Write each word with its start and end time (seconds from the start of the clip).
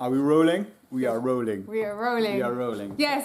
Are 0.00 0.10
we 0.10 0.18
rolling? 0.18 0.66
We 0.88 1.08
are 1.08 1.20
rolling. 1.20 1.66
We 1.66 1.84
are 1.84 1.94
rolling. 1.94 2.36
We 2.36 2.44
are 2.44 2.54
rolling. 2.54 2.92
Yes. 2.96 3.24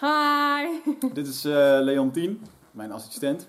Hi. 0.00 0.80
Dit 1.14 1.26
is 1.26 1.44
uh, 1.44 1.52
Leontien, 1.80 2.42
mijn 2.70 2.92
assistent. 2.92 3.48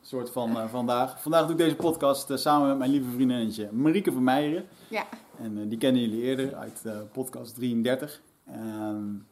Een 0.00 0.06
soort 0.06 0.30
van 0.30 0.50
uh, 0.50 0.68
vandaag. 0.68 1.22
Vandaag 1.22 1.42
doe 1.42 1.50
ik 1.50 1.58
deze 1.58 1.76
podcast 1.76 2.30
uh, 2.30 2.36
samen 2.36 2.68
met 2.68 2.78
mijn 2.78 2.90
lieve 2.90 3.10
vriendinnetje 3.10 3.72
Marieke 3.72 4.12
van 4.12 4.24
Meijeren. 4.24 4.66
Ja. 4.88 5.06
En 5.38 5.68
die 5.68 5.78
kennen 5.78 6.02
jullie 6.02 6.22
eerder 6.22 6.54
uit 6.54 6.82
podcast 7.12 7.54
33. 7.54 8.22
En 8.44 9.26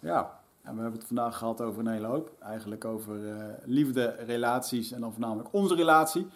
ja, 0.00 0.40
en 0.62 0.74
we 0.74 0.80
hebben 0.80 0.98
het 0.98 1.08
vandaag 1.08 1.36
gehad 1.36 1.60
over 1.60 1.80
een 1.80 1.92
hele 1.92 2.06
hoop. 2.06 2.30
Eigenlijk 2.40 2.84
over 2.84 3.18
liefde, 3.64 4.16
relaties 4.26 4.92
en 4.92 5.00
dan 5.00 5.12
voornamelijk 5.12 5.48
onze 5.52 5.74
relatie. 5.74 6.26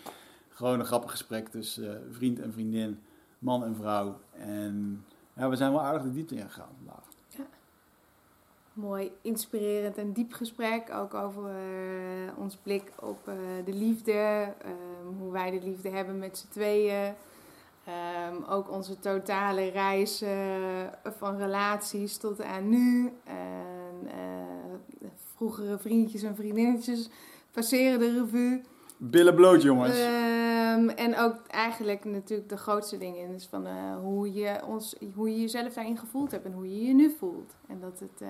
Gewoon 0.48 0.78
een 0.78 0.86
grappig 0.86 1.10
gesprek 1.10 1.48
tussen 1.48 2.02
vriend 2.12 2.40
en 2.40 2.52
vriendin 2.52 3.02
man 3.42 3.64
en 3.64 3.76
vrouw. 3.76 4.18
En 4.32 5.04
ja, 5.32 5.48
we 5.48 5.56
zijn 5.56 5.72
wel 5.72 5.80
aardig 5.80 6.02
de 6.02 6.12
diepte 6.12 6.34
ingegaan 6.34 6.68
vandaag. 6.76 7.04
Ja. 7.28 7.44
Mooi, 8.72 9.12
inspirerend 9.22 9.96
en 9.96 10.12
diep 10.12 10.32
gesprek. 10.32 10.90
Ook 10.94 11.14
over 11.14 11.42
uh, 11.42 12.38
ons 12.38 12.56
blik 12.56 12.92
op 13.00 13.28
uh, 13.28 13.34
de 13.64 13.72
liefde. 13.72 14.52
Um, 14.66 15.18
hoe 15.18 15.32
wij 15.32 15.50
de 15.50 15.62
liefde 15.62 15.88
hebben 15.88 16.18
met 16.18 16.38
z'n 16.38 16.48
tweeën. 16.48 17.14
Um, 18.30 18.44
ook 18.44 18.70
onze 18.70 18.98
totale 18.98 19.68
reis 19.68 20.22
uh, 20.22 20.30
van 21.04 21.36
relaties 21.36 22.16
tot 22.16 22.42
aan 22.42 22.68
nu. 22.68 23.12
En, 23.24 24.10
vroegere 25.34 25.78
vriendjes 25.78 26.22
en 26.22 26.36
vriendinnetjes 26.36 27.10
passeren 27.50 27.98
de 27.98 28.20
revue. 28.20 28.62
Billen 29.04 29.34
bloot, 29.34 29.62
jongens. 29.62 29.98
Um, 29.98 30.88
en 30.88 31.18
ook 31.18 31.46
eigenlijk 31.46 32.04
natuurlijk 32.04 32.48
de 32.48 32.56
grootste 32.56 32.98
dingen 32.98 33.34
is 33.34 33.46
van 33.46 33.66
uh, 33.66 33.72
hoe, 34.00 34.32
je 34.32 34.60
ons, 34.66 34.96
hoe 35.14 35.30
je 35.30 35.40
jezelf 35.40 35.72
daarin 35.72 35.98
gevoeld 35.98 36.30
hebt 36.30 36.44
en 36.44 36.52
hoe 36.52 36.78
je 36.78 36.86
je 36.86 36.94
nu 36.94 37.14
voelt. 37.18 37.56
En 37.68 37.80
dat 37.80 38.00
het 38.00 38.20
uh, 38.22 38.28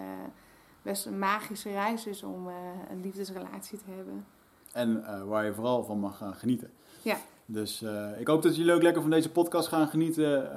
best 0.83 1.07
een 1.07 1.19
magische 1.19 1.71
reis 1.71 2.07
is 2.07 2.23
om 2.23 2.49
uh, 2.49 2.55
een 2.91 3.01
liefdesrelatie 3.01 3.79
te 3.79 3.85
hebben. 3.97 4.25
En 4.73 5.05
waar 5.29 5.45
je 5.45 5.55
vooral 5.55 5.85
van 5.85 5.99
mag 5.99 6.17
gaan 6.17 6.35
genieten. 6.35 6.71
Ja. 7.03 7.17
Dus 7.47 7.85
ik 8.19 8.27
hoop 8.27 8.43
dat 8.43 8.57
jullie 8.57 8.73
ook 8.73 8.83
lekker 8.83 9.03
van 9.03 9.11
deze 9.11 9.31
podcast 9.31 9.69
gaan 9.69 9.89
genieten. 9.89 10.57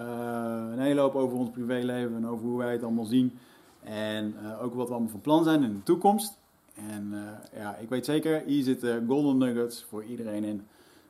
een 0.71 0.79
hele 0.79 1.01
hoop 1.01 1.15
over 1.15 1.37
ons 1.37 1.49
privéleven 1.49 2.15
en 2.15 2.27
over 2.27 2.45
hoe 2.45 2.57
wij 2.57 2.71
het 2.71 2.83
allemaal 2.83 3.05
zien. 3.05 3.39
En 3.83 4.35
ook 4.61 4.73
wat 4.73 4.87
we 4.87 4.93
allemaal 4.93 5.11
van 5.11 5.21
plan 5.21 5.43
zijn 5.43 5.63
in 5.63 5.73
de 5.73 5.83
toekomst. 5.83 6.37
En 6.75 7.11
uh, 7.13 7.59
ja, 7.61 7.75
ik 7.75 7.89
weet 7.89 8.05
zeker, 8.05 8.43
hier 8.45 8.63
zitten 8.63 9.05
golden 9.07 9.37
nuggets 9.37 9.85
voor 9.89 10.03
iedereen 10.03 10.43
in 10.43 10.67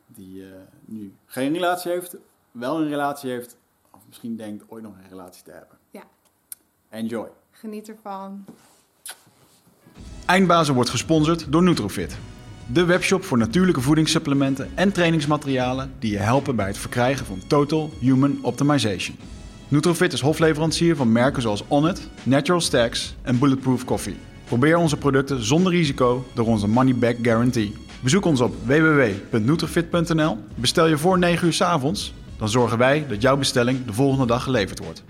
die 0.07 0.41
uh, 0.41 0.47
nu 0.85 1.13
geen 1.25 1.53
relatie 1.53 1.91
heeft, 1.91 2.15
wel 2.51 2.81
een 2.81 2.87
relatie 2.87 3.29
heeft, 3.29 3.57
of 3.91 4.01
misschien 4.07 4.35
denkt 4.35 4.63
ooit 4.67 4.83
nog 4.83 4.93
een 4.93 5.09
relatie 5.09 5.43
te 5.43 5.51
hebben. 5.51 5.77
Ja. 5.91 6.03
Enjoy. 6.89 7.27
Geniet 7.51 7.89
ervan. 7.89 8.45
Eindbazen 10.25 10.73
wordt 10.73 10.89
gesponsord 10.89 11.51
door 11.51 11.63
Nutrofit. 11.63 12.17
De 12.73 12.85
webshop 12.85 13.23
voor 13.23 13.37
natuurlijke 13.37 13.81
voedingssupplementen 13.81 14.71
en 14.75 14.91
trainingsmaterialen 14.91 15.93
die 15.99 16.11
je 16.11 16.17
helpen 16.17 16.55
bij 16.55 16.67
het 16.67 16.77
verkrijgen 16.77 17.25
van 17.25 17.47
Total 17.47 17.89
Human 17.99 18.39
Optimization. 18.41 19.17
Nutrofit 19.67 20.13
is 20.13 20.21
hofleverancier 20.21 20.95
van 20.95 21.11
merken 21.11 21.41
zoals 21.41 21.63
Onnit, 21.67 22.09
Natural 22.23 22.61
Stacks 22.61 23.15
en 23.21 23.39
Bulletproof 23.39 23.85
Coffee. 23.85 24.15
Probeer 24.45 24.77
onze 24.77 24.97
producten 24.97 25.43
zonder 25.45 25.71
risico 25.71 26.25
door 26.33 26.45
onze 26.45 26.67
money 26.67 26.95
back 26.95 27.15
guarantee. 27.21 27.73
Bezoek 27.99 28.25
ons 28.25 28.41
op 28.41 28.55
www.nutrifit.nl. 28.65 30.37
Bestel 30.55 30.87
je 30.87 30.97
voor 30.97 31.19
9 31.19 31.47
uur 31.47 31.53
s 31.53 31.61
avonds, 31.61 32.13
dan 32.37 32.49
zorgen 32.49 32.77
wij 32.77 33.05
dat 33.07 33.21
jouw 33.21 33.37
bestelling 33.37 33.85
de 33.85 33.93
volgende 33.93 34.25
dag 34.25 34.43
geleverd 34.43 34.79
wordt. 34.79 35.03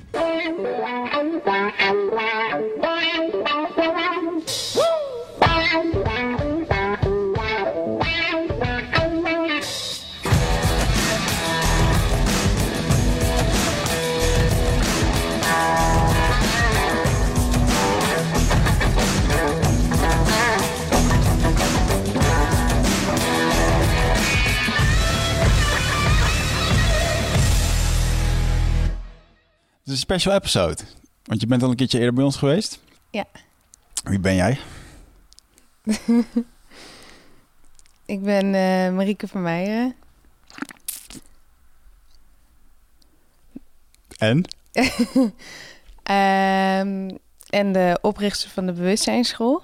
Een 29.96 30.02
special 30.02 30.34
episode. 30.34 30.84
Want 31.24 31.42
je 31.42 31.48
bent 31.48 31.64
al 31.64 31.70
een 31.70 31.76
keertje 31.76 31.98
eerder 31.98 32.14
bij 32.14 32.24
ons 32.24 32.36
geweest. 32.36 32.80
Ja. 33.10 33.26
Wie 34.04 34.20
ben 34.20 34.36
jij? 34.36 34.60
ik 38.16 38.24
ben 38.24 38.46
uh, 38.46 38.96
Marieke 38.96 39.28
van 39.28 39.42
Meijeren. 39.42 39.96
En? 44.18 44.46
um, 46.04 47.18
en 47.60 47.72
de 47.72 47.98
oprichter 48.02 48.50
van 48.50 48.66
de 48.66 48.74
Bewustzijnsschool 48.74 49.64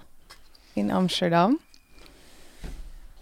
in 0.74 0.92
Amsterdam. 0.92 1.60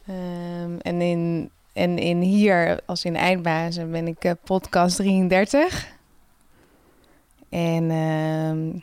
Um, 0.10 0.80
en, 0.80 1.02
in, 1.02 1.50
en 1.74 1.98
in 1.98 2.22
hier, 2.22 2.80
als 2.86 3.06
in 3.06 3.16
Eindbazen, 3.16 3.92
ben 3.92 4.08
ik 4.08 4.24
uh, 4.24 4.32
podcast 4.44 4.96
33. 4.96 5.98
En 7.50 7.84
uh, 7.84 8.82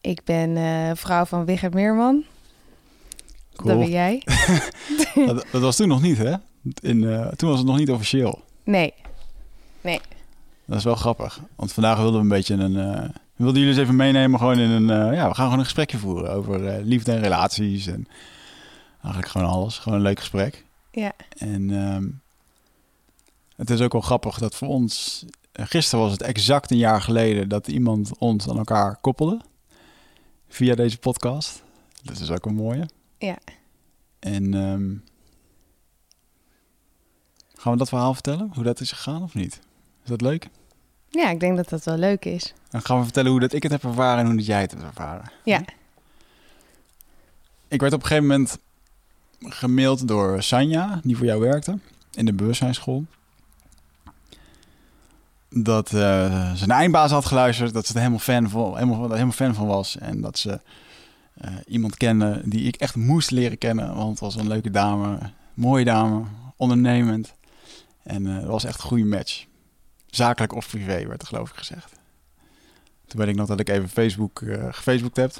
ik 0.00 0.24
ben 0.24 0.56
uh, 0.56 0.90
vrouw 0.94 1.24
van 1.24 1.44
Wigert 1.44 1.74
Meerman. 1.74 2.24
Cool. 3.56 3.68
Dat 3.68 3.78
ben 3.78 3.90
jij. 3.90 4.22
dat, 5.26 5.46
dat, 5.52 5.62
was 5.62 5.76
toen 5.76 5.88
nog 5.88 6.02
niet, 6.02 6.18
hè? 6.18 6.34
In, 6.80 7.02
uh, 7.02 7.28
toen 7.28 7.48
was 7.48 7.58
het 7.58 7.66
nog 7.66 7.78
niet 7.78 7.90
officieel. 7.90 8.42
Nee. 8.64 8.94
Nee. 9.80 10.00
Dat 10.66 10.78
is 10.78 10.84
wel 10.84 10.94
grappig. 10.94 11.40
Want 11.56 11.72
vandaag 11.72 11.96
wilden 11.96 12.14
we 12.14 12.20
een 12.20 12.28
beetje 12.28 12.54
een... 12.54 12.74
We 13.36 13.44
wilden 13.44 13.60
jullie 13.60 13.74
eens 13.74 13.82
even 13.82 13.96
meenemen 13.96 14.38
gewoon 14.38 14.58
in 14.58 14.70
een... 14.70 15.14
ja, 15.14 15.28
we 15.28 15.34
gaan 15.34 15.44
gewoon 15.44 15.58
een 15.58 15.64
gesprekje 15.64 15.98
voeren 15.98 16.30
over 16.30 16.82
liefde 16.82 17.12
en 17.12 17.20
relaties. 17.20 17.86
En 17.86 18.08
eigenlijk 19.02 19.28
gewoon 19.28 19.48
alles. 19.48 19.78
Gewoon 19.78 19.98
een 19.98 20.04
leuk 20.04 20.18
gesprek. 20.18 20.64
Ja. 20.90 21.12
En 21.38 21.70
um, 21.70 22.20
het 23.56 23.70
is 23.70 23.80
ook 23.80 23.92
wel 23.92 24.00
grappig 24.00 24.38
dat 24.38 24.54
voor 24.54 24.68
ons 24.68 25.24
gisteren 25.54 26.04
was 26.04 26.12
het 26.12 26.22
exact 26.22 26.70
een 26.70 26.76
jaar 26.76 27.02
geleden 27.02 27.48
dat 27.48 27.68
iemand 27.68 28.18
ons 28.18 28.48
aan 28.48 28.58
elkaar 28.58 28.96
koppelde. 28.96 29.40
Via 30.48 30.74
deze 30.74 30.98
podcast. 30.98 31.62
Dat 32.02 32.20
is 32.20 32.30
ook 32.30 32.46
een 32.46 32.54
mooie. 32.54 32.88
Ja. 33.18 33.38
En 34.18 34.54
um, 34.54 35.04
gaan 37.54 37.72
we 37.72 37.78
dat 37.78 37.88
verhaal 37.88 38.14
vertellen? 38.14 38.50
Hoe 38.54 38.64
dat 38.64 38.80
is 38.80 38.92
gegaan 38.92 39.22
of 39.22 39.34
niet? 39.34 39.60
Is 40.02 40.08
dat 40.08 40.20
leuk? 40.20 40.48
Ja, 41.08 41.30
ik 41.30 41.40
denk 41.40 41.56
dat 41.56 41.68
dat 41.68 41.84
wel 41.84 41.96
leuk 41.96 42.24
is. 42.24 42.52
Dan 42.70 42.82
gaan 42.82 42.98
we 42.98 43.04
vertellen 43.04 43.30
hoe 43.30 43.40
dat 43.40 43.52
ik 43.52 43.62
het 43.62 43.72
heb 43.72 43.84
ervaren 43.84 44.18
en 44.18 44.26
hoe 44.26 44.36
dat 44.36 44.46
jij 44.46 44.60
het 44.60 44.70
hebt 44.70 44.82
ervaren. 44.82 45.30
Ja. 45.44 45.64
Ik 47.68 47.80
werd 47.80 47.92
op 47.92 48.00
een 48.00 48.06
gegeven 48.06 48.28
moment 48.28 48.58
gemaild 49.40 50.08
door 50.08 50.42
Sanja, 50.42 51.00
die 51.02 51.16
voor 51.16 51.26
jou 51.26 51.40
werkte 51.40 51.78
in 52.14 52.24
de 52.24 52.32
bewustzijnsschool 52.32 53.04
dat 55.56 55.92
uh, 55.92 56.52
zijn 56.54 56.70
eindbaas 56.70 57.10
had 57.10 57.24
geluisterd, 57.24 57.72
dat 57.72 57.86
ze 57.86 57.92
er 57.92 57.98
helemaal 57.98 58.18
fan 58.18 58.50
van, 58.50 58.74
helemaal, 58.74 59.10
helemaal 59.10 59.32
fan 59.32 59.54
van 59.54 59.66
was. 59.66 59.98
En 59.98 60.20
dat 60.20 60.38
ze 60.38 60.60
uh, 61.44 61.50
iemand 61.66 61.96
kende 61.96 62.42
die 62.44 62.66
ik 62.66 62.76
echt 62.76 62.96
moest 62.96 63.30
leren 63.30 63.58
kennen, 63.58 63.94
want 63.94 64.10
het 64.10 64.20
was 64.20 64.34
een 64.34 64.48
leuke 64.48 64.70
dame, 64.70 65.18
mooie 65.54 65.84
dame, 65.84 66.24
ondernemend. 66.56 67.34
En 68.02 68.26
uh, 68.26 68.36
het 68.36 68.46
was 68.46 68.64
echt 68.64 68.82
een 68.82 68.88
goede 68.88 69.04
match. 69.04 69.44
Zakelijk 70.06 70.54
of 70.54 70.68
privé, 70.68 71.06
werd 71.06 71.22
er 71.22 71.28
geloof 71.28 71.50
ik 71.50 71.56
gezegd. 71.56 71.92
Toen 73.06 73.20
weet 73.20 73.28
ik 73.28 73.36
nog 73.36 73.48
dat 73.48 73.60
ik 73.60 73.68
even 73.68 73.88
Facebook, 73.88 74.42
gefacebooked 74.70 75.16
heb. 75.16 75.32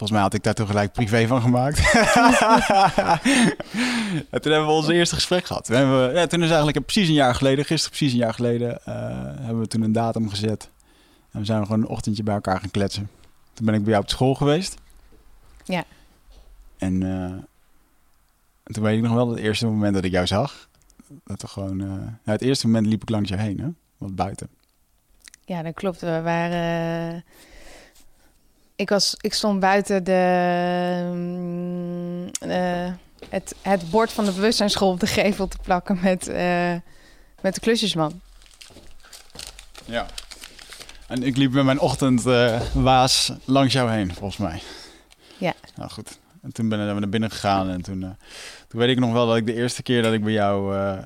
Volgens 0.00 0.18
mij 0.20 0.28
had 0.28 0.34
ik 0.34 0.42
daar 0.42 0.54
toen 0.54 0.66
gelijk 0.66 0.92
privé 0.92 1.26
van 1.26 1.42
gemaakt. 1.42 1.78
en 4.30 4.40
toen 4.40 4.52
hebben 4.52 4.66
we 4.66 4.72
ons 4.72 4.88
eerste 4.88 5.14
gesprek 5.14 5.44
gehad. 5.44 5.64
Toen, 5.64 5.76
hebben 5.76 6.08
we, 6.08 6.14
ja, 6.18 6.26
toen 6.26 6.42
is 6.42 6.48
eigenlijk 6.48 6.84
precies 6.84 7.08
een 7.08 7.14
jaar 7.14 7.34
geleden, 7.34 7.64
gisteren 7.64 7.96
precies 7.96 8.12
een 8.12 8.24
jaar 8.24 8.34
geleden, 8.34 8.80
uh, 8.88 8.94
hebben 9.40 9.60
we 9.60 9.66
toen 9.66 9.82
een 9.82 9.92
datum 9.92 10.28
gezet. 10.28 10.70
En 11.30 11.38
we 11.38 11.44
zijn 11.44 11.66
gewoon 11.66 11.80
een 11.80 11.88
ochtendje 11.88 12.22
bij 12.22 12.34
elkaar 12.34 12.60
gaan 12.60 12.70
kletsen. 12.70 13.10
Toen 13.52 13.66
ben 13.66 13.74
ik 13.74 13.80
bij 13.80 13.90
jou 13.90 14.02
op 14.02 14.10
school 14.10 14.34
geweest. 14.34 14.74
Ja. 15.64 15.84
En 16.78 17.00
uh, 17.00 17.32
toen 18.62 18.82
weet 18.82 18.96
ik 18.96 19.02
nog 19.02 19.14
wel 19.14 19.26
dat 19.26 19.36
het 19.36 19.44
eerste 19.44 19.66
moment 19.66 19.94
dat 19.94 20.04
ik 20.04 20.12
jou 20.12 20.26
zag. 20.26 20.68
Dat 21.24 21.42
we 21.42 21.48
gewoon, 21.48 21.80
uh, 21.80 21.92
ja, 22.24 22.32
het 22.32 22.42
eerste 22.42 22.66
moment 22.66 22.86
liep 22.86 23.02
ik 23.02 23.08
langs 23.08 23.28
je 23.28 23.36
heen, 23.36 23.60
hè? 23.60 23.68
Wat 23.98 24.14
buiten. 24.14 24.48
Ja, 25.44 25.62
dat 25.62 25.74
klopt. 25.74 26.00
We 26.00 26.20
waren 26.22 27.24
ik, 28.80 28.88
was, 28.88 29.14
ik 29.20 29.34
stond 29.34 29.60
buiten 29.60 30.04
de, 30.04 30.22
uh, 32.46 32.92
het, 33.28 33.54
het 33.62 33.90
bord 33.90 34.12
van 34.12 34.24
de 34.24 34.32
bewustzijnsschool 34.32 34.90
op 34.90 35.00
de 35.00 35.06
gevel 35.06 35.48
te 35.48 35.56
plakken 35.62 35.98
met 36.02 36.28
uh, 36.28 36.74
Met 37.40 37.54
de 37.54 37.60
klusjesman. 37.60 38.20
Ja. 39.84 40.06
En 41.06 41.22
ik 41.22 41.36
liep 41.36 41.52
met 41.52 41.64
mijn 41.64 41.80
ochtendwaas 41.80 43.32
langs 43.44 43.72
jou 43.72 43.90
heen, 43.90 44.14
volgens 44.14 44.36
mij. 44.36 44.62
Ja. 45.38 45.52
Nou 45.76 45.90
goed. 45.90 46.18
En 46.42 46.52
toen 46.52 46.68
ben 46.68 46.94
we 46.94 47.00
naar 47.00 47.08
binnen 47.08 47.30
gegaan 47.30 47.68
en 47.70 47.82
toen, 47.82 48.02
eh, 48.02 48.10
toen 48.68 48.80
weet 48.80 48.88
ik 48.88 48.98
nog 48.98 49.12
wel 49.12 49.26
dat 49.26 49.36
ik 49.36 49.46
de 49.46 49.54
eerste 49.54 49.82
keer 49.82 50.02
dat 50.02 50.12
ik 50.12 50.24
bij 50.24 50.32
jou, 50.32 50.76
eh, 50.76 50.98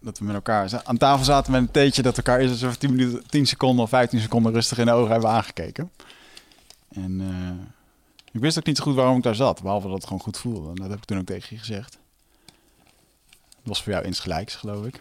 dat 0.00 0.18
we 0.18 0.24
met 0.24 0.34
elkaar 0.34 0.82
aan 0.84 0.96
tafel 0.96 1.24
zaten 1.24 1.52
met 1.52 1.60
een 1.60 1.70
theetje, 1.70 2.02
dat 2.02 2.16
we 2.16 2.22
elkaar 2.22 2.40
eerst 2.40 2.52
eens 2.52 2.64
over 2.64 2.78
10, 2.78 2.90
minuten, 2.90 3.26
10 3.26 3.46
seconden 3.46 3.84
of 3.84 3.90
15 3.90 4.20
seconden 4.20 4.52
rustig 4.52 4.78
in 4.78 4.86
de 4.86 4.92
ogen 4.92 5.12
hebben 5.12 5.30
aangekeken. 5.30 5.90
En 7.04 7.20
eh, 7.20 7.66
ik 8.32 8.40
wist 8.40 8.58
ook 8.58 8.66
niet 8.66 8.76
zo 8.76 8.82
goed 8.82 8.94
waarom 8.94 9.16
ik 9.16 9.22
daar 9.22 9.34
zat, 9.34 9.62
behalve 9.62 9.86
dat 9.86 9.96
het 9.96 10.04
gewoon 10.04 10.20
goed 10.20 10.38
voelde. 10.38 10.68
En 10.68 10.74
dat 10.74 10.90
heb 10.90 10.98
ik 10.98 11.04
toen 11.04 11.18
ook 11.18 11.26
tegen 11.26 11.48
je 11.50 11.58
gezegd. 11.58 11.98
Het 13.58 13.66
was 13.66 13.82
voor 13.82 13.92
jou 13.92 14.04
insgelijks, 14.04 14.54
geloof 14.54 14.86
ik. 14.86 15.00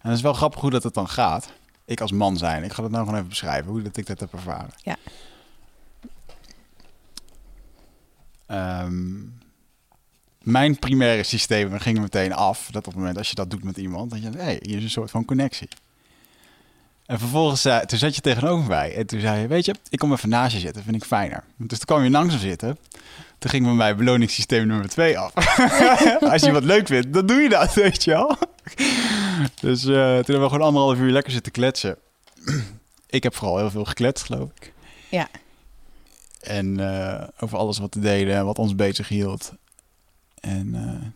En 0.00 0.08
het 0.08 0.16
is 0.16 0.22
wel 0.22 0.32
grappig 0.32 0.60
hoe 0.60 0.70
dat 0.70 0.82
het 0.82 0.94
dan 0.94 1.08
gaat. 1.08 1.52
Ik 1.84 2.00
als 2.00 2.12
man 2.12 2.36
zijn. 2.36 2.64
Ik 2.64 2.72
ga 2.72 2.82
dat 2.82 2.90
nou 2.90 3.02
gewoon 3.02 3.18
even 3.18 3.28
beschrijven, 3.28 3.70
hoe 3.70 3.82
dat 3.82 3.96
ik 3.96 4.06
dat 4.06 4.20
heb 4.20 4.32
ervaren. 4.32 4.70
Ja. 4.82 4.96
Ehm, 8.46 9.20
mijn 10.42 10.78
primaire 10.78 11.22
systemen 11.22 11.80
gingen 11.80 12.02
meteen 12.02 12.32
af. 12.32 12.68
Dat 12.70 12.86
op 12.86 12.92
het 12.92 13.00
moment 13.00 13.18
als 13.18 13.28
je 13.28 13.34
dat 13.34 13.50
doet 13.50 13.64
met 13.64 13.76
iemand, 13.76 14.10
dat 14.10 14.22
je 14.22 14.30
hé, 14.30 14.42
hey, 14.42 14.58
hier 14.62 14.76
is 14.76 14.82
een 14.82 14.90
soort 14.90 15.10
van 15.10 15.24
connectie. 15.24 15.68
En 17.06 17.18
vervolgens 17.18 17.60
zei, 17.60 17.86
toen 17.86 17.98
zat 17.98 18.14
je 18.14 18.20
tegenover 18.20 18.68
mij. 18.68 18.96
En 18.96 19.06
toen 19.06 19.20
zei 19.20 19.40
je, 19.40 19.46
weet 19.46 19.64
je, 19.64 19.74
ik 19.88 19.98
kom 19.98 20.12
even 20.12 20.28
naast 20.28 20.54
je 20.54 20.60
zitten, 20.60 20.82
vind 20.82 20.96
ik 20.96 21.04
fijner. 21.04 21.44
Dus 21.56 21.78
toen 21.78 21.86
kwam 21.86 22.02
je 22.02 22.10
langzaam 22.10 22.40
zitten. 22.40 22.78
Toen 23.38 23.50
ging 23.50 23.64
bij 23.64 23.74
mij 23.74 23.96
beloningssysteem 23.96 24.66
nummer 24.66 24.88
twee 24.88 25.18
af. 25.18 25.32
als 26.32 26.42
je 26.42 26.52
wat 26.52 26.64
leuk 26.64 26.86
vindt, 26.86 27.12
dan 27.12 27.26
doe 27.26 27.40
je 27.40 27.48
dat, 27.48 27.74
weet 27.74 28.04
je 28.04 28.10
wel. 28.10 28.36
Dus 29.60 29.84
eh, 29.84 29.94
toen 29.94 30.12
hebben 30.12 30.40
we 30.40 30.48
gewoon 30.48 30.66
anderhalf 30.66 30.98
uur 30.98 31.10
lekker 31.10 31.32
zitten 31.32 31.52
kletsen. 31.52 31.96
ik 33.06 33.22
heb 33.22 33.34
vooral 33.34 33.58
heel 33.58 33.70
veel 33.70 33.84
gekletst, 33.84 34.24
geloof 34.24 34.48
ik. 34.54 34.72
Ja. 35.08 35.28
En 36.40 36.80
eh, 36.80 37.28
over 37.40 37.58
alles 37.58 37.78
wat 37.78 37.90
te 37.90 38.00
delen 38.00 38.36
en 38.36 38.44
wat 38.44 38.58
ons 38.58 38.74
bezig 38.74 39.08
hield. 39.08 39.52
En 40.40 40.74
eh, 40.74 41.06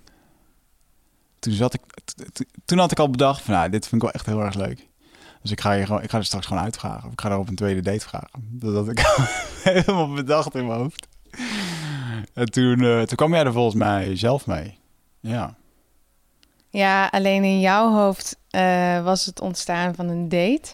toen, 1.39 1.53
zat 1.53 1.75
ik, 1.75 1.81
toen 2.65 2.79
had 2.79 2.91
ik 2.91 2.99
al 2.99 3.11
bedacht 3.11 3.43
van, 3.43 3.55
nou, 3.55 3.71
dit 3.71 3.89
vind 3.89 3.95
ik 3.95 4.03
wel 4.03 4.11
echt 4.11 4.27
heel 4.27 4.41
erg 4.41 4.55
leuk. 4.55 4.87
Dus 5.47 5.55
ik 5.55 5.61
ga, 5.61 5.73
je 5.73 5.87
gewoon, 5.87 6.03
ik 6.03 6.11
ga 6.11 6.19
er 6.19 6.25
straks 6.25 6.47
gewoon 6.47 6.63
uitvragen. 6.63 7.07
Of 7.07 7.13
ik 7.13 7.21
ga 7.21 7.31
er 7.31 7.39
op 7.39 7.49
een 7.49 7.55
tweede 7.55 7.81
date 7.81 8.09
vragen. 8.09 8.29
Dat 8.51 8.75
had 8.75 8.89
ik 8.89 9.01
helemaal 9.73 10.13
bedacht 10.13 10.55
in 10.55 10.67
mijn 10.67 10.79
hoofd. 10.79 11.07
En 12.35 12.51
toen, 12.51 12.81
eh, 12.85 13.03
toen 13.03 13.17
kwam 13.17 13.33
jij 13.35 13.45
er 13.45 13.53
volgens 13.53 13.75
mij 13.75 14.17
zelf 14.17 14.47
mee. 14.47 14.79
Ja. 15.21 15.55
Ja, 16.71 17.07
alleen 17.07 17.45
in 17.45 17.61
jouw 17.61 17.93
hoofd 17.93 18.39
eh, 18.51 19.05
was 19.05 19.27
het 19.27 19.41
ontstaan 19.41 19.95
van 19.95 20.09
een 20.09 20.29
date. 20.29 20.69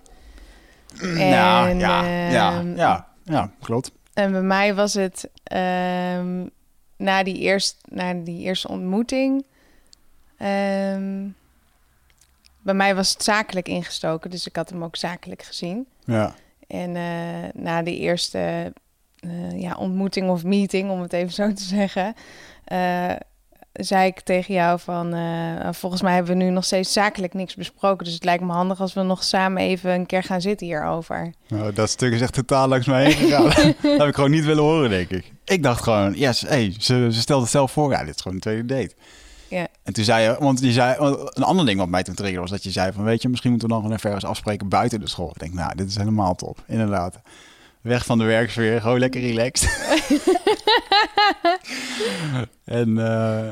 ja, 1.17 1.69
En, 1.69 1.79
ja, 1.79 2.05
ja, 2.31 2.59
ehm, 2.59 2.77
ja, 2.77 3.07
ja, 3.25 3.51
klopt. 3.61 3.93
En 4.13 4.33
bij 4.33 4.43
mij 4.43 4.75
was 4.75 4.95
het 4.95 5.29
ehm, 5.43 6.47
na, 6.97 7.23
die 7.23 7.39
eerst, 7.39 7.77
na 7.89 8.13
die 8.15 8.39
eerste 8.41 8.69
ontmoeting. 8.69 9.45
ehm, 10.39 11.29
bij 12.63 12.75
mij 12.75 12.95
was 12.95 13.13
het 13.13 13.23
zakelijk 13.23 13.69
ingestoken, 13.69 14.31
dus 14.31 14.47
ik 14.47 14.57
had 14.57 14.71
hem 14.71 14.85
ook 14.85 14.97
zakelijk 14.97 15.43
gezien. 15.43 15.87
Ja, 16.05 16.35
En 16.67 16.97
eh, 16.97 17.63
na 17.63 17.83
die 17.83 17.99
eerste 17.99 18.73
eh, 19.19 19.61
ja, 19.61 19.75
ontmoeting 19.75 20.31
of 20.31 20.45
meeting, 20.45 20.91
om 20.91 21.01
het 21.01 21.13
even 21.13 21.33
zo 21.33 21.53
te 21.53 21.63
zeggen, 21.63 22.15
eh, 22.65 23.13
zei 23.73 24.07
ik 24.07 24.21
tegen 24.21 24.55
jou 24.55 24.81
van, 24.81 25.15
volgens 25.75 26.03
mij 26.03 26.15
hebben 26.15 26.37
we 26.37 26.45
nu 26.45 26.51
nog 26.51 26.65
steeds 26.65 26.93
zakelijk 26.93 27.35
niks 27.35 27.55
besproken, 27.55 28.05
dus 28.05 28.15
het 28.15 28.25
lijkt 28.25 28.43
me 28.43 28.53
handig 28.53 28.81
als 28.81 28.95
we 28.95 29.03
nog 29.03 29.25
samen 29.25 29.63
even 29.63 29.91
een 29.91 30.07
keer 30.07 30.23
gaan 30.23 30.41
zitten 30.41 30.67
hierover. 30.67 31.33
nou, 31.49 31.73
dat 31.73 31.91
stuk 31.91 32.13
is 32.13 32.21
echt 32.21 32.33
totaal 32.33 32.69
langs 32.69 32.87
mij 32.87 33.05
heen 33.05 33.13
gegaan. 33.13 33.45
dat 33.83 33.99
heb 33.99 34.09
ik 34.09 34.15
gewoon 34.15 34.31
niet 34.31 34.45
willen 34.45 34.63
horen, 34.63 34.91
denk 34.91 35.11
ik. 35.11 35.33
Ik 35.45 35.63
dacht 35.63 35.83
gewoon, 35.83 36.13
yes, 36.13 36.41
hey, 36.41 36.75
ze, 36.79 37.09
ze 37.11 37.21
stelde 37.21 37.43
het 37.43 37.51
zelf 37.51 37.73
voor. 37.73 37.91
Ja, 37.91 38.05
dit 38.05 38.15
is 38.15 38.21
gewoon 38.21 38.37
een 38.37 38.43
tweede 38.43 38.65
date. 38.65 38.95
Ja. 39.53 39.69
En 39.83 39.93
toen 39.93 40.05
zei 40.05 40.23
je, 40.23 40.37
want 40.39 40.61
je 40.61 40.73
zei, 40.73 40.97
een 40.99 41.43
ander 41.43 41.67
ding 41.67 41.79
wat 41.79 41.89
mij 41.89 42.03
toen 42.03 42.15
triggerde 42.15 42.41
was 42.41 42.51
dat 42.51 42.63
je 42.63 42.71
zei 42.71 42.93
van, 42.93 43.05
weet 43.05 43.23
je, 43.23 43.29
misschien 43.29 43.51
moeten 43.51 43.69
we 43.69 43.75
dan 43.75 43.83
gewoon 43.83 43.99
even 43.99 44.11
ergens 44.11 44.31
afspreken 44.31 44.69
buiten 44.69 45.01
de 45.01 45.09
school. 45.09 45.29
Ik 45.29 45.39
denk, 45.39 45.53
nou, 45.53 45.75
dit 45.75 45.89
is 45.89 45.97
helemaal 45.97 46.35
top, 46.35 46.65
inderdaad. 46.67 47.21
Weg 47.81 48.05
van 48.05 48.19
de 48.19 48.25
werksfeer, 48.25 48.81
gewoon 48.81 48.99
lekker 48.99 49.21
relaxed. 49.21 49.71
en 52.65 52.99
eh, 52.99 53.51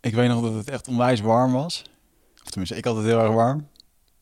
ik 0.00 0.14
weet 0.14 0.28
nog 0.28 0.42
dat 0.42 0.54
het 0.54 0.70
echt 0.70 0.88
onwijs 0.88 1.20
warm 1.20 1.52
was. 1.52 1.82
Of 2.42 2.50
tenminste, 2.50 2.76
ik 2.76 2.84
had 2.84 2.96
het 2.96 3.04
heel 3.04 3.20
erg 3.20 3.32
warm. 3.32 3.68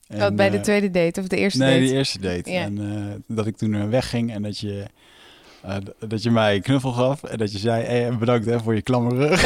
Dat 0.07 0.37
bij 0.37 0.51
de 0.51 0.57
eh, 0.57 0.63
tweede 0.63 0.91
date 0.91 1.21
of 1.21 1.27
de 1.27 1.37
eerste 1.37 1.59
nee, 1.59 1.71
date? 1.71 1.85
die 1.85 1.95
eerste 1.95 2.21
date. 2.21 2.51
Ja. 2.51 2.61
En 2.61 2.79
eh, 2.79 3.37
dat 3.37 3.47
ik 3.47 3.57
toen 3.57 3.91
wegging 3.91 4.33
en 4.33 4.43
dat 4.43 4.59
je, 4.59 4.87
eh, 5.63 5.77
dat 6.09 6.23
je 6.23 6.31
mij 6.31 6.55
een 6.55 6.63
knuffel 6.63 6.93
gaf. 6.93 7.23
En 7.23 7.39
dat 7.39 7.53
je 7.53 7.59
zei, 7.59 7.85
hey, 7.85 8.17
bedankt 8.17 8.47
hè, 8.47 8.61
voor 8.61 8.75
je 8.75 8.83
klamme 8.83 9.15
rug. 9.15 9.43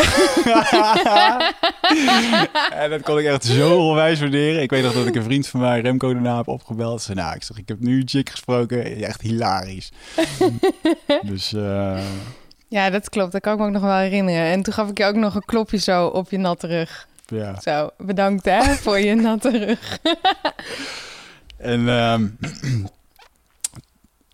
en 2.82 2.90
dat 2.90 3.02
kon 3.02 3.18
ik 3.18 3.24
echt 3.24 3.44
zo 3.44 3.78
onwijs 3.78 4.20
waarderen. 4.20 4.62
Ik 4.62 4.70
weet 4.70 4.82
nog 4.82 4.92
dat 4.92 5.06
ik 5.06 5.14
een 5.14 5.22
vriend 5.22 5.46
van 5.46 5.60
mij, 5.60 5.80
Remco, 5.80 6.12
daarna 6.12 6.36
heb 6.36 6.48
opgebeld. 6.48 7.00
Ze 7.00 7.04
zei, 7.06 7.18
nou, 7.18 7.34
ik, 7.34 7.42
zeg, 7.42 7.56
ik 7.58 7.68
heb 7.68 7.80
nu 7.80 8.00
een 8.00 8.08
chick 8.08 8.30
gesproken. 8.30 9.02
Echt 9.02 9.20
hilarisch. 9.20 9.92
dus 11.22 11.52
eh, 11.52 11.98
Ja, 12.68 12.90
dat 12.90 13.08
klopt. 13.08 13.32
Dat 13.32 13.40
kan 13.40 13.52
ik 13.52 13.58
me 13.58 13.64
ook 13.66 13.72
nog 13.72 13.82
wel 13.82 13.96
herinneren. 13.96 14.44
En 14.44 14.62
toen 14.62 14.72
gaf 14.74 14.88
ik 14.88 14.98
je 14.98 15.04
ook 15.04 15.14
nog 15.14 15.34
een 15.34 15.44
klopje 15.44 15.78
zo 15.78 16.06
op 16.06 16.30
je 16.30 16.38
natte 16.38 16.66
rug. 16.66 17.08
ja. 17.26 17.60
Zo, 17.60 17.90
bedankt 17.98 18.44
hè, 18.44 18.62
voor 18.74 18.98
je 18.98 19.14
natte 19.14 19.58
rug. 19.58 19.98
En 21.56 21.88
ehm, 21.88 22.26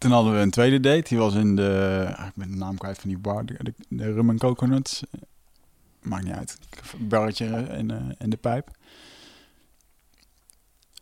toen 0.00 0.10
hadden 0.10 0.32
we 0.32 0.38
een 0.38 0.50
tweede 0.50 0.80
date. 0.80 1.08
Die 1.08 1.18
was 1.18 1.34
in 1.34 1.56
de... 1.56 2.12
ah, 2.16 2.26
ik 2.26 2.34
ben 2.34 2.50
de 2.50 2.56
naam 2.56 2.78
kwijt 2.78 2.98
van 2.98 3.08
die 3.08 3.18
bar. 3.18 3.44
De, 3.88 4.12
Rum 4.12 4.30
and 4.30 4.38
Coconuts. 4.38 5.02
Maakt 6.02 6.24
niet 6.24 6.34
uit. 6.34 6.58
Barretje 6.98 7.46
in, 7.46 7.90
eh, 7.90 7.96
in 8.18 8.30
de 8.30 8.36
pijp. 8.36 8.70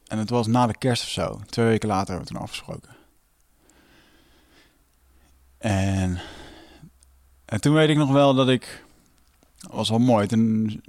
En 0.07 0.19
het 0.19 0.31
was 0.31 0.47
na 0.47 0.67
de 0.67 0.79
kerst 0.79 1.03
of 1.03 1.09
zo. 1.09 1.41
Twee 1.47 1.67
weken 1.67 1.89
later 1.89 2.09
hebben 2.09 2.27
we 2.27 2.33
toen 2.33 2.43
afgesproken. 2.43 2.97
En, 5.59 6.21
en 7.45 7.61
toen 7.61 7.75
weet 7.75 7.89
ik 7.89 7.97
nog 7.97 8.11
wel 8.11 8.35
dat 8.35 8.49
ik... 8.49 8.85
Was 9.71 9.89
wel 9.89 9.99
mooi. 9.99 10.27
Toen, 10.27 10.83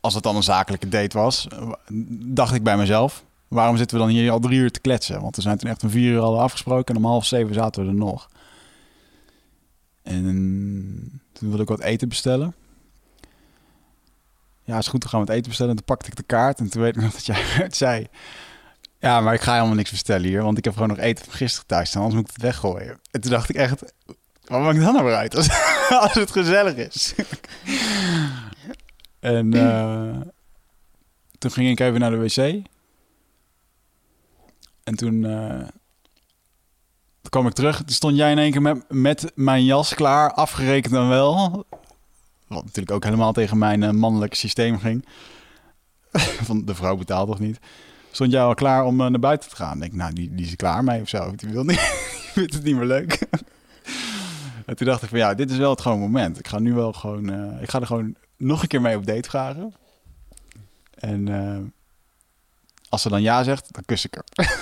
als 0.00 0.14
het 0.14 0.22
dan 0.22 0.36
een 0.36 0.42
zakelijke 0.42 0.88
date 0.88 1.18
was, 1.18 1.48
dacht 2.10 2.54
ik 2.54 2.62
bij 2.62 2.76
mezelf... 2.76 3.24
Waarom 3.48 3.76
zitten 3.76 3.98
we 3.98 4.02
dan 4.04 4.12
hier 4.12 4.30
al 4.30 4.40
drie 4.40 4.58
uur 4.58 4.70
te 4.70 4.80
kletsen? 4.80 5.20
Want 5.20 5.36
we 5.36 5.42
zijn 5.42 5.58
toen 5.58 5.70
echt 5.70 5.82
om 5.82 5.90
vier 5.90 6.12
uur 6.12 6.20
al 6.20 6.40
afgesproken 6.40 6.94
en 6.94 7.00
om 7.00 7.06
half 7.06 7.26
zeven 7.26 7.54
zaten 7.54 7.82
we 7.82 7.88
er 7.88 7.94
nog. 7.94 8.28
En 10.02 11.20
toen 11.32 11.48
wilde 11.48 11.62
ik 11.62 11.68
wat 11.68 11.80
eten 11.80 12.08
bestellen. 12.08 12.54
Ja, 14.64 14.78
is 14.78 14.86
goed, 14.86 15.00
dan 15.00 15.10
gaan 15.10 15.20
we 15.20 15.26
het 15.26 15.34
eten 15.34 15.48
bestellen. 15.48 15.70
En 15.70 15.76
toen 15.76 15.96
pakte 15.96 16.10
ik 16.10 16.16
de 16.16 16.22
kaart 16.22 16.58
en 16.58 16.70
toen 16.70 16.82
weet 16.82 16.96
ik 16.96 17.02
nog 17.02 17.12
dat 17.20 17.26
jij 17.26 17.66
zei... 17.68 18.06
Ja, 18.98 19.20
maar 19.20 19.34
ik 19.34 19.40
ga 19.40 19.54
helemaal 19.54 19.74
niks 19.74 19.90
bestellen 19.90 20.28
hier, 20.28 20.42
want 20.42 20.58
ik 20.58 20.64
heb 20.64 20.72
gewoon 20.72 20.88
nog 20.88 20.98
eten 20.98 21.24
van 21.24 21.34
gisteren 21.34 21.66
thuis 21.66 21.88
staan. 21.88 22.02
Anders 22.02 22.20
moet 22.20 22.28
ik 22.28 22.34
het 22.34 22.44
weggooien. 22.44 23.00
En 23.10 23.20
toen 23.20 23.30
dacht 23.30 23.48
ik 23.48 23.56
echt, 23.56 23.94
wat 24.44 24.60
maakt 24.60 24.80
dan 24.80 24.92
nou 24.92 25.04
weer 25.04 25.14
uit 25.14 25.36
als, 25.36 25.48
als 26.02 26.14
het 26.14 26.30
gezellig 26.30 26.76
is? 26.76 27.14
en 29.20 29.52
eh, 29.52 30.20
toen 31.38 31.50
ging 31.50 31.70
ik 31.70 31.80
even 31.80 32.00
naar 32.00 32.10
de 32.10 32.16
wc. 32.16 32.66
En 34.86 34.94
toen, 34.94 35.22
toen 37.20 37.30
kwam 37.30 37.46
ik 37.46 37.52
terug. 37.52 37.76
Toen 37.76 37.88
stond 37.88 38.16
jij 38.16 38.30
in 38.30 38.38
één 38.38 38.52
keer 38.52 38.62
met, 38.62 38.84
met 38.88 39.32
mijn 39.34 39.64
jas 39.64 39.94
klaar, 39.94 40.32
afgerekend 40.32 40.92
dan 40.92 41.08
wel. 41.08 41.64
Wat 42.46 42.64
natuurlijk 42.64 42.90
ook 42.90 43.04
helemaal 43.04 43.32
tegen 43.32 43.58
mijn 43.58 43.82
eh, 43.82 43.90
mannelijke 43.90 44.36
systeem 44.36 44.78
ging. 44.78 45.04
Van 46.48 46.64
de 46.64 46.74
vrouw 46.74 46.96
betaalt 46.96 47.28
toch 47.28 47.38
niet? 47.38 47.58
Stond 48.10 48.32
jij 48.32 48.42
al 48.42 48.54
klaar 48.54 48.84
om 48.84 49.00
eh, 49.00 49.06
naar 49.06 49.20
buiten 49.20 49.48
te 49.48 49.56
gaan? 49.56 49.74
Ik 49.74 49.80
denk, 49.80 49.92
nou, 49.92 50.12
die, 50.12 50.34
die 50.34 50.46
is 50.46 50.56
klaar 50.56 50.84
mee 50.84 51.00
of 51.00 51.08
zo. 51.08 51.32
Die 51.36 51.48
wil 51.48 51.64
niet, 51.64 51.76
die 52.12 52.32
vindt 52.32 52.54
het 52.54 52.62
niet 52.62 52.76
meer 52.76 52.86
leuk. 52.86 53.12
en 54.66 54.76
toen 54.76 54.86
dacht 54.86 55.02
ik 55.02 55.08
van, 55.08 55.18
ja, 55.18 55.34
dit 55.34 55.50
is 55.50 55.56
wel 55.56 55.70
het 55.70 55.80
gewoon 55.80 55.98
moment. 55.98 56.38
Ik 56.38 56.48
ga 56.48 56.58
nu 56.58 56.74
wel 56.74 56.92
gewoon, 56.92 57.30
ik 57.60 57.70
ga 57.70 57.80
er 57.80 57.86
gewoon 57.86 58.14
nog 58.36 58.62
een 58.62 58.68
keer 58.68 58.80
mee 58.80 58.96
op 58.96 59.06
date 59.06 59.28
vragen. 59.28 59.74
En 60.94 61.28
als 62.96 63.04
ze 63.04 63.10
dan 63.10 63.22
ja 63.22 63.42
zegt, 63.42 63.74
dan 63.74 63.82
kus 63.86 64.04
ik 64.04 64.14
haar. 64.14 64.58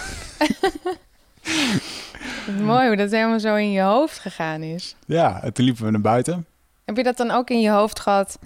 Mooi 2.62 2.86
hoe 2.86 2.96
dat 2.96 3.10
helemaal 3.10 3.40
zo 3.40 3.54
in 3.54 3.70
je 3.70 3.80
hoofd 3.80 4.18
gegaan 4.18 4.62
is. 4.62 4.96
Ja, 5.06 5.42
en 5.42 5.52
toen 5.52 5.64
liepen 5.64 5.84
we 5.84 5.90
naar 5.90 6.00
buiten. 6.00 6.46
Heb 6.84 6.96
je 6.96 7.02
dat 7.02 7.16
dan 7.16 7.30
ook 7.30 7.50
in 7.50 7.60
je 7.60 7.70
hoofd 7.70 8.00
gehad 8.00 8.38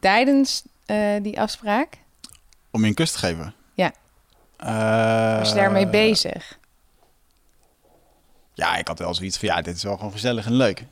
tijdens 0.00 0.62
eh, 0.86 1.22
die 1.22 1.40
afspraak? 1.40 1.98
Om 2.70 2.80
je 2.82 2.86
een 2.86 2.94
kus 2.94 3.12
te 3.12 3.18
geven. 3.18 3.54
Ja. 3.74 3.92
Eh, 4.56 5.38
Was 5.38 5.48
je 5.48 5.54
daarmee 5.54 5.86
bezig? 5.86 6.58
Ja, 8.54 8.76
ik 8.76 8.88
had 8.88 8.98
wel 8.98 9.14
zoiets 9.14 9.38
van, 9.38 9.48
ja, 9.48 9.60
dit 9.62 9.76
is 9.76 9.82
wel 9.82 9.96
gewoon 9.96 10.12
gezellig 10.12 10.46
en 10.46 10.52
leuk. 10.54 10.84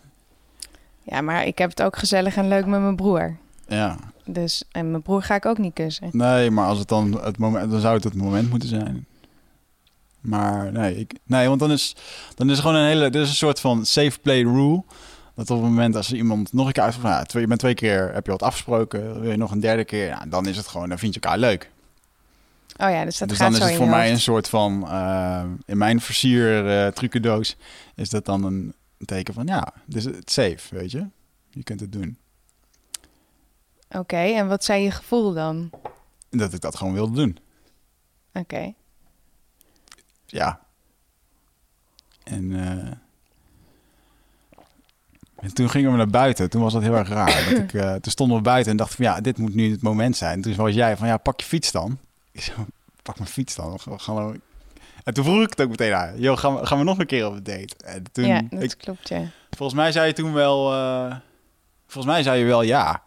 Ja, 1.02 1.20
maar 1.20 1.46
ik 1.46 1.58
heb 1.58 1.70
het 1.70 1.82
ook 1.82 1.96
gezellig 1.96 2.36
en 2.36 2.48
leuk 2.48 2.66
met 2.66 2.80
mijn 2.80 2.96
broer. 2.96 3.36
Ja. 3.68 3.96
Dus, 4.24 4.64
en 4.70 4.90
mijn 4.90 5.02
broer 5.02 5.22
ga 5.22 5.34
ik 5.34 5.46
ook 5.46 5.58
niet 5.58 5.74
kussen. 5.74 6.08
Nee, 6.12 6.50
maar 6.50 6.66
als 6.66 6.78
het 6.78 6.88
dan 6.88 7.20
het 7.24 7.38
moment, 7.38 7.70
dan 7.70 7.80
zou 7.80 7.94
het 7.94 8.04
het 8.04 8.14
moment 8.14 8.50
moeten 8.50 8.68
zijn. 8.68 9.06
Maar 10.20 10.72
nee, 10.72 10.96
ik, 10.96 11.12
nee 11.24 11.48
want 11.48 11.60
dan 11.60 11.70
is, 11.70 11.96
dan 12.34 12.46
is 12.46 12.52
het 12.52 12.66
gewoon 12.66 12.80
een 12.80 12.86
hele, 12.86 13.10
dit 13.10 13.22
is 13.22 13.28
een 13.28 13.34
soort 13.34 13.60
van 13.60 13.86
safe 13.86 14.18
play 14.20 14.42
rule. 14.42 14.82
Dat 15.34 15.50
op 15.50 15.62
het 15.62 15.70
moment 15.70 15.96
als 15.96 16.12
iemand 16.12 16.52
nog 16.52 16.66
een 16.66 16.72
keer 16.72 16.82
uitvraagt, 16.82 17.18
ja, 17.18 17.24
twee, 17.24 17.42
je 17.42 17.48
bent 17.48 17.60
twee 17.60 17.74
keer, 17.74 18.10
heb 18.14 18.24
je 18.24 18.32
wat 18.32 18.42
afgesproken, 18.42 19.20
wil 19.20 19.30
je 19.30 19.36
nog 19.36 19.50
een 19.50 19.60
derde 19.60 19.84
keer, 19.84 20.06
ja, 20.06 20.24
dan 20.28 20.46
is 20.46 20.56
het 20.56 20.66
gewoon, 20.66 20.88
dan 20.88 20.98
vind 20.98 21.14
je 21.14 21.20
elkaar 21.20 21.38
leuk. 21.38 21.70
Oh 22.76 22.90
ja, 22.90 23.04
dus 23.04 23.18
dat 23.18 23.28
dus 23.28 23.38
gaat 23.38 23.52
dan 23.52 23.60
is 23.60 23.66
het 23.68 23.76
voor 23.76 23.88
mij 23.88 24.00
hoofd. 24.00 24.10
een 24.12 24.20
soort 24.20 24.48
van, 24.48 24.88
eh, 24.88 25.44
in 25.66 25.78
mijn 25.78 26.00
versier 26.00 26.68
eh 26.68 26.92
trucendoos, 26.92 27.56
is 27.94 28.10
dat 28.10 28.24
dan 28.24 28.44
een 28.44 28.74
teken 29.04 29.34
van, 29.34 29.46
ja, 29.46 29.72
is 29.88 30.04
het 30.04 30.30
safe, 30.30 30.60
weet 30.70 30.90
je. 30.90 31.06
Je 31.50 31.62
kunt 31.62 31.80
het 31.80 31.92
doen. 31.92 32.18
Oké, 33.90 34.16
en 34.16 34.48
wat 34.48 34.64
zijn 34.64 34.82
je 34.82 34.90
gevoel 34.90 35.32
dan? 35.34 35.70
Dat 36.30 36.52
ik 36.52 36.60
dat 36.60 36.76
gewoon 36.76 36.92
wilde 36.92 37.14
doen. 37.16 37.38
Oké. 38.32 38.72
Ja. 40.26 40.60
En, 42.24 42.54
eh, 42.56 42.92
en 45.36 45.54
toen 45.54 45.70
gingen 45.70 45.90
we 45.90 45.96
naar 45.96 46.08
buiten. 46.08 46.50
Toen 46.50 46.62
was 46.62 46.72
dat 46.72 46.82
heel 46.82 46.94
erg 46.96 47.08
raar. 47.08 47.44
dat 47.50 47.58
ik, 47.58 47.72
eh, 47.74 47.94
toen 47.94 48.12
stonden 48.12 48.36
we 48.36 48.42
buiten 48.42 48.70
en 48.70 48.76
dachten 48.76 48.96
van 48.96 49.04
ja, 49.04 49.20
dit 49.20 49.38
moet 49.38 49.54
nu 49.54 49.70
het 49.70 49.82
moment 49.82 50.16
zijn. 50.16 50.42
Toen 50.42 50.54
was 50.54 50.74
jij 50.74 50.96
van 50.96 51.08
ja, 51.08 51.16
pak 51.16 51.40
je 51.40 51.46
fiets 51.46 51.72
dan. 51.72 51.98
Ik 52.32 52.40
zo, 52.42 52.52
pak 53.02 53.18
mijn 53.18 53.30
fiets 53.30 53.54
dan. 53.54 53.78
We 53.84 53.98
gaan 53.98 54.30
we- 54.32 54.40
En 55.04 55.14
toen 55.14 55.24
vroeg 55.24 55.42
ik 55.42 55.50
het 55.50 55.60
ook 55.60 55.68
meteen 55.68 55.94
aan. 55.94 56.18
Joh, 56.20 56.38
gaan 56.38 56.54
we, 56.56 56.66
gaan 56.66 56.78
we 56.78 56.84
nog 56.84 56.98
een 56.98 57.06
keer 57.06 57.26
op 57.26 57.32
een 57.34 57.42
date? 57.42 57.74
En 57.84 58.02
toen, 58.12 58.24
ja, 58.26 58.42
dat 58.50 58.62
ik, 58.62 58.74
klopt, 58.78 59.08
ja. 59.08 59.22
volgens 59.50 59.78
mij 59.78 59.92
zei 59.92 60.06
je 60.06 60.12
toen 60.12 60.32
wel, 60.32 60.72
eh, 60.72 61.16
volgens 61.86 62.14
mij 62.14 62.22
zei 62.22 62.38
je 62.38 62.44
wel 62.44 62.62
ja. 62.62 63.02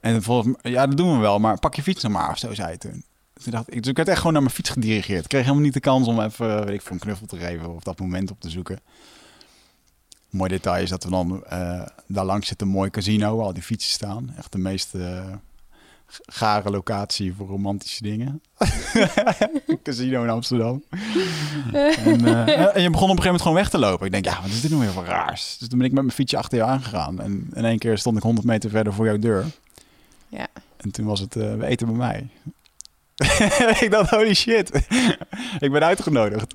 En 0.00 0.22
volgens 0.22 0.56
mij, 0.62 0.72
ja, 0.72 0.86
dat 0.86 0.96
doen 0.96 1.12
we 1.12 1.18
wel, 1.18 1.38
maar 1.38 1.58
pak 1.58 1.74
je 1.74 1.82
fiets 1.82 2.02
nog 2.02 2.12
maar 2.12 2.30
of 2.30 2.38
zo, 2.38 2.54
zei 2.54 2.70
je 2.70 2.78
toen. 2.78 3.04
Toen 3.42 3.52
dacht 3.52 3.74
ik, 3.74 3.82
dus 3.82 3.90
ik 3.90 3.96
werd 3.96 4.08
echt 4.08 4.18
gewoon 4.18 4.32
naar 4.32 4.42
mijn 4.42 4.54
fiets 4.54 4.70
gedirigeerd. 4.70 5.22
Ik 5.22 5.28
kreeg 5.28 5.42
helemaal 5.42 5.64
niet 5.64 5.74
de 5.74 5.80
kans 5.80 6.08
om 6.08 6.20
even, 6.20 6.64
weet 6.64 6.74
ik, 6.74 6.82
voor 6.82 6.92
een 6.92 6.98
knuffel 6.98 7.26
te 7.26 7.38
geven 7.38 7.74
of 7.74 7.82
dat 7.82 7.98
moment 7.98 8.30
op 8.30 8.40
te 8.40 8.50
zoeken. 8.50 8.80
Mooi 10.30 10.50
detail 10.50 10.82
is 10.82 10.90
dat 10.90 11.04
we 11.04 11.10
dan, 11.10 11.44
eh, 11.44 11.82
daar 12.06 12.24
langs 12.24 12.48
zit 12.48 12.60
een 12.60 12.68
mooi 12.68 12.90
casino 12.90 13.36
waar 13.36 13.46
al 13.46 13.52
die 13.52 13.62
fietsen 13.62 13.92
staan. 13.92 14.34
Echt 14.36 14.52
de 14.52 14.58
meest 14.58 14.94
eh, 14.94 15.32
gare 16.26 16.70
locatie 16.70 17.34
voor 17.34 17.46
romantische 17.46 18.02
dingen. 18.02 18.42
Casino 19.82 20.22
in 20.22 20.30
Amsterdam. 20.30 20.84
en, 21.72 22.24
eh, 22.24 22.76
en 22.76 22.82
je 22.82 22.90
begon 22.90 23.10
op 23.10 23.16
een 23.16 23.22
gegeven 23.22 23.24
moment 23.24 23.42
gewoon 23.42 23.56
weg 23.56 23.68
te 23.68 23.78
lopen. 23.78 24.06
Ik 24.06 24.12
denk, 24.12 24.24
ja, 24.24 24.40
wat 24.40 24.50
is 24.50 24.60
dit 24.60 24.70
nou 24.70 24.82
weer 24.82 24.92
voor 24.92 25.04
raars? 25.04 25.56
Dus 25.58 25.68
toen 25.68 25.78
ben 25.78 25.86
ik 25.86 25.92
met 25.92 26.02
mijn 26.02 26.16
fietsje 26.16 26.36
achter 26.36 26.58
jou 26.58 26.70
aangegaan. 26.70 27.20
En 27.20 27.50
in 27.54 27.64
één 27.64 27.78
keer 27.78 27.98
stond 27.98 28.16
ik 28.16 28.22
100 28.22 28.46
meter 28.46 28.70
verder 28.70 28.92
voor 28.92 29.06
jouw 29.06 29.18
deur. 29.18 29.44
Ja. 30.30 30.46
En 30.76 30.90
toen 30.90 31.06
was 31.06 31.20
het, 31.20 31.36
eh, 31.36 31.54
we 31.54 31.66
eten 31.66 31.86
bij 31.86 31.96
mij. 31.96 32.28
ik 33.84 33.88
dacht, 33.90 34.10
holy 34.10 34.34
shit. 34.34 34.86
ik 35.66 35.72
ben 35.72 35.84
uitgenodigd. 35.84 36.54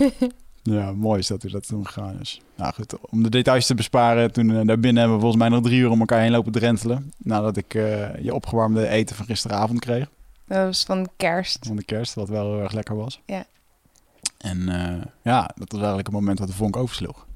ja, 0.62 0.92
mooi 0.92 1.18
is 1.18 1.26
dat 1.26 1.44
u 1.44 1.48
dat 1.48 1.66
toen 1.66 1.86
gegaan 1.86 2.20
is. 2.20 2.40
Nou 2.56 2.74
goed, 2.74 2.98
om 3.00 3.22
de 3.22 3.28
details 3.28 3.66
te 3.66 3.74
besparen. 3.74 4.32
Toen 4.32 4.50
eh, 4.50 4.66
daarbinnen 4.66 4.96
hebben 4.96 5.14
we 5.14 5.20
volgens 5.20 5.42
mij 5.42 5.48
nog 5.48 5.62
drie 5.62 5.80
uur 5.80 5.90
om 5.90 6.00
elkaar 6.00 6.20
heen 6.20 6.30
lopen 6.30 6.52
drentelen. 6.52 7.12
Nadat 7.18 7.56
ik 7.56 7.74
eh, 7.74 8.22
je 8.22 8.34
opgewarmde 8.34 8.88
eten 8.88 9.16
van 9.16 9.26
gisteravond 9.26 9.80
kreeg. 9.80 10.08
Dat 10.46 10.64
was 10.64 10.84
van 10.84 11.08
kerst. 11.16 11.66
Van 11.66 11.76
de 11.76 11.84
kerst, 11.84 12.14
wat 12.14 12.28
wel 12.28 12.52
heel 12.52 12.62
erg 12.62 12.72
lekker 12.72 12.96
was. 12.96 13.20
Ja. 13.26 13.44
En 14.38 14.58
ja, 15.22 15.50
dat 15.54 15.72
was 15.72 15.80
eigenlijk 15.80 16.06
het 16.06 16.16
moment 16.16 16.38
dat 16.38 16.46
de 16.46 16.54
vonk 16.54 16.76
oversloeg. 16.76 17.26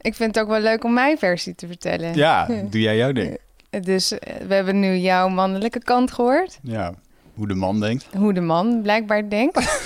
Ik 0.00 0.14
vind 0.14 0.34
het 0.34 0.44
ook 0.44 0.50
wel 0.50 0.60
leuk 0.60 0.84
om 0.84 0.92
mijn 0.92 1.18
versie 1.18 1.54
te 1.54 1.66
vertellen. 1.66 2.14
Ja, 2.14 2.46
doe 2.46 2.80
jij 2.80 2.96
jouw 2.96 3.12
ding. 3.12 3.38
Dus 3.70 4.18
eh, 4.18 4.36
we 4.46 4.54
hebben 4.54 4.80
nu 4.80 4.96
jouw 4.96 5.28
mannelijke 5.28 5.78
kant 5.78 6.12
gehoord. 6.12 6.58
Ja, 6.62 6.94
hoe 7.34 7.48
de 7.48 7.54
man 7.54 7.80
denkt. 7.80 8.06
Hoe 8.16 8.32
de 8.32 8.40
man 8.40 8.82
blijkbaar 8.82 9.28
denkt. 9.28 9.80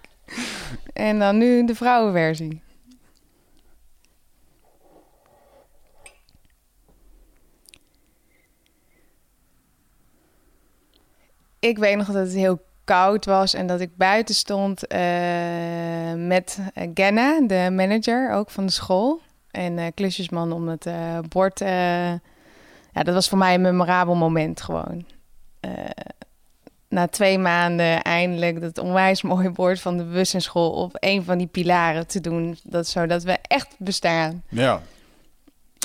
en 0.92 1.18
dan 1.18 1.38
nu 1.38 1.64
de 1.64 1.74
vrouwenversie. 1.74 2.62
Ik 11.58 11.78
weet 11.78 11.96
nog 11.96 12.06
dat 12.06 12.14
het 12.14 12.32
heel 12.32 12.62
koud 12.84 13.24
was 13.24 13.54
en 13.54 13.66
dat 13.66 13.80
ik 13.80 13.96
buiten 13.96 14.34
stond 14.34 14.86
eh, 14.86 15.00
met 16.16 16.58
eh, 16.74 16.88
Genna, 16.94 17.40
de 17.46 17.68
manager 17.72 18.32
ook 18.32 18.50
van 18.50 18.66
de 18.66 18.72
school. 18.72 19.20
En 19.50 19.94
klusjesman 19.94 20.52
om 20.52 20.68
het 20.68 20.86
bord. 21.28 21.62
Ja, 22.92 23.02
dat 23.02 23.14
was 23.14 23.28
voor 23.28 23.38
mij 23.38 23.54
een 23.54 23.60
memorabel 23.60 24.14
moment 24.14 24.60
gewoon. 24.60 25.04
Eh, 25.60 25.70
na 26.88 27.08
twee 27.08 27.38
maanden 27.38 28.02
eindelijk 28.02 28.60
dat 28.60 28.78
onwijs 28.78 29.22
mooie 29.22 29.50
bord 29.50 29.80
van 29.80 29.96
de 29.96 30.04
bewustzijnsschool 30.04 30.70
op 30.72 30.96
een 30.98 31.24
van 31.24 31.38
die 31.38 31.46
pilaren 31.46 32.06
te 32.06 32.20
doen. 32.20 32.58
Dat, 32.62 32.86
zodat 32.86 33.22
we 33.22 33.38
echt 33.42 33.74
bestaan. 33.78 34.42
Ja. 34.48 34.72
Als 34.72 34.82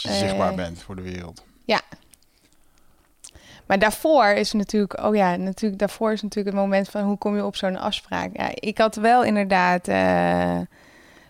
je 0.03 0.09
Eh. 0.09 0.15
zichtbaar 0.15 0.55
bent 0.55 0.81
voor 0.81 0.95
de 0.95 1.01
wereld. 1.01 1.43
Maar 3.65 3.79
daarvoor 3.79 4.25
is 4.25 4.51
natuurlijk, 4.51 5.03
oh 5.03 5.15
ja, 5.15 5.35
natuurlijk, 5.35 5.79
daarvoor 5.79 6.11
is 6.11 6.21
natuurlijk 6.21 6.55
het 6.55 6.65
moment 6.65 6.89
van 6.89 7.03
hoe 7.03 7.17
kom 7.17 7.35
je 7.35 7.45
op 7.45 7.55
zo'n 7.55 7.77
afspraak. 7.77 8.29
Ja, 8.33 8.49
ik 8.53 8.77
had 8.77 8.95
wel 8.95 9.23
inderdaad 9.23 9.87
eh, 9.87 10.59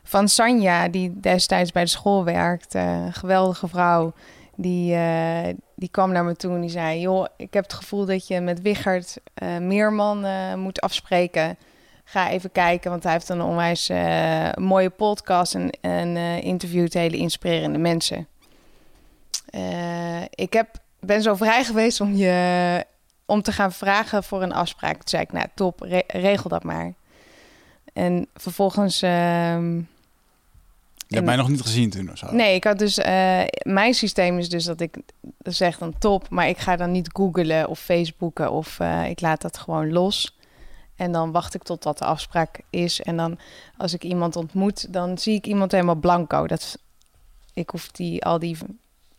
van 0.04 0.28
Sanja, 0.28 0.88
die 0.88 1.20
destijds 1.20 1.72
bij 1.72 1.84
de 1.84 1.90
school 1.90 2.24
werkt, 2.24 2.74
een 2.74 3.14
geweldige 3.14 3.68
vrouw, 3.68 4.14
die, 4.56 4.96
eh, 4.96 5.54
die 5.76 5.90
kwam 5.90 6.12
naar 6.12 6.24
me 6.24 6.36
toe 6.36 6.54
en 6.54 6.62
die 6.62 6.70
zei: 6.70 7.00
Joh, 7.00 7.26
ik 7.38 7.54
heb 7.54 7.64
het 7.64 7.74
gevoel 7.74 8.06
dat 8.06 8.28
je 8.28 8.40
met 8.40 8.62
Wichert 8.62 9.18
eh, 9.34 9.58
Meerman 9.58 10.26
eh, 10.26 10.54
moet 10.54 10.82
afspreken. 10.82 11.58
Ga 12.04 12.30
even 12.30 12.52
kijken, 12.52 12.92
want 12.92 13.04
hij 13.04 13.12
heeft 13.12 13.30
een 13.30 13.42
onwijs 13.42 13.92
mooie 14.60 14.90
podcast 14.90 15.56
en, 15.82 16.18
interviewt 16.42 16.94
hele 16.94 17.18
inspirerende 17.18 17.78
mensen. 17.80 18.28
Ik 20.30 20.54
heb 20.54 20.68
ben 21.00 21.22
zo 21.22 21.36
vrij 21.36 21.64
geweest 21.64 22.02
om 22.02 22.16
je 22.16 22.86
om 23.26 23.42
te 23.42 23.52
gaan 23.52 23.72
vragen 23.72 24.24
voor 24.24 24.42
een 24.42 24.54
afspraak. 24.54 24.94
Toen 24.94 25.02
zei 25.06 25.22
ik, 25.22 25.32
nou 25.32 25.48
top, 25.56 25.82
re- 25.82 26.04
regel 26.08 26.50
dat 26.50 26.64
maar. 26.64 26.94
En 27.94 28.28
vervolgens, 28.34 29.02
ehm, 29.02 29.82
Je 31.08 31.16
hebt 31.16 31.28
mij 31.28 31.36
nog 31.36 31.50
niet 31.50 31.62
gezien 31.62 31.90
toen 31.90 32.12
of 32.12 32.18
zo. 32.18 32.32
nee, 32.32 32.56
ik 32.56 32.64
had 32.64 32.80
dus, 32.80 32.98
eh, 32.98 33.42
mijn 33.62 33.94
systeem 33.94 34.38
is 34.38 34.50
dus 34.50 34.64
dat 34.64 34.82
ik 34.82 34.98
zeg 35.40 35.78
dan 35.78 35.98
top, 36.00 36.30
maar 36.30 36.48
ik 36.48 36.58
ga 36.58 36.76
dan 36.76 36.92
niet 36.92 37.10
googlen 37.14 37.68
of 37.68 37.80
Facebooken 37.80 38.52
of 38.52 38.80
eh, 38.80 39.10
ik 39.10 39.22
laat 39.22 39.42
dat 39.42 39.58
gewoon 39.58 39.92
los. 39.92 40.38
En 40.96 41.12
dan 41.12 41.32
wacht 41.32 41.54
ik 41.54 41.64
totdat 41.64 41.98
de 41.98 42.06
afspraak 42.06 42.60
is. 42.70 43.02
En 43.02 43.18
dan 43.18 43.38
als 43.78 43.94
ik 43.94 44.04
iemand 44.04 44.36
ontmoet, 44.36 44.94
dan 44.94 45.18
zie 45.18 45.36
ik 45.36 45.46
iemand 45.46 45.72
helemaal 45.72 45.96
blanco. 45.96 46.48
Dat, 46.48 46.78
ik 47.54 47.70
hoef 47.70 47.92
die, 47.92 48.24
al 48.24 48.40
die 48.40 48.58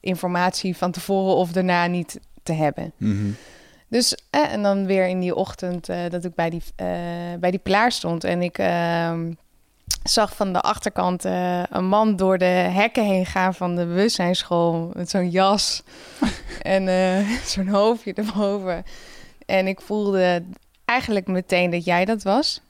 informatie 0.00 0.76
van 0.76 0.90
tevoren 0.90 1.34
of 1.34 1.52
daarna 1.52 1.86
niet 1.86 2.20
te 2.42 2.52
hebben. 2.52 2.92
Mhm. 2.96 3.30
Dus, 3.88 4.16
eh, 4.30 4.52
en 4.52 4.62
dan 4.62 4.86
weer 4.86 5.06
in 5.06 5.20
die 5.20 5.34
ochtend 5.34 5.86
dat 5.86 6.24
ik 6.24 6.34
bij 6.34 6.50
die, 6.50 6.62
bij 7.38 7.50
die 7.50 7.58
pilaar 7.58 7.92
stond. 7.92 8.24
En 8.24 8.42
ik 8.42 8.58
ehm, 8.58 9.30
zag 10.08 10.36
van 10.36 10.52
de 10.52 10.60
achterkant 10.60 11.24
eh, 11.24 11.62
een 11.70 11.88
man 11.88 12.16
door 12.16 12.38
de 12.38 12.44
hekken 12.44 13.04
heen 13.04 13.26
gaan 13.26 13.54
van 13.54 13.76
de 13.76 13.86
bewustzijnsschool. 13.86 14.90
Met 14.94 15.10
zo'n 15.10 15.30
jas 15.30 15.82
en 16.62 16.88
eh, 16.88 17.28
zo'n 17.44 17.68
hoofdje 17.68 18.12
erboven. 18.12 18.84
En 19.46 19.66
ik 19.66 19.80
voelde 19.80 20.42
eigenlijk 20.84 21.26
meteen 21.26 21.70
dat 21.70 21.84
jij 21.84 22.04
dat 22.04 22.22
was. 22.22 22.60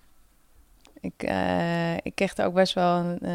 Ik, 1.00 1.22
eh, 1.22 1.94
ik 1.94 2.14
kreeg 2.14 2.36
er 2.36 2.46
ook 2.46 2.54
best 2.54 2.74
wel 2.74 2.96
een, 2.96 3.26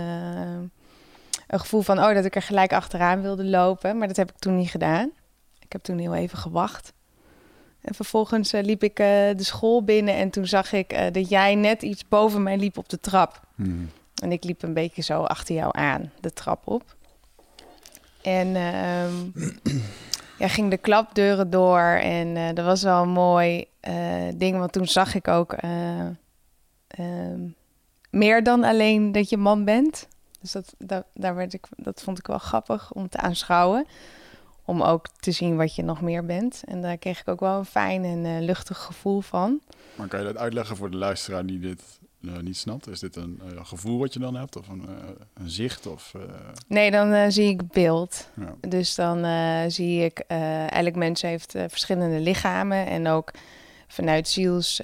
een 1.48 1.60
gevoel 1.60 1.82
van... 1.82 2.00
oh, 2.00 2.14
dat 2.14 2.26
ik 2.26 2.36
er 2.36 2.42
gelijk 2.42 2.74
achteraan 2.74 3.22
wilde 3.22 3.46
lopen. 3.46 3.98
Maar 3.98 4.08
dat 4.08 4.18
heb 4.18 4.30
ik 4.30 4.40
toen 4.40 4.56
niet 4.56 4.70
gedaan. 4.70 5.12
Ik 5.60 5.72
heb 5.72 5.82
toen 5.84 5.98
heel 5.98 6.16
even 6.16 6.38
gewacht. 6.38 6.94
En 7.82 7.94
vervolgens 7.94 8.54
eh, 8.54 8.64
liep 8.64 8.84
ik 8.84 9.00
eh, 9.00 9.06
de 9.36 9.44
school 9.44 9.84
binnen 9.84 10.16
en 10.16 10.30
toen 10.30 10.46
zag 10.46 10.74
ik 10.74 10.94
eh, 10.94 11.12
dat 11.12 11.30
jij 11.30 11.56
net 11.56 11.82
iets 11.82 12.08
boven 12.08 12.44
mij 12.44 12.58
liep 12.58 12.78
op 12.78 12.90
de 12.90 13.00
trap. 13.00 13.42
Mhm. 13.56 13.86
En 14.24 14.32
ik 14.32 14.44
liep 14.44 14.64
een 14.64 14.74
beetje 14.74 15.02
zo 15.02 15.24
achter 15.24 15.56
jou 15.56 15.78
aan, 15.78 16.12
de 16.20 16.34
trap 16.34 16.68
op. 16.68 16.96
En 18.22 18.56
ehm 18.56 19.14
ja, 20.40 20.48
ging 20.48 20.70
de 20.70 20.78
klapdeuren 20.78 21.50
door 21.50 21.80
en 22.02 22.56
dat 22.56 22.66
was 22.66 22.84
wel 22.84 23.02
een 23.02 23.10
mooi 23.10 23.66
ding, 24.36 24.58
want 24.58 24.72
toen 24.72 24.88
zag 24.88 25.16
ik 25.16 25.28
ook 25.28 25.54
eh, 25.54 26.06
ehm, 26.88 27.40
meer 28.10 28.44
dan 28.44 28.64
alleen 28.64 29.12
dat 29.12 29.30
je 29.30 29.38
man 29.38 29.66
bent. 29.66 30.08
Dus 30.42 30.52
dat, 30.52 30.74
dat, 30.78 31.06
daar 31.14 31.36
werd 31.36 31.54
ik, 31.54 31.68
dat 31.76 32.02
vond 32.02 32.18
ik 32.18 32.28
wel 32.28 32.38
grappig 32.38 32.92
om 32.94 33.10
te 33.10 33.18
aanschouwen. 33.18 33.86
Om 34.66 34.82
ook 34.82 35.08
te 35.20 35.32
zien 35.32 35.56
wat 35.58 35.76
je 35.76 35.84
nog 35.84 36.02
meer 36.02 36.26
bent. 36.26 36.64
En 36.66 36.82
daar 36.82 36.98
kreeg 36.98 37.20
ik 37.20 37.28
ook 37.28 37.40
wel 37.40 37.58
een 37.58 37.66
fijn 37.66 38.04
en 38.04 38.26
eh, 38.26 38.40
luchtig 38.40 38.78
gevoel 38.78 39.22
van. 39.22 39.62
Maar 39.96 40.08
kan 40.08 40.20
je 40.20 40.26
dat 40.26 40.38
uitleggen 40.38 40.78
voor 40.78 40.92
de 40.92 40.98
luisteraar 40.98 41.46
die 41.46 41.60
dit 41.60 41.82
eh, 42.26 42.38
niet 42.38 42.58
snapt? 42.58 42.88
Is 42.88 43.00
dit 43.00 43.16
een 43.16 43.42
eh, 43.44 43.66
gevoel 43.66 44.00
wat 44.00 44.14
je 44.14 44.20
dan 44.20 44.36
hebt? 44.36 44.58
Of 44.58 44.68
een, 44.68 44.86
een 45.34 45.50
zicht? 45.50 45.88
Of, 45.88 46.14
Nee, 46.68 46.92
dan 46.92 47.32
zie 47.32 47.50
ik 47.50 47.68
beeld. 47.68 48.30
ja. 48.36 48.56
Dus 48.70 48.96
dan 48.96 49.26
zie 49.72 50.04
ik, 50.04 50.20
elk 50.70 50.96
mens 50.96 51.22
heeft 51.22 51.52
verschillende 51.52 52.20
lichamen. 52.20 52.86
En 52.88 53.08
ook 53.08 53.32
vanuit 53.88 54.28
ziels 54.28 54.82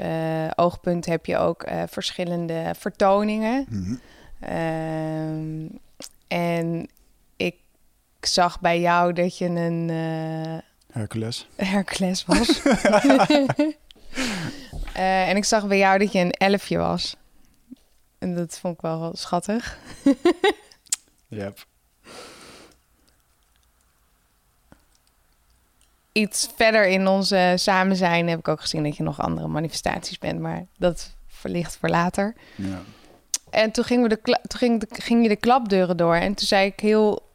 oogpunt 0.56 1.06
heb 1.06 1.26
je 1.26 1.38
ook 1.38 1.68
verschillende 1.88 2.72
vertoningen. 2.78 3.66
Mhm. 3.70 3.96
Ehm, 4.40 5.68
en 6.28 6.90
zag 8.28 8.60
bij 8.60 8.80
jou 8.80 9.14
dat 9.14 9.38
je 9.38 9.46
een 9.46 9.90
eh, 9.90 10.58
Hercules. 10.98 11.48
Hercules 11.56 12.26
was. 12.32 12.62
Eh, 14.94 15.30
en 15.30 15.36
ik 15.36 15.46
zag 15.46 15.68
bij 15.68 15.78
jou 15.78 16.00
dat 16.00 16.12
je 16.12 16.20
een 16.20 16.32
elfje 16.32 16.78
was. 16.78 17.16
En 18.18 18.36
dat 18.36 18.60
vond 18.60 18.74
ik 18.74 18.82
wel 18.82 19.12
schattig. 19.16 19.78
Yep. 21.28 21.66
Iets 26.12 26.50
verder 26.56 26.88
in 26.88 27.08
onze 27.08 27.54
samen 27.56 27.96
zijn 27.96 28.28
heb 28.28 28.40
ik 28.40 28.48
ook 28.48 28.62
gezien 28.62 28.84
dat 28.84 28.98
je 28.98 29.04
nog 29.04 29.22
andere 29.22 29.48
manifestaties 29.48 30.18
bent. 30.18 30.40
Maar 30.40 30.66
dat 30.78 31.16
verlicht 31.28 31.78
voor 31.78 31.90
later. 31.90 32.36
Ja. 32.56 32.82
En 33.50 33.72
toen, 33.72 33.84
gingen 33.84 34.10
we 34.10 34.10
de 34.10 34.22
toen 34.22 34.60
ging, 34.60 34.80
de, 34.80 34.88
ging 34.90 35.24
je 35.24 35.30
de 35.30 35.36
klapdeuren 35.36 35.98
door. 35.98 36.16
En 36.16 36.34
toen 36.34 36.48
zei 36.48 36.66
ik 36.66 36.80
heel 36.80 37.27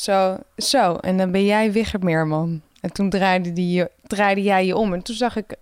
zo, 0.00 0.38
zo. 0.56 0.94
En 0.94 1.16
dan 1.16 1.30
ben 1.30 1.44
jij 1.44 1.72
Wigert 1.72 2.02
Meerman. 2.02 2.60
En 2.80 2.92
toen 2.92 3.10
draaide, 3.10 3.52
die, 3.52 3.84
draaide 4.06 4.42
jij 4.42 4.66
je 4.66 4.76
om. 4.76 4.92
En 4.92 5.02
toen 5.02 5.16
zag 5.16 5.36
ik 5.36 5.54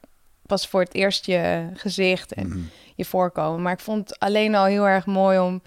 pas 0.47 0.69
voor 0.69 0.81
het 0.81 0.95
eerst 0.95 1.27
je 1.27 1.69
gezicht 1.75 2.33
en 2.33 2.47
Mhm. 2.49 2.59
je 2.95 3.05
voorkomen. 3.05 3.63
Maar 3.63 3.73
ik 3.73 3.81
vond 3.81 4.09
het 4.09 4.19
alleen 4.19 4.55
al 4.55 4.65
heel 4.65 4.89
erg 4.89 5.07
mooi 5.07 5.39
om 5.39 5.63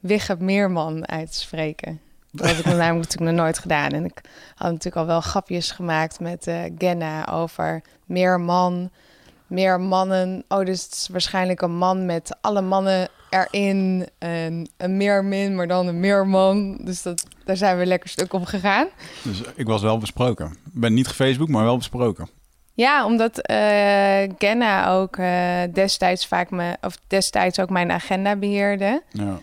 Wigert 0.00 0.40
Meerman 0.40 1.08
uit 1.08 1.32
te 1.32 1.38
spreken. 1.38 2.00
Dat 2.30 2.46
heb 2.46 2.56
ik 2.56 2.64
namelijk 2.64 2.94
natuurlijk 3.08 3.30
nog 3.36 3.44
nooit 3.44 3.58
gedaan. 3.58 3.90
En 3.90 4.04
ik 4.04 4.20
had 4.54 4.68
natuurlijk 4.70 4.96
al 4.96 5.06
wel 5.06 5.20
grapjes 5.20 5.70
gemaakt 5.70 6.20
met 6.20 6.46
eh 6.46 6.62
Genna 6.78 7.28
over 7.28 7.82
meer 8.04 8.40
man, 8.40 8.90
meer 9.46 9.80
mannen. 9.80 10.44
Oh, 10.48 10.64
dus 10.64 10.82
het 10.82 10.92
is 10.92 11.08
waarschijnlijk 11.08 11.60
een 11.62 11.76
man 11.76 12.06
met 12.06 12.36
alle 12.40 12.60
mannen 12.60 13.08
erin. 13.32 14.06
En 14.18 14.68
een 14.76 14.96
meermin, 14.96 15.54
maar 15.54 15.66
dan 15.68 15.86
een 15.86 16.00
meerman. 16.00 16.78
Dus 16.80 17.02
dat, 17.02 17.26
daar 17.44 17.56
zijn 17.56 17.78
we 17.78 17.86
lekker 17.86 18.08
stuk 18.08 18.32
op 18.32 18.44
gegaan. 18.44 18.86
Dus 19.22 19.40
ik 19.54 19.66
was 19.66 19.82
wel 19.82 19.98
besproken. 19.98 20.46
Ik 20.46 20.80
ben 20.80 20.94
niet 20.94 21.06
gefacebook, 21.08 21.48
maar 21.48 21.64
wel 21.64 21.76
besproken. 21.76 22.28
Ja, 22.74 23.04
omdat 23.06 23.38
eh 23.38 24.22
Genna 24.38 24.88
ook 24.88 25.16
eh, 25.16 25.60
destijds 25.72 26.26
vaak 26.26 26.50
me, 26.50 26.76
of 26.80 26.96
destijds 27.06 27.60
ook 27.60 27.70
mijn 27.70 27.90
agenda 27.90 28.36
beheerde. 28.36 29.02
Ja. 29.10 29.38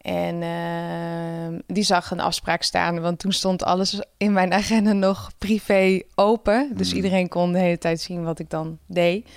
En 0.00 0.42
ehm, 0.42 1.58
die 1.66 1.82
zag 1.82 2.10
een 2.10 2.20
afspraak 2.20 2.62
staan, 2.62 3.00
want 3.00 3.18
toen 3.18 3.32
stond 3.32 3.64
alles 3.64 4.02
in 4.16 4.32
mijn 4.32 4.52
agenda 4.52 4.92
nog 4.92 5.30
privé 5.38 6.00
open. 6.14 6.70
Dus 6.74 6.88
Hmm. 6.88 6.96
iedereen 6.96 7.28
kon 7.28 7.52
de 7.52 7.58
hele 7.58 7.78
tijd 7.78 8.00
zien 8.00 8.24
wat 8.24 8.38
ik 8.38 8.50
dan 8.50 8.78
deed. 8.86 9.28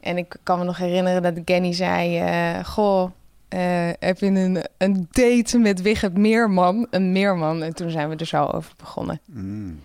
En 0.00 0.16
ik 0.18 0.36
kan 0.42 0.58
me 0.58 0.64
nog 0.64 0.76
herinneren 0.76 1.22
dat 1.22 1.44
Kenny 1.44 1.72
zei: 1.72 2.18
eh, 2.18 2.64
Goh, 2.64 3.10
eh, 3.52 3.90
heb 3.98 4.18
je 4.18 4.26
een, 4.26 4.64
een 4.78 5.08
date 5.10 5.58
met 5.58 5.82
Wigert 5.82 6.16
Meerman? 6.16 6.86
Een 6.90 7.12
Meerman. 7.12 7.62
En 7.62 7.74
toen 7.74 7.90
zijn 7.90 8.08
we 8.08 8.16
er 8.16 8.26
zo 8.26 8.44
over 8.44 8.72
begonnen. 8.76 9.20
Mm. 9.24 9.80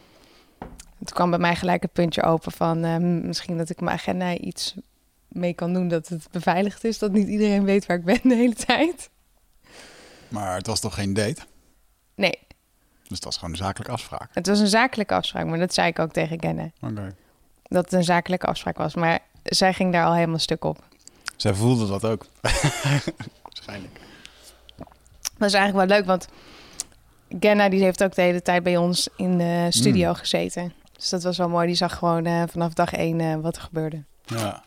Toen 0.97 1.15
kwam 1.15 1.29
bij 1.29 1.39
mij 1.39 1.55
gelijk 1.55 1.81
het 1.81 1.93
puntje 1.93 2.23
open 2.23 2.51
van 2.51 2.83
eh, 2.83 2.97
misschien 2.97 3.57
dat 3.57 3.69
ik 3.69 3.81
mijn 3.81 3.97
agenda 3.97 4.37
iets 4.37 4.75
mee 5.27 5.53
kan 5.53 5.73
doen 5.73 5.87
dat 5.87 6.07
het 6.07 6.27
beveiligd 6.31 6.83
is. 6.83 6.99
Dat 6.99 7.11
niet 7.11 7.27
iedereen 7.27 7.63
weet 7.63 7.85
waar 7.85 7.97
ik 7.97 8.05
ben 8.05 8.19
de 8.23 8.35
hele 8.35 8.55
tijd. 8.55 9.09
Maar 10.27 10.55
het 10.55 10.67
was 10.67 10.79
toch 10.79 10.93
geen 10.93 11.13
date? 11.13 11.41
Nee, 12.15 12.39
Dus 13.03 13.15
het 13.17 13.23
was 13.23 13.35
gewoon 13.35 13.49
een 13.51 13.57
zakelijke 13.57 13.91
afspraak. 13.93 14.29
het 14.33 14.47
was 14.47 14.59
een 14.59 14.67
zakelijke 14.67 15.13
afspraak, 15.13 15.45
maar 15.45 15.59
dat 15.59 15.73
zei 15.73 15.87
ik 15.87 15.99
ook 15.99 16.11
tegen 16.11 16.39
Genna. 16.39 16.71
Oké. 16.81 17.15
Dat 17.63 17.83
het 17.83 17.93
een 17.93 18.03
zakelijke 18.03 18.45
afspraak 18.45 18.77
was. 18.77 18.95
Maar 18.95 19.19
zij 19.43 19.73
ging 19.73 19.91
daar 19.93 20.05
al 20.05 20.13
helemaal 20.13 20.39
stuk 20.39 20.63
op. 20.63 20.83
Zij 21.35 21.53
voelde 21.53 21.87
dat 21.87 22.05
ook. 22.05 22.25
Waarschijnlijk. 23.57 23.99
Dat 25.37 25.47
is 25.47 25.53
eigenlijk 25.53 25.89
wel 25.89 25.97
leuk, 25.97 26.07
want 26.07 26.27
Genna 27.39 27.69
die 27.69 27.83
heeft 27.83 28.03
ook 28.03 28.15
de 28.15 28.21
hele 28.21 28.41
tijd 28.41 28.63
bij 28.63 28.77
ons 28.77 29.09
in 29.15 29.37
de 29.37 29.67
studio 29.69 30.13
gezeten. 30.13 30.73
Dus 30.93 31.09
dat 31.09 31.23
was 31.23 31.37
wel 31.37 31.49
mooi. 31.49 31.67
Die 31.67 31.75
zag 31.75 31.97
gewoon 31.97 32.25
eh, 32.25 32.43
vanaf 32.49 32.73
dag 32.73 32.93
één 32.93 33.19
eh, 33.19 33.35
wat 33.35 33.55
er 33.55 33.61
gebeurde. 33.61 34.03
Ja. 34.25 34.63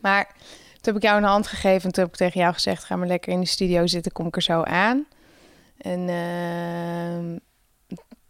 Maar 0.00 0.26
toen 0.72 0.94
heb 0.94 0.96
ik 0.96 1.02
jou 1.02 1.16
een 1.16 1.28
hand 1.28 1.46
gegeven 1.46 1.84
en 1.84 1.92
toen 1.92 2.04
heb 2.04 2.12
ik 2.12 2.18
tegen 2.18 2.40
jou 2.40 2.52
gezegd: 2.52 2.84
ga 2.84 2.96
maar 2.96 3.06
lekker 3.06 3.32
in 3.32 3.40
de 3.40 3.46
studio 3.46 3.86
zitten, 3.86 4.12
kom 4.12 4.26
ik 4.26 4.36
er 4.36 4.42
zo 4.42 4.62
aan. 4.62 5.06
En 5.78 6.08
ehm, 6.08 7.38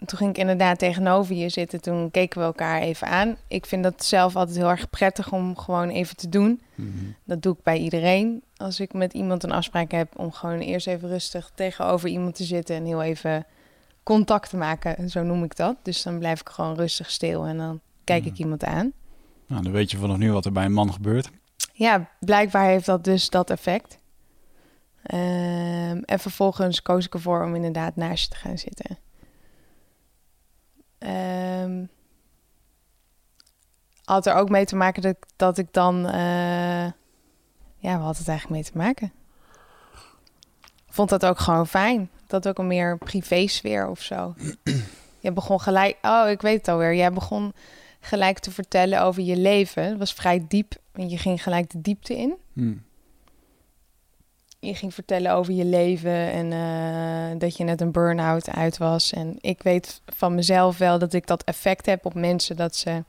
toen 0.07 0.19
ging 0.19 0.31
ik 0.31 0.39
inderdaad 0.39 0.79
tegenover 0.79 1.35
je 1.35 1.49
zitten. 1.49 1.81
Toen 1.81 2.11
keken 2.11 2.41
we 2.41 2.45
elkaar 2.47 2.81
even 2.81 3.07
aan. 3.09 3.37
Ik 3.49 3.67
vind 3.67 3.83
dat 3.83 4.05
zelf 4.05 4.37
altijd 4.37 4.57
heel 4.57 4.69
erg 4.71 4.91
prettig 4.91 5.33
om 5.33 5.57
gewoon 5.57 5.89
even 5.89 6.17
te 6.17 6.29
doen. 6.29 6.61
Mhm. 6.75 6.89
Dat 7.25 7.43
doe 7.43 7.55
ik 7.55 7.63
bij 7.63 7.79
iedereen. 7.79 8.43
Als 8.57 8.81
ik 8.81 8.93
met 8.93 9.13
iemand 9.13 9.43
een 9.43 9.53
afspraak 9.53 9.91
heb 9.91 10.19
om 10.19 10.33
gewoon 10.33 10.59
eerst 10.59 10.87
even 10.87 11.09
rustig 11.09 11.51
tegenover 11.55 12.09
iemand 12.09 12.35
te 12.35 12.45
zitten 12.45 12.77
en 12.77 12.85
heel 12.85 13.03
even 13.03 13.47
contact 14.03 14.51
te 14.51 14.57
maken, 14.57 15.11
zo 15.11 15.23
noem 15.23 15.45
ik 15.45 15.57
dat. 15.57 15.77
Dus 15.83 16.03
dan 16.03 16.19
blijf 16.19 16.41
ik 16.41 16.49
gewoon 16.49 16.77
rustig 16.77 17.11
stil 17.11 17.45
en 17.45 17.57
dan 17.57 17.81
kijk 18.05 18.25
ik 18.25 18.33
Mhm. 18.33 18.43
iemand 18.43 18.65
aan. 18.65 18.93
Nou, 19.47 19.63
dan 19.63 19.73
weet 19.73 19.91
je 19.91 19.97
vanaf 19.97 20.17
nu 20.17 20.33
wat 20.33 20.45
er 20.45 20.53
bij 20.53 20.65
een 20.65 20.73
man 20.73 20.93
gebeurt. 20.93 21.31
Ja, 21.73 22.09
blijkbaar 22.21 22.67
heeft 22.67 22.87
dat 22.87 23.05
dus 23.05 23.31
dat 23.31 23.51
effect. 23.51 23.99
Ehm, 25.03 26.01
en 26.05 26.19
vervolgens 26.19 26.83
koos 26.83 27.07
ik 27.07 27.15
ervoor 27.15 27.45
om 27.45 27.55
inderdaad 27.55 27.97
naast 27.97 28.23
je 28.23 28.29
te 28.31 28.37
gaan 28.37 28.59
zitten. 28.59 28.99
Ehm, 31.03 31.85
had 34.05 34.27
er 34.27 34.35
ook 34.35 34.49
mee 34.49 34.65
te 34.65 34.77
maken 34.77 35.03
dat, 35.03 35.13
ik- 35.13 35.27
dat 35.37 35.59
ik 35.59 35.73
dan... 35.73 36.07
eh, 36.07 36.85
ja, 37.77 37.97
wat 37.97 38.03
had 38.07 38.19
het 38.19 38.29
eigenlijk 38.29 38.51
mee 38.63 38.71
te 38.73 38.79
maken? 38.79 39.13
Vond 40.89 41.09
dat 41.09 41.25
ook 41.27 41.39
gewoon 41.39 41.67
fijn. 41.67 42.11
Dat 42.27 42.49
ook 42.49 42.59
een 42.59 42.67
meer 42.67 42.99
privé-sfeer 42.99 43.89
of 43.89 44.01
zo. 44.03 44.35
Je 45.21 45.33
begon 45.33 45.61
gelijk... 45.61 45.97
Oh, 46.03 46.29
ik 46.29 46.41
weet 46.43 46.57
het 46.57 46.69
alweer. 46.69 46.95
Jij 46.95 47.13
begon 47.13 47.53
gelijk 48.01 48.39
te 48.39 48.51
vertellen 48.51 49.03
over 49.03 49.23
je 49.23 49.37
leven. 49.37 49.85
Het 49.85 49.99
was 49.99 50.13
vrij 50.13 50.45
diep. 50.49 50.75
En 50.93 51.09
je 51.09 51.19
ging 51.19 51.43
gelijk 51.43 51.71
de 51.71 51.81
diepte 51.81 52.17
in. 52.17 52.35
Hm. 52.53 52.75
Je 54.65 54.75
ging 54.75 54.95
vertellen 54.95 55.33
over 55.33 55.53
je 55.53 55.65
leven 55.65 56.33
en 56.33 56.53
eh, 56.53 57.39
dat 57.39 57.57
je 57.57 57.65
net 57.65 57.81
een 57.81 57.91
burn-out 57.91 58.51
uit 58.51 58.79
was. 58.79 59.13
En 59.13 59.39
ik 59.41 59.63
weet 59.63 60.01
van 60.07 60.35
mezelf 60.35 60.79
wel 60.79 60.99
dat 60.99 61.13
ik 61.13 61.27
dat 61.27 61.45
effect 61.45 61.87
heb 61.87 62.05
op 62.05 62.15
mensen 62.15 62.57
dat 62.57 62.77
ze 62.77 63.05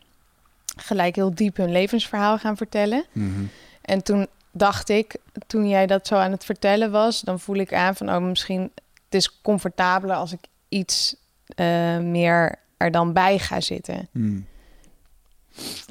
gelijk 0.76 1.16
heel 1.16 1.36
diep 1.36 1.58
hun 1.58 1.72
levensverhaal 1.72 2.38
gaan 2.38 2.58
vertellen. 2.58 3.06
Mhm. 3.12 3.44
En 3.82 4.04
toen 4.04 4.28
dacht 4.52 4.89
ik, 4.89 5.16
toen 5.48 5.68
jij 5.68 5.88
dat 5.88 6.08
zo 6.08 6.16
aan 6.16 6.32
het 6.32 6.46
vertellen 6.46 6.92
was, 6.92 7.22
dan 7.22 7.39
voel 7.39 7.56
ik 7.56 7.74
aan 7.74 7.96
van, 7.96 8.10
oh, 8.10 8.24
misschien 8.24 8.72
het 9.06 9.13
is 9.16 9.42
comfortabeler 9.42 10.16
als 10.16 10.32
ik 10.32 10.46
iets 10.70 11.16
eh, 11.46 11.98
meer 11.98 12.56
er 12.78 12.92
dan 12.92 13.13
bij 13.13 13.39
ga 13.39 13.62
zitten. 13.62 14.08
Hm. 14.12 14.39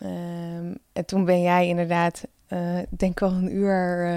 Ehm, 0.03 0.75
en 0.93 1.05
toen 1.07 1.25
ben 1.25 1.43
jij 1.43 1.67
inderdaad, 1.67 2.23
ik 2.91 2.99
denk 2.99 3.21
wel 3.21 3.31
een 3.31 3.55
uur, 3.55 4.11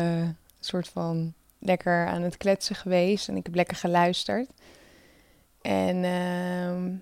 soort 0.66 0.88
van 0.88 1.34
lekker 1.60 2.08
aan 2.08 2.22
het 2.22 2.38
kletsen 2.38 2.76
geweest. 2.76 3.28
En 3.28 3.36
ik 3.36 3.46
heb 3.46 3.56
lekker 3.56 3.78
geluisterd. 3.78 4.50
En 5.62 6.04
ehm, 6.04 6.94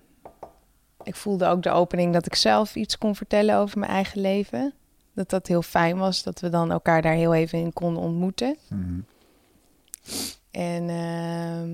ik 1.02 1.14
voelde 1.14 1.46
ook 1.46 1.62
de 1.62 1.70
opening 1.70 2.12
dat 2.12 2.26
ik 2.26 2.34
zelf 2.34 2.74
iets 2.74 2.98
kon 2.98 3.16
vertellen 3.16 3.56
over 3.56 3.78
mijn 3.78 3.92
eigen 3.92 4.20
leven. 4.20 4.74
Dat 5.12 5.30
dat 5.30 5.46
heel 5.46 5.62
fijn 5.62 5.98
was, 5.98 6.22
dat 6.22 6.40
we 6.40 6.48
dan 6.48 6.70
elkaar 6.70 7.02
daar 7.02 7.14
heel 7.14 7.34
even 7.34 7.58
in 7.58 7.72
konden 7.72 8.02
ontmoeten. 8.02 8.56
Mhm. 8.68 9.00
En 10.50 10.88
ehm, 10.88 11.70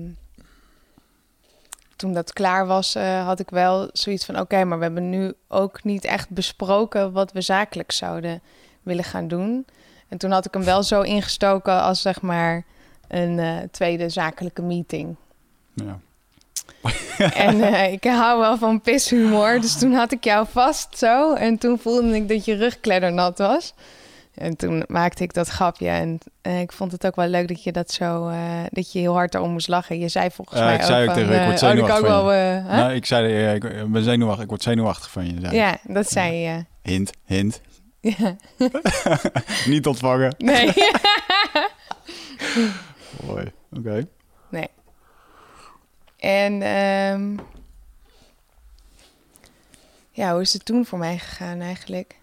toen 1.95 2.13
dat 2.13 2.33
klaar 2.33 2.65
was, 2.65 2.95
eh, 2.95 3.25
had 3.25 3.39
ik 3.39 3.49
wel 3.49 3.89
zoiets 3.93 4.25
van: 4.25 4.39
oké, 4.39 4.63
maar 4.63 4.77
we 4.77 4.83
hebben 4.83 5.09
nu 5.09 5.33
ook 5.47 5.83
niet 5.83 6.03
echt 6.03 6.29
besproken 6.29 7.11
wat 7.11 7.31
we 7.31 7.41
zakelijk 7.41 7.91
zouden 7.91 8.41
willen 8.81 9.03
gaan 9.03 9.27
doen. 9.27 9.65
En 10.11 10.17
toen 10.17 10.31
had 10.31 10.45
ik 10.45 10.53
hem 10.53 10.63
wel 10.63 10.83
zo 10.83 11.01
ingestoken 11.01 11.81
als 11.81 12.01
zeg 12.01 12.21
maar 12.21 12.63
een 13.07 13.39
eh, 13.39 13.57
tweede 13.71 14.09
zakelijke 14.09 14.61
meeting. 14.61 15.15
Ja. 15.73 15.99
En 17.33 17.61
eh, 17.61 17.91
ik 17.91 18.03
hou 18.03 18.39
wel 18.39 18.57
van 18.57 18.81
pishumor, 18.81 19.61
dus 19.61 19.77
toen 19.79 19.93
had 19.93 20.11
ik 20.11 20.23
jou 20.23 20.47
vast 20.49 20.97
zo. 20.97 21.33
En 21.33 21.57
toen 21.57 21.79
voelde 21.79 22.15
ik 22.15 22.29
dat 22.29 22.45
je 22.45 22.55
rug 22.55 22.79
kleddernat 22.79 23.37
was. 23.37 23.73
En 24.35 24.55
toen 24.55 24.83
maakte 24.87 25.23
ik 25.23 25.33
dat 25.33 25.47
grapje. 25.47 25.87
En 25.87 26.19
eh, 26.41 26.61
ik 26.61 26.71
vond 26.71 26.91
het 26.91 27.05
ook 27.05 27.15
wel 27.15 27.27
leuk 27.27 27.47
dat 27.47 27.63
je 27.63 27.71
dat 27.71 27.91
zo... 27.91 28.31
dat 28.69 28.91
je 28.91 28.99
heel 28.99 29.13
hard 29.13 29.35
erom 29.35 29.51
moest 29.51 29.67
lachen. 29.67 29.99
Je 29.99 30.07
zei 30.07 30.29
volgens 30.31 30.59
mij 30.59 30.75
ik 30.75 30.81
zei 30.81 30.99
ook 30.99 31.13
van, 31.13 31.23
tegen 31.23 31.39
ik 31.39 31.45
word 31.45 31.63
oh, 31.63 31.69
zenuwachtig 31.69 31.97
ook 31.97 32.03
wel... 32.03 32.23
Nou, 32.61 32.93
ik 32.93 33.05
zei, 33.05 33.53
ik, 33.53 33.91
ben 33.91 34.03
zenuwachtig. 34.03 34.43
Ik 34.43 34.49
word 34.49 34.63
zenuwachtig 34.63 35.11
van 35.11 35.25
je. 35.25 35.39
Zei. 35.39 35.55
Ja, 35.55 35.77
dat 35.83 36.11
zei 36.11 36.35
je. 36.35 36.65
Hint, 36.81 37.11
hint. 37.25 37.61
Ja. 38.01 38.35
Niet 39.73 39.87
ontvangen. 39.87 40.35
Nee. 40.37 40.73
Mooi, 43.27 43.51
oké. 43.71 44.07
Nee. 44.49 44.67
En 46.17 46.61
ehm, 46.61 47.37
ja, 50.11 50.31
hoe 50.31 50.41
is 50.41 50.53
het 50.53 50.65
toen 50.65 50.85
voor 50.85 50.99
mij 50.99 51.17
gegaan 51.17 51.59
eigenlijk? 51.59 52.15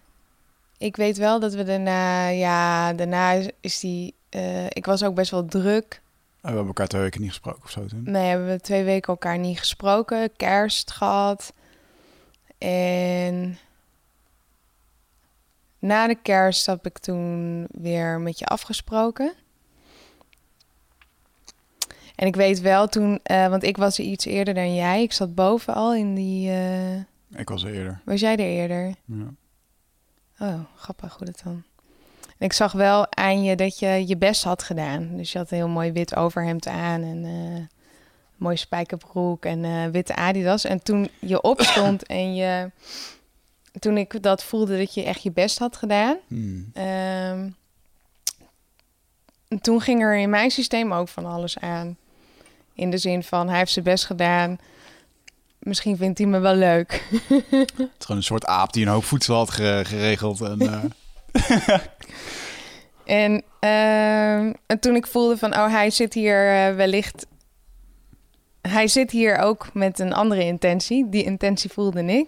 Ik 0.77 0.95
weet 0.95 1.17
wel 1.17 1.39
dat 1.39 1.53
we 1.53 1.63
daarna, 1.63 2.27
ja, 2.27 2.93
daarna 2.93 3.31
is, 3.31 3.49
is 3.59 3.79
die, 3.79 4.13
eh, 4.29 4.65
ik 4.65 4.85
was 4.85 5.03
ook 5.03 5.15
best 5.15 5.31
wel 5.31 5.45
druk. 5.45 6.01
Oh, 6.35 6.41
we 6.41 6.47
hebben 6.47 6.67
elkaar 6.67 6.87
twee 6.87 7.01
weken 7.01 7.21
niet 7.21 7.29
gesproken 7.29 7.63
of 7.63 7.71
zo 7.71 7.85
toen. 7.85 8.01
Nee, 8.03 8.27
hebben 8.27 8.47
we 8.47 8.59
twee 8.59 8.83
weken 8.83 9.13
elkaar 9.13 9.37
niet 9.37 9.59
gesproken. 9.59 10.35
Kerst 10.35 10.91
gehad. 10.91 11.53
En 12.57 13.57
na 15.79 16.07
de 16.07 16.15
kerst 16.21 16.65
heb 16.65 16.85
ik 16.85 16.97
toen 16.97 17.65
weer 17.71 18.19
met 18.19 18.39
je 18.39 18.45
afgesproken. 18.45 19.33
En 22.15 22.27
ik 22.27 22.35
weet 22.35 22.59
wel 22.61 22.87
toen, 22.87 23.19
eh, 23.23 23.47
want 23.47 23.63
ik 23.63 23.77
was 23.77 23.97
er 23.97 24.03
iets 24.05 24.25
eerder 24.25 24.53
dan 24.53 24.75
jij. 24.75 25.01
Ik 25.03 25.13
zat 25.13 25.35
boven 25.35 25.73
al 25.73 25.95
in 25.95 26.15
die. 26.15 26.49
eh, 26.51 26.95
Ik 27.39 27.49
was 27.49 27.63
er 27.63 27.73
eerder. 27.73 28.01
was 28.05 28.19
jij 28.19 28.31
er 28.33 28.39
eerder? 28.39 28.95
Ja. 29.05 29.25
Oh, 30.39 30.59
grappig 30.75 31.15
hoe 31.17 31.25
dat 31.25 31.41
dan. 31.43 31.63
En 32.37 32.45
ik 32.45 32.53
zag 32.53 32.71
wel 32.71 33.11
aan 33.15 33.43
je 33.43 33.55
dat 33.55 33.79
je 33.79 34.03
je 34.07 34.17
best 34.17 34.43
had 34.43 34.63
gedaan. 34.63 35.17
Dus 35.17 35.31
je 35.31 35.37
had 35.37 35.51
een 35.51 35.57
heel 35.57 35.67
mooi 35.67 35.91
wit 35.91 36.15
overhemd 36.15 36.67
aan 36.67 37.01
en 37.03 37.25
eh 37.25 37.77
mooi 38.35 38.57
spijkerbroek 38.57 39.45
en 39.45 39.91
witte 39.91 40.15
Adidas. 40.15 40.63
En 40.65 40.83
toen 40.83 41.09
je 41.19 41.41
opstond 41.41 42.05
en 42.19 42.35
je, 42.35 42.71
toen 43.79 43.97
ik 43.97 44.23
dat 44.23 44.43
voelde 44.43 44.77
dat 44.77 44.93
je 44.93 45.03
echt 45.03 45.23
je 45.23 45.31
best 45.31 45.57
had 45.59 45.75
gedaan, 45.77 46.17
Hmm. 46.27 46.69
ehm, 46.73 47.49
toen 49.61 49.81
ging 49.81 50.01
er 50.01 50.17
in 50.17 50.29
mijn 50.29 50.51
systeem 50.51 50.93
ook 50.93 51.07
van 51.07 51.25
alles 51.25 51.59
aan. 51.59 51.97
In 52.73 52.89
de 52.91 52.97
zin 52.97 53.23
van 53.23 53.49
hij 53.49 53.57
heeft 53.57 53.71
zijn 53.71 53.85
best 53.85 54.05
gedaan. 54.05 54.57
Misschien 55.59 55.97
vindt 55.97 56.17
hij 56.17 56.27
me 56.27 56.39
wel 56.39 56.55
leuk. 56.55 56.91
Het 57.29 57.71
is 57.77 58.05
gewoon 58.05 58.17
een 58.17 58.23
soort 58.23 58.45
aap 58.45 58.73
die 58.73 58.85
een 58.85 58.91
hoop 58.91 59.03
voedsel 59.03 59.35
had 59.35 59.49
ge- 59.49 59.81
geregeld. 59.85 60.41
En, 60.41 60.59
eh, 60.59 60.83
En, 63.05 63.43
ehm, 63.59 64.53
en 64.65 64.79
toen 64.79 64.95
ik 64.95 65.07
voelde 65.07 65.37
van, 65.37 65.53
oh, 65.57 65.71
hij 65.71 65.89
zit 65.89 66.13
hier 66.13 66.53
eh, 66.67 66.75
wellicht... 66.75 67.25
Hij 68.61 68.87
zit 68.87 69.11
hier 69.11 69.37
ook 69.37 69.73
met 69.73 69.99
een 69.99 70.13
andere 70.13 70.43
intentie. 70.43 71.09
Die 71.09 71.23
intentie 71.23 71.69
voelde 71.69 72.03
ik. 72.03 72.27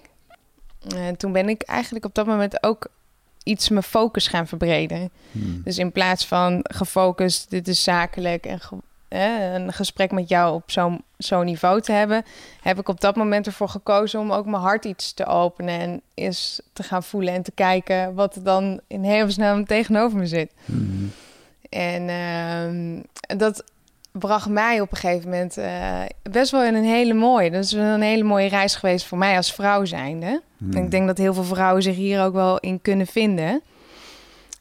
En 0.95 1.17
toen 1.17 1.31
ben 1.31 1.49
ik 1.49 1.61
eigenlijk 1.61 2.05
op 2.05 2.15
dat 2.15 2.25
moment 2.25 2.63
ook 2.63 2.87
iets 3.43 3.69
mijn 3.69 3.83
focus 3.83 4.27
gaan 4.27 4.47
verbreden. 4.47 5.09
hmm. 5.31 5.61
Dus 5.63 5.77
in 5.77 5.91
plaats 5.91 6.25
van 6.25 6.59
gefocust, 6.63 7.49
dit 7.49 7.67
is 7.67 7.83
zakelijk 7.83 8.45
en 8.45 8.59
ge- 8.59 8.75
een 9.09 9.73
gesprek 9.73 10.11
met 10.11 10.29
jou 10.29 10.53
op 10.53 10.71
zo'n 10.71 11.03
zo'n 11.17 11.45
niveau 11.45 11.81
te 11.81 11.91
hebben, 11.91 12.23
heb 12.61 12.79
ik 12.79 12.87
op 12.87 13.01
dat 13.01 13.15
moment 13.15 13.45
ervoor 13.45 13.69
gekozen 13.69 14.19
om 14.19 14.31
ook 14.31 14.45
mijn 14.45 14.61
hart 14.61 14.85
iets 14.85 15.13
te 15.13 15.25
openen 15.25 15.79
en 15.79 16.01
eens 16.13 16.61
te 16.73 16.83
gaan 16.83 17.03
voelen 17.03 17.33
en 17.33 17.43
te 17.43 17.51
kijken 17.51 18.13
wat 18.13 18.35
er 18.35 18.43
dan 18.43 18.79
in 18.87 19.03
hemelsnaam 19.03 19.65
tegenover 19.65 20.17
me 20.17 20.25
zit. 20.27 20.51
Hmm. 20.65 21.11
En 21.69 22.09
ehm, 22.09 22.99
dat 23.39 23.63
bracht 24.11 24.49
mij 24.49 24.81
op 24.81 24.91
een 24.91 24.97
gegeven 24.97 25.29
moment 25.29 25.57
eh, 25.57 26.01
best 26.21 26.51
wel 26.51 26.63
in 26.63 26.75
een 26.75 26.83
hele 26.83 27.13
mooie. 27.13 27.51
Dat 27.51 27.63
is 27.63 27.71
een 27.71 28.01
hele 28.01 28.23
mooie 28.23 28.49
reis 28.49 28.75
geweest 28.75 29.05
voor 29.05 29.17
mij 29.17 29.37
als 29.37 29.53
vrouw 29.53 29.85
zijnde. 29.85 30.41
Hmm. 30.57 30.73
En 30.73 30.83
ik 30.83 30.91
denk 30.91 31.07
dat 31.07 31.17
heel 31.17 31.33
veel 31.33 31.43
vrouwen 31.43 31.83
zich 31.83 31.95
hier 31.95 32.23
ook 32.23 32.33
wel 32.33 32.59
in 32.59 32.81
kunnen 32.81 33.07
vinden. 33.07 33.61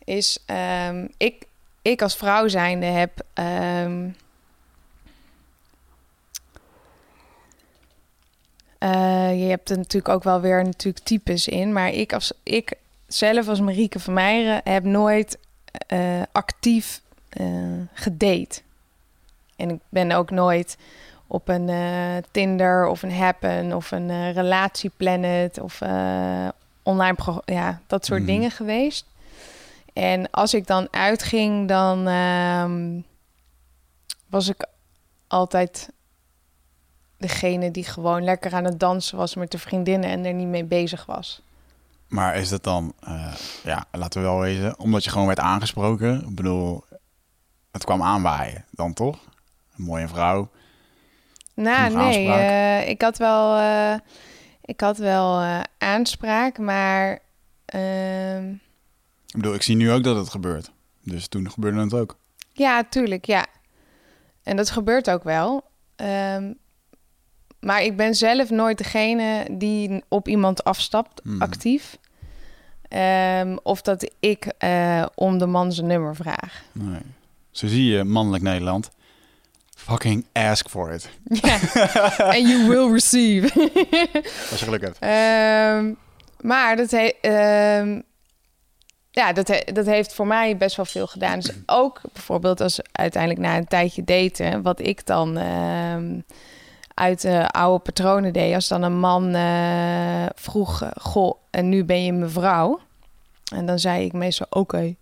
Is 0.04 0.42
ehm, 0.46 1.06
ik, 1.16 1.44
ik 1.82 2.02
als 2.02 2.16
vrouw 2.16 2.48
zijnde 2.48 2.86
heb. 2.86 3.24
ehm, 3.34 4.08
eh, 8.78 9.42
je 9.42 9.48
hebt 9.48 9.70
er 9.70 9.76
natuurlijk 9.76 10.14
ook 10.14 10.24
wel 10.24 10.40
weer 10.40 10.64
natuurlijk 10.64 11.04
types 11.04 11.48
in. 11.48 11.72
Maar 11.72 11.88
ik, 11.88 12.12
als, 12.12 12.32
ik 12.42 12.72
zelf 13.06 13.48
als 13.48 13.60
Marieke 13.60 14.00
van 14.00 14.14
Meijeren 14.14 14.60
heb 14.64 14.84
nooit 14.84 15.38
eh, 15.86 16.22
actief 16.32 17.00
gedate. 17.94 18.60
En 19.60 19.70
ik 19.70 19.80
ben 19.88 20.12
ook 20.12 20.30
nooit 20.30 20.76
op 21.26 21.48
een 21.48 21.68
eh, 21.68 22.16
Tinder 22.30 22.86
of 22.86 23.02
een 23.02 23.12
Happen 23.14 23.72
of 23.76 23.90
een 23.90 24.10
eh, 24.10 24.32
Relatieplanet 24.32 25.60
of 25.60 25.80
eh, 25.80 26.48
online 26.82 27.16
ja, 27.44 27.80
dat 27.86 28.04
soort 28.06 28.20
Mhm. 28.22 28.30
dingen 28.30 28.50
geweest. 28.50 29.06
En 29.92 30.30
als 30.30 30.54
ik 30.54 30.66
dan 30.66 30.88
uitging, 30.90 31.68
dan 31.68 32.06
ehm, 32.08 33.00
was 34.28 34.48
ik 34.48 34.66
altijd 35.26 35.88
degene 37.16 37.70
die 37.70 37.84
gewoon 37.84 38.24
lekker 38.24 38.54
aan 38.54 38.64
het 38.64 38.80
dansen 38.80 39.16
was 39.16 39.34
met 39.34 39.50
de 39.50 39.58
vriendinnen 39.58 40.10
en 40.10 40.24
er 40.24 40.32
niet 40.34 40.46
mee 40.46 40.64
bezig 40.64 41.06
was. 41.06 41.40
Maar 42.08 42.36
is 42.36 42.48
dat 42.48 42.64
dan, 42.64 42.92
ja, 43.64 43.84
laten 43.92 44.20
we 44.20 44.26
wel 44.26 44.38
wezen, 44.38 44.78
omdat 44.78 45.04
je 45.04 45.10
gewoon 45.10 45.26
werd 45.26 45.38
aangesproken? 45.40 46.20
Ik 46.28 46.34
bedoel, 46.34 46.84
het 47.72 47.84
kwam 47.84 48.02
aanwaaien 48.02 48.64
dan 48.70 48.92
toch? 48.92 49.18
Mooie 49.80 50.08
vrouw. 50.08 50.50
Nou, 51.54 51.94
nee, 51.94 52.28
eh, 52.28 52.88
ik 52.88 53.02
had 53.02 53.18
wel, 53.18 53.56
eh, 53.58 53.94
ik 54.64 54.80
had 54.80 54.98
wel 54.98 55.40
eh, 55.40 55.60
aanspraak, 55.78 56.58
maar 56.58 57.18
ehm, 57.64 58.50
Ik 59.26 59.36
bedoel, 59.36 59.54
ik 59.54 59.62
zie 59.62 59.76
nu 59.76 59.90
ook 59.92 60.02
dat 60.02 60.16
het 60.16 60.28
gebeurt. 60.28 60.70
Dus 61.02 61.28
toen 61.28 61.50
gebeurde 61.50 61.80
het 61.80 61.94
ook. 61.94 62.16
ja, 62.52 62.84
tuurlijk, 62.84 63.24
ja. 63.24 63.46
En 64.42 64.56
dat 64.56 64.70
gebeurt 64.70 65.10
ook 65.10 65.22
wel. 65.24 65.64
Ehm, 65.96 66.52
maar 67.60 67.82
ik 67.82 67.96
ben 67.96 68.14
zelf 68.14 68.50
nooit 68.50 68.78
degene 68.78 69.46
die 69.50 70.04
op 70.08 70.28
iemand 70.28 70.64
afstapt, 70.64 71.24
Mhm. 71.24 71.42
actief. 71.42 71.98
Ehm, 72.88 73.56
of 73.62 73.82
dat 73.82 74.12
ik 74.20 74.52
om 75.14 75.38
de 75.38 75.46
man 75.46 75.72
zijn 75.72 75.86
nummer 75.86 76.16
vraag. 76.16 76.62
Nee. 76.72 77.00
Zo 77.50 77.66
zie 77.66 77.84
je 77.84 78.04
mannelijk 78.04 78.42
Nederland. 78.42 78.90
Fucking 79.90 80.24
ask 80.32 80.68
for 80.68 80.92
it. 80.92 81.08
Ja, 81.42 81.58
and 82.18 82.48
you 82.48 82.68
will 82.68 82.92
receive. 82.92 83.52
Als 84.50 84.58
je 84.58 84.64
geluk 84.64 84.80
hebt. 84.80 84.96
Ehm, 84.98 85.92
maar 86.40 86.76
dat, 86.76 86.90
he- 86.90 87.12
ehm, 87.20 88.00
ja, 89.10 89.32
dat, 89.32 89.48
he- 89.48 89.72
dat 89.72 89.86
heeft 89.86 90.14
voor 90.14 90.26
mij 90.26 90.56
best 90.56 90.76
wel 90.76 90.84
veel 90.84 91.06
gedaan. 91.06 91.38
Dus 91.40 91.50
ook 91.66 92.00
bijvoorbeeld 92.12 92.60
als 92.60 92.80
uiteindelijk 92.92 93.42
na 93.42 93.56
een 93.56 93.66
tijdje 93.66 94.04
daten, 94.04 94.62
wat 94.62 94.80
ik 94.80 95.06
dan 95.06 95.36
ehm, 95.36 96.20
uit 96.94 97.20
de 97.20 97.48
oude 97.48 97.82
patronen 97.84 98.32
deed. 98.32 98.54
Als 98.54 98.68
dan 98.68 98.82
een 98.82 98.98
man 98.98 99.34
eh, 99.34 100.26
vroeg, 100.34 100.82
goh, 100.96 101.34
en 101.50 101.68
nu 101.68 101.84
ben 101.84 102.04
je 102.04 102.12
mevrouw. 102.12 102.80
En 103.54 103.66
dan 103.66 103.78
zei 103.78 104.04
ik 104.04 104.12
meestal, 104.12 104.46
oké. 104.50 104.94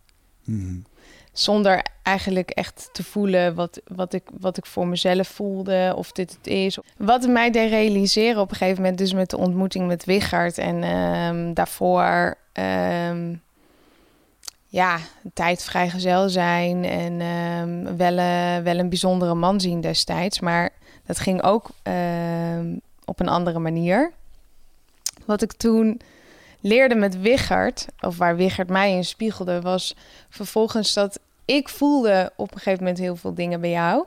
Mhm. 0.45 0.77
Zonder 1.39 1.83
eigenlijk 2.03 2.51
echt 2.51 2.89
te 2.93 3.05
voelen 3.05 3.55
wat, 3.55 3.81
wat, 3.87 4.13
ik, 4.13 4.23
wat 4.41 4.57
ik 4.57 4.67
voor 4.67 4.87
mezelf 4.87 5.29
voelde, 5.29 5.93
of 5.97 6.13
dit 6.13 6.33
het 6.33 6.47
is. 6.47 6.79
Wat 6.97 7.27
mij 7.27 7.51
deed 7.51 7.71
realiseren 7.71 8.41
op 8.41 8.51
een 8.51 8.57
gegeven 8.57 8.83
moment, 8.83 8.99
dus 8.99 9.13
met 9.13 9.31
de 9.31 9.37
ontmoeting 9.37 9.87
met 9.87 10.05
Wichard 10.05 10.59
en 10.59 10.83
ehm, 10.83 11.53
daarvoor, 11.55 12.35
ehm, 12.53 13.35
ja, 14.67 14.99
tijd 15.35 15.65
vrijgezel 15.65 16.29
zijn 16.29 16.85
en 16.85 17.21
ehm, 17.21 17.97
wel, 17.97 18.19
eh, 18.19 18.63
wel 18.63 18.79
een 18.79 18.89
bijzondere 18.89 19.35
man 19.35 19.61
zien 19.61 19.81
destijds. 19.81 20.41
Maar 20.41 20.71
dat 21.07 21.19
ging 21.19 21.43
ook 21.43 21.71
op 23.05 23.21
een 23.21 23.29
andere 23.29 23.59
manier. 23.59 24.13
Wat 25.25 25.43
ik 25.43 25.53
toen 25.53 26.01
leerde 26.61 26.95
met 26.95 27.21
Wichard, 27.21 27.87
of 28.01 28.17
waar 28.17 28.37
Wichard 28.37 28.69
mij 28.69 28.93
in 28.93 29.05
spiegelde, 29.05 29.61
was 29.61 29.97
vervolgens 30.29 30.95
dat 30.95 31.21
ik 31.49 31.69
voelde 31.69 32.33
op 32.37 32.51
een 32.51 32.59
gegeven 32.59 32.79
moment 32.79 32.99
heel 32.99 33.17
veel 33.17 33.35
dingen 33.35 33.61
bij 33.61 33.71
jou. 33.71 34.05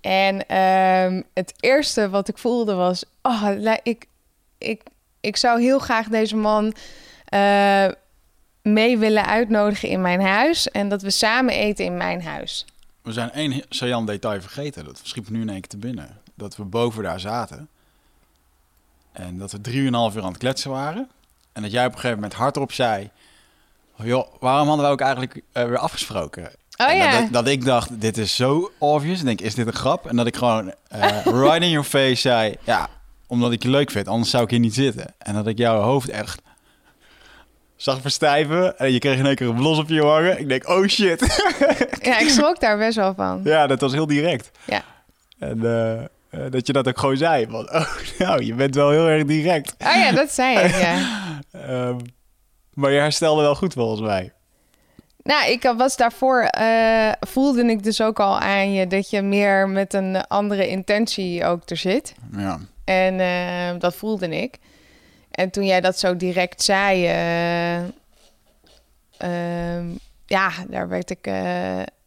En 0.00 0.48
ehm, 0.48 1.22
het 1.34 1.54
eerste 1.60 2.10
wat 2.10 2.28
ik 2.28 2.38
voelde 2.38 2.74
was, 2.74 3.04
oh, 3.22 3.48
ik, 3.82 4.06
ik, 4.58 4.82
ik 5.20 5.36
zou 5.36 5.60
heel 5.60 5.78
graag 5.78 6.08
deze 6.08 6.36
man 6.36 6.74
eh, 7.24 7.88
mee 8.62 8.98
willen 8.98 9.26
uitnodigen 9.26 9.88
in 9.88 10.00
mijn 10.00 10.20
huis 10.20 10.70
en 10.70 10.88
dat 10.88 11.02
we 11.02 11.10
samen 11.10 11.54
eten 11.54 11.84
in 11.84 11.96
mijn 11.96 12.22
huis. 12.22 12.64
We 13.02 13.12
zijn 13.12 13.30
één 13.30 13.62
saillant 13.68 14.06
detail 14.06 14.40
vergeten. 14.40 14.84
Dat 14.84 15.00
schiet 15.02 15.30
me 15.30 15.36
nu 15.36 15.42
in 15.42 15.48
één 15.48 15.60
keer 15.60 15.70
te 15.70 15.76
binnen. 15.76 16.20
Dat 16.34 16.56
we 16.56 16.64
boven 16.64 17.02
daar 17.02 17.20
zaten. 17.20 17.68
En 19.12 19.38
dat 19.38 19.52
we 19.52 19.60
drieënhalf 19.60 20.16
uur 20.16 20.22
aan 20.22 20.28
het 20.28 20.38
kletsen 20.38 20.70
waren. 20.70 21.10
En 21.52 21.62
dat 21.62 21.70
jij 21.70 21.86
op 21.86 21.92
een 21.92 21.98
gegeven 21.98 22.20
moment 22.20 22.34
hardop 22.34 22.72
zei... 22.72 23.10
"Oh, 24.02 24.08
Joh, 24.08 24.26
waarom 24.40 24.68
hadden 24.68 24.86
we 24.86 24.92
ook 24.92 25.00
eigenlijk 25.00 25.42
eh, 25.52 25.64
weer 25.64 25.78
afgesproken? 25.78 26.50
Oh 26.76 26.94
ja. 26.94 27.20
dat, 27.20 27.32
dat 27.32 27.48
ik 27.48 27.64
dacht, 27.64 28.00
dit 28.00 28.18
is 28.18 28.36
zo 28.36 28.72
obvious. 28.78 29.18
Ik 29.18 29.24
denk, 29.24 29.40
is 29.40 29.54
dit 29.54 29.66
een 29.66 29.72
grap? 29.72 30.06
En 30.06 30.16
dat 30.16 30.26
ik 30.26 30.36
gewoon 30.36 30.72
eh, 30.88 31.26
right 31.42 31.62
in 31.62 31.70
your 31.70 31.86
face 31.86 32.14
zei... 32.14 32.54
Ja, 32.64 32.88
omdat 33.26 33.52
ik 33.52 33.62
je 33.62 33.68
leuk 33.68 33.90
vind, 33.90 34.08
anders 34.08 34.30
zou 34.30 34.44
ik 34.44 34.50
hier 34.50 34.58
niet 34.58 34.74
zitten. 34.74 35.14
En 35.18 35.34
dat 35.34 35.46
ik 35.46 35.58
jouw 35.58 35.80
hoofd 35.80 36.08
echt 36.08 36.42
zag 37.76 38.00
verstijven 38.00 38.78
en 38.78 38.92
je 38.92 38.98
kreeg 38.98 39.18
in 39.18 39.26
één 39.26 39.34
keer 39.34 39.48
een 39.48 39.54
blos 39.54 39.78
op 39.78 39.88
je 39.88 40.02
wangen. 40.02 40.38
Ik 40.38 40.48
denk, 40.48 40.68
oh 40.68 40.86
shit. 40.86 41.20
Ja, 42.02 42.18
ik 42.18 42.28
schrok 42.28 42.60
daar 42.60 42.78
best 42.78 42.96
wel 42.96 43.14
van. 43.14 43.40
ja, 43.44 43.66
dat 43.66 43.80
was 43.80 43.92
heel 43.92 44.06
direct. 44.06 44.50
Ja. 44.64 44.82
En 45.38 45.58
eh, 46.30 46.40
dat 46.50 46.66
je 46.66 46.72
dat 46.72 46.88
ook 46.88 46.98
gewoon 46.98 47.16
zei. 47.16 47.46
Van, 47.50 47.72
oh, 47.76 47.88
nou, 48.18 48.44
je 48.44 48.54
bent 48.54 48.74
wel 48.74 48.90
heel 48.90 49.08
erg 49.08 49.24
direct. 49.24 49.74
Oh 49.78 49.94
ja, 49.94 50.12
dat 50.12 50.30
zei 50.32 50.58
ik, 50.58 50.80
ja. 50.80 50.98
Ehm, 51.52 51.96
maar 52.74 52.90
je 52.90 53.00
herstelde 53.00 53.42
wel 53.42 53.54
goed 53.54 53.72
volgens 53.72 54.00
mij. 54.00 54.32
Nou, 55.22 55.50
ik 55.50 55.72
was 55.76 55.96
daarvoor, 55.96 56.40
eh, 56.40 57.12
voelde 57.20 57.64
ik 57.64 57.82
dus 57.82 58.00
ook 58.00 58.20
al 58.20 58.38
aan 58.38 58.72
je 58.72 58.86
dat 58.86 59.10
je 59.10 59.22
meer 59.22 59.68
met 59.68 59.94
een 59.94 60.26
andere 60.26 60.68
intentie 60.68 61.44
ook 61.44 61.70
er 61.70 61.76
zit. 61.76 62.14
Ja. 62.36 62.58
En 62.84 63.20
eh, 63.20 63.80
dat 63.80 63.94
voelde 63.94 64.28
ik. 64.28 64.58
En 65.30 65.50
toen 65.50 65.66
jij 65.66 65.80
dat 65.80 65.98
zo 65.98 66.16
direct 66.16 66.62
zei, 66.62 67.06
eh, 67.06 67.78
ehm, 69.16 69.86
ja, 70.26 70.50
daar 70.68 70.88
werd 70.88 71.10
ik, 71.10 71.26
eh, 71.26 71.34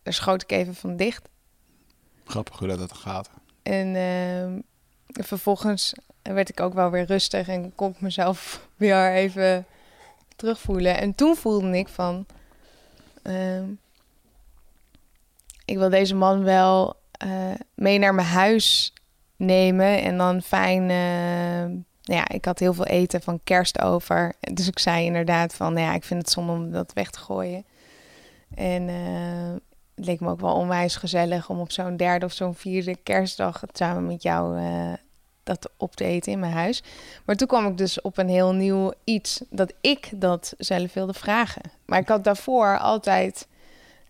daar 0.04 0.14
schoot 0.14 0.42
ik 0.42 0.52
even 0.52 0.76
van 0.76 0.96
dicht. 0.96 1.30
Grappig 2.26 2.60
hoe 2.60 2.68
dat 2.68 2.80
het 2.80 2.94
gaat. 2.94 3.30
En 3.64 3.96
ehm, 3.96 4.60
vervolgens 5.26 5.94
werd 6.22 6.50
ik 6.50 6.60
ook 6.60 6.74
wel 6.74 6.90
weer 6.90 7.06
rustig 7.06 7.48
en 7.48 7.76
kon 7.76 7.92
ik 7.92 8.02
mezelf 8.02 8.68
weer 8.78 9.14
even 9.14 9.66
terugvoelen. 10.36 10.98
En 10.98 11.16
toen 11.16 11.36
voelde 11.36 11.78
ik 11.78 11.88
van, 11.88 12.26
ehm, 13.24 13.66
ik 15.66 15.78
wil 15.78 15.90
deze 15.90 16.16
man 16.16 16.44
wel 16.44 16.96
eh, 17.12 17.54
mee 17.76 18.00
naar 18.00 18.16
mijn 18.16 18.28
huis 18.28 18.94
nemen 19.36 20.02
en 20.02 20.18
dan 20.18 20.42
fijn. 20.42 20.90
ehm, 20.90 21.70
nou 22.04 22.20
ja, 22.20 22.28
ik 22.28 22.46
had 22.46 22.60
heel 22.60 22.74
veel 22.74 22.86
eten 22.86 23.22
van 23.22 23.40
kerst 23.44 23.82
over. 23.82 24.34
Dus 24.40 24.68
ik 24.68 24.80
zei 24.80 25.06
inderdaad 25.06 25.54
van, 25.54 25.74
nou 25.74 25.86
ja, 25.86 25.94
ik 25.94 26.04
vind 26.04 26.22
het 26.22 26.32
zonde 26.32 26.52
om 26.52 26.72
dat 26.72 26.94
weg 26.94 27.10
te 27.10 27.20
gooien. 27.20 27.66
En 28.56 28.90
eh, 28.90 29.54
het 29.96 30.06
leek 30.06 30.20
me 30.20 30.30
ook 30.30 30.40
wel 30.40 30.54
onwijs 30.56 30.96
gezellig 30.96 31.50
om 31.50 31.60
op 31.60 31.72
zo'n 31.72 31.98
derde 31.98 32.26
of 32.26 32.32
zo'n 32.32 32.56
vierde 32.56 32.96
kerstdag 32.96 33.64
samen 33.72 34.06
met 34.06 34.24
jou 34.24 34.58
eh, 34.58 34.94
dat 35.46 35.70
op 35.78 35.96
te 35.96 36.04
eten 36.04 36.32
in 36.32 36.40
mijn 36.40 36.54
huis. 36.54 36.84
Maar 37.26 37.36
toen 37.36 37.48
kwam 37.48 37.68
ik 37.68 37.78
dus 37.78 38.02
op 38.02 38.18
een 38.18 38.30
heel 38.30 38.54
nieuw 38.54 38.94
iets 39.04 39.42
dat 39.50 39.74
ik 39.82 40.10
dat 40.16 40.54
zelf 40.58 40.94
wilde 40.94 41.14
vragen. 41.14 41.62
Maar 41.86 42.00
ik 42.00 42.08
had 42.08 42.24
daarvoor 42.24 42.80
altijd 42.80 43.48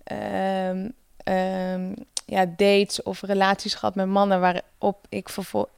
ehm, 0.04 0.90
ehm, 1.18 1.94
ja, 2.26 2.46
dates 2.46 3.04
of 3.04 3.22
relaties 3.22 3.74
gehad 3.74 3.96
met 3.96 4.08
mannen 4.08 4.40
waarop 4.40 5.06
ik 5.10 5.30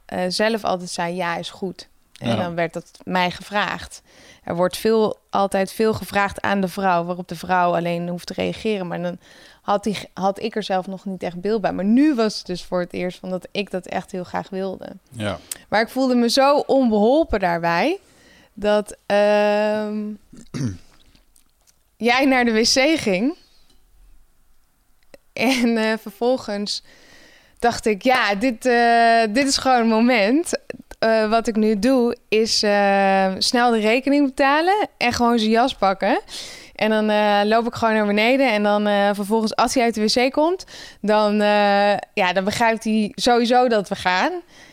eh, 0.06 0.24
zelf 0.28 0.64
altijd 0.64 0.90
zei 0.90 1.14
ja 1.14 1.36
is 1.36 1.50
goed. 1.50 1.88
En 2.18 2.28
Ja. 2.28 2.36
dan 2.36 2.54
werd 2.54 2.72
dat 2.72 2.90
mij 3.04 3.30
gevraagd. 3.30 4.02
Er 4.44 4.56
wordt 4.56 4.76
veel, 4.76 5.16
altijd 5.30 5.72
veel 5.72 5.94
gevraagd 5.94 6.40
aan 6.40 6.60
de 6.60 6.68
vrouw, 6.68 7.04
waarop 7.04 7.28
de 7.28 7.36
vrouw 7.36 7.74
alleen 7.74 8.08
hoeft 8.08 8.26
te 8.26 8.32
reageren. 8.32 8.86
Maar 8.86 9.02
dan 9.02 9.18
had, 9.62 9.84
die, 9.84 9.98
had 10.14 10.42
ik 10.42 10.56
er 10.56 10.62
zelf 10.62 10.86
nog 10.86 11.04
niet 11.04 11.22
echt 11.22 11.40
beeld 11.40 11.60
bij. 11.60 11.72
Maar 11.72 11.84
nu 11.84 12.14
was 12.14 12.38
het 12.38 12.46
dus 12.46 12.64
voor 12.64 12.80
het 12.80 12.92
eerst 12.92 13.18
van 13.18 13.30
dat 13.30 13.48
ik 13.50 13.70
dat 13.70 13.86
echt 13.86 14.12
heel 14.12 14.24
graag 14.24 14.48
wilde. 14.50 14.88
Ja. 15.10 15.38
Maar 15.68 15.80
ik 15.80 15.88
voelde 15.88 16.14
me 16.14 16.28
zo 16.30 16.58
onbeholpen 16.58 17.40
daarbij 17.40 17.98
dat 18.54 18.96
ehm, 19.06 20.04
jij 21.96 22.24
naar 22.24 22.44
de 22.44 22.52
wc 22.52 22.98
ging. 23.00 23.36
En 25.32 25.76
eh, 25.76 25.92
vervolgens 26.00 26.82
dacht 27.58 27.86
ik, 27.86 28.02
ja, 28.02 28.34
dit, 28.34 28.66
eh, 28.66 29.34
dit 29.34 29.48
is 29.48 29.56
gewoon 29.56 29.80
een 29.80 29.88
moment. 29.88 30.58
Eh, 30.98 31.30
wat 31.30 31.46
ik 31.46 31.56
nu 31.56 31.78
doe, 31.78 32.16
is 32.28 32.62
eh, 32.62 33.34
snel 33.38 33.70
de 33.70 33.78
rekening 33.78 34.26
betalen 34.26 34.88
en 34.96 35.12
gewoon 35.12 35.38
zijn 35.38 35.50
jas 35.50 35.74
pakken. 35.74 36.20
En 36.74 36.90
dan 36.90 37.10
eh, 37.10 37.40
loop 37.44 37.66
ik 37.66 37.74
gewoon 37.74 37.94
naar 37.94 38.06
beneden. 38.06 38.52
En 38.52 38.62
dan 38.62 39.14
vervolgens, 39.14 39.56
als 39.56 39.74
hij 39.74 39.82
uit 39.84 39.94
de 39.94 40.00
wc 40.00 40.32
komt, 40.32 40.64
dan, 41.00 41.36
ja, 42.14 42.32
dan 42.32 42.44
begrijpt 42.44 42.84
hij 42.84 43.12
sowieso 43.14 43.68
dat 43.68 43.88
we 43.88 43.94
gaan. 43.94 44.32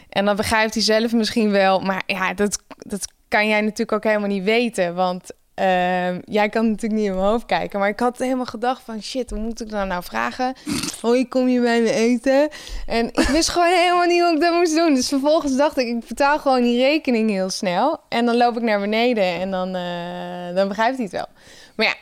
En 0.10 0.26
dan 0.26 0.36
begrijpt 0.36 0.74
hij 0.74 0.84
zelf 0.84 1.14
misschien 1.14 1.52
wel. 1.52 1.80
Maar 1.80 2.04
ja, 2.06 2.34
dat, 2.34 2.64
dat 2.78 3.08
kan 3.28 3.48
jij 3.48 3.62
natuurlijk 3.62 3.92
ook 3.92 4.04
helemaal 4.04 4.30
niet 4.30 4.44
weten. 4.44 4.96
Want 4.96 5.32
ehm, 5.56 6.20
jij 6.26 6.50
kan 6.50 6.70
natuurlijk 6.70 7.02
niet 7.02 7.10
in 7.10 7.16
mijn 7.16 7.28
hoofd 7.28 7.46
kijken. 7.46 7.80
Maar 7.80 7.90
ik 7.90 8.00
had 8.00 8.18
helemaal 8.18 8.46
gedacht 8.46 8.82
van... 8.82 9.02
shit, 9.02 9.30
hoe 9.30 9.40
moet 9.40 9.62
ik 9.62 9.70
dan 9.70 9.88
nou 9.88 10.04
vragen? 10.04 10.54
Hoi, 11.02 11.28
kom 11.28 11.48
je 11.48 11.62
bij 11.62 11.82
me 11.82 11.92
eten? 11.92 12.50
En 12.86 13.08
ik 13.08 13.28
wist 13.28 13.50
gewoon 13.50 13.74
helemaal 13.74 14.06
niet 14.06 14.22
hoe 14.22 14.34
ik 14.34 14.42
dat 14.42 14.54
moest 14.54 14.76
doen. 14.76 14.94
Dus 14.94 15.08
vervolgens 15.08 15.58
dacht 15.58 15.78
ik, 15.78 15.88
ik 15.88 16.08
betaal 16.08 16.40
gewoon 16.40 16.62
die 16.62 16.82
rekening 16.82 17.30
heel 17.30 17.50
snel. 17.50 18.00
En 18.10 18.26
dan 18.26 18.38
loop 18.38 18.58
ik 18.58 18.64
naar 18.64 18.80
beneden 18.80 19.24
en 19.24 19.52
dan, 19.52 19.76
eh, 19.76 20.56
dan 20.56 20.68
begrijpt 20.68 20.96
hij 20.96 21.06
het 21.06 21.14
wel. 21.14 21.28
Maar 21.76 21.86
ja, 21.86 21.96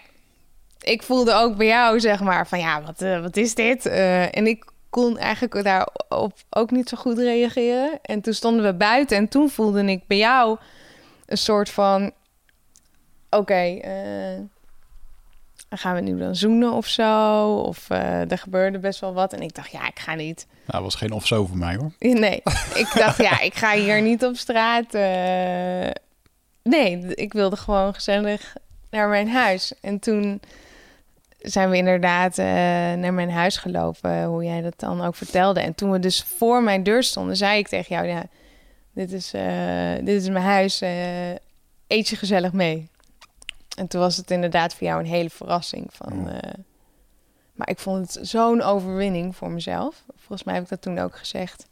ik 0.84 1.04
voelde 1.04 1.34
ook 1.34 1.56
bij 1.58 1.68
jou, 1.68 2.00
zeg 2.00 2.20
maar, 2.20 2.48
van 2.48 2.60
ja, 2.60 2.82
wat, 2.82 3.02
eh, 3.02 3.22
wat 3.22 3.38
is 3.38 3.56
dit? 3.56 3.86
Eh, 3.86 4.38
en 4.38 4.48
ik 4.48 4.66
kon 4.90 5.18
eigenlijk 5.18 5.64
daarop 5.64 6.34
ook 6.50 6.72
niet 6.72 6.90
zo 6.90 6.98
goed 6.98 7.18
reageren. 7.18 8.00
En 8.02 8.22
toen 8.22 8.34
stonden 8.34 8.66
we 8.66 8.74
buiten 8.74 9.18
en 9.18 9.28
toen 9.28 9.50
voelde 9.50 9.86
ik 9.86 10.08
bij 10.08 10.18
jou 10.18 10.58
een 11.26 11.38
soort 11.38 11.70
van... 11.70 12.12
Oké, 13.36 13.54
eh, 13.82 14.40
gaan 15.70 15.96
we 15.96 16.02
nu 16.02 16.18
dan 16.18 16.36
zoenen 16.36 16.72
of 16.72 16.88
zo? 16.88 17.46
Of 17.56 17.90
eh, 17.90 18.32
er 18.32 18.38
gebeurde 18.38 18.80
best 18.80 19.00
wel 19.00 19.14
wat. 19.14 19.34
En 19.34 19.42
ik 19.42 19.56
dacht, 19.56 19.72
ja, 19.72 19.88
ik 19.88 20.00
ga 20.00 20.16
niet. 20.16 20.46
Nou, 20.50 20.62
dat 20.66 20.82
was 20.82 20.96
geen 20.96 21.12
of 21.12 21.28
zo 21.28 21.46
voor 21.46 21.58
mij 21.58 21.76
hoor. 21.76 21.92
Nee, 22.00 22.42
ik 22.76 22.92
dacht, 22.96 23.18
ja, 23.18 23.40
ik 23.40 23.56
ga 23.56 23.74
hier 23.76 24.02
niet 24.02 24.24
op 24.26 24.36
straat. 24.36 24.94
eh. 24.94 25.90
Nee, 26.64 27.16
ik 27.16 27.34
wilde 27.34 27.56
gewoon 27.56 27.94
gezellig 27.94 28.56
naar 28.90 29.08
mijn 29.10 29.30
huis. 29.30 29.74
En 29.82 30.00
toen 30.00 30.42
zijn 31.40 31.70
we 31.70 31.78
inderdaad 31.78 32.38
naar 32.98 33.14
mijn 33.14 33.32
huis 33.32 33.58
gelopen, 33.58 34.24
hoe 34.24 34.44
jij 34.44 34.62
dat 34.62 34.80
dan 34.80 35.02
ook 35.02 35.16
vertelde. 35.16 35.60
En 35.60 35.76
toen 35.76 35.92
we 35.92 36.00
dus 36.00 36.24
voor 36.24 36.64
mijn 36.64 36.84
deur 36.84 37.04
stonden, 37.04 37.36
zei 37.38 37.58
ik 37.60 37.68
tegen 37.68 37.96
jou, 37.96 38.08
ja, 38.08 38.24
dit 38.94 39.12
is, 39.12 39.32
dit 40.06 40.22
is 40.22 40.30
mijn 40.30 40.46
huis, 40.46 40.82
eet 41.88 42.08
je 42.08 42.16
gezellig 42.16 42.54
mee. 42.54 42.90
En 43.76 43.88
toen 43.88 44.02
was 44.02 44.18
het 44.18 44.32
inderdaad 44.32 44.74
voor 44.76 44.88
jou 44.88 45.00
een 45.00 45.06
hele 45.06 45.30
verrassing. 45.30 45.88
Van, 45.92 46.24
Ja. 46.26 46.32
eh, 46.42 46.54
maar 47.54 47.70
ik 47.70 47.80
vond 47.80 48.14
het 48.14 48.28
zo'n 48.28 48.62
overwinning 48.62 49.36
voor 49.36 49.52
mezelf. 49.52 50.04
Volgens 50.18 50.44
mij 50.44 50.54
heb 50.54 50.64
ik 50.64 50.70
dat 50.70 50.82
toen 50.82 51.00
ook 51.00 51.18
gezegd. 51.18 51.66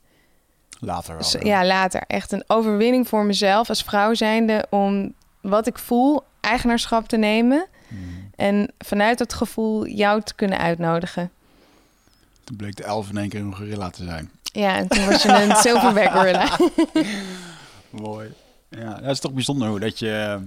Later 0.79 1.09
wel. 1.09 1.17
Dus, 1.31 1.35
ja. 1.41 1.65
later. 1.65 2.03
Echt 2.07 2.31
een 2.31 2.43
overwinning 2.47 3.07
voor 3.07 3.25
mezelf 3.25 3.69
als 3.69 3.83
vrouw 3.83 4.13
zijnde 4.13 4.65
om 4.69 5.13
wat 5.41 5.67
ik 5.67 5.77
voel 5.77 6.23
eigenaarschap 6.39 7.07
te 7.07 7.17
nemen. 7.17 7.65
Mm. 7.87 8.29
En 8.35 8.71
vanuit 8.77 9.17
dat 9.17 9.33
gevoel 9.33 9.87
jou 9.87 10.21
te 10.21 10.35
kunnen 10.35 10.57
uitnodigen. 10.57 11.31
Toen 12.43 12.55
bleek 12.55 12.75
de 12.75 12.83
elf 12.83 13.09
in 13.09 13.17
één 13.17 13.29
keer 13.29 13.39
een 13.39 13.55
gorilla 13.55 13.89
te 13.89 14.03
zijn. 14.03 14.31
Ja, 14.43 14.75
en 14.77 14.87
toen 14.87 15.05
was 15.05 15.23
je 15.23 15.29
een 15.29 15.55
silverback 15.65 16.11
gorilla. 16.11 16.57
Mooi. 17.89 18.33
Ja, 18.69 18.93
dat 18.99 19.09
is 19.09 19.19
toch 19.19 19.31
bijzonder 19.33 19.67
hoe 19.67 19.79
dat 19.79 19.99
je 19.99 20.43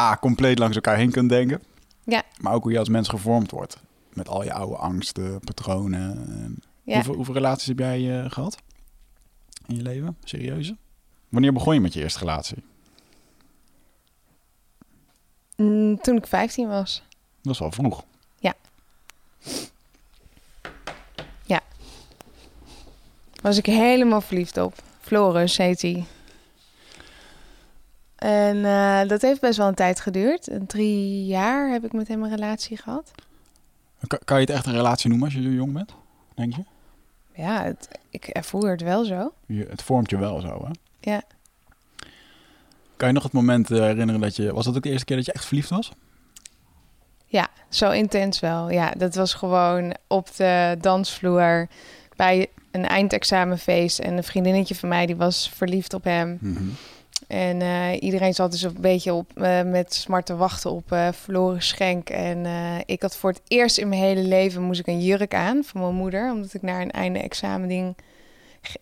A, 0.00 0.16
compleet 0.16 0.58
langs 0.58 0.74
elkaar 0.76 0.96
heen 0.96 1.10
kunt 1.10 1.28
denken. 1.28 1.62
Ja. 2.04 2.22
Maar 2.40 2.52
ook 2.54 2.62
hoe 2.62 2.72
je 2.72 2.78
als 2.78 2.88
mens 2.88 3.08
gevormd 3.08 3.50
wordt. 3.50 3.76
Met 4.12 4.28
al 4.28 4.44
je 4.44 4.52
oude 4.52 4.76
angsten, 4.76 5.40
patronen. 5.40 6.28
En 6.28 6.62
Ja. 6.82 6.94
Hoeveel, 6.94 7.14
hoeveel 7.14 7.34
relaties 7.34 7.66
heb 7.68 7.78
jij 7.78 8.22
eh, 8.24 8.30
gehad? 8.30 8.56
In 9.66 9.76
je 9.76 9.82
leven? 9.82 10.16
Serieuze? 10.24 10.76
Wanneer 11.28 11.52
begon 11.52 11.74
je 11.74 11.80
met 11.80 11.92
je 11.92 12.00
eerste 12.02 12.18
relatie? 12.18 12.62
Mm, 15.56 16.00
Toen 16.00 16.16
ik 16.16 16.26
15 16.26 16.68
was. 16.68 17.02
Dat 17.42 17.52
is 17.52 17.58
wel 17.58 17.72
vroeg. 17.72 18.04
Was 23.42 23.56
ik 23.56 23.66
helemaal 23.66 24.20
verliefd 24.20 24.56
op. 24.56 24.74
Floris 25.00 25.56
heet 25.56 25.82
hij. 25.82 26.04
En 28.22 28.64
eh, 28.64 29.08
dat 29.08 29.22
heeft 29.22 29.40
best 29.40 29.58
wel 29.58 29.68
een 29.68 29.74
tijd 29.74 30.00
geduurd. 30.00 30.50
Een 30.50 30.66
drie 30.66 31.26
jaar 31.26 31.70
heb 31.70 31.84
ik 31.84 31.92
met 31.92 32.08
hem 32.08 32.22
een 32.22 32.30
relatie 32.30 32.76
gehad. 32.76 33.10
Kan, 34.06 34.18
kan 34.24 34.40
je 34.40 34.44
het 34.46 34.54
echt 34.54 34.66
een 34.66 34.72
relatie 34.72 35.08
noemen 35.08 35.26
als 35.26 35.36
je 35.36 35.42
zo 35.42 35.48
jong 35.48 35.72
bent? 35.72 35.94
Denk 36.34 36.54
je? 36.54 36.64
Ja, 37.34 37.62
het, 37.62 37.88
ik 38.10 38.26
ervoer 38.26 38.70
het 38.70 38.82
wel 38.82 39.04
zo. 39.04 39.32
je 39.46 39.66
het 39.70 39.82
vormt 39.82 40.10
je 40.10 40.18
wel 40.18 40.40
zo, 40.40 40.64
hè? 40.64 40.70
Ja. 41.00 41.22
Kan 42.96 43.08
je 43.08 43.14
nog 43.14 43.22
het 43.22 43.32
moment 43.32 43.70
eh, 43.70 43.78
herinneren 43.78 44.20
dat 44.20 44.36
je... 44.36 44.52
Was 44.52 44.64
dat 44.64 44.76
ook 44.76 44.82
de 44.82 44.90
eerste 44.90 45.04
keer 45.04 45.16
dat 45.16 45.26
je 45.26 45.32
echt 45.32 45.44
verliefd 45.44 45.70
was? 45.70 45.92
Ja, 47.26 47.48
zo 47.68 47.90
intens 47.90 48.40
wel. 48.40 48.70
Ja, 48.70 48.90
dat 48.90 49.14
was 49.14 49.34
gewoon 49.34 49.94
op 50.06 50.36
de 50.36 50.76
dansvloer 50.80 51.68
bij 52.16 52.46
een 52.70 52.86
eindexamenfeest. 52.86 53.98
En 53.98 54.16
een 54.16 54.24
vriendinnetje 54.24 54.74
van 54.74 54.88
mij 54.88 55.06
die 55.06 55.16
was 55.16 55.50
verliefd 55.54 55.94
op 55.94 56.04
hem. 56.04 56.38
En 57.32 57.62
eh, 57.62 58.02
iedereen 58.02 58.34
zat 58.34 58.50
dus 58.52 58.62
een 58.62 58.76
beetje 58.80 59.12
op, 59.14 59.30
eh, 59.40 59.62
met 59.62 59.94
smart 59.94 60.26
te 60.26 60.36
wachten 60.36 60.70
op 60.70 60.92
eh 60.92 61.08
verloren 61.12 61.62
schenk. 61.62 62.10
En 62.10 62.46
ik 62.86 63.02
had 63.02 63.16
voor 63.16 63.30
het 63.30 63.40
eerst 63.48 63.78
in 63.78 63.88
mijn 63.88 64.00
hele 64.00 64.22
leven 64.22 64.62
moest 64.62 64.80
ik 64.80 64.86
een 64.86 65.00
jurk 65.02 65.34
aan 65.34 65.64
van 65.64 65.80
mijn 65.80 65.94
moeder. 65.94 66.32
Omdat 66.32 66.54
ik 66.54 66.62
naar 66.62 66.80
een 66.80 66.90
einde 66.90 67.18
examending 67.18 67.96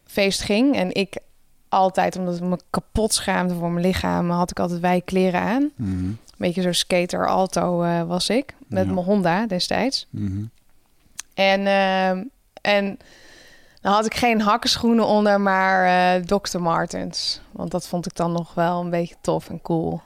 feest 0.04 0.42
ging. 0.42 0.76
En 0.76 0.94
ik 0.94 1.16
altijd, 1.68 2.16
omdat 2.16 2.36
ik 2.36 2.42
me 2.42 2.58
kapot 2.70 3.12
schaamde 3.14 3.54
voor 3.54 3.70
mijn 3.70 3.86
lichaam, 3.86 4.30
had 4.30 4.50
ik 4.50 4.58
altijd 4.60 4.80
wij 4.80 5.00
kleren 5.04 5.40
aan. 5.40 5.70
Mhm. 5.76 6.10
beetje 6.36 6.62
zo'n 6.62 6.74
skater 6.74 7.28
alto 7.28 7.76
was 8.06 8.28
ik. 8.28 8.54
Met 8.66 8.86
Ja. 8.86 8.92
mijn 8.92 9.06
Honda 9.06 9.46
destijds. 9.46 10.06
Mhm. 10.10 10.42
En, 11.34 11.66
en 12.60 12.98
dan 13.80 13.92
had 13.92 14.06
ik 14.06 14.14
geen 14.14 14.40
hakkenschoenen 14.40 15.06
onder, 15.06 15.40
maar 15.40 15.84
eh 15.84 16.22
Dr. 16.22 16.58
Martens. 16.58 17.40
Want 17.52 17.70
dat 17.70 17.88
vond 17.88 18.06
ik 18.06 18.16
dan 18.16 18.32
nog 18.32 18.54
wel 18.54 18.80
een 18.80 18.90
beetje 18.90 19.16
tof 19.20 19.48
en 19.48 19.60
cool. 19.60 20.00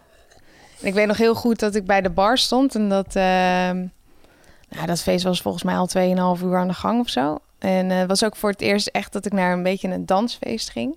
En 0.80 0.86
ik 0.86 0.94
weet 0.94 1.06
nog 1.06 1.16
heel 1.16 1.34
goed 1.34 1.58
dat 1.58 1.74
ik 1.74 1.84
bij 1.86 2.00
de 2.00 2.10
bar 2.10 2.38
stond. 2.38 2.74
En 2.74 2.88
dat, 2.88 3.16
ehm, 3.16 3.86
nou, 4.68 4.86
dat 4.86 5.02
feest 5.02 5.24
was 5.24 5.40
volgens 5.40 5.64
mij 5.64 5.76
al 5.76 5.86
2,5 5.86 6.42
uur 6.42 6.56
aan 6.56 6.68
de 6.68 6.74
gang 6.74 7.00
of 7.00 7.08
zo. 7.08 7.38
En 7.58 7.90
eh, 7.90 7.98
het 7.98 8.08
was 8.08 8.24
ook 8.24 8.36
voor 8.36 8.50
het 8.50 8.60
eerst 8.60 8.86
echt 8.86 9.12
dat 9.12 9.26
ik 9.26 9.32
naar 9.32 9.52
een 9.52 9.62
beetje 9.62 9.88
een 9.88 10.06
dansfeest 10.06 10.70
ging. 10.70 10.96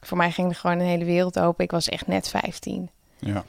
Voor 0.00 0.16
mij 0.16 0.30
ging 0.30 0.48
er 0.48 0.56
gewoon 0.56 0.78
een 0.78 0.86
hele 0.86 1.04
wereld 1.04 1.38
open. 1.38 1.64
Ik 1.64 1.70
was 1.70 1.88
echt 1.88 2.06
net 2.06 2.28
15. 2.28 2.90
Ja. 3.18 3.44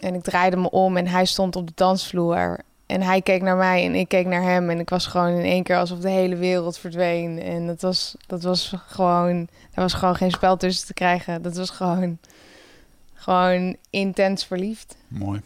En 0.00 0.14
ik 0.14 0.22
draaide 0.22 0.56
me 0.56 0.70
om 0.70 0.96
en 0.96 1.06
hij 1.06 1.24
stond 1.24 1.56
op 1.56 1.66
de 1.66 1.72
dansvloer. 1.74 2.58
En 2.86 3.02
hij 3.02 3.22
keek 3.22 3.42
naar 3.42 3.56
mij 3.56 3.84
en 3.84 3.94
ik 3.94 4.08
keek 4.08 4.26
naar 4.26 4.42
hem. 4.42 4.70
En 4.70 4.78
ik 4.78 4.88
was 4.88 5.06
gewoon 5.06 5.28
in 5.28 5.44
één 5.44 5.62
keer 5.62 5.76
alsof 5.76 5.98
de 5.98 6.10
hele 6.10 6.36
wereld 6.36 6.78
verdween. 6.78 7.42
En 7.42 7.66
dat 7.66 7.80
was, 7.80 8.14
dat 8.26 8.42
was 8.42 8.74
gewoon... 8.86 9.48
Er 9.72 9.82
was 9.82 9.92
gewoon 9.94 10.16
geen 10.16 10.30
spel 10.30 10.56
tussen 10.56 10.86
te 10.86 10.94
krijgen. 10.94 11.42
Dat 11.42 11.56
was 11.56 11.70
gewoon... 11.70 12.18
Gewoon 13.14 13.76
intens 13.90 14.44
verliefd. 14.44 14.96
Mooi. 15.08 15.42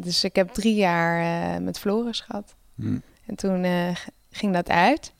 Dus 0.00 0.24
ik 0.24 0.36
heb 0.36 0.50
drie 0.50 0.74
jaar 0.74 1.20
eh, 1.54 1.60
met 1.60 1.78
Floris 1.78 2.20
gehad. 2.20 2.54
Hm. 2.74 2.98
En 3.26 3.34
toen 3.34 3.64
eh, 3.64 3.96
ging 4.30 4.52
dat 4.52 4.68
uit. 4.68 5.12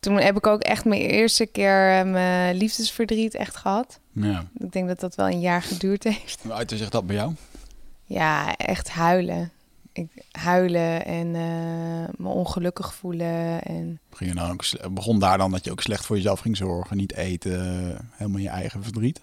Toen 0.00 0.16
heb 0.16 0.36
ik 0.36 0.46
ook 0.46 0.62
echt 0.62 0.84
mijn 0.84 1.00
eerste 1.00 1.46
keer 1.46 1.98
eh, 1.98 2.10
mijn 2.10 2.56
liefdesverdriet 2.56 3.34
echt 3.34 3.56
gehad. 3.56 4.00
Ja. 4.12 4.44
Ik 4.58 4.72
denk 4.72 4.88
dat 4.88 5.00
dat 5.00 5.14
wel 5.14 5.26
een 5.26 5.40
jaar 5.40 5.62
geduurd 5.62 6.04
heeft. 6.04 6.40
Hoe 6.42 6.52
uitte 6.52 6.76
zich 6.76 6.90
dat 6.90 7.06
bij 7.06 7.16
jou? 7.16 7.34
Ja, 8.10 8.56
echt 8.56 8.90
huilen. 8.90 9.50
Ik 9.92 10.08
huilen 10.30 11.04
en 11.04 11.26
eh, 11.34 12.14
me 12.16 12.28
ongelukkig 12.28 12.94
voelen. 12.94 13.62
En 13.62 14.00
Begin 14.08 14.26
je 14.26 14.34
dan 14.34 14.50
ook, 14.50 14.64
sle- 14.64 14.90
begon 14.90 15.18
daar 15.18 15.38
dan 15.38 15.50
dat 15.50 15.64
je 15.64 15.70
ook 15.70 15.80
slecht 15.80 16.06
voor 16.06 16.16
jezelf 16.16 16.40
ging 16.40 16.56
zorgen, 16.56 16.96
niet 16.96 17.14
eten, 17.14 18.10
helemaal 18.12 18.40
je 18.40 18.48
eigen 18.48 18.82
verdriet? 18.82 19.20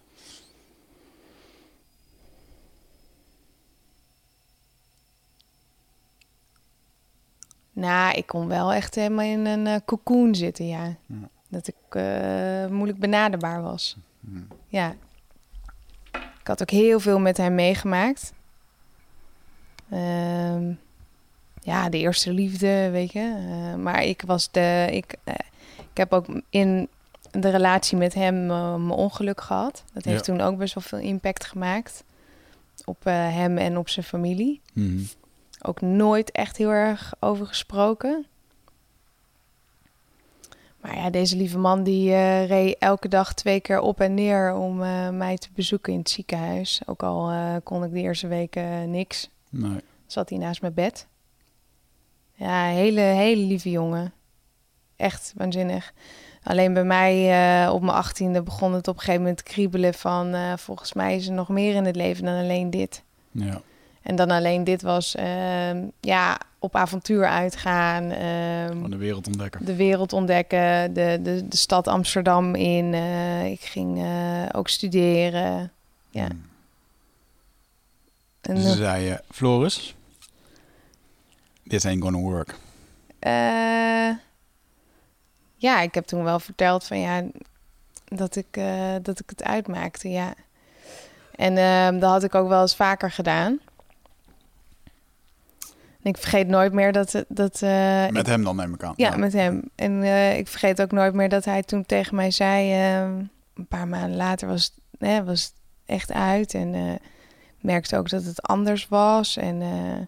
nou, 7.74 8.14
ik 8.18 8.26
kon 8.28 8.48
wel 8.48 8.74
echt 8.74 8.96
helemaal 8.96 9.26
in 9.26 9.46
een 9.46 9.68
eh, 9.68 9.76
cocoon 9.86 10.36
zitten, 10.36 10.68
ja. 10.68 10.86
Ja. 11.06 11.30
Dat 11.50 11.68
ik 11.68 11.76
eh, 11.90 12.68
moeilijk 12.68 13.00
benaderbaar 13.00 13.62
was. 13.62 13.98
Ja. 14.68 14.96
Ik 16.14 16.48
had 16.54 16.62
ook 16.62 16.70
heel 16.70 17.00
veel 17.00 17.20
met 17.20 17.38
hem 17.38 17.56
meegemaakt. 17.56 18.34
Ehm, 19.90 20.72
ja, 21.62 21.90
de 21.90 21.98
eerste 21.98 22.32
liefde, 22.34 22.90
weet 22.90 23.12
je. 23.12 23.20
Eh, 23.50 23.76
maar 23.82 24.04
ik 24.04 24.22
was 24.26 24.52
de. 24.52 24.88
Ik, 24.92 25.16
eh, 25.24 25.34
ik 25.78 25.98
heb 25.98 26.14
ook 26.14 26.26
in 26.50 26.88
de 27.32 27.50
relatie 27.50 27.98
met 27.98 28.14
hem 28.14 28.50
eh, 28.52 28.76
mijn 28.76 28.90
ongeluk 29.00 29.42
gehad. 29.42 29.84
Dat 29.94 30.04
heeft 30.06 30.26
Ja. 30.26 30.34
toen 30.34 30.42
ook 30.42 30.58
best 30.58 30.74
wel 30.74 30.84
veel 30.84 31.00
impact 31.00 31.46
gemaakt. 31.46 32.04
Op 32.86 33.04
hem 33.04 33.58
en 33.58 33.78
op 33.78 33.90
zijn 33.90 34.06
familie. 34.06 34.62
Mhm. 34.74 35.00
Ook 35.62 35.82
nooit 35.82 36.32
echt 36.32 36.58
heel 36.58 36.70
erg 36.70 37.14
over 37.20 37.46
gesproken. 37.48 38.26
Maar 40.82 40.96
ja, 40.96 41.10
deze 41.10 41.36
lieve 41.36 41.58
man 41.58 41.84
die 41.84 42.10
reed 42.46 42.76
elke 42.80 43.08
dag 43.08 43.34
twee 43.34 43.60
keer 43.60 43.80
op 43.80 44.00
en 44.00 44.14
neer 44.14 44.54
om 44.54 44.78
mij 45.18 45.38
te 45.38 45.48
bezoeken 45.56 45.94
in 45.94 46.00
het 46.00 46.10
ziekenhuis. 46.10 46.82
Ook 46.86 47.04
al 47.04 47.32
kon 47.64 47.84
ik 47.84 47.92
de 47.92 48.00
eerste 48.00 48.28
weken 48.28 48.92
niks. 48.92 49.30
Nee. 49.58 49.80
Zat 50.06 50.30
hij 50.30 50.38
naast 50.38 50.62
mijn 50.62 50.74
bed. 50.74 51.08
Ja, 52.34 52.64
hele, 52.66 53.02
hele 53.02 53.42
lieve 53.42 53.70
jongen. 53.72 54.14
Echt 54.96 55.34
waanzinnig. 55.36 55.94
Alleen 56.44 56.74
bij 56.74 56.84
mij 56.84 57.16
eh, 57.66 57.74
op 57.74 57.82
mijn 57.82 57.98
achttiende 57.98 58.44
begon 58.44 58.74
het 58.74 58.88
op 58.88 58.94
een 58.94 59.00
gegeven 59.00 59.22
moment 59.22 59.38
te 59.38 59.44
kriebelen 59.44 59.94
van... 59.94 60.34
eh, 60.34 60.54
volgens 60.58 60.94
mij 60.94 61.16
is 61.16 61.28
er 61.28 61.34
nog 61.34 61.50
meer 61.50 61.76
in 61.76 61.86
het 61.86 61.96
leven 61.96 62.26
dan 62.26 62.40
alleen 62.40 62.70
dit. 62.70 63.04
Ja. 63.32 63.62
En 64.02 64.16
dan 64.16 64.32
alleen 64.32 64.64
dit 64.64 64.82
was, 64.82 65.16
ehm, 65.16 65.86
ja, 66.00 66.38
op 66.60 66.76
avontuur 66.76 67.26
uitgaan, 67.28 68.04
ehm, 68.12 68.68
Gewoon 68.68 68.90
de 68.90 68.98
wereld 68.98 69.28
ontdekken. 69.28 69.66
de 69.66 69.76
wereld 69.76 70.14
ontdekken, 70.14 70.94
de, 70.94 71.20
de, 71.24 71.48
de 71.48 71.58
stad 71.58 71.88
Amsterdam 71.88 72.56
in. 72.56 72.94
eh, 72.94 73.46
ik 73.52 73.62
ging 73.62 74.06
ook 74.52 74.68
studeren. 74.68 75.72
Ja. 76.10 76.26
Hm. 76.26 76.36
En, 78.48 78.56
toen 78.56 78.76
zei 78.76 79.06
je, 79.06 79.22
Floris, 79.32 79.96
this 81.68 81.86
ain't 81.86 82.04
gonna 82.04 82.18
work. 82.20 82.56
eh, 83.20 84.10
ja, 85.56 85.82
ik 85.82 85.94
heb 85.94 86.06
toen 86.06 86.24
wel 86.24 86.40
verteld 86.40 86.84
van 86.84 87.00
ja, 87.00 87.24
dat 88.06 88.36
ik, 88.36 88.48
eh, 88.52 88.96
dat 89.02 89.20
ik 89.20 89.30
het 89.30 89.44
uitmaakte, 89.44 90.10
ja. 90.10 90.34
En 91.36 91.58
ehm, 91.58 92.00
dat 92.00 92.12
had 92.12 92.24
ik 92.24 92.36
ook 92.36 92.48
wel 92.48 92.62
eens 92.62 92.76
vaker 92.76 93.12
gedaan. 93.12 93.60
Ik 96.02 96.18
vergeet 96.18 96.48
nooit 96.48 96.74
meer 96.74 96.92
dat... 96.92 97.24
dat 97.28 97.62
eh, 97.62 98.08
Met 98.08 98.28
hem 98.28 98.44
dan 98.44 98.56
neem 98.56 98.74
ik 98.74 98.84
aan. 98.84 98.94
Ja, 98.98 99.16
met 99.18 99.34
hem. 99.34 99.62
En 99.76 100.04
eh, 100.04 100.38
ik 100.38 100.48
vergeet 100.48 100.82
ook 100.82 100.92
nooit 100.92 101.14
meer 101.14 101.30
dat 101.30 101.46
hij 101.46 101.64
toen 101.64 101.86
tegen 101.86 102.16
mij 102.16 102.32
zei... 102.32 102.72
eh, 102.72 103.02
een 103.56 103.68
paar 103.68 103.88
maanden 103.88 104.16
later 104.16 104.48
was, 104.48 104.74
hè, 105.00 105.24
was 105.24 105.44
het 105.44 105.54
echt 105.86 106.12
uit. 106.12 106.54
En 106.54 106.74
eh, 106.74 106.94
merkte 107.62 107.98
ook 107.98 108.10
dat 108.10 108.24
het 108.24 108.42
anders 108.42 108.88
was. 108.88 109.38
En 109.38 109.62
eh, 109.62 110.06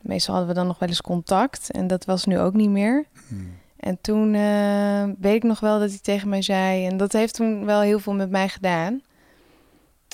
meestal 0.00 0.34
hadden 0.34 0.52
we 0.54 0.58
dan 0.58 0.66
nog 0.68 0.78
wel 0.78 0.88
eens 0.88 1.00
contact. 1.00 1.70
En 1.70 1.86
dat 1.86 2.04
was 2.04 2.24
nu 2.24 2.38
ook 2.38 2.54
niet 2.54 2.70
meer. 2.70 3.06
Hm. 3.28 3.34
En 3.76 3.98
toen 4.00 4.34
eh, 4.34 5.04
weet 5.18 5.34
ik 5.34 5.42
nog 5.42 5.60
wel 5.60 5.78
dat 5.78 5.88
hij 5.90 5.98
tegen 5.98 6.28
mij 6.28 6.42
zei... 6.42 6.86
en 6.86 6.96
dat 6.96 7.12
heeft 7.12 7.34
toen 7.34 7.64
wel 7.64 7.80
heel 7.80 7.98
veel 7.98 8.14
met 8.14 8.30
mij 8.30 8.48
gedaan. 8.48 9.02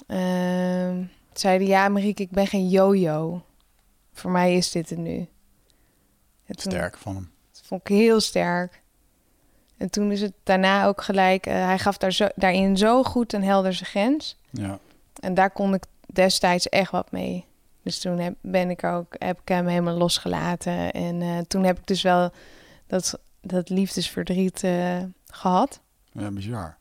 Ehm 0.07 1.03
zei 1.33 1.57
hij, 1.59 1.66
ja 1.66 1.88
Marieke, 1.88 2.22
ik 2.22 2.31
ben 2.31 2.46
geen 2.46 2.68
yo-yo. 2.68 3.42
Voor 4.12 4.31
mij 4.31 4.57
is 4.57 4.70
dit 4.70 4.90
het 4.90 4.98
nu. 4.98 5.16
En 6.46 6.57
toen- 6.57 6.72
Sterk 6.72 6.96
van 6.98 7.14
hem. 7.14 7.31
dat 7.53 7.62
vond 7.64 7.81
ik 7.81 7.88
heel 7.88 8.20
sterk. 8.20 8.83
En 9.77 9.90
toen 9.90 10.12
is 10.12 10.20
het 10.20 10.33
daarna 10.42 10.87
ook 10.87 11.03
gelijk... 11.03 11.46
eh, 11.46 11.55
hij 11.55 11.79
gaf 11.79 11.96
daar 11.96 12.12
zo, 12.12 12.29
daarin 12.35 12.77
zo 12.77 13.03
goed 13.03 13.33
en 13.33 13.42
helder 13.42 13.74
zijn 13.74 13.90
grens. 13.90 14.37
Ja. 14.51 14.79
En 15.20 15.35
daar 15.35 15.51
kon 15.51 15.74
ik 15.74 15.85
destijds 16.24 16.68
echt 16.68 16.90
wat 16.90 17.12
mee. 17.12 17.44
Dus 17.83 17.98
toen 17.98 18.18
heb, 18.18 18.35
ben 18.40 18.70
ik 18.70 18.85
ook, 18.85 19.14
heb 19.18 19.40
ik 19.40 19.48
hem 19.48 19.66
helemaal 19.66 19.96
losgelaten. 19.96 20.92
En 20.92 21.22
eh, 21.22 21.38
toen 21.38 21.64
heb 21.64 21.78
ik 21.78 21.87
dus 21.87 22.02
wel 22.02 22.31
dat, 22.87 23.18
dat 23.40 23.68
liefdesverdriet 23.68 24.62
eh, 24.62 25.02
gehad. 25.26 25.81
ja, 26.12 26.31
bizar. 26.31 26.76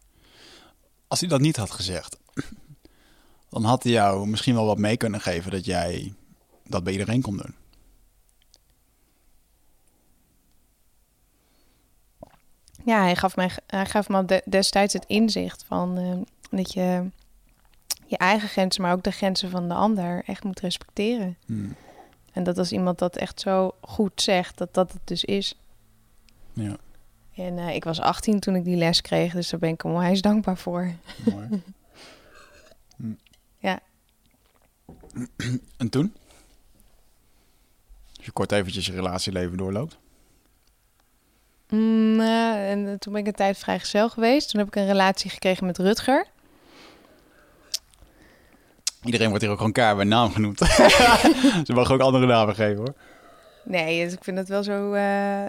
Als 1.07 1.19
hij 1.19 1.29
dat 1.29 1.39
niet 1.39 1.55
had 1.55 1.71
gezegd, 1.71 2.17
dan 3.49 3.63
had 3.63 3.83
hij 3.83 3.91
jou 3.91 4.27
misschien 4.27 4.55
wel 4.55 4.65
wat 4.65 4.77
mee 4.77 4.97
kunnen 4.97 5.21
geven 5.21 5.51
dat 5.51 5.65
jij 5.65 6.13
dat 6.63 6.83
bij 6.83 6.93
iedereen 6.93 7.21
kon 7.21 7.37
doen. 7.37 7.55
Ja, 12.85 13.01
hij 13.01 13.15
gaf, 13.15 13.35
mij, 13.35 13.51
hij 13.67 13.85
gaf 13.85 14.09
me 14.09 14.25
de- 14.25 14.43
destijds 14.49 14.93
het 14.93 15.05
inzicht 15.07 15.63
van 15.63 15.97
eh, 15.97 16.59
dat 16.59 16.73
je 16.73 17.09
je 18.07 18.17
eigen 18.17 18.49
grenzen, 18.49 18.81
maar 18.81 18.93
ook 18.93 19.03
de 19.03 19.11
grenzen 19.11 19.49
van 19.49 19.67
de 19.67 19.73
ander 19.73 20.23
echt 20.25 20.43
moet 20.43 20.59
respecteren. 20.59 21.37
Hm. 21.45 21.69
En 22.31 22.43
dat 22.43 22.57
als 22.57 22.71
iemand 22.71 22.99
dat 22.99 23.17
echt 23.17 23.39
zo 23.39 23.75
goed 23.81 24.21
zegt, 24.21 24.57
dat 24.57 24.73
dat 24.73 24.91
het 24.91 25.01
dus 25.03 25.23
is. 25.23 25.55
Ja, 26.53 26.77
En 27.35 27.57
eh, 27.57 27.75
ik 27.75 27.83
was 27.83 27.99
18 27.99 28.39
toen 28.39 28.55
ik 28.55 28.63
die 28.63 28.75
les 28.75 29.01
kreeg, 29.01 29.33
dus 29.33 29.49
daar 29.49 29.59
ben 29.59 29.69
ik 29.69 29.81
hem 29.81 29.91
onwijs 29.91 30.21
dankbaar 30.21 30.57
voor. 30.57 30.91
mooi. 31.31 31.47
Hm. 32.95 33.13
Ja. 33.57 33.79
En 35.77 35.89
toen? 35.89 36.15
Als 38.15 38.25
je 38.25 38.31
kort 38.31 38.51
eventjes 38.51 38.85
je 38.85 38.91
relatieleven 38.91 39.57
doorloopt. 39.57 39.97
Mm, 41.69 42.19
eh, 42.19 42.71
en 42.71 42.99
toen 42.99 43.13
ben 43.13 43.21
ik 43.21 43.27
een 43.27 43.33
tijd 43.33 43.57
vrijgezel 43.57 44.09
geweest. 44.09 44.49
Toen 44.49 44.59
heb 44.59 44.67
ik 44.67 44.75
een 44.75 44.85
relatie 44.85 45.29
gekregen 45.29 45.65
met 45.65 45.77
Rutger. 45.77 46.27
Iedereen 49.03 49.27
wordt 49.27 49.41
hier 49.41 49.51
ook 49.51 49.57
gewoon 49.57 49.71
keihard 49.71 49.97
bij 49.97 50.07
naam 50.07 50.31
genoemd. 50.31 50.59
Ze 51.67 51.73
mogen 51.73 51.95
ook 51.95 52.01
andere 52.01 52.25
namen 52.25 52.55
geven 52.55 52.77
hoor. 52.77 52.93
Nee, 53.63 54.03
dus 54.03 54.13
ik 54.13 54.23
vind 54.23 54.37
het 54.37 54.47
wel 54.47 54.63
zo 54.63 54.93
eh, 54.93 55.45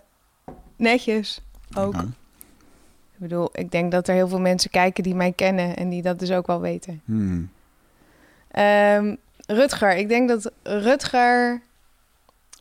netjes 0.76 1.40
ook. 1.76 1.94
Ja. 1.94 2.00
Ik 3.14 3.24
bedoel, 3.24 3.48
ik 3.52 3.70
denk 3.70 3.92
dat 3.92 4.08
er 4.08 4.14
heel 4.14 4.28
veel 4.28 4.40
mensen 4.40 4.70
kijken 4.70 5.02
die 5.02 5.14
mij 5.14 5.32
kennen 5.32 5.76
en 5.76 5.88
die 5.88 6.02
dat 6.02 6.18
dus 6.18 6.30
ook 6.30 6.46
wel 6.46 6.60
weten. 6.60 7.02
Hm. 7.04 7.42
Ehm, 8.50 9.14
Rutger, 9.46 9.96
ik 9.96 10.08
denk 10.08 10.28
dat 10.28 10.52
Rutger, 10.62 11.62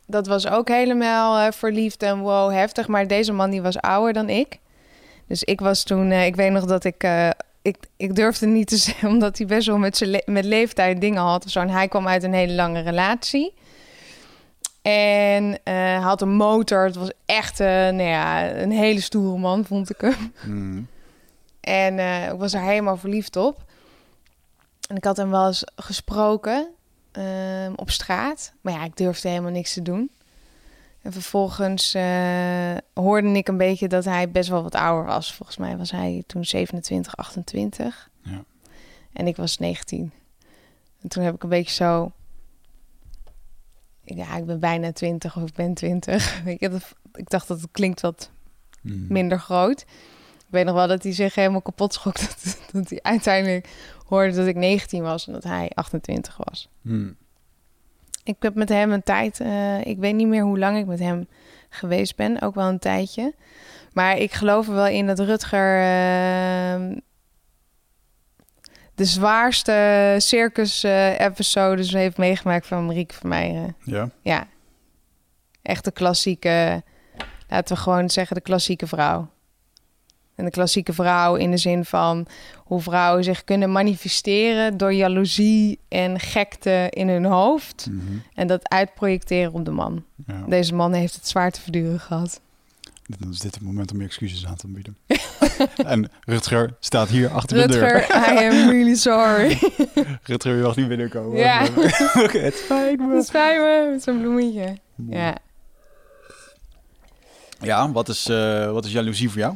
dat 0.06 0.26
was 0.26 0.46
ook 0.48 0.68
helemaal 0.68 1.52
verliefd 1.52 2.02
en 2.02 2.18
wow, 2.18 2.52
heftig. 2.52 2.88
Maar 2.88 3.06
deze 3.06 3.32
man 3.32 3.50
die 3.50 3.62
was 3.62 3.78
ouder 3.78 4.12
dan 4.12 4.28
ik. 4.28 4.58
Dus 5.26 5.44
ik 5.44 5.60
was 5.60 5.82
toen, 5.82 6.10
eh, 6.10 6.26
ik 6.26 6.36
weet 6.36 6.52
nog 6.52 6.64
dat 6.64 6.84
ik, 6.84 7.02
eh, 7.02 7.28
ik, 7.68 7.76
ik 7.96 8.14
durfde 8.14 8.46
niet 8.46 8.66
te 8.66 8.76
zeggen, 8.88 9.08
omdat 9.08 9.38
hij 9.38 9.46
best 9.46 9.66
wel 9.66 9.78
met, 9.78 9.96
zijn 9.96 10.10
le- 10.10 10.22
met 10.24 10.44
leeftijd 10.44 11.00
dingen 11.00 11.22
had 11.22 11.44
of 11.44 11.50
zo. 11.50 11.60
En 11.60 11.70
hij 11.70 11.88
kwam 11.88 12.08
uit 12.08 12.22
een 12.22 12.32
hele 12.32 12.52
lange 12.52 12.80
relatie. 12.80 13.54
En 14.82 15.58
eh, 15.64 15.74
hij 15.74 15.96
had 15.96 16.22
een 16.22 16.34
motor. 16.36 16.84
Het 16.84 16.96
was 16.96 17.10
echt 17.26 17.60
eh, 17.60 17.66
nou 17.68 18.02
ja, 18.02 18.52
een 18.52 18.70
hele 18.70 19.00
stoere 19.00 19.38
man, 19.38 19.64
vond 19.64 19.90
ik 19.90 20.00
hem. 20.00 20.32
Mhm. 20.46 20.82
En 21.60 21.98
eh, 21.98 22.26
ik 22.32 22.38
was 22.38 22.54
er 22.54 22.60
helemaal 22.60 22.96
verliefd 22.96 23.36
op. 23.36 23.64
En 24.88 24.96
ik 24.96 25.04
had 25.04 25.16
hem 25.16 25.30
wel 25.30 25.46
eens 25.46 25.64
gesproken 25.76 26.68
ehm, 27.12 27.72
op 27.76 27.90
straat. 27.90 28.52
Maar 28.60 28.72
ja, 28.72 28.84
ik 28.84 28.96
durfde 28.96 29.28
helemaal 29.28 29.50
niks 29.50 29.72
te 29.72 29.82
doen. 29.82 30.10
En 31.08 31.14
vervolgens 31.14 31.94
eh, 31.94 32.76
hoorde 32.94 33.28
ik 33.28 33.48
een 33.48 33.56
beetje 33.56 33.88
dat 33.88 34.04
hij 34.04 34.30
best 34.30 34.48
wel 34.48 34.62
wat 34.62 34.74
ouder 34.74 35.04
was. 35.04 35.34
Volgens 35.34 35.56
mij 35.58 35.76
was 35.76 35.90
hij 35.90 36.22
toen 36.26 36.44
27, 36.44 37.16
28. 37.16 38.10
Ja. 38.22 38.44
En 39.12 39.26
ik 39.26 39.36
was 39.36 39.58
19. 39.58 40.12
En 41.02 41.08
toen 41.08 41.22
heb 41.22 41.34
ik 41.34 41.42
een 41.42 41.48
beetje 41.48 41.74
zo... 41.74 42.12
Ja, 44.04 44.36
ik 44.36 44.46
ben 44.46 44.60
bijna 44.60 44.92
20 44.92 45.36
of 45.36 45.48
ik 45.48 45.54
ben 45.54 45.74
20. 45.74 46.40
Weet 46.44 46.60
je, 46.60 46.68
dat- 46.68 46.94
ik 47.14 47.30
dacht 47.30 47.48
dat 47.48 47.60
het 47.60 47.70
klinkt 47.72 48.00
wat 48.00 48.30
Mhm. 48.82 49.12
minder 49.12 49.40
groot. 49.40 49.80
Ik 50.38 50.46
weet 50.54 50.64
nog 50.64 50.74
wel 50.74 50.86
dat 50.86 51.02
hij 51.02 51.12
zich 51.12 51.34
helemaal 51.34 51.62
kapot 51.62 51.92
schrok. 51.94 52.18
Dat, 52.20 52.58
dat 52.72 52.90
hij 52.90 52.98
uiteindelijk 53.02 53.68
hoorde 54.06 54.32
dat 54.34 54.46
ik 54.46 54.56
19 54.56 55.02
was 55.02 55.26
en 55.26 55.32
dat 55.32 55.44
hij 55.44 55.70
28 55.74 56.36
was. 56.44 56.68
Mhm. 56.82 57.10
Ik 58.28 58.36
heb 58.38 58.54
met 58.54 58.68
hem 58.68 58.92
een 58.92 59.02
tijd, 59.02 59.40
eh, 59.40 59.86
ik 59.86 59.98
weet 59.98 60.14
niet 60.14 60.26
meer 60.26 60.42
hoe 60.42 60.58
lang 60.58 60.78
ik 60.78 60.86
met 60.86 60.98
hem 60.98 61.28
geweest 61.68 62.16
ben, 62.16 62.40
ook 62.40 62.54
wel 62.54 62.68
een 62.68 62.78
tijdje. 62.78 63.34
Maar 63.92 64.16
ik 64.16 64.32
geloof 64.32 64.68
er 64.68 64.74
wel 64.74 64.86
in 64.86 65.06
dat 65.06 65.18
Rutger 65.18 65.76
eh, 65.76 66.96
de 68.94 69.04
zwaarste 69.04 70.14
circus-episodes 70.18 71.92
heeft 71.92 72.16
meegemaakt 72.16 72.66
van 72.66 72.86
Marieke 72.86 73.14
van 73.14 73.32
eh. 73.32 73.64
Ja. 73.84 74.10
ja, 74.22 74.46
echt 75.62 75.84
de 75.84 75.92
klassieke, 75.92 76.82
laten 77.48 77.76
we 77.76 77.82
gewoon 77.82 78.10
zeggen, 78.10 78.36
de 78.36 78.42
klassieke 78.42 78.86
vrouw. 78.86 79.28
En 80.34 80.44
de 80.44 80.50
klassieke 80.50 80.92
vrouw 80.92 81.34
in 81.34 81.50
de 81.50 81.56
zin 81.56 81.84
van 81.84 82.26
hoe 82.68 82.80
vrouwen 82.80 83.24
zich 83.24 83.44
kunnen 83.44 83.72
manifesteren 83.72 84.76
door 84.76 84.92
jaloezie 84.92 85.78
en 85.88 86.20
gekte 86.20 86.86
in 86.90 87.08
hun 87.08 87.24
hoofd. 87.24 87.86
Mhm. 87.90 88.02
En 88.34 88.46
dat 88.46 88.68
uitprojecteren 88.68 89.52
op 89.52 89.64
de 89.64 89.70
man. 89.70 90.04
ja. 90.26 90.44
Deze 90.48 90.74
man 90.74 90.92
heeft 90.92 91.14
het 91.14 91.28
zwaar 91.28 91.50
te 91.50 91.60
verduren 91.60 92.00
gehad. 92.00 92.40
Dan 93.18 93.30
is 93.30 93.38
dit 93.38 93.54
het 93.54 93.64
moment 93.64 93.92
om 93.92 93.98
je 93.98 94.04
excuses 94.04 94.46
aan 94.46 94.56
te 94.56 94.66
bieden. 94.66 94.96
en 95.92 96.10
Rutger 96.24 96.76
staat 96.80 97.08
hier 97.08 97.28
achter 97.28 97.56
Rutger, 97.56 97.80
de 97.80 98.06
deur. 98.08 98.34
I 98.34 98.48
am 98.48 98.70
really 98.70 98.94
sorry. 98.94 99.58
Rutger, 100.22 100.56
je 100.56 100.62
mag 100.62 100.76
niet 100.76 100.88
binnenkomen. 100.88 101.38
Ja. 101.38 101.62
Oké, 102.24 102.38
het 102.38 102.54
spijt 102.64 102.98
me. 102.98 103.14
Het 103.14 103.26
spijt 103.26 103.60
me, 103.60 103.90
met 103.92 104.02
zo'n 104.02 104.20
bloemetje. 104.20 104.78
Ja. 105.08 105.36
Ja, 107.60 107.92
wat 107.92 108.08
is, 108.08 108.28
eh, 108.28 108.70
wat 108.70 108.84
is 108.84 108.92
jaloezie 108.92 109.30
voor 109.30 109.38
jou? 109.38 109.54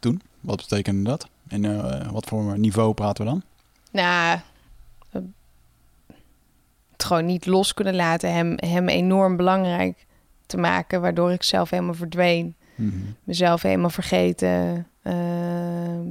Toen? 0.00 0.22
Wat 0.40 0.56
betekende 0.56 1.10
dat? 1.10 1.28
En 1.52 1.64
eh, 1.64 2.10
wat 2.10 2.26
voor 2.26 2.58
niveau 2.58 2.94
praten 2.94 3.24
we 3.24 3.30
dan? 3.30 3.42
Nou, 3.90 4.38
het 7.02 7.04
gewoon 7.04 7.26
niet 7.26 7.46
los 7.46 7.74
kunnen 7.74 7.94
laten. 7.94 8.32
Hem, 8.32 8.54
hem 8.56 8.88
enorm 8.88 9.36
belangrijk 9.36 10.06
te 10.46 10.56
maken, 10.56 11.00
waardoor 11.00 11.32
ik 11.32 11.42
zelf 11.42 11.70
helemaal 11.70 11.94
verdween. 11.94 12.54
Mhm. 12.74 12.96
Mezelf 13.24 13.62
helemaal 13.62 13.90
vergeten. 13.90 14.86
Ehm, 15.02 16.06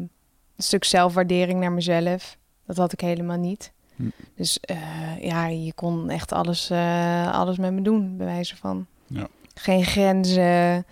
een 0.56 0.68
stuk 0.68 0.84
zelfwaardering 0.84 1.60
naar 1.60 1.72
mezelf. 1.72 2.38
Dat 2.66 2.78
had 2.78 2.94
ik 2.94 3.02
helemaal 3.02 3.38
niet. 3.38 3.72
Hm. 3.96 4.04
Dus 4.36 4.60
eh, 4.60 4.78
ja, 5.22 5.48
je 5.48 5.74
kon 5.74 6.10
echt 6.10 6.32
alles, 6.32 6.70
eh, 6.70 7.32
alles 7.34 7.58
met 7.58 7.74
me 7.74 7.82
doen, 7.82 8.18
bij 8.18 8.26
wijze 8.26 8.56
van. 8.56 8.86
Ja. 9.08 9.28
Geen 9.54 9.84
grenzen. 9.84 10.86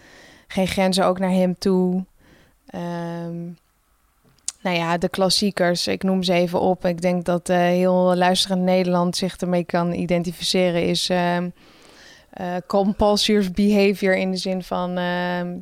Geen 0.47 0.67
grenzen 0.67 1.05
ook 1.05 1.19
naar 1.19 1.31
hem 1.31 1.57
toe. 1.57 2.05
Ehm, 2.65 3.35
nou 4.61 4.75
ja, 4.75 4.97
de 4.97 5.09
klassiekers, 5.09 5.87
ik 5.87 6.03
noem 6.03 6.23
ze 6.23 6.33
even 6.33 6.59
op. 6.61 6.85
Ik 6.85 7.01
denk 7.01 7.25
dat 7.25 7.49
eh, 7.49 7.57
heel 7.57 8.15
luisterend 8.15 8.61
Nederland 8.61 9.15
zich 9.15 9.37
ermee 9.37 9.63
kan 9.63 9.93
identificeren. 9.93 10.83
Is 10.83 11.09
eh, 11.09 12.55
compulsive 12.67 13.51
behavior 13.51 14.15
in 14.15 14.31
de 14.31 14.37
zin 14.37 14.63
van 14.63 14.97
ehm, 14.97 15.57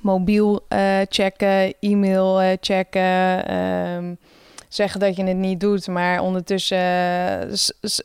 mobiel 0.00 0.64
eh, 0.68 1.00
checken, 1.08 1.74
e-mail 1.80 2.56
checken. 2.60 3.46
ehm, 3.46 4.14
zeggen 4.74 5.00
dat 5.00 5.16
je 5.16 5.24
het 5.24 5.36
niet 5.36 5.60
doet, 5.60 5.86
maar 5.88 6.20
ondertussen 6.20 6.76
eh, 6.78 7.42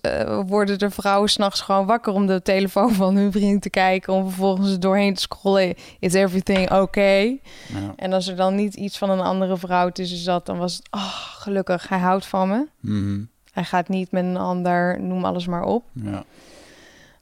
eh, 0.02 0.40
worden 0.48 0.80
de 0.80 0.90
vrouwen 0.90 1.30
s'nachts 1.30 1.62
gewoon 1.62 1.86
wakker 1.86 2.14
om 2.14 2.28
de 2.28 2.42
telefoon 2.42 2.94
van 2.94 3.16
hun 3.16 3.32
vriend 3.32 3.62
te 3.62 3.70
kijken. 3.70 4.14
Om 4.14 4.24
vervolgens 4.30 4.72
er 4.72 4.80
doorheen 4.80 5.14
te 5.14 5.22
scrollen. 5.22 5.74
Is 6.00 6.14
everything 6.14 6.72
okay? 6.72 7.42
Ja. 7.68 7.94
En 7.96 8.14
als 8.14 8.28
er 8.28 8.36
dan 8.36 8.56
niet 8.56 8.76
iets 8.76 8.98
van 8.98 9.10
een 9.10 9.20
andere 9.20 9.58
vrouw 9.58 9.90
tussen 9.90 10.18
zat, 10.18 10.46
dan 10.46 10.58
was 10.58 10.76
het, 10.76 10.88
oh, 10.92 11.14
gelukkig, 11.16 11.88
hij 11.90 12.00
houdt 12.00 12.26
van 12.26 12.50
me. 12.50 12.68
Mhm. 12.80 13.22
Hij 13.52 13.64
gaat 13.64 13.88
niet 13.88 14.12
met 14.12 14.24
een 14.24 14.38
ander, 14.38 15.02
noem 15.02 15.26
alles 15.26 15.48
maar 15.48 15.64
op. 15.64 15.84
ja. 15.94 16.24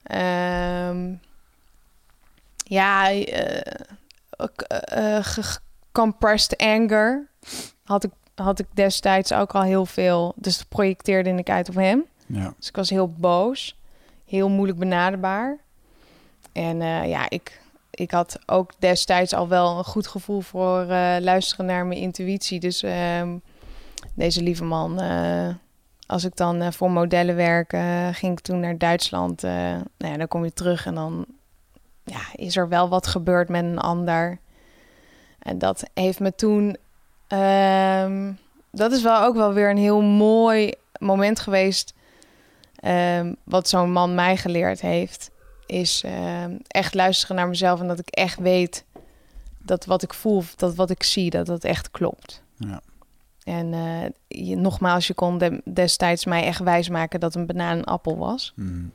Ehm, 0.04 1.14
ja, 2.64 3.10
ook, 4.38 4.62
eh, 4.62 5.18
ge- 5.22 5.60
compressed 5.92 6.58
anger 6.58 7.28
had 7.84 8.04
ik, 8.04 8.12
had 8.44 8.60
ik 8.60 8.68
destijds 8.74 9.34
ook 9.34 9.56
al 9.56 9.62
heel 9.62 9.86
veel. 9.86 10.34
Dus 10.36 10.58
dat 10.58 10.68
projecteerde 10.68 11.30
ik 11.30 11.50
uit 11.50 11.70
op 11.70 11.76
hem. 11.76 12.06
Ja. 12.26 12.54
Dus 12.58 12.68
ik 12.68 12.76
was 12.76 12.90
heel 12.90 13.12
boos, 13.12 13.78
heel 14.26 14.50
moeilijk 14.50 14.80
benaderbaar. 14.80 15.58
En 16.52 16.82
eh, 16.82 17.08
ja, 17.10 17.30
ik, 17.30 17.62
ik 17.92 18.12
had 18.12 18.40
ook 18.46 18.72
destijds 18.80 19.34
al 19.34 19.48
wel 19.48 19.78
een 19.78 19.84
goed 19.84 20.08
gevoel 20.08 20.42
voor 20.42 20.82
eh, 20.82 21.16
luisteren 21.20 21.66
naar 21.66 21.86
mijn 21.86 22.00
intuïtie. 22.00 22.60
Dus 22.60 22.84
ehm, 22.84 23.38
deze 24.14 24.44
lieve 24.44 24.64
man, 24.64 25.02
eh, 25.02 25.50
als 26.06 26.24
ik 26.24 26.36
dan 26.36 26.74
voor 26.74 26.92
modellen 26.92 27.36
werk, 27.36 27.78
ging 28.12 28.32
ik 28.32 28.40
toen 28.40 28.60
naar 28.60 28.78
Duitsland. 28.78 29.42
nou 29.42 29.84
ja, 29.98 30.18
dan 30.18 30.28
kom 30.28 30.44
je 30.44 30.54
terug 30.54 30.86
en 30.86 30.96
dan 30.96 31.26
ja, 32.04 32.22
is 32.36 32.58
er 32.58 32.70
wel 32.70 32.90
wat 32.90 33.08
gebeurd 33.08 33.50
met 33.50 33.64
een 33.64 33.80
ander. 33.80 34.40
En 35.40 35.58
dat 35.58 35.90
heeft 35.94 36.20
me 36.20 36.36
toen. 36.36 36.78
Ehm, 37.28 38.32
dat 38.72 38.92
is 38.92 39.02
wel 39.02 39.22
ook 39.22 39.36
wel 39.36 39.54
weer 39.54 39.70
een 39.70 39.78
heel 39.78 40.02
mooi 40.02 40.74
moment 41.00 41.40
geweest. 41.40 41.94
ehm, 42.78 43.34
wat 43.44 43.70
zo'n 43.70 43.92
man 43.92 44.16
mij 44.16 44.38
geleerd 44.38 44.82
heeft. 44.82 45.32
Is 45.66 46.02
ehm, 46.06 46.56
echt 46.68 46.94
luisteren 46.94 47.36
naar 47.36 47.48
mezelf. 47.48 47.80
En 47.80 47.88
dat 47.88 48.00
ik 48.00 48.10
echt 48.10 48.40
weet 48.40 48.86
dat 49.58 49.86
wat 49.86 50.04
ik 50.04 50.14
voel, 50.14 50.44
dat 50.56 50.76
wat 50.76 50.90
ik 50.90 51.04
zie, 51.04 51.30
dat 51.30 51.46
dat 51.46 51.64
echt 51.64 51.92
klopt. 51.92 52.42
Ja. 52.58 52.82
En 53.44 53.74
eh, 53.74 54.04
je, 54.48 54.56
nogmaals, 54.56 55.08
je 55.08 55.14
kon 55.14 55.38
de- 55.38 55.62
destijds 55.66 56.26
mij 56.26 56.44
echt 56.44 56.60
wijsmaken 56.60 57.20
dat 57.20 57.36
een 57.36 57.46
banaan 57.46 57.78
een 57.78 57.84
appel 57.84 58.18
was. 58.18 58.54
Mhm. 58.56 58.86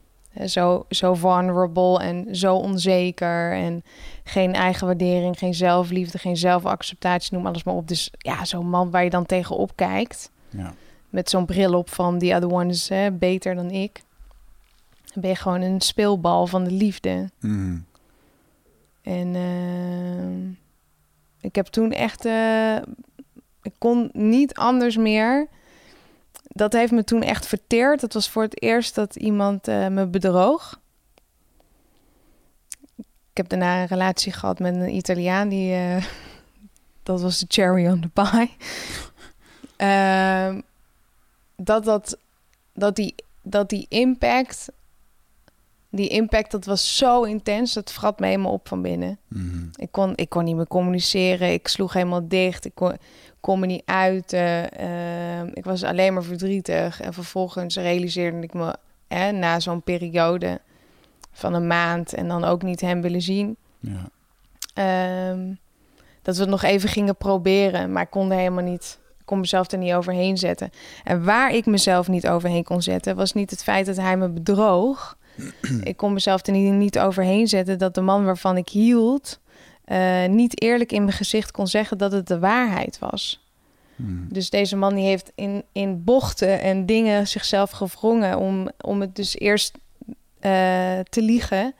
Zo, 0.46 0.84
zo 0.88 1.14
vulnerable 1.14 1.98
en 1.98 2.36
zo 2.36 2.56
onzeker. 2.56 3.52
En 3.52 3.84
geen 4.24 4.54
eigenwaardering, 4.54 5.38
geen 5.38 5.54
zelfliefde, 5.54 6.18
geen 6.18 6.36
zelfacceptatie, 6.36 7.34
noem 7.36 7.46
alles 7.46 7.64
maar 7.64 7.74
op. 7.74 7.88
Dus 7.88 8.10
ja, 8.18 8.44
zo'n 8.44 8.68
man 8.68 8.90
waar 8.90 9.04
je 9.04 9.10
dan 9.10 9.26
tegenop 9.26 9.76
kijkt. 9.76 10.30
Ja. 10.48 10.74
Met 11.10 11.30
zo'n 11.30 11.46
bril 11.46 11.74
op 11.74 11.90
van 11.90 12.18
the 12.18 12.34
other 12.34 12.52
one 12.52 12.68
is 12.68 12.90
beter 13.12 13.54
dan 13.54 13.70
ik. 13.70 14.02
Dan 15.12 15.22
ben 15.22 15.30
je 15.30 15.36
gewoon 15.36 15.60
een 15.60 15.80
speelbal 15.80 16.46
van 16.46 16.64
de 16.64 16.70
liefde. 16.70 17.30
Mhm. 17.40 17.78
En 19.02 19.34
eh, 19.34 20.56
ik 21.40 21.54
heb 21.54 21.66
toen 21.66 21.92
echt... 21.92 22.24
eh, 22.24 22.76
ik 23.62 23.74
kon 23.78 24.10
niet 24.12 24.54
anders 24.54 24.96
meer. 24.96 25.48
Dat 26.54 26.72
heeft 26.72 26.92
me 26.92 27.04
toen 27.04 27.22
echt 27.22 27.46
verteerd. 27.46 28.00
Dat 28.00 28.12
was 28.12 28.30
voor 28.30 28.42
het 28.42 28.62
eerst 28.62 28.94
dat 28.94 29.16
iemand 29.16 29.68
eh, 29.68 29.88
me 29.88 30.06
bedroog. 30.06 30.80
Ik 33.30 33.38
heb 33.38 33.48
daarna 33.48 33.80
een 33.80 33.86
relatie 33.86 34.32
gehad 34.32 34.58
met 34.58 34.74
een 34.74 34.94
Italiaan. 34.94 35.48
Die, 35.48 35.74
eh, 35.74 36.04
dat 37.02 37.20
was 37.20 37.38
de 37.38 37.46
cherry 37.48 37.86
on 37.86 38.00
the 38.00 38.08
pie. 38.08 38.50
Ehm, 39.76 40.60
dat, 41.56 41.84
dat, 41.84 42.18
dat, 42.74 42.96
die, 42.96 43.14
dat 43.42 43.68
die 43.68 43.86
impact... 43.88 44.68
Die 45.94 46.08
impact, 46.08 46.50
dat 46.50 46.64
was 46.64 46.96
zo 46.96 47.22
intens. 47.22 47.72
Dat 47.72 47.92
vrat 47.92 48.20
me 48.20 48.26
helemaal 48.26 48.52
op 48.52 48.68
van 48.68 48.82
binnen. 48.82 49.18
Mhm. 49.28 49.66
Ik 49.74 49.88
kon, 49.90 50.12
ik 50.16 50.28
kon 50.28 50.44
niet 50.44 50.56
meer 50.56 50.66
communiceren. 50.66 51.52
Ik 51.52 51.68
sloeg 51.68 51.92
helemaal 51.92 52.28
dicht. 52.28 52.64
Ik 52.64 52.74
kon, 52.74 52.96
kon 53.42 53.60
me 53.60 53.66
niet 53.66 53.82
uiten. 53.84 54.70
Ehm, 54.70 55.48
ik 55.54 55.64
was 55.64 55.82
alleen 55.82 56.14
maar 56.14 56.22
verdrietig. 56.22 57.00
En 57.00 57.12
vervolgens 57.12 57.76
realiseerde 57.76 58.40
ik 58.40 58.54
me 58.54 58.74
hè, 59.08 59.32
na 59.32 59.60
zo'n 59.60 59.82
periode 59.82 60.60
van 61.32 61.54
een 61.54 61.66
maand 61.66 62.14
en 62.14 62.28
dan 62.28 62.44
ook 62.44 62.62
niet 62.62 62.80
hem 62.80 63.02
willen 63.02 63.22
zien. 63.22 63.56
Ja. 63.80 64.08
ehm, 64.74 65.54
dat 66.22 66.34
we 66.34 66.40
het 66.40 66.50
nog 66.50 66.62
even 66.62 66.88
gingen 66.88 67.16
proberen, 67.16 67.92
maar 67.92 68.02
ik 68.02 68.10
kon 68.10 68.30
er 68.30 68.38
helemaal 68.38 68.64
niet. 68.64 68.98
Ik 69.18 69.26
kon 69.26 69.40
mezelf 69.40 69.70
er 69.70 69.78
niet 69.78 69.92
overheen 69.92 70.38
zetten. 70.38 70.70
En 71.04 71.24
waar 71.24 71.54
ik 71.54 71.66
mezelf 71.66 72.08
niet 72.08 72.28
overheen 72.28 72.64
kon 72.64 72.82
zetten, 72.82 73.16
was 73.16 73.32
niet 73.32 73.50
het 73.50 73.62
feit 73.62 73.86
dat 73.86 73.96
hij 73.96 74.16
me 74.16 74.28
bedroog. 74.28 75.16
ik 75.82 75.96
kon 75.96 76.12
mezelf 76.12 76.46
er 76.46 76.52
niet, 76.52 76.72
niet 76.72 76.98
overheen 76.98 77.48
zetten 77.48 77.78
dat 77.78 77.94
de 77.94 78.00
man 78.00 78.24
waarvan 78.24 78.56
ik 78.56 78.68
hield, 78.68 79.40
eh, 79.84 80.26
niet 80.26 80.62
eerlijk 80.62 80.92
in 80.92 81.04
mijn 81.04 81.16
gezicht 81.16 81.50
kon 81.50 81.66
zeggen 81.66 81.98
dat 81.98 82.12
het 82.12 82.26
de 82.26 82.38
waarheid 82.38 82.98
was. 82.98 83.46
Hmm. 83.96 84.26
Dus 84.28 84.50
deze 84.50 84.76
man 84.76 84.94
die 84.94 85.04
heeft 85.04 85.32
in, 85.34 85.64
in 85.72 86.04
bochten 86.04 86.60
en 86.60 86.86
dingen 86.86 87.28
zichzelf 87.28 87.70
gewrongen 87.70 88.38
om, 88.38 88.70
om 88.80 89.00
het 89.00 89.16
dus 89.16 89.38
eerst 89.38 89.78
eh, 90.40 90.98
te 90.98 91.22
liegen. 91.22 91.74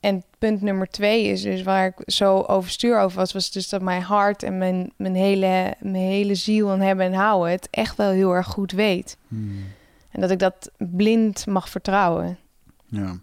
En 0.00 0.24
punt 0.38 0.60
nummer 0.60 0.86
twee 0.86 1.24
is 1.24 1.42
dus 1.42 1.62
waar 1.62 1.86
ik 1.86 2.12
zo 2.12 2.40
overstuur 2.40 3.00
over 3.00 3.18
was, 3.18 3.32
was 3.32 3.50
dus 3.50 3.68
dat 3.68 3.82
mijn 3.82 4.02
hart 4.02 4.42
en 4.42 4.58
mijn, 4.58 4.92
mijn, 4.96 5.14
hele, 5.14 5.74
mijn 5.80 5.94
hele 5.94 6.34
ziel 6.34 6.72
en 6.72 6.80
hebben 6.80 7.06
en 7.06 7.12
houden 7.12 7.50
het 7.50 7.68
echt 7.70 7.96
wel 7.96 8.10
heel 8.10 8.32
erg 8.32 8.46
goed 8.46 8.72
weet. 8.72 9.16
Hmm. 9.28 9.64
En 10.10 10.20
dat 10.20 10.30
ik 10.30 10.38
dat 10.38 10.70
blind 10.78 11.46
mag 11.46 11.68
vertrouwen. 11.68 12.38
Ja, 12.86 13.18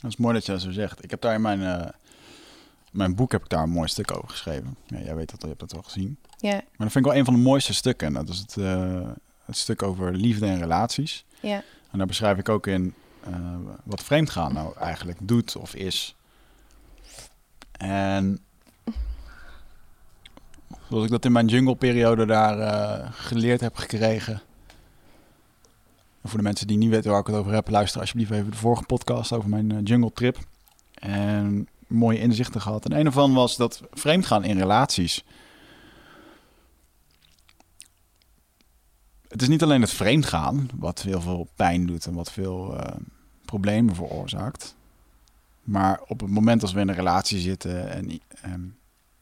dat 0.00 0.10
is 0.10 0.16
mooi 0.16 0.34
dat 0.34 0.46
je 0.46 0.52
dat 0.52 0.60
zo 0.60 0.70
zegt. 0.70 1.04
Ik 1.04 1.10
heb 1.10 1.20
daar 1.20 1.34
in 1.34 1.40
mijn, 1.40 1.62
eh, 1.62 1.88
mijn 2.94 3.14
boek 3.14 3.32
heb 3.32 3.42
ik 3.42 3.48
daar 3.48 3.62
een 3.62 3.70
mooi 3.70 3.88
stuk 3.88 4.16
over 4.16 4.28
geschreven. 4.28 4.76
Ja, 4.86 4.98
jij 4.98 5.14
weet 5.14 5.30
dat, 5.30 5.40
je 5.40 5.46
hebt 5.46 5.60
dat 5.60 5.72
wel 5.72 5.82
gezien. 5.82 6.18
Ja, 6.36 6.52
Maar 6.52 6.62
dat 6.76 6.92
vind 6.92 7.04
ik 7.06 7.10
wel 7.10 7.14
een 7.14 7.24
van 7.24 7.34
de 7.34 7.40
mooiste 7.40 7.74
stukken. 7.74 8.06
En 8.06 8.12
dat 8.12 8.28
is 8.28 8.38
het, 8.38 8.56
eh, 8.56 9.08
het 9.44 9.56
stuk 9.56 9.82
over 9.82 10.12
liefde 10.12 10.46
en 10.46 10.58
relaties. 10.58 11.24
ja, 11.40 11.62
En 11.90 11.98
daar 11.98 12.06
beschrijf 12.06 12.38
ik 12.38 12.48
ook 12.48 12.66
in 12.66 12.94
eh, 13.24 13.32
wat 13.84 14.02
vreemdgaan 14.02 14.52
nou 14.52 14.76
eigenlijk 14.78 15.18
doet 15.22 15.56
of 15.56 15.74
is. 15.74 16.14
En 17.72 18.38
zoals 20.88 21.04
ik 21.04 21.10
dat 21.10 21.24
in 21.24 21.32
mijn 21.32 21.46
jungle-periode 21.46 22.26
daar 22.26 22.58
eh, 22.58 23.12
geleerd 23.12 23.60
heb 23.60 23.76
gekregen. 23.76 24.42
En 26.22 26.28
voor 26.28 26.38
de 26.38 26.44
mensen 26.44 26.66
die 26.66 26.76
niet 26.76 26.90
weten 26.90 27.10
waar 27.10 27.20
ik 27.20 27.26
het 27.26 27.36
over 27.36 27.52
heb, 27.52 27.68
luister 27.68 28.00
alsjeblieft 28.00 28.30
even 28.30 28.50
de 28.50 28.56
vorige 28.56 28.84
podcast 28.84 29.32
over 29.32 29.48
mijn 29.48 29.82
jungle-trip. 29.82 30.38
En 30.94 31.68
mooie 31.86 32.18
inzichten 32.18 32.60
gehad. 32.60 32.84
En 32.84 32.98
een 32.98 33.06
ervan 33.06 33.34
was 33.34 33.56
dat 33.56 33.82
vreemdgaan 33.90 34.44
in 34.44 34.58
relaties. 34.58 35.24
Het 39.28 39.42
is 39.42 39.48
niet 39.48 39.62
alleen 39.62 39.80
het 39.80 39.90
vreemdgaan 39.90 40.68
wat 40.74 41.02
heel 41.02 41.20
veel 41.20 41.48
pijn 41.56 41.86
doet 41.86 42.06
en 42.06 42.14
wat 42.14 42.32
veel 42.32 42.78
eh, 42.78 42.96
problemen 43.44 43.94
veroorzaakt. 43.94 44.74
Maar 45.62 46.00
op 46.06 46.20
het 46.20 46.30
moment 46.30 46.62
als 46.62 46.72
we 46.72 46.80
in 46.80 46.88
een 46.88 46.94
relatie 46.94 47.38
zitten 47.40 47.90
en 47.90 48.20
ehm, 48.42 48.66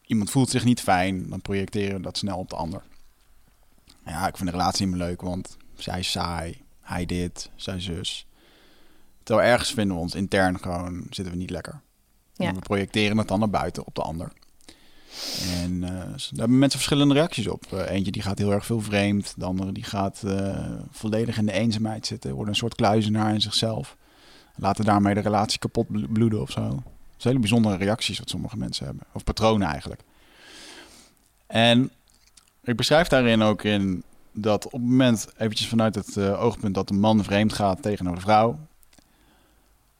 iemand 0.05 0.31
voelt 0.31 0.49
zich 0.49 0.63
niet 0.63 0.81
fijn, 0.81 1.29
dan 1.29 1.41
projecteren 1.41 1.95
we 1.95 2.01
dat 2.01 2.17
snel 2.17 2.37
op 2.37 2.49
de 2.49 2.55
ander. 2.55 2.83
Ja, 4.05 4.27
ik 4.27 4.37
vind 4.37 4.49
de 4.49 4.57
relatie 4.57 4.85
niet 4.85 4.95
meer 4.95 5.05
leuk, 5.07 5.21
want 5.21 5.57
zij 5.75 5.99
is 5.99 6.11
saai, 6.11 6.61
hij 6.81 7.05
dit, 7.05 7.49
zij 7.55 7.79
zus. 7.79 8.27
Terwijl 9.23 9.47
ergens 9.47 9.73
vinden 9.73 9.95
we 9.95 10.01
ons 10.01 10.15
intern 10.15 10.59
gewoon, 10.59 11.05
zitten 11.09 11.33
we 11.33 11.39
niet 11.39 11.49
lekker. 11.49 11.81
We 12.35 12.59
projecteren 12.59 13.17
het 13.17 13.27
dan 13.27 13.39
naar 13.39 13.49
buiten 13.49 13.85
op 13.85 13.95
de 13.95 14.01
ander. 14.01 14.31
En 15.61 15.83
eh, 15.83 15.89
daar 15.89 16.19
hebben 16.35 16.59
mensen 16.59 16.79
verschillende 16.79 17.13
reacties 17.13 17.47
op. 17.47 17.65
Eh, 17.71 17.89
eentje 17.89 18.11
die 18.11 18.21
gaat 18.21 18.37
heel 18.37 18.51
erg 18.51 18.65
veel 18.65 18.81
vreemd. 18.81 19.33
De 19.37 19.45
andere 19.45 19.71
die 19.71 19.83
gaat 19.83 20.23
eh, 20.23 20.71
volledig 20.91 21.37
in 21.37 21.45
de 21.45 21.51
eenzaamheid 21.51 22.05
zitten. 22.05 22.33
Wordt 22.33 22.49
een 22.49 22.55
soort 22.55 22.75
kluizenaar 22.75 23.33
in 23.33 23.41
zichzelf. 23.41 23.97
Laten 24.55 24.85
daarmee 24.85 25.13
de 25.13 25.19
relatie 25.19 25.59
kapot 25.59 25.87
blo- 25.87 26.07
bloeden 26.09 26.41
of 26.41 26.51
zo. 26.51 26.61
Dat 26.61 27.21
zijn 27.31 27.33
hele 27.33 27.39
bijzondere 27.39 27.75
reacties 27.75 28.19
wat 28.19 28.29
sommige 28.29 28.57
mensen 28.57 28.85
hebben. 28.85 29.03
Of 29.13 29.23
patronen 29.23 29.67
eigenlijk. 29.67 30.01
En 31.47 31.91
ik 32.63 32.75
beschrijf 32.75 33.07
daarin 33.07 33.41
ook 33.41 33.63
in 33.63 34.03
dat 34.31 34.65
op 34.65 34.71
het 34.71 34.81
moment, 34.81 35.27
eventjes 35.37 35.67
vanuit 35.67 35.95
het 35.95 36.17
oogpunt 36.17 36.75
dat 36.75 36.89
een 36.89 36.99
man 36.99 37.23
vreemd 37.23 37.53
gaat 37.53 37.81
tegen 37.81 38.05
een 38.05 38.21
vrouw, 38.21 38.59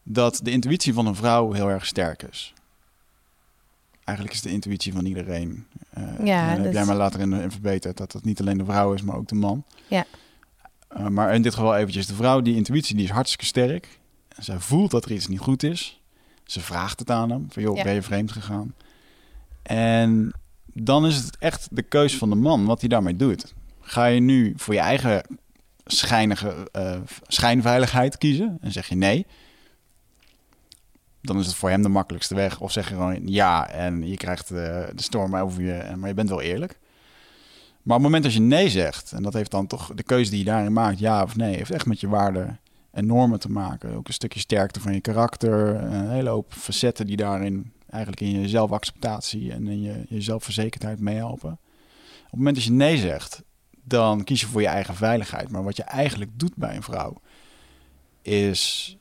dat 0.04 0.40
de 0.44 0.52
intuïtie 0.52 0.94
van 0.94 1.06
een 1.06 1.16
vrouw 1.16 1.52
heel 1.52 1.70
erg 1.70 1.86
sterk 1.86 2.24
is. 2.24 2.54
Eigenlijk 4.04 4.38
is 4.38 4.44
de 4.44 4.50
intuïtie 4.52 4.94
van 4.94 5.06
iedereen. 5.06 5.66
eh, 5.90 6.04
Ja, 6.24 6.52
en 6.56 6.62
heb 6.62 6.74
jij 6.74 6.86
me 6.86 6.94
later 6.94 7.20
in, 7.20 7.34
in 7.34 7.52
verbeterd 7.52 7.98
dat 7.98 8.12
het 8.14 8.24
niet 8.26 8.40
alleen 8.40 8.58
de 8.58 8.66
vrouw 8.66 8.94
is, 8.94 9.02
maar 9.02 9.16
ook 9.16 9.28
de 9.28 9.36
man. 9.36 9.64
Ja. 9.88 10.06
Eh, 10.88 11.08
maar 11.08 11.34
in 11.34 11.42
dit 11.42 11.54
geval 11.54 11.76
eventjes 11.76 12.08
de 12.08 12.14
vrouw, 12.16 12.42
die 12.42 12.56
intuïtie 12.56 12.96
die 12.96 13.04
is 13.06 13.10
hartstikke 13.12 13.46
sterk. 13.46 14.00
Zij 14.38 14.60
voelt 14.60 14.92
dat 14.92 15.06
er 15.06 15.12
iets 15.12 15.28
niet 15.28 15.40
goed 15.40 15.64
is. 15.64 16.02
Ze 16.46 16.60
vraagt 16.60 17.00
het 17.00 17.10
aan 17.10 17.30
hem, 17.30 17.46
van 17.50 17.62
joh, 17.64 17.78
Ja. 17.78 17.84
ben 17.84 17.94
je 17.94 18.02
vreemd 18.02 18.32
gegaan? 18.32 18.74
En 19.64 20.32
dan 20.74 21.06
is 21.06 21.16
het 21.16 21.38
echt 21.38 21.68
de 21.72 21.82
keus 21.82 22.18
van 22.18 22.30
de 22.30 22.36
man 22.36 22.66
wat 22.66 22.80
hij 22.80 22.90
daarmee 22.90 23.16
doet. 23.16 23.54
Ga 23.82 24.06
je 24.06 24.20
nu 24.20 24.54
voor 24.56 24.74
je 24.74 24.80
eigen 24.80 25.24
schijnige 25.86 26.70
eh, 26.72 27.00
schijnveiligheid 27.28 28.18
kiezen 28.18 28.58
en 28.62 28.72
zeg 28.72 28.88
je 28.88 28.96
nee, 28.96 29.26
dan 31.24 31.40
is 31.40 31.46
het 31.46 31.56
voor 31.56 31.70
hem 31.70 31.82
de 31.82 31.90
makkelijkste 31.90 32.36
weg. 32.36 32.60
Of 32.60 32.72
zeg 32.72 32.90
je 32.90 32.94
gewoon 32.94 33.28
ja 33.28 33.70
en 33.70 34.08
je 34.08 34.18
krijgt 34.18 34.52
eh, 34.52 34.58
de 34.96 35.02
storm 35.02 35.36
over 35.36 35.62
je, 35.62 35.96
maar 35.96 36.10
je 36.10 36.16
bent 36.16 36.30
wel 36.30 36.42
eerlijk. 36.42 36.80
Maar 37.82 37.98
op 37.98 38.04
het 38.04 38.12
moment 38.12 38.24
dat 38.24 38.34
je 38.34 38.40
nee 38.40 38.70
zegt, 38.70 39.12
en 39.12 39.24
dat 39.24 39.34
heeft 39.34 39.52
dan 39.52 39.68
toch 39.68 39.92
de 39.94 40.04
keuze 40.04 40.30
die 40.30 40.40
je 40.40 40.46
daarin 40.46 40.74
maakt, 40.74 41.00
ja 41.00 41.24
of 41.24 41.36
nee, 41.36 41.56
heeft 41.56 41.72
echt 41.72 41.86
met 41.86 42.00
je 42.00 42.08
waarden 42.08 42.60
en 42.92 43.06
normen 43.06 43.40
te 43.40 43.52
maken. 43.52 43.96
Ook 43.96 44.08
een 44.08 44.14
stukje 44.14 44.40
sterkte 44.40 44.80
van 44.80 44.94
je 44.94 45.02
karakter, 45.02 45.76
een 45.76 46.10
hele 46.10 46.30
hoop 46.30 46.54
facetten 46.54 47.08
die 47.08 47.18
daarin 47.18 47.72
eigenlijk 47.90 48.22
in 48.22 48.42
je 48.42 48.50
zelfacceptatie 48.50 49.52
en 49.52 49.68
in 49.68 49.82
je, 49.82 50.06
je 50.10 50.22
zelfverzekerdheid 50.22 51.00
meehelpen. 51.00 51.52
Op 51.52 51.60
het 52.24 52.38
moment 52.38 52.56
dat 52.56 52.64
je 52.64 52.72
nee 52.72 52.98
zegt, 52.98 53.44
dan 53.84 54.24
kies 54.24 54.42
je 54.42 54.48
voor 54.48 54.62
je 54.62 54.68
eigen 54.68 54.96
veiligheid. 54.96 55.50
Maar 55.50 55.64
wat 55.64 55.76
je 55.76 55.84
eigenlijk 55.84 56.32
doet 56.40 56.56
bij 56.56 56.76
een 56.76 56.84
vrouw 56.84 57.22
is 58.22 58.98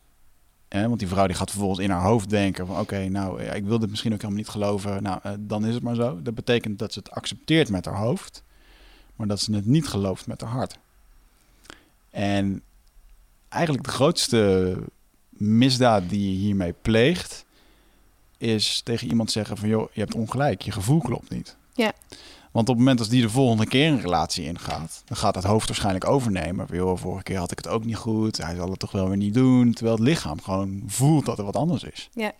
Want 0.72 0.98
die 0.98 1.08
vrouw 1.08 1.26
die 1.26 1.36
gaat 1.36 1.50
vervolgens 1.50 1.80
in 1.80 1.90
haar 1.90 2.02
hoofd 2.02 2.30
denken 2.30 2.66
van... 2.66 2.78
oké, 2.78 3.08
nou, 3.08 3.42
ik 3.42 3.64
wil 3.64 3.78
dit 3.78 3.90
misschien 3.90 4.12
ook 4.12 4.20
helemaal 4.20 4.42
niet 4.42 4.50
geloven. 4.50 5.02
Nou, 5.02 5.18
eh, 5.22 5.32
dan 5.38 5.66
is 5.66 5.74
het 5.74 5.82
maar 5.82 5.94
zo. 5.94 6.22
Dat 6.22 6.34
betekent 6.34 6.78
dat 6.78 6.92
ze 6.92 6.98
het 6.98 7.10
accepteert 7.10 7.70
met 7.70 7.84
haar 7.84 7.96
hoofd... 7.96 8.42
maar 9.16 9.26
dat 9.26 9.40
ze 9.40 9.54
het 9.54 9.66
niet 9.66 9.88
gelooft 9.88 10.26
met 10.26 10.40
haar 10.40 10.50
hart. 10.50 10.78
En 12.10 12.62
eigenlijk 13.48 13.84
de 13.84 13.90
grootste 13.90 14.76
misdaad 15.28 16.08
die 16.08 16.30
je 16.30 16.38
hiermee 16.38 16.74
pleegt... 16.82 17.44
is 18.38 18.80
tegen 18.84 19.08
iemand 19.08 19.30
zeggen 19.30 19.56
van... 19.56 19.68
joh, 19.68 19.92
je 19.92 20.00
hebt 20.00 20.14
ongelijk, 20.14 20.62
je 20.62 20.72
gevoel 20.72 21.00
klopt 21.00 21.30
niet. 21.30 21.56
Ja. 21.74 21.92
Want 22.52 22.68
op 22.68 22.74
het 22.74 22.84
moment 22.84 22.98
als 22.98 23.08
die 23.08 23.22
de 23.22 23.30
volgende 23.30 23.66
keer 23.66 23.88
een 23.88 24.00
relatie 24.00 24.44
ingaat, 24.44 25.02
dan 25.04 25.16
gaat 25.16 25.34
het 25.34 25.44
hoofd 25.44 25.66
waarschijnlijk 25.66 26.08
overnemen. 26.08 26.66
Van, 26.66 26.76
joh, 26.76 26.98
vorige 26.98 27.22
keer 27.22 27.38
had 27.38 27.50
ik 27.50 27.58
het 27.58 27.68
ook 27.68 27.84
niet 27.84 27.96
goed. 27.96 28.36
Hij 28.36 28.54
zal 28.54 28.70
het 28.70 28.78
toch 28.78 28.92
wel 28.92 29.08
weer 29.08 29.16
niet 29.16 29.34
doen. 29.34 29.72
Terwijl 29.72 29.96
het 29.96 30.06
lichaam 30.06 30.40
gewoon 30.40 30.82
voelt 30.86 31.26
dat 31.26 31.38
er 31.38 31.44
wat 31.44 31.56
anders 31.56 31.82
is. 31.82 32.10
Ja. 32.14 32.32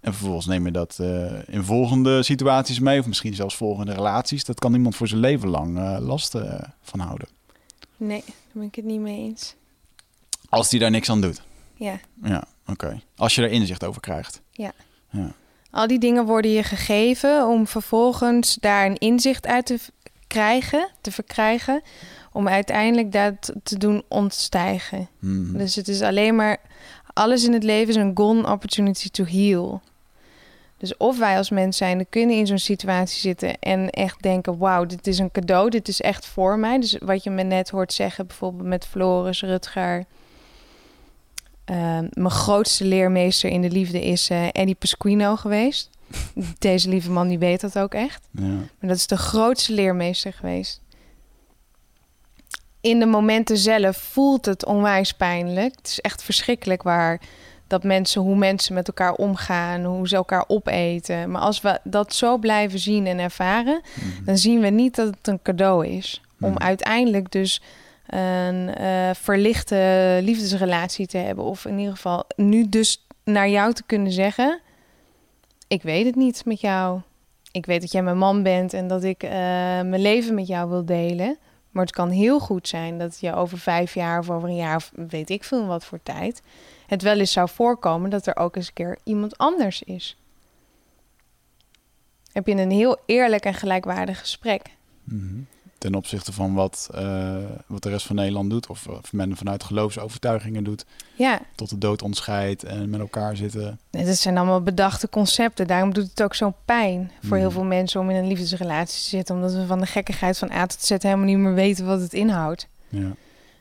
En 0.00 0.12
vervolgens 0.12 0.46
neem 0.46 0.64
je 0.64 0.72
dat 0.72 0.98
eh, 0.98 1.48
in 1.48 1.64
volgende 1.64 2.22
situaties 2.22 2.78
mee, 2.78 3.00
of 3.00 3.06
misschien 3.06 3.34
zelfs 3.34 3.56
volgende 3.56 3.92
relaties. 3.92 4.44
Dat 4.44 4.58
kan 4.58 4.74
iemand 4.74 4.96
voor 4.96 5.08
zijn 5.08 5.20
leven 5.20 5.48
lang 5.48 5.78
eh, 5.78 5.96
last 6.00 6.34
eh, 6.34 6.60
van 6.82 7.00
houden. 7.00 7.28
Nee, 7.96 8.22
daar 8.26 8.34
ben 8.52 8.62
ik 8.62 8.74
het 8.74 8.84
niet 8.84 9.00
mee 9.00 9.18
eens. 9.18 9.54
Als 10.48 10.68
die 10.68 10.80
daar 10.80 10.90
niks 10.90 11.10
aan 11.10 11.20
doet. 11.20 11.42
Ja. 11.74 12.00
Ja, 12.22 12.44
oké. 12.66 13.02
Als 13.16 13.34
je 13.34 13.42
er 13.42 13.50
inzicht 13.50 13.84
over 13.84 14.00
krijgt. 14.00 14.40
Ja. 14.50 14.72
Ja. 15.10 15.32
Al 15.70 15.86
die 15.86 15.98
dingen 15.98 16.24
worden 16.24 16.50
je 16.50 16.62
gegeven 16.62 17.46
om 17.46 17.66
vervolgens 17.66 18.54
daar 18.54 18.86
een 18.86 18.98
inzicht 18.98 19.46
uit 19.46 19.66
te 19.66 19.78
krijgen, 20.26 20.88
te 21.00 21.10
verkrijgen, 21.10 21.82
om 22.32 22.48
uiteindelijk 22.48 23.12
dat 23.12 23.52
te 23.62 23.78
doen 23.78 24.02
ontstijgen. 24.08 25.08
Mhm. 25.18 25.58
Dus 25.58 25.74
het 25.74 25.88
is 25.88 26.02
alleen 26.02 26.34
maar 26.34 26.58
alles 27.12 27.44
in 27.44 27.52
het 27.52 27.62
leven 27.62 27.88
is 27.88 27.96
een 27.96 28.10
gone 28.14 28.50
opportunity 28.50 29.08
to 29.08 29.24
heal. 29.24 29.82
Dus 30.78 30.96
of 30.96 31.18
wij 31.18 31.36
als 31.36 31.50
mens 31.50 31.76
zijn, 31.76 32.06
kunnen 32.08 32.36
in 32.36 32.46
zo'n 32.46 32.58
situatie 32.58 33.20
zitten 33.20 33.58
en 33.58 33.90
echt 33.90 34.22
denken: 34.22 34.58
wauw, 34.58 34.84
dit 34.84 35.06
is 35.06 35.18
een 35.18 35.30
cadeau, 35.30 35.70
dit 35.70 35.88
is 35.88 36.00
echt 36.00 36.26
voor 36.26 36.58
mij. 36.58 36.80
Dus 36.80 36.98
wat 36.98 37.24
je 37.24 37.30
me 37.30 37.42
net 37.42 37.70
hoort 37.70 37.92
zeggen, 37.92 38.26
bijvoorbeeld 38.26 38.68
met 38.68 38.86
Floris 38.86 39.42
Rutger. 39.42 40.04
Ehm, 41.66 42.06
mijn 42.12 42.30
grootste 42.30 42.84
leermeester 42.84 43.50
in 43.50 43.62
de 43.62 43.70
liefde 43.70 44.04
is 44.04 44.30
eh, 44.30 44.46
Eddie 44.52 44.74
Pasquino 44.74 45.36
geweest. 45.36 45.90
Deze 46.58 46.88
lieve 46.88 47.10
man 47.10 47.28
die 47.28 47.38
weet 47.38 47.60
dat 47.60 47.78
ook 47.78 47.94
echt. 47.94 48.28
Ja. 48.30 48.42
Maar 48.46 48.88
dat 48.88 48.96
is 48.96 49.06
de 49.06 49.16
grootste 49.16 49.72
leermeester 49.72 50.32
geweest. 50.32 50.80
In 52.80 52.98
de 52.98 53.06
momenten 53.06 53.56
zelf 53.58 53.96
voelt 53.96 54.44
het 54.46 54.64
onwijs 54.64 55.12
pijnlijk. 55.12 55.74
Het 55.76 55.86
is 55.88 56.00
echt 56.00 56.22
verschrikkelijk 56.22 56.82
waar 56.82 57.20
dat 57.66 57.82
mensen, 57.84 58.20
hoe 58.20 58.36
mensen 58.36 58.74
met 58.74 58.86
elkaar 58.88 59.12
omgaan, 59.12 59.84
hoe 59.84 60.08
ze 60.08 60.16
elkaar 60.16 60.44
opeten. 60.46 61.30
Maar 61.30 61.40
als 61.40 61.60
we 61.60 61.78
dat 61.84 62.14
zo 62.14 62.38
blijven 62.38 62.78
zien 62.78 63.06
en 63.06 63.18
ervaren, 63.18 63.80
Mhm. 63.94 64.24
dan 64.24 64.38
zien 64.38 64.60
we 64.60 64.68
niet 64.68 64.94
dat 64.96 65.06
het 65.06 65.28
een 65.28 65.42
cadeau 65.42 65.86
is. 65.86 66.20
Om 66.40 66.50
Mhm. 66.50 66.62
uiteindelijk 66.62 67.32
dus 67.32 67.62
een 68.06 68.74
eh, 68.74 69.10
verlichte 69.14 70.18
liefdesrelatie 70.22 71.06
te 71.06 71.18
hebben. 71.18 71.44
Of 71.44 71.64
in 71.64 71.78
ieder 71.78 71.94
geval 71.94 72.24
nu 72.36 72.68
dus 72.68 73.06
naar 73.24 73.48
jou 73.48 73.72
te 73.72 73.82
kunnen 73.86 74.12
zeggen: 74.12 74.60
Ik 75.68 75.82
weet 75.82 76.06
het 76.06 76.14
niet 76.14 76.44
met 76.44 76.60
jou. 76.60 77.00
ik 77.52 77.66
weet 77.66 77.80
dat 77.80 77.92
jij 77.92 78.02
mijn 78.02 78.18
man 78.18 78.42
bent 78.42 78.72
en 78.72 78.88
dat 78.88 79.04
ik 79.04 79.22
eh, 79.22 79.30
mijn 79.30 80.00
leven 80.00 80.34
met 80.34 80.46
jou 80.46 80.68
wil 80.68 80.84
delen. 80.84 81.38
Maar 81.70 81.84
het 81.84 81.94
kan 81.94 82.10
heel 82.10 82.40
goed 82.40 82.68
zijn 82.68 82.98
dat 82.98 83.20
je 83.20 83.34
over 83.34 83.58
vijf 83.58 83.94
jaar 83.94 84.18
of 84.18 84.30
over 84.30 84.48
een 84.48 84.56
jaar 84.56 84.76
of 84.76 84.92
weet 84.94 85.30
ik 85.30 85.44
veel 85.44 85.66
wat 85.66 85.84
voor 85.84 86.00
tijd 86.02 86.42
het 86.86 87.02
wel 87.02 87.18
eens 87.18 87.32
zou 87.32 87.48
voorkomen 87.48 88.10
dat 88.10 88.26
er 88.26 88.36
ook 88.36 88.56
eens 88.56 88.66
een 88.66 88.72
keer 88.72 88.98
iemand 89.04 89.38
anders 89.38 89.82
is. 89.82 90.16
Heb 92.32 92.46
je 92.46 92.54
een 92.54 92.70
heel 92.70 92.98
eerlijk 93.06 93.44
en 93.44 93.54
gelijkwaardig 93.54 94.18
gesprek. 94.18 94.62
Mhm. 95.04 95.40
Ten 95.78 95.94
opzichte 95.94 96.32
van 96.32 96.54
wat, 96.54 96.88
eh, 96.94 97.36
wat 97.66 97.82
de 97.82 97.88
rest 97.88 98.06
van 98.06 98.16
Nederland 98.16 98.50
doet, 98.50 98.66
of, 98.66 98.86
of 98.88 99.12
men 99.12 99.36
vanuit 99.36 99.64
geloofsovertuigingen 99.64 100.64
doet, 100.64 100.84
Ja, 101.16 101.40
tot 101.54 101.70
de 101.70 101.78
dood 101.78 102.02
ontscheidt 102.02 102.64
en 102.64 102.90
met 102.90 103.00
elkaar 103.00 103.36
zitten. 103.36 103.78
het 103.90 104.18
zijn 104.18 104.36
allemaal 104.36 104.62
bedachte 104.62 105.08
concepten. 105.08 105.66
Daarom 105.66 105.92
doet 105.92 106.08
het 106.10 106.22
ook 106.22 106.34
zo'n 106.34 106.54
pijn 106.64 107.10
voor 107.22 107.36
heel 107.36 107.46
Mhm. 107.46 107.54
veel 107.54 107.64
mensen 107.64 108.00
om 108.00 108.10
in 108.10 108.16
een 108.16 108.26
liefdesrelatie 108.26 109.02
te 109.02 109.08
zitten. 109.08 109.34
Omdat 109.34 109.52
we 109.54 109.66
van 109.66 109.80
de 109.80 109.86
gekkigheid 109.86 110.38
van 110.38 110.50
A 110.50 110.66
tot 110.66 110.82
Z 110.82 110.88
helemaal 110.88 111.24
niet 111.24 111.38
meer 111.38 111.54
weten 111.54 111.86
wat 111.86 112.00
het 112.00 112.12
inhoudt. 112.12 112.68
Ja. 112.88 113.14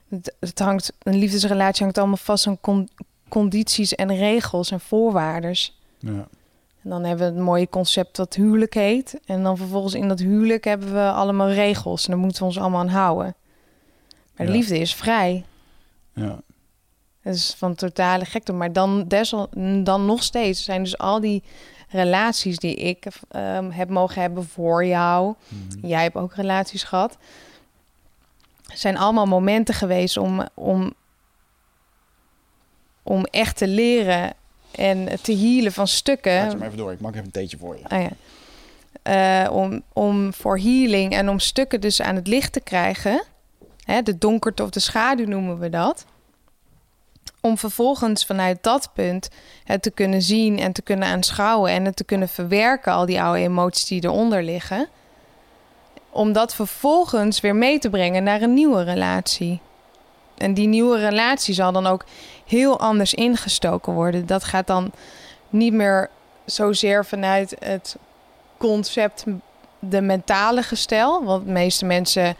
Het, 0.09 0.35
het 0.39 0.59
hangt, 0.59 0.93
een 1.03 1.15
liefdesrelatie 1.17 1.81
hangt 1.83 1.97
allemaal 1.97 2.17
vast 2.17 2.47
aan 2.47 2.59
con- 2.61 2.89
condities 3.29 3.95
en 3.95 4.15
regels 4.15 4.71
en 4.71 4.79
voorwaarden. 4.79 5.55
Ja. 5.99 6.27
En 6.85 6.91
dan 6.91 7.03
hebben 7.03 7.27
we 7.27 7.33
het 7.33 7.43
mooie 7.43 7.69
concept 7.69 8.15
dat 8.15 8.33
huwelijk 8.33 8.73
heet. 8.73 9.19
En 9.25 9.43
dan 9.43 9.57
vervolgens 9.57 9.93
in 9.93 10.07
dat 10.07 10.19
huwelijk 10.19 10.63
hebben 10.63 10.93
we 10.93 11.11
allemaal 11.11 11.49
regels. 11.49 12.05
En 12.05 12.11
daar 12.11 12.19
moeten 12.19 12.39
we 12.39 12.45
ons 12.47 12.59
allemaal 12.59 12.79
aan 12.79 12.87
houden. 12.87 13.35
Maar 14.35 14.47
Ja. 14.47 14.51
liefde 14.53 14.79
is 14.79 14.95
vrij. 14.95 15.45
Ja. 16.13 16.39
Het 17.21 17.35
is 17.35 17.53
van 17.57 17.75
totale 17.75 18.25
gekte. 18.25 18.53
Maar 18.53 18.73
dan, 18.73 19.07
desal, 19.07 19.49
dan 19.83 20.05
nog 20.05 20.23
steeds 20.23 20.63
zijn 20.63 20.83
dus 20.83 20.97
al 20.97 21.19
die 21.19 21.43
relaties 21.89 22.57
die 22.57 22.75
ik 22.75 23.05
ehm, 23.29 23.69
heb 23.69 23.89
mogen 23.89 24.21
hebben 24.21 24.45
voor 24.47 24.85
jou. 24.85 25.33
Mhm. 25.47 25.87
Jij 25.87 26.03
hebt 26.03 26.15
ook 26.15 26.33
relaties 26.33 26.83
gehad. 26.83 27.17
Zijn 28.73 28.97
allemaal 28.97 29.25
momenten 29.25 29.73
geweest 29.75 30.17
om, 30.17 30.47
om, 30.53 30.93
om 33.03 33.23
echt 33.23 33.57
te 33.57 33.67
leren 33.67 34.33
en 34.75 35.09
te 35.21 35.37
healen 35.37 35.71
van 35.71 35.87
stukken. 35.87 36.35
Laat 36.41 36.51
je 36.51 36.57
maar 36.57 36.67
even 36.67 36.79
door, 36.79 36.91
ik 36.91 36.99
maak 36.99 37.13
even 37.13 37.25
een 37.25 37.31
theetje 37.31 37.57
voor 37.57 37.77
je. 37.77 37.83
Ah 37.87 38.01
ja. 38.01 38.09
Eh, 39.05 39.51
om, 39.51 39.81
om 39.93 40.33
voor 40.33 40.59
healing 40.59 41.13
en 41.13 41.29
om 41.29 41.39
stukken 41.39 41.81
dus 41.81 42.01
aan 42.01 42.15
het 42.15 42.27
licht 42.27 42.53
te 42.53 42.59
krijgen. 42.59 43.23
Hè, 43.83 44.01
de 44.01 44.17
donkerte 44.17 44.63
of 44.63 44.69
de 44.69 44.79
schaduw 44.79 45.25
noemen 45.25 45.59
we 45.59 45.69
dat. 45.69 46.05
Om 47.41 47.57
vervolgens 47.57 48.25
vanuit 48.25 48.57
dat 48.61 48.89
punt 48.93 49.29
het 49.63 49.81
te 49.81 49.91
kunnen 49.91 50.21
zien 50.21 50.59
en 50.59 50.71
te 50.71 50.81
kunnen 50.81 51.07
aanschouwen 51.07 51.71
en 51.71 51.85
het 51.85 51.95
te 51.95 52.03
kunnen 52.03 52.29
verwerken, 52.29 52.93
al 52.93 53.05
die 53.05 53.21
oude 53.21 53.39
emoties 53.39 53.85
die 53.85 54.03
eronder 54.03 54.43
liggen. 54.43 54.87
Om 56.09 56.33
dat 56.33 56.55
vervolgens 56.55 57.39
weer 57.39 57.55
mee 57.55 57.79
te 57.79 57.89
brengen 57.89 58.23
naar 58.23 58.41
een 58.41 58.53
nieuwe 58.53 58.83
relatie. 58.83 59.59
En 60.37 60.53
die 60.53 60.67
nieuwe 60.67 60.97
relatie 60.97 61.53
zal 61.53 61.71
dan 61.71 61.87
ook 61.87 62.05
heel 62.45 62.79
anders 62.79 63.13
ingestoken 63.13 63.93
worden. 63.93 64.25
Dat 64.25 64.43
gaat 64.43 64.67
dan 64.67 64.91
niet 65.49 65.73
meer 65.73 66.09
zozeer 66.45 67.05
vanuit 67.05 67.55
het 67.59 67.95
concept 68.57 69.23
de 69.79 70.01
mentale 70.01 70.61
gestel. 70.63 71.23
Want 71.23 71.45
de 71.45 71.51
meeste 71.51 71.85
mensen 71.85 72.35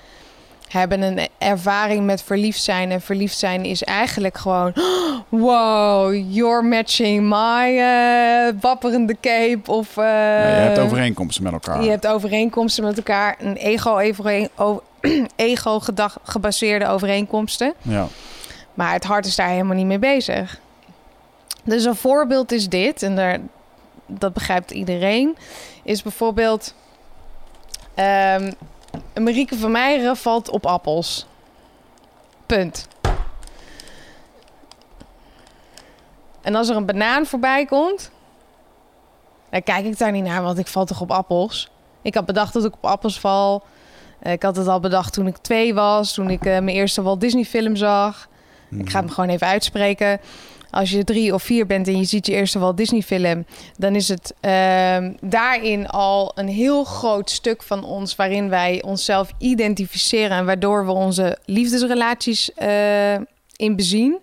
hebben 0.68 1.02
een 1.02 1.28
ervaring 1.38 2.06
met 2.06 2.22
verliefd 2.24 2.62
zijn. 2.64 2.92
En 2.92 3.02
verliefd 3.02 3.38
zijn 3.38 3.66
is 3.66 3.84
eigenlijk 3.84 4.38
gewoon... 4.38 4.74
Wow, 5.30 6.14
you're 6.30 6.62
matching 6.64 7.22
my 7.30 7.78
eh, 7.80 8.54
wapperende 8.62 9.16
cape. 9.22 9.72
Of, 9.72 9.96
Ja, 9.96 10.48
je 10.48 10.62
hebt 10.62 10.80
overeenkomsten 10.80 11.44
met 11.44 11.54
elkaar. 11.54 11.84
je 11.84 11.90
hebt 11.90 12.08
overeenkomsten 12.08 12.84
met 12.84 12.98
elkaar. 12.98 13.36
Een 13.40 13.56
ego, 13.56 14.14
o- 14.56 14.82
ego 15.36 15.80
gedag, 15.80 16.18
gebaseerde 16.24 16.88
overeenkomsten. 16.88 17.74
Ja. 17.82 18.08
Maar 18.76 18.94
het 18.94 19.04
hart 19.04 19.26
is 19.26 19.36
daar 19.36 19.50
helemaal 19.50 19.76
niet 19.76 19.86
mee 19.86 20.00
bezig. 20.00 20.60
Dus 21.64 21.84
een 21.84 21.96
voorbeeld 21.96 22.52
is 22.52 22.70
dit, 22.70 23.04
en 23.04 23.16
daar, 23.16 23.40
dat 24.06 24.34
begrijpt 24.34 24.72
iedereen, 24.72 25.38
is 25.84 26.04
bijvoorbeeld 26.04 26.74
ehm 27.94 28.52
Marieke 29.14 29.58
van 29.58 29.72
Meijeren 29.72 30.18
valt 30.18 30.50
op 30.50 30.66
appels. 30.66 31.26
Punt. 32.46 32.88
En 36.42 36.56
als 36.56 36.70
er 36.70 36.76
een 36.76 36.86
banaan 36.86 37.26
voorbij 37.26 37.66
komt, 37.66 38.12
dan 39.50 39.64
kijk 39.64 39.86
ik 39.86 39.98
daar 39.98 40.12
niet 40.12 40.24
naar, 40.24 40.42
want 40.42 40.58
ik 40.58 40.68
val 40.68 40.86
toch 40.86 41.02
op 41.02 41.12
appels. 41.12 41.70
Ik 42.02 42.16
had 42.16 42.26
bedacht 42.26 42.54
dat 42.54 42.66
ik 42.66 42.74
op 42.74 42.86
appels 42.86 43.20
val. 43.20 43.64
Ik 44.22 44.44
had 44.44 44.56
het 44.56 44.68
al 44.68 44.80
bedacht 44.80 45.14
toen 45.14 45.28
ik 45.28 45.38
twee 45.38 45.74
was, 45.74 46.14
toen 46.14 46.30
ik 46.30 46.46
eh, 46.46 46.52
mijn 46.52 46.76
eerste 46.76 47.02
Walt 47.02 47.22
Disney 47.22 47.44
film 47.44 47.76
zag. 47.76 48.28
Ik 48.80 48.90
ga 48.90 49.02
het 49.02 49.12
gewoon 49.12 49.30
even 49.30 49.48
uitspreken. 49.48 50.20
Als 50.72 50.90
je 50.90 51.04
drie 51.04 51.34
of 51.34 51.44
vier 51.44 51.66
bent 51.66 51.88
en 51.88 51.98
je 51.98 52.04
ziet 52.04 52.26
je 52.26 52.34
eerste 52.34 52.60
Walt 52.60 52.78
Disney 52.78 53.02
film, 53.02 53.46
dan 53.78 53.96
is 53.96 54.08
het 54.08 54.34
ehm, 54.40 55.14
daarin 55.22 55.88
al 55.88 56.32
een 56.36 56.48
heel 56.48 56.84
groot 56.84 57.30
stuk 57.30 57.64
van 57.64 57.84
ons 57.84 58.16
waarin 58.16 58.50
wij 58.50 58.84
onszelf 58.84 59.32
identificeren 59.38 60.38
en 60.38 60.46
waardoor 60.46 60.86
we 60.86 60.92
onze 60.92 61.38
liefdesrelaties 61.46 62.54
eh, 62.54 63.16
in 63.56 63.76
bezien. 63.76 64.18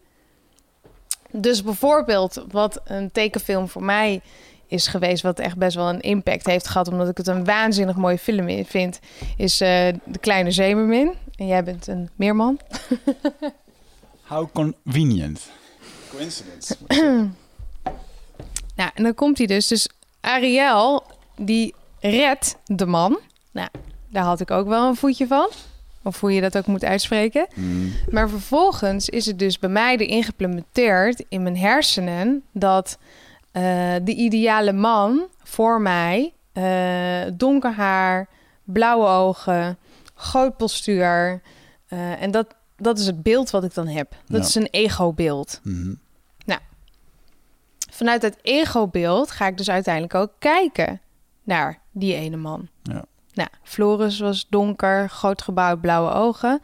Dus 1.31 1.63
bijvoorbeeld 1.63 2.45
wat 2.51 2.81
een 2.85 3.13
tekenfilm 3.13 3.69
voor 3.69 3.85
mij 3.85 4.21
is 4.67 4.87
geweest, 4.87 5.23
wat 5.23 5.39
echt 5.39 5.57
best 5.57 5.77
wel 5.77 5.89
een 5.89 6.01
impact 6.01 6.47
heeft 6.47 6.69
gehad, 6.69 6.89
omdat 6.89 7.09
ik 7.09 7.17
het 7.17 7.27
een 7.27 7.45
waanzinnig 7.45 7.97
mooie 7.97 8.19
film 8.19 8.65
vind, 8.65 9.01
is 9.37 9.61
eh, 9.61 9.69
De 10.05 10.19
Kleine 10.21 10.51
Zeemermin. 10.51 11.15
En 11.37 11.47
jij 11.47 11.65
bent 11.65 11.87
een 11.87 12.11
meerman. 12.17 12.59
How 14.23 14.49
convenient. 14.53 15.51
Coincidence. 16.11 16.77
Nou, 18.77 18.91
en 18.95 19.03
dan 19.03 19.15
komt 19.15 19.39
hij 19.39 19.47
dus. 19.47 19.67
Dus 19.67 19.89
Ariel, 20.21 21.05
die 21.37 21.75
redt 22.01 22.57
de 22.65 22.87
man. 22.87 23.19
Nou, 23.51 23.69
daar 24.09 24.25
had 24.25 24.41
ik 24.41 24.51
ook 24.51 24.67
wel 24.69 24.89
een 24.89 24.97
voetje 24.97 25.27
van. 25.27 25.49
Of 26.03 26.21
hoe 26.21 26.33
je 26.33 26.41
dat 26.41 26.57
ook 26.57 26.67
moet 26.67 26.85
uitspreken. 26.85 27.47
Mm. 27.55 27.93
Maar 28.11 28.29
vervolgens 28.29 29.09
is 29.09 29.27
het 29.27 29.39
dus 29.39 29.59
bij 29.59 29.71
mij 29.71 29.97
erin 29.97 30.23
geïmplementeerd 30.23 31.25
in 31.29 31.43
mijn 31.43 31.57
hersenen... 31.57 32.43
dat 32.53 32.99
eh, 33.53 33.95
de 34.03 34.15
ideale 34.15 34.73
man 34.73 35.27
voor 35.43 35.81
mij... 35.81 36.33
eh, 36.53 37.33
donker 37.33 37.73
haar, 37.73 38.29
blauwe 38.65 39.07
ogen, 39.07 39.79
groot 40.15 40.57
postuur... 40.57 41.43
eh, 41.89 42.23
en 42.23 42.31
dat, 42.31 42.55
dat 42.83 42.99
is 42.99 43.07
het 43.07 43.23
beeld 43.23 43.51
wat 43.51 43.65
ik 43.65 43.75
dan 43.75 43.87
heb. 43.87 44.11
Dat 44.27 44.41
Ja. 44.41 44.47
is 44.47 44.55
een 44.55 44.69
ego-beeld. 44.71 45.61
Mhm. 45.63 45.95
vanuit 47.91 48.23
het 48.23 48.39
ego-beeld 48.43 49.31
ga 49.31 49.47
ik 49.47 49.57
dus 49.57 49.71
uiteindelijk 49.71 50.15
ook 50.15 50.31
kijken 50.39 51.01
naar 51.43 51.79
die 51.91 52.15
ene 52.15 52.37
man. 52.37 52.69
Ja. 52.83 53.05
Nou, 53.33 53.49
Floris 53.63 54.19
was 54.19 54.47
donker, 54.49 55.09
groot 55.11 55.43
gebouwd, 55.43 55.81
blauwe 55.81 56.11
ogen. 56.13 56.61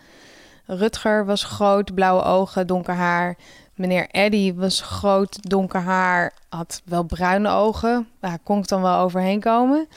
Rutger 0.67 1.25
was 1.27 1.45
groot, 1.45 1.95
blauwe 1.95 2.23
ogen, 2.23 2.67
donker 2.67 2.95
haar. 2.95 3.37
Meneer 3.75 4.09
Eddy 4.11 4.55
was 4.55 4.81
groot, 4.81 5.39
donker 5.51 5.81
haar, 5.81 6.33
had 6.49 6.83
wel 6.85 7.03
bruine 7.03 7.49
ogen. 7.51 8.09
Daar 8.21 8.39
kon 8.43 8.59
ik 8.59 8.69
dan 8.69 8.83
wel 8.83 8.99
overheen 8.99 9.41
komen. 9.41 9.89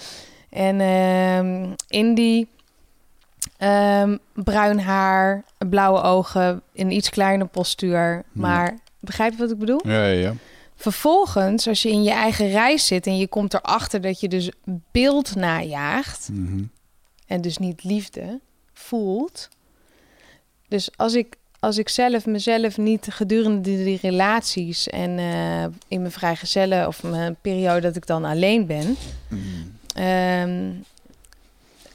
En 0.50 0.82
ehm 0.82 1.74
Indy, 1.88 2.46
ehm, 3.62 4.18
bruin 4.34 4.80
haar, 4.80 5.44
blauwe 5.70 6.02
ogen, 6.02 6.62
een 6.74 6.92
iets 6.92 7.10
kleiner 7.10 7.48
postuur. 7.48 8.24
Maar 8.32 8.78
begrijp 9.00 9.32
je 9.32 9.38
wat 9.38 9.52
ik 9.52 9.58
bedoel? 9.58 9.80
Ja, 9.88 10.06
ja, 10.06 10.20
ja. 10.20 10.34
Vervolgens, 10.76 11.68
als 11.68 11.82
je 11.82 11.90
in 11.90 12.04
je 12.04 12.12
eigen 12.12 12.50
reis 12.50 12.86
zit 12.86 13.08
en 13.08 13.18
je 13.18 13.28
komt 13.28 13.54
erachter 13.54 14.02
dat 14.02 14.20
je 14.20 14.28
dus 14.28 14.50
beeld 14.92 15.36
najaagt 15.36 16.30
Mhm. 16.32 16.64
en 17.28 17.42
dus 17.42 17.58
niet 17.58 17.84
liefde 17.84 18.40
voelt. 18.74 19.50
Dus 20.68 20.90
als 20.98 21.14
ik, 21.14 21.36
als 21.60 21.78
ik 21.78 21.90
zelf 21.90 22.26
mezelf 22.26 22.78
niet 22.78 23.08
gedurende 23.10 23.62
die 23.84 24.00
relaties 24.02 24.88
en 24.90 25.18
eh, 25.20 25.64
in 25.88 26.00
mijn 26.00 26.12
vrijgezellen 26.12 26.88
of 26.88 27.04
mijn 27.04 27.36
periode 27.42 27.82
dat 27.82 27.96
ik 27.96 28.06
dan 28.08 28.26
alleen 28.26 28.66
ben, 28.66 28.96
Mhm. 29.28 29.40
ehm, 29.94 30.72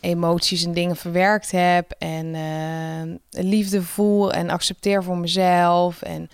emoties 0.06 0.64
en 0.64 0.72
dingen 0.72 0.96
verwerkt 0.96 1.50
heb 1.50 1.90
en 1.98 2.34
eh, 2.34 3.42
liefde 3.44 3.82
voel 3.82 4.32
en 4.32 4.50
accepteer 4.50 5.02
voor 5.02 5.16
mezelf 5.18 6.02
en 6.02 6.28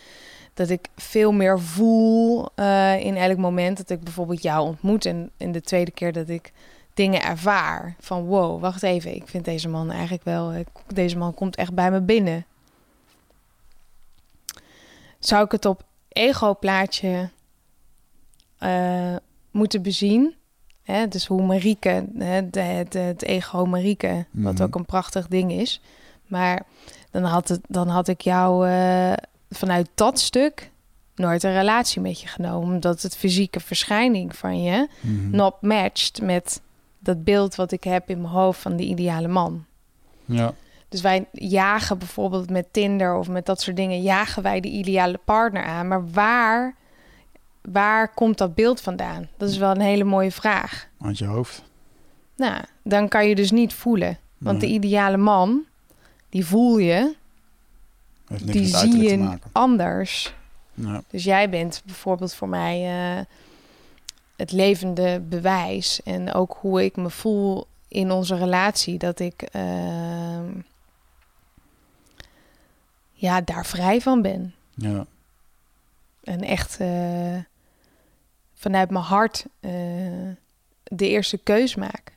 dat 0.54 0.68
ik 0.68 0.88
veel 0.96 1.32
meer 1.32 1.60
voel 1.60 2.48
eh, 2.54 3.00
in 3.00 3.16
elk 3.16 3.36
moment 3.36 3.76
dat 3.76 3.90
ik 3.90 4.00
bijvoorbeeld 4.00 4.42
jou 4.42 4.66
ontmoet 4.66 5.04
en 5.04 5.30
in 5.36 5.52
de 5.52 5.60
tweede 5.60 5.90
keer 5.90 6.12
dat 6.12 6.28
ik 6.28 6.52
dingen 6.94 7.22
ervaar 7.22 7.96
van 8.00 8.24
wow, 8.24 8.60
wacht 8.60 8.82
even, 8.82 9.14
ik 9.14 9.28
vind 9.28 9.44
deze 9.44 9.68
man 9.68 9.90
eigenlijk 9.90 10.24
wel, 10.24 10.52
ik- 10.54 10.68
deze 10.94 11.16
man 11.18 11.34
komt 11.34 11.56
echt 11.56 11.74
bij 11.74 11.90
me 11.90 12.00
binnen. 12.00 12.46
Zou 15.18 15.44
ik 15.44 15.52
het 15.52 15.64
op 15.64 15.82
ego-plaatje 16.08 17.30
eh, 18.58 19.16
moeten 19.50 19.82
bezien 19.82 20.34
Hè? 20.82 21.08
Dus 21.08 21.26
hoe 21.26 21.42
Marieke, 21.42 22.04
hè, 22.18 22.50
de, 22.50 22.60
het, 22.60 22.92
het 22.92 23.22
ego 23.22 23.64
Marieke, 23.66 24.24
wat 24.30 24.52
Mhm. 24.54 24.62
ook 24.62 24.74
een 24.74 24.84
prachtig 24.84 25.28
ding 25.28 25.52
is. 25.52 25.80
Maar 26.26 26.62
dan 27.10 27.22
had, 27.24 27.48
het, 27.48 27.60
dan 27.68 27.88
had 27.88 28.08
ik 28.08 28.20
jou 28.20 28.68
eh, 28.68 29.12
vanuit 29.50 29.88
dat 29.94 30.18
stuk 30.20 30.70
nooit 31.14 31.42
een 31.42 31.52
relatie 31.52 32.00
met 32.00 32.20
je 32.20 32.26
genomen. 32.28 32.74
Omdat 32.74 33.02
het 33.02 33.16
fysieke 33.16 33.60
verschijning 33.60 34.36
van 34.36 34.62
je 34.62 34.88
Mhm. 35.00 35.30
not 35.36 35.54
matcht 35.60 36.20
met 36.22 36.60
dat 36.98 37.24
beeld 37.24 37.54
wat 37.54 37.72
ik 37.72 37.84
heb 37.84 38.08
in 38.10 38.20
mijn 38.20 38.32
hoofd 38.32 38.60
van 38.60 38.76
de 38.76 38.82
ideale 38.84 39.28
man. 39.28 39.64
Ja. 40.24 40.54
Dus 40.88 41.00
wij 41.00 41.26
jagen 41.32 41.98
bijvoorbeeld 41.98 42.50
met 42.50 42.66
Tinder 42.72 43.16
of 43.16 43.28
met 43.28 43.46
dat 43.46 43.60
soort 43.60 43.76
dingen, 43.76 44.02
jagen 44.02 44.42
wij 44.42 44.60
de 44.60 44.68
ideale 44.68 45.20
partner 45.24 45.64
aan. 45.64 45.88
Maar 45.88 46.10
waar, 46.10 46.74
waar 47.62 48.08
komt 48.14 48.38
dat 48.38 48.54
beeld 48.54 48.80
vandaan? 48.80 49.28
Dat 49.36 49.48
is 49.48 49.56
wel 49.56 49.70
een 49.70 49.80
hele 49.80 50.04
mooie 50.04 50.32
vraag. 50.32 50.88
Uit 51.00 51.18
je 51.18 51.24
hoofd. 51.24 51.62
Nou, 52.36 52.62
dan 52.82 53.08
kan 53.08 53.28
je 53.28 53.34
dus 53.34 53.50
niet 53.50 53.74
voelen. 53.74 54.18
Want 54.38 54.58
Nee. 54.58 54.68
de 54.68 54.74
ideale 54.74 55.16
man, 55.16 55.64
die 56.28 56.46
voel 56.46 56.78
je, 56.78 57.14
die 58.44 58.66
zie 58.66 58.96
je 58.96 59.18
maken. 59.18 59.50
anders. 59.52 60.34
Dus 61.08 61.24
jij 61.24 61.50
bent 61.50 61.82
bijvoorbeeld 61.84 62.34
voor 62.34 62.48
mij 62.48 62.84
eh, 63.18 63.24
het 64.36 64.52
levende 64.52 65.20
bewijs. 65.20 66.02
En 66.02 66.32
ook 66.32 66.56
hoe 66.60 66.84
ik 66.84 66.96
me 66.96 67.10
voel 67.10 67.66
in 67.88 68.10
onze 68.10 68.36
relatie. 68.36 68.98
Dat 68.98 69.18
ik 69.20 69.42
ehm, 69.42 70.50
ja, 73.12 73.40
daar 73.40 73.66
vrij 73.66 74.00
van 74.00 74.22
ben. 74.22 74.54
ja. 74.74 75.06
En 76.24 76.40
echt 76.40 76.78
vanuit 78.62 78.90
mijn 78.90 79.04
hart 79.04 79.46
eh, 79.60 79.70
de 80.82 81.08
eerste 81.08 81.38
keus 81.38 81.74
maak. 81.74 82.16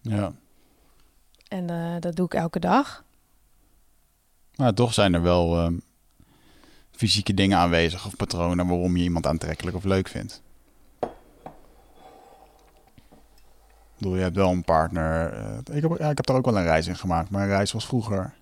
ja. 0.00 0.32
En 1.48 1.70
eh, 1.70 1.94
dat 2.00 2.16
doe 2.16 2.26
ik 2.26 2.34
elke 2.34 2.58
dag. 2.60 3.04
Maar 4.56 4.74
toch 4.74 4.94
zijn 4.94 5.14
er 5.14 5.22
wel 5.22 5.56
ehm, 5.58 5.74
fysieke 6.90 7.34
dingen 7.34 7.58
aanwezig 7.58 8.06
of 8.06 8.16
patronen 8.16 8.66
waarom 8.66 8.96
je 8.96 9.02
iemand 9.02 9.26
aantrekkelijk 9.26 9.76
of 9.76 9.84
leuk 9.84 10.08
vindt. 10.08 10.42
Ik 11.00 11.08
bedoel, 14.02 14.16
je 14.16 14.22
hebt 14.22 14.36
wel 14.36 14.50
een 14.50 14.64
partner. 14.64 15.32
eh, 15.32 15.76
ik, 15.76 15.82
heb, 15.82 15.98
ja, 15.98 16.10
ik 16.10 16.16
heb 16.16 16.26
daar 16.26 16.36
ook 16.36 16.44
wel 16.44 16.56
een 16.58 16.62
reis 16.64 16.86
in 16.86 16.96
gemaakt. 16.96 17.30
Mijn 17.30 17.48
reis 17.48 17.72
was 17.72 17.86
vroeger. 17.86 18.34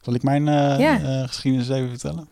Zal 0.00 0.14
ik 0.14 0.22
mijn 0.22 0.48
eh, 0.48 0.78
Ja. 0.78 1.00
eh, 1.00 1.26
geschiedenis 1.28 1.68
even 1.68 1.88
vertellen? 1.88 2.28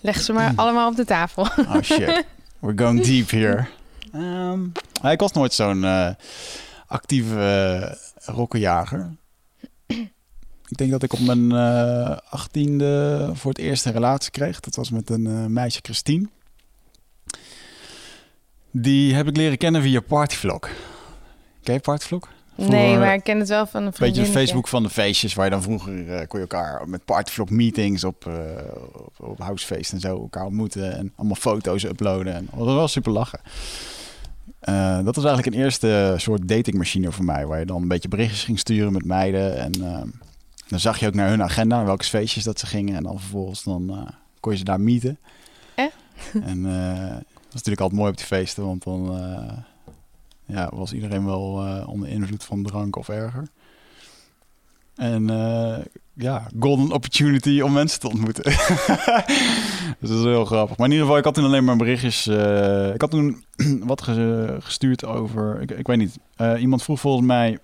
Leg 0.00 0.20
ze 0.20 0.32
maar 0.32 0.52
allemaal 0.60 0.90
op 0.90 0.96
de 0.96 1.04
tafel. 1.04 1.42
Oh 1.42 1.80
shit. 1.82 2.24
We're 2.64 2.84
going 2.84 3.04
deep 3.04 3.30
here. 3.30 3.66
Ja, 5.02 5.10
ik 5.10 5.20
was 5.20 5.32
nooit 5.32 5.52
zo'n 5.52 5.84
eh, 5.84 6.10
actieve 6.86 7.36
uh, 7.36 8.34
rokkenjager. 8.34 9.10
Ik 10.68 10.76
denk 10.76 10.90
dat 10.90 11.02
ik 11.02 11.12
op 11.12 11.20
mijn 11.20 11.52
eh, 11.52 12.16
achttiende 12.30 13.30
voor 13.34 13.50
het 13.50 13.60
eerst 13.60 13.86
een 13.86 13.92
relatie 13.92 14.30
kreeg. 14.30 14.60
Dat 14.60 14.74
was 14.74 14.90
met 14.90 15.10
een 15.10 15.52
meisje, 15.52 15.78
Christine. 15.82 16.28
Die 18.70 19.14
heb 19.14 19.26
ik 19.26 19.36
leren 19.36 19.58
kennen 19.58 19.82
via 19.82 20.00
Partyvlog. 20.00 20.68
Ken 21.62 21.74
je 21.74 21.80
Partyvlog? 21.80 22.28
Nee, 22.56 22.98
maar 22.98 23.14
ik 23.14 23.24
ken 23.24 23.38
het 23.38 23.48
wel 23.48 23.66
van 23.66 23.82
een 23.84 23.92
Beetje 23.98 24.22
de. 24.22 24.28
Facebook 24.28 24.68
van 24.68 24.82
de 24.82 24.90
feestjes 24.90 25.34
waar 25.34 25.44
je 25.44 25.50
dan 25.50 25.62
vroeger 25.62 26.12
eh, 26.12 26.26
kon 26.26 26.40
je 26.40 26.46
elkaar 26.46 26.88
met 26.88 27.04
partyvlog 27.04 27.50
meetings 27.50 28.04
op, 28.04 28.26
eh 28.26 28.34
op, 28.92 29.14
op 29.18 29.38
housefeest 29.38 29.92
en 29.92 30.00
zo 30.00 30.20
elkaar 30.20 30.44
ontmoeten 30.44 30.96
en 30.96 31.12
allemaal 31.16 31.36
foto's 31.36 31.84
uploaden. 31.84 32.34
En 32.34 32.48
dat 32.56 32.64
was 32.64 32.74
wel 32.74 32.88
super 32.88 33.12
lachen. 33.12 33.40
Eh, 34.60 35.04
dat 35.04 35.16
was 35.16 35.24
eigenlijk 35.24 35.56
een 35.56 35.62
eerste 35.62 36.14
soort 36.16 36.48
datingmachine 36.48 37.12
voor 37.12 37.24
mij, 37.24 37.46
waar 37.46 37.58
je 37.58 37.66
dan 37.66 37.82
een 37.82 37.88
beetje 37.88 38.08
berichtjes 38.08 38.44
ging 38.44 38.58
sturen 38.58 38.92
met 38.92 39.04
meiden. 39.04 39.56
En 39.56 39.72
eh, 39.72 40.02
dan 40.68 40.80
zag 40.80 40.98
je 40.98 41.06
ook 41.06 41.14
naar 41.14 41.28
hun 41.28 41.42
agenda, 41.42 41.84
welke 41.84 42.04
feestjes 42.04 42.44
dat 42.44 42.58
ze 42.58 42.66
gingen. 42.66 42.96
En 42.96 43.02
dan 43.02 43.18
vervolgens 43.20 43.62
dan, 43.62 44.08
kon 44.40 44.52
je 44.52 44.58
ze 44.58 44.64
daar 44.64 44.80
meeten. 44.80 45.18
Eh? 45.74 45.84
En 46.32 46.62
dat 46.62 47.62
was 47.62 47.62
natuurlijk 47.62 47.80
altijd 47.80 48.00
mooi 48.00 48.10
op 48.10 48.16
die 48.16 48.26
feesten, 48.26 48.64
want 48.64 48.84
dan 48.84 49.18
ja, 50.46 50.70
was 50.74 50.92
iedereen 50.92 51.24
wel 51.24 51.66
eh, 51.66 51.88
onder 51.88 52.08
invloed 52.08 52.44
van 52.44 52.62
drank 52.62 52.96
of 52.96 53.08
erger. 53.08 53.48
En 54.96 55.30
eh, 55.30 55.84
ja, 56.14 56.46
golden 56.60 56.92
opportunity 56.92 57.60
om 57.60 57.72
mensen 57.72 58.00
te 58.00 58.08
ontmoeten. 58.08 58.42
dus 60.00 60.08
dat 60.10 60.18
is 60.18 60.24
heel 60.24 60.44
grappig. 60.44 60.76
Maar 60.76 60.86
in 60.86 60.92
ieder 60.92 61.06
geval, 61.06 61.18
ik 61.18 61.24
had 61.24 61.34
toen 61.34 61.44
alleen 61.44 61.64
maar 61.64 61.76
berichtjes. 61.76 62.26
eh, 62.26 62.94
ik 62.94 63.00
had 63.00 63.10
toen 63.10 63.44
wat 63.84 64.02
ge- 64.02 64.56
gestuurd 64.60 65.04
over. 65.04 65.60
Ik, 65.60 65.70
ik 65.70 65.86
weet 65.86 65.98
niet. 65.98 66.18
iemand 66.58 66.82
vroeg 66.82 67.00
volgens 67.00 67.26
mij. 67.26 67.58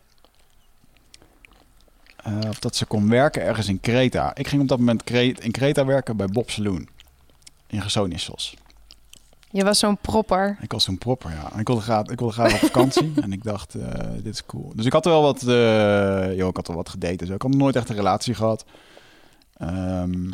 of 2.48 2.58
dat 2.58 2.76
ze 2.76 2.86
kon 2.86 3.08
werken 3.08 3.42
ergens 3.42 3.68
in 3.68 3.80
Kreta. 3.80 4.34
Ik 4.34 4.48
ging 4.48 4.62
op 4.62 4.68
dat 4.68 4.78
moment 4.78 5.10
in 5.10 5.50
Kreta 5.50 5.84
werken 5.84 6.16
bij 6.16 6.26
Bob 6.26 6.50
Saloon. 6.50 6.88
In 7.66 7.82
Gesonissos. 7.82 8.56
Je 9.52 9.64
was 9.64 9.78
zo'n 9.78 9.96
propper. 9.98 10.58
Ik 10.60 10.72
was 10.72 10.84
toen 10.84 10.98
propper, 10.98 11.30
ja. 11.30 11.52
En 11.52 11.58
Ik 11.58 11.66
wilde 11.66 11.82
graag, 11.82 12.04
ik 12.06 12.18
wilde 12.18 12.32
graag 12.34 12.52
op 12.52 12.58
vakantie. 12.58 13.12
en 13.22 13.32
ik 13.32 13.42
dacht, 13.42 13.74
eh, 13.74 14.10
dit 14.22 14.34
is 14.34 14.46
cool. 14.46 14.72
Dus 14.74 14.86
ik 14.86 14.92
had 14.92 15.04
er 15.06 15.10
wel 15.10 15.22
wat... 15.22 15.42
eh 15.42 16.36
joh, 16.36 16.48
ik 16.48 16.56
had 16.56 16.68
er 16.68 16.74
wat 16.74 16.88
gedate. 16.88 17.16
Dus 17.16 17.28
ik 17.28 17.42
had 17.42 17.54
nooit 17.54 17.76
echt 17.76 17.88
een 17.88 17.96
relatie 17.96 18.34
gehad. 18.34 18.64
Ehm, 19.56 20.30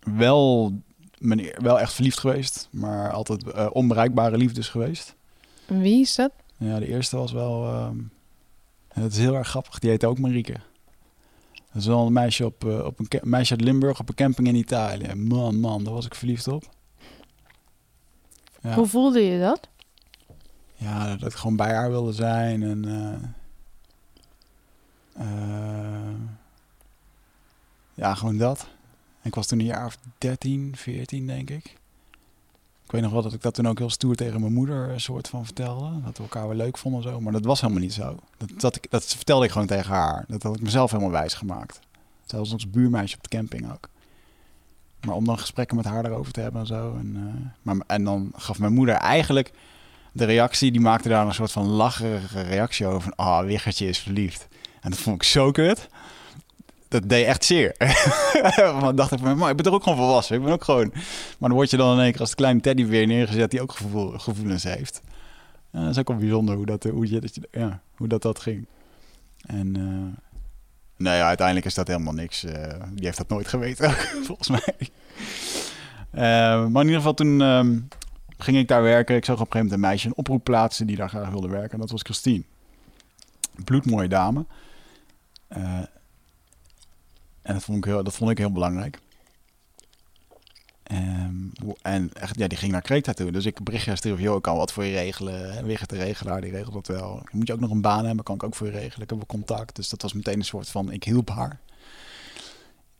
wel, 0.00 0.72
meneer, 1.18 1.58
wel 1.62 1.80
echt 1.80 1.92
verliefd 1.92 2.18
geweest. 2.18 2.68
Maar 2.70 3.10
altijd 3.12 3.50
eh, 3.50 3.66
onbereikbare 3.72 4.36
liefdes 4.36 4.68
geweest. 4.68 5.14
Wie 5.66 6.00
is 6.00 6.14
dat? 6.14 6.32
Ja, 6.56 6.78
de 6.78 6.88
eerste 6.88 7.16
was 7.16 7.32
wel... 7.32 7.64
ehm, 7.66 7.96
het 8.88 9.12
is 9.12 9.18
heel 9.18 9.34
erg 9.34 9.48
grappig. 9.48 9.78
Die 9.78 9.90
heette 9.90 10.06
ook 10.06 10.18
Marieke. 10.18 10.54
Dat 11.72 11.82
is 11.82 11.88
wel 11.88 12.06
een 12.06 12.12
meisje, 12.12 12.46
op, 12.46 12.64
eh, 12.64 12.84
op 12.84 12.98
een 12.98 13.08
meisje 13.22 13.52
uit 13.52 13.60
Limburg 13.60 14.00
op 14.00 14.08
een 14.08 14.14
camping 14.14 14.48
in 14.48 14.54
Italië. 14.54 15.14
Man, 15.14 15.60
man, 15.60 15.84
daar 15.84 15.92
was 15.92 16.06
ik 16.06 16.14
verliefd 16.14 16.48
op. 16.48 16.64
Ja. 18.60 18.74
Hoe 18.74 18.86
voelde 18.86 19.20
je 19.20 19.40
dat? 19.40 19.68
Ja, 20.74 21.16
dat 21.16 21.30
ik 21.30 21.36
gewoon 21.36 21.56
bij 21.56 21.74
haar 21.74 21.90
wilde 21.90 22.12
zijn. 22.12 22.62
En, 22.62 22.84
eh, 22.84 23.14
eh, 25.26 26.14
ja, 27.94 28.14
gewoon 28.14 28.36
dat. 28.36 28.66
Ik 29.22 29.34
was 29.34 29.46
toen 29.46 29.58
een 29.58 29.64
jaar 29.64 29.86
of 29.86 29.98
13, 30.18 30.76
14, 30.76 31.26
denk 31.26 31.50
ik. 31.50 31.76
Ik 32.92 32.98
weet 32.98 33.06
nog 33.06 33.16
wel 33.16 33.22
dat 33.22 33.32
ik 33.32 33.42
dat 33.42 33.54
toen 33.54 33.68
ook 33.68 33.78
heel 33.78 33.90
stoer 33.90 34.14
tegen 34.14 34.40
mijn 34.40 34.52
moeder 34.52 34.88
een 34.88 35.00
soort 35.00 35.28
van 35.28 35.44
vertelde. 35.44 35.90
Dat 36.04 36.16
we 36.16 36.22
elkaar 36.22 36.48
wel 36.48 36.56
leuk 36.56 36.78
vonden 36.78 37.02
en 37.02 37.08
zo. 37.08 37.20
Maar 37.20 37.32
dat 37.32 37.44
was 37.44 37.60
helemaal 37.60 37.82
niet 37.82 37.92
zo. 37.92 38.18
Dat, 38.36 38.50
dat, 38.56 38.76
ik, 38.76 38.86
dat 38.90 39.04
vertelde 39.04 39.44
ik 39.44 39.50
gewoon 39.50 39.66
tegen 39.66 39.94
haar. 39.94 40.24
Dat 40.28 40.42
had 40.42 40.56
ik 40.56 40.62
mezelf 40.62 40.90
helemaal 40.90 41.12
wijs 41.12 41.34
gemaakt. 41.34 41.80
Zelfs 42.24 42.52
als 42.52 42.70
buurmeisje 42.70 43.16
op 43.16 43.22
de 43.22 43.36
camping 43.36 43.72
ook. 43.72 43.88
Maar 45.06 45.14
om 45.14 45.24
dan 45.24 45.38
gesprekken 45.38 45.76
met 45.76 45.84
haar 45.84 46.02
daarover 46.02 46.32
te 46.32 46.40
hebben 46.40 46.60
en 46.60 46.66
zo. 46.66 46.94
En, 46.98 47.16
eh, 47.16 47.50
maar, 47.62 47.76
en 47.86 48.04
dan 48.04 48.32
gaf 48.36 48.58
mijn 48.58 48.72
moeder 48.72 48.94
eigenlijk 48.94 49.52
de 50.12 50.24
reactie, 50.24 50.70
die 50.72 50.80
maakte 50.80 51.08
daar 51.08 51.26
een 51.26 51.34
soort 51.34 51.52
van 51.52 51.66
lacherige 51.66 52.40
reactie 52.40 52.86
over. 52.86 53.00
Van, 53.00 53.16
ah, 53.16 53.44
Wiggertje 53.44 53.88
is 53.88 53.98
verliefd. 53.98 54.48
En 54.80 54.90
dat 54.90 54.98
vond 54.98 55.16
ik 55.16 55.22
zo 55.22 55.50
kut. 55.50 55.88
Dat 56.92 57.08
deed 57.08 57.26
echt 57.26 57.44
zeer. 57.44 57.74
maar 58.80 58.94
dacht 58.94 59.12
ik 59.12 59.18
van, 59.18 59.36
maar 59.36 59.50
ik 59.50 59.56
ben 59.56 59.64
toch 59.64 59.74
ook 59.74 59.82
gewoon 59.82 59.98
volwassen. 59.98 60.36
Ik 60.36 60.42
ben 60.42 60.52
ook 60.52 60.64
gewoon... 60.64 60.90
Maar 61.38 61.48
dan 61.48 61.52
word 61.52 61.70
je 61.70 61.76
dan 61.76 61.96
in 61.96 62.02
één 62.02 62.10
keer 62.10 62.20
als 62.20 62.30
de 62.30 62.36
kleine 62.36 62.60
teddy 62.60 62.86
weer 62.86 63.06
neergezet 63.06 63.50
die 63.50 63.62
ook 63.62 63.72
gevoel, 63.72 64.18
gevoelens 64.18 64.62
heeft. 64.62 65.02
Dat 65.70 65.90
is 65.90 65.98
ook 65.98 66.08
wel 66.08 66.16
bijzonder 66.16 66.54
hoe 66.56 66.66
dat, 66.66 66.84
hoe 66.84 67.10
je, 67.10 67.20
dat, 67.20 67.38
ja, 67.50 67.80
hoe 67.96 68.08
dat, 68.08 68.22
dat 68.22 68.40
ging. 68.40 68.66
En 69.46 69.76
eh, 70.96 71.04
ja, 71.06 71.26
uiteindelijk 71.26 71.66
is 71.66 71.74
dat 71.74 71.86
helemaal 71.86 72.12
niks. 72.12 72.44
Eh, 72.44 72.80
die 72.92 73.04
heeft 73.04 73.18
dat 73.18 73.28
nooit 73.28 73.48
geweten, 73.48 73.90
volgens 74.28 74.48
mij. 74.48 74.90
Eh, 76.10 76.66
maar 76.66 76.82
in 76.82 76.86
ieder 76.86 76.96
geval 76.96 77.14
toen 77.14 77.40
ehm, 77.40 77.78
ging 78.38 78.56
ik 78.56 78.68
daar 78.68 78.82
werken. 78.82 79.16
Ik 79.16 79.24
zag 79.24 79.40
op 79.40 79.40
een 79.40 79.52
gegeven 79.52 79.66
moment 79.66 79.84
een 79.84 79.90
meisje 79.90 80.06
een 80.06 80.16
oproep 80.16 80.44
plaatsen 80.44 80.86
die 80.86 80.96
daar 80.96 81.08
graag 81.08 81.30
wilde 81.30 81.48
werken. 81.48 81.72
En 81.72 81.78
dat 81.78 81.90
was 81.90 82.02
Christine. 82.02 82.42
Bloedmooie 83.64 84.08
dame. 84.08 84.44
Eh, 85.48 85.78
en 87.42 87.54
dat 87.54 87.62
vond, 87.64 87.78
ik 87.78 87.84
heel, 87.84 88.04
dat 88.04 88.14
vond 88.14 88.30
ik 88.30 88.38
heel 88.38 88.52
belangrijk. 88.52 88.98
Hoe- 91.62 91.76
en 91.82 92.10
echt, 92.12 92.38
ja, 92.38 92.46
die 92.46 92.58
ging 92.58 92.72
naar 92.72 92.82
Kreta 92.82 93.12
toe. 93.12 93.30
Dus 93.32 93.46
ik 93.46 93.62
berichtje 93.64 93.96
stuurde 93.96 94.16
van, 94.16 94.26
joh, 94.26 94.36
ik 94.36 94.42
kan 94.42 94.56
wat 94.56 94.72
voor 94.72 94.84
je 94.84 94.92
regelen. 94.92 95.52
hè. 95.54 95.62
Wigert 95.62 95.90
de 95.90 95.96
regelaar, 95.96 96.40
die 96.40 96.50
regelt 96.50 96.74
dat 96.74 96.86
wel. 96.86 97.22
Moet 97.32 97.46
je 97.46 97.52
ook 97.52 97.60
nog 97.60 97.70
een 97.70 97.80
baan 97.80 98.04
hebben, 98.06 98.24
kan 98.24 98.34
ik 98.34 98.42
ook 98.42 98.54
voor 98.54 98.66
je 98.66 98.72
regelen. 98.72 99.02
Ik 99.02 99.08
heb 99.10 99.18
wel 99.18 99.26
contact. 99.26 99.76
Dus 99.76 99.88
dat 99.88 100.02
was 100.02 100.12
meteen 100.12 100.38
een 100.38 100.44
soort 100.44 100.68
van, 100.68 100.92
ik 100.92 101.04
hielp 101.04 101.28
haar. 101.28 101.60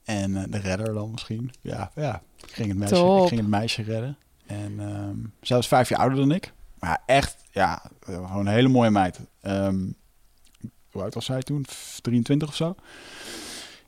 En 0.05 0.36
eh, 0.36 0.43
de 0.49 0.59
redder 0.59 0.95
dan 0.95 1.11
misschien. 1.11 1.51
Ja, 1.61 1.90
ja. 1.95 2.22
Ik 2.47 2.53
ging 2.53 2.68
het 2.68 2.76
meisje, 2.78 2.95
Top. 2.95 3.22
ik 3.22 3.28
ging 3.28 3.40
het 3.40 3.51
meisje 3.51 3.82
redden. 3.82 4.16
En 4.47 4.74
ehm 4.80 5.16
zij 5.40 5.57
was 5.57 5.68
vijf 5.68 5.88
jaar 5.88 5.99
ouder 5.99 6.18
dan 6.18 6.32
ik. 6.32 6.53
Maar 6.78 7.03
echt, 7.07 7.36
ja, 7.51 7.82
gewoon 8.01 8.47
een 8.47 8.53
hele 8.53 8.68
mooie 8.68 8.90
meid. 8.90 9.18
Ehm, 9.40 9.78
hoe 10.90 11.03
oud 11.03 11.14
was 11.14 11.24
zij 11.24 11.43
toen? 11.43 11.66
23 12.03 12.49
of 12.49 12.55
zo? 12.55 12.74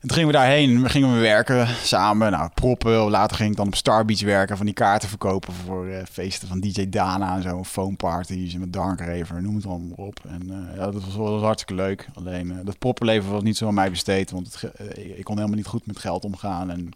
En 0.05 0.12
gingen 0.12 0.26
we 0.26 0.34
daarheen, 0.34 0.82
we 0.82 0.88
gingen 0.88 1.14
we 1.14 1.20
werken 1.20 1.68
samen. 1.68 2.30
Nou, 2.30 2.50
proppen. 2.55 2.92
Later 2.92 3.36
ging 3.36 3.50
ik 3.50 3.57
dan 3.57 3.66
op 3.66 3.74
Star 3.74 4.05
Beach 4.05 4.20
werken, 4.20 4.57
van 4.57 4.66
die 4.66 4.74
kaarten 4.74 5.09
verkopen 5.09 5.52
voor 5.52 5.86
uh, 5.86 6.02
feesten 6.11 6.48
van 6.48 6.61
DJ 6.61 6.88
Dana 6.88 7.36
en 7.36 7.42
zo. 7.42 7.64
Phone 7.64 7.96
parties 7.96 8.57
met 8.57 8.72
Dark 8.72 9.00
Raver, 9.00 9.42
noem 9.42 9.55
het 9.55 9.66
allemaal 9.66 9.96
op. 9.96 10.20
En 10.28 10.42
uh, 10.50 10.76
ja, 10.76 10.90
dat 10.90 11.05
was, 11.05 11.14
was, 11.14 11.42
hartstikke 11.42 11.82
leuk. 11.82 12.09
Alleen 12.14 12.46
uh, 12.46 12.57
dat 12.64 12.78
poppenleven 12.78 13.30
was 13.30 13.42
niet 13.42 13.57
zo 13.57 13.66
aan 13.66 13.74
mij 13.74 13.90
besteed, 13.90 14.30
want 14.30 14.61
het, 14.61 14.72
ik 14.94 15.24
kon 15.24 15.36
helemaal 15.36 15.57
niet 15.57 15.66
goed 15.66 15.86
met 15.86 15.98
geld 15.98 16.24
omgaan. 16.24 16.70
En 16.70 16.88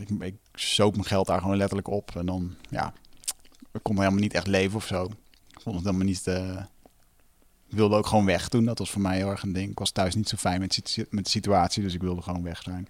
ik, 0.00 0.10
ik 0.20 0.34
mijn 0.76 1.04
geld 1.04 1.26
daar 1.26 1.40
gewoon 1.40 1.56
letterlijk 1.56 1.88
op. 1.88 2.16
En 2.16 2.26
dan, 2.26 2.54
ja, 2.68 2.92
ik 3.72 3.82
kon 3.82 3.98
helemaal 3.98 4.20
niet 4.20 4.34
echt 4.34 4.46
leven 4.46 4.76
of 4.76 4.86
zo. 4.86 5.04
Ik 5.50 5.60
vond 5.60 5.76
het 5.76 5.84
helemaal 5.84 6.06
niet 6.06 6.30
wilde 7.72 7.96
ook 7.96 8.06
gewoon 8.06 8.24
weg 8.24 8.48
toen. 8.48 8.64
Dat 8.64 8.78
was 8.78 8.90
voor 8.90 9.00
mij 9.00 9.16
heel 9.16 9.30
erg 9.30 9.42
een 9.42 9.52
ding. 9.52 9.70
Ik 9.70 9.78
was 9.78 9.90
thuis 9.90 10.14
niet 10.14 10.28
zo 10.28 10.36
fijn 10.36 10.60
met, 10.60 10.96
met 11.10 11.24
de 11.24 11.30
situatie, 11.30 11.82
dus 11.82 11.94
ik 11.94 12.00
wilde 12.00 12.22
gewoon 12.22 12.42
weg 12.42 12.62
zijn. 12.62 12.88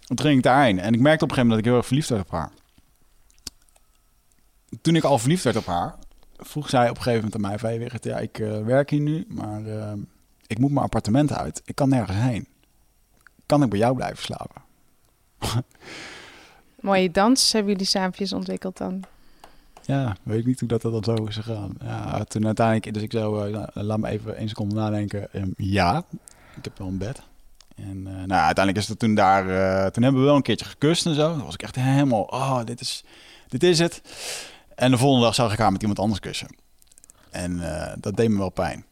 Toen 0.00 0.20
ging 0.20 0.36
ik 0.36 0.42
daarheen 0.42 0.78
en 0.78 0.94
ik 0.94 1.00
merkte 1.00 1.24
op 1.24 1.30
een 1.30 1.36
gegeven 1.36 1.48
moment 1.48 1.50
dat 1.50 1.58
ik 1.58 1.64
heel 1.64 1.76
erg 1.76 1.86
verliefd 1.86 2.08
werd 2.08 2.22
op 2.22 2.30
haar. 2.30 2.50
Toen 4.80 4.96
ik 4.96 5.04
al 5.04 5.18
verliefd 5.18 5.44
werd 5.44 5.56
op 5.56 5.66
haar, 5.66 5.94
vroeg 6.36 6.68
zij 6.68 6.90
op 6.90 6.96
een 6.96 7.02
gegeven 7.02 7.24
moment 7.24 7.34
aan 7.34 7.50
mij: 7.50 7.58
van, 7.58 8.00
ja, 8.00 8.18
ik 8.18 8.38
uh, 8.38 8.64
werk 8.64 8.90
hier 8.90 9.00
nu, 9.00 9.24
maar 9.28 9.62
uh, 9.62 9.92
ik 10.46 10.58
moet 10.58 10.70
mijn 10.70 10.84
appartement 10.84 11.32
uit. 11.32 11.62
Ik 11.64 11.74
kan 11.74 11.88
nergens 11.88 12.18
heen. 12.18 12.48
Kan 13.46 13.62
ik 13.62 13.70
bij 13.70 13.78
jou 13.78 13.94
blijven 13.94 14.22
slapen? 14.22 14.62
Mooie 16.80 17.10
dans 17.10 17.52
hebben 17.52 17.72
jullie 17.72 17.86
samen 17.86 18.32
ontwikkeld 18.32 18.76
dan? 18.76 19.04
Ja, 19.84 20.16
weet 20.22 20.38
ik 20.38 20.46
niet 20.46 20.60
hoe 20.60 20.68
dat, 20.68 20.82
dat 20.82 21.04
dan 21.04 21.16
zo 21.16 21.24
is 21.24 21.34
gegaan. 21.34 21.74
Ja, 21.80 22.24
toen 22.24 22.46
uiteindelijk, 22.46 22.94
dus 22.94 23.02
ik 23.02 23.12
zou, 23.12 23.50
uh, 23.50 23.62
laat 23.72 23.98
me 23.98 24.08
even 24.08 24.36
één 24.36 24.48
seconde 24.48 24.74
nadenken. 24.74 25.28
Um, 25.32 25.54
ja, 25.56 26.04
ik 26.56 26.64
heb 26.64 26.78
wel 26.78 26.88
een 26.88 26.98
bed. 26.98 27.22
En 27.76 27.96
uh, 27.96 28.04
nou, 28.04 28.30
uiteindelijk 28.30 28.76
is 28.76 28.88
het 28.88 28.98
toen 28.98 29.14
daar, 29.14 29.46
uh, 29.46 29.86
toen 29.86 30.02
hebben 30.02 30.20
we 30.20 30.26
wel 30.26 30.36
een 30.36 30.42
keertje 30.42 30.66
gekust 30.66 31.06
en 31.06 31.14
zo. 31.14 31.28
Dan 31.36 31.44
was 31.44 31.54
ik 31.54 31.62
echt 31.62 31.74
helemaal, 31.74 32.22
oh, 32.22 32.64
dit 32.64 32.80
is, 32.80 33.04
dit 33.48 33.62
is 33.62 33.78
het. 33.78 34.02
En 34.74 34.90
de 34.90 34.98
volgende 34.98 35.24
dag 35.24 35.34
zag 35.34 35.52
ik 35.52 35.58
haar 35.58 35.72
met 35.72 35.80
iemand 35.80 36.00
anders 36.00 36.20
kussen. 36.20 36.56
En 37.30 37.60
dat 38.00 38.16
deed 38.16 38.28
me 38.28 38.38
wel 38.38 38.50
pijn. 38.50 38.84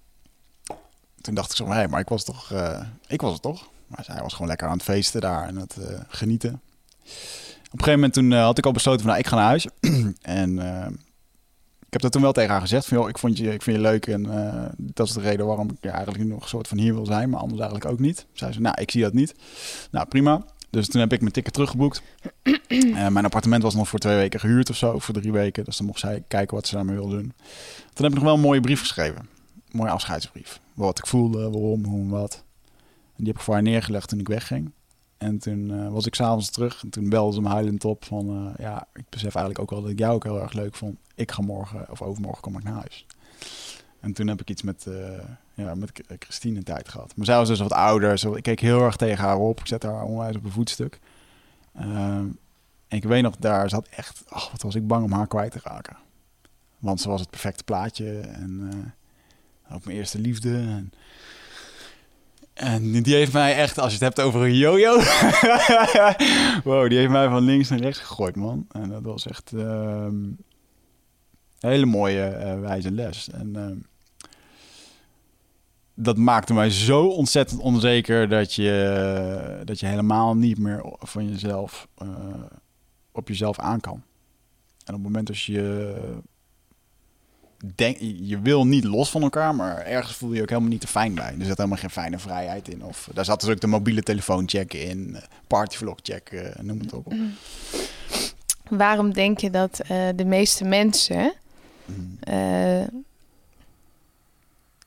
Toen 1.20 1.34
dacht 1.34 1.50
ik 1.50 1.56
zo, 1.56 1.66
hé, 1.66 1.72
hey, 1.72 1.88
maar 1.88 2.00
ik 2.00 2.08
was 2.08 2.24
toch, 2.24 2.52
ik 3.06 3.20
was 3.20 3.32
het 3.32 3.42
toch. 3.42 3.68
Maar 3.86 4.04
zij 4.04 4.22
was 4.22 4.32
gewoon 4.32 4.48
lekker 4.48 4.66
aan 4.66 4.72
het 4.72 4.82
feesten 4.82 5.20
daar 5.20 5.48
en 5.48 5.56
het 5.56 5.76
genieten. 6.08 6.60
Op 7.72 7.78
een 7.78 7.84
gegeven 7.84 8.00
moment 8.00 8.12
toen 8.12 8.30
uh, 8.30 8.42
had 8.42 8.58
ik 8.58 8.66
al 8.66 8.72
besloten 8.72 9.00
van 9.00 9.08
nou, 9.08 9.20
ik 9.20 9.26
ga 9.26 9.36
naar 9.36 9.44
huis. 9.44 9.66
en 10.40 10.56
uh, 10.56 10.86
ik 11.86 11.92
heb 11.92 12.00
dat 12.00 12.12
toen 12.12 12.22
wel 12.22 12.32
tegen 12.32 12.50
haar 12.50 12.60
gezegd 12.60 12.86
van 12.86 12.98
joh, 12.98 13.08
ik, 13.08 13.18
vond 13.18 13.38
je, 13.38 13.52
ik 13.52 13.62
vind 13.62 13.76
je 13.76 13.82
leuk 13.82 14.06
en 14.06 14.26
uh, 14.26 14.64
dat 14.76 15.06
is 15.06 15.12
de 15.12 15.20
reden 15.20 15.46
waarom 15.46 15.70
ik 15.70 15.76
ja, 15.80 15.92
eigenlijk 15.92 16.24
nog 16.24 16.42
een 16.42 16.48
soort 16.48 16.68
van 16.68 16.78
hier 16.78 16.94
wil 16.94 17.06
zijn, 17.06 17.30
maar 17.30 17.40
anders 17.40 17.60
eigenlijk 17.60 17.90
ook 17.90 17.98
niet. 17.98 18.26
Zei 18.32 18.52
ze, 18.52 18.60
nou, 18.60 18.80
ik 18.80 18.90
zie 18.90 19.02
dat 19.02 19.12
niet. 19.12 19.34
Nou, 19.90 20.06
prima. 20.06 20.44
Dus 20.70 20.88
toen 20.88 21.00
heb 21.00 21.12
ik 21.12 21.20
mijn 21.20 21.32
ticket 21.32 21.52
teruggeboekt. 21.52 22.02
mijn 22.92 23.24
appartement 23.24 23.62
was 23.62 23.74
nog 23.74 23.88
voor 23.88 23.98
twee 23.98 24.16
weken 24.16 24.40
gehuurd 24.40 24.70
of 24.70 24.76
zo, 24.76 24.98
voor 24.98 25.14
drie 25.14 25.32
weken. 25.32 25.64
Dus 25.64 25.76
dan 25.76 25.86
mocht 25.86 26.00
zij 26.00 26.24
kijken 26.28 26.56
wat 26.56 26.66
ze 26.66 26.74
daarmee 26.74 26.96
wilde 26.96 27.16
doen. 27.16 27.32
Toen 27.92 28.04
heb 28.04 28.06
ik 28.06 28.14
nog 28.14 28.24
wel 28.24 28.34
een 28.34 28.40
mooie 28.40 28.60
brief 28.60 28.80
geschreven. 28.80 29.20
Een 29.20 29.78
mooie 29.78 29.90
afscheidsbrief. 29.90 30.60
Wat 30.74 30.98
ik 30.98 31.06
voelde, 31.06 31.50
waarom, 31.50 31.84
hoe 31.84 32.00
en 32.00 32.08
wat. 32.08 32.44
En 33.06 33.16
die 33.16 33.26
heb 33.26 33.36
ik 33.36 33.42
voor 33.42 33.54
haar 33.54 33.62
neergelegd 33.62 34.08
toen 34.08 34.18
ik 34.18 34.28
wegging. 34.28 34.72
En 35.20 35.38
toen 35.38 35.70
uh, 35.70 35.88
was 35.88 36.06
ik 36.06 36.14
s'avonds 36.14 36.50
terug 36.50 36.82
en 36.82 36.90
toen 36.90 37.08
belde 37.08 37.34
ze 37.34 37.40
me 37.40 37.48
huilend 37.48 37.84
op 37.84 38.04
van... 38.04 38.46
Uh, 38.46 38.52
ja, 38.58 38.86
ik 38.94 39.04
besef 39.08 39.34
eigenlijk 39.34 39.58
ook 39.58 39.70
wel 39.70 39.80
dat 39.80 39.90
ik 39.90 39.98
jou 39.98 40.14
ook 40.14 40.24
heel 40.24 40.40
erg 40.40 40.52
leuk 40.52 40.74
vond. 40.74 40.98
Ik 41.14 41.32
ga 41.32 41.42
morgen 41.42 41.90
of 41.90 42.02
overmorgen 42.02 42.42
kom 42.42 42.56
ik 42.56 42.62
naar 42.62 42.74
huis. 42.74 43.06
En 44.00 44.12
toen 44.12 44.26
heb 44.26 44.40
ik 44.40 44.50
iets 44.50 44.62
met, 44.62 44.84
uh, 44.88 45.18
ja, 45.54 45.74
met 45.74 46.02
Christine 46.18 46.62
tijd 46.62 46.88
gehad. 46.88 47.16
Maar 47.16 47.26
zij 47.26 47.36
was 47.36 47.48
dus 47.48 47.60
wat 47.60 47.72
ouder. 47.72 48.18
Zo, 48.18 48.34
ik 48.34 48.42
keek 48.42 48.60
heel 48.60 48.82
erg 48.82 48.96
tegen 48.96 49.24
haar 49.24 49.36
op. 49.36 49.60
Ik 49.60 49.66
zette 49.66 49.86
haar 49.86 50.04
onwijs 50.04 50.36
op 50.36 50.44
een 50.44 50.50
voetstuk. 50.50 50.98
Ehm, 51.74 52.26
en 52.88 52.96
ik 52.96 53.04
weet 53.04 53.22
nog, 53.22 53.36
daar 53.36 53.68
zat 53.68 53.88
echt... 53.88 54.22
Wat 54.28 54.62
was 54.62 54.74
ik 54.74 54.86
bang 54.86 55.04
om 55.04 55.12
haar 55.12 55.26
kwijt 55.26 55.52
te 55.52 55.60
raken. 55.62 55.96
Want 56.78 57.00
ze 57.00 57.08
was 57.08 57.20
het 57.20 57.30
perfecte 57.30 57.64
plaatje. 57.64 58.18
En 58.20 58.94
ook 59.72 59.84
mijn 59.84 59.96
eerste 59.96 60.18
liefde. 60.18 60.56
En, 60.56 60.92
en 62.60 63.02
die 63.02 63.14
heeft 63.14 63.32
mij 63.32 63.56
echt, 63.56 63.78
als 63.78 63.92
je 63.92 64.04
het 64.04 64.16
hebt 64.16 64.26
over 64.26 64.42
een 64.42 64.54
yo-yo. 64.54 64.96
wow, 66.64 66.88
die 66.88 66.98
heeft 66.98 67.10
mij 67.10 67.28
van 67.28 67.42
links 67.42 67.68
naar 67.68 67.78
rechts 67.78 67.98
gegooid, 67.98 68.36
man. 68.36 68.66
En 68.68 68.88
dat 68.88 69.02
was 69.02 69.26
echt 69.26 69.52
uh, 69.52 69.62
een 69.62 70.38
hele 71.58 71.86
mooie 71.86 72.36
uh, 72.38 72.60
wijze 72.60 72.90
les. 72.90 73.30
En 73.30 73.52
uh, 73.56 73.70
dat 75.94 76.16
maakte 76.16 76.54
mij 76.54 76.70
zo 76.70 77.06
ontzettend 77.06 77.60
onzeker 77.60 78.28
dat 78.28 78.54
je, 78.54 79.60
dat 79.64 79.80
je 79.80 79.86
helemaal 79.86 80.36
niet 80.36 80.58
meer 80.58 80.84
van 80.98 81.28
jezelf 81.28 81.88
eh, 81.96 82.08
op 83.12 83.28
jezelf 83.28 83.58
aan 83.58 83.80
kan. 83.80 84.02
En 84.84 84.94
op 84.94 85.00
het 85.00 85.02
moment 85.02 85.26
dat 85.26 85.40
je 85.40 85.94
denk, 87.74 87.96
je 88.00 88.40
wil 88.40 88.66
niet 88.66 88.84
los 88.84 89.10
van 89.10 89.22
elkaar, 89.22 89.54
maar 89.54 89.78
ergens 89.78 90.16
voel 90.16 90.30
je 90.30 90.36
je 90.36 90.42
ook 90.42 90.48
helemaal 90.48 90.70
niet 90.70 90.80
te 90.80 90.86
fijn 90.86 91.14
bij. 91.14 91.34
Er 91.38 91.44
zit 91.44 91.56
helemaal 91.56 91.78
geen 91.78 91.90
fijne 91.90 92.18
vrijheid 92.18 92.68
in. 92.68 92.84
Of 92.84 93.08
daar 93.12 93.24
zat 93.24 93.40
dus 93.40 93.50
ook 93.50 93.60
de 93.60 93.66
mobiele 93.66 94.02
telefoon 94.02 94.48
checken 94.48 94.84
in, 94.84 95.16
eh, 95.16 95.22
partyvlog 95.46 95.98
checken, 96.02 96.56
eh, 96.56 96.62
noem 96.62 96.78
het 96.78 96.92
op. 96.92 97.12
Mm. 97.12 97.34
Waarom 98.68 99.12
denk 99.12 99.38
je 99.38 99.50
dat 99.50 99.80
uh, 99.82 100.08
de 100.16 100.24
meeste 100.24 100.64
mensen 100.64 101.32
uh, 102.28 102.86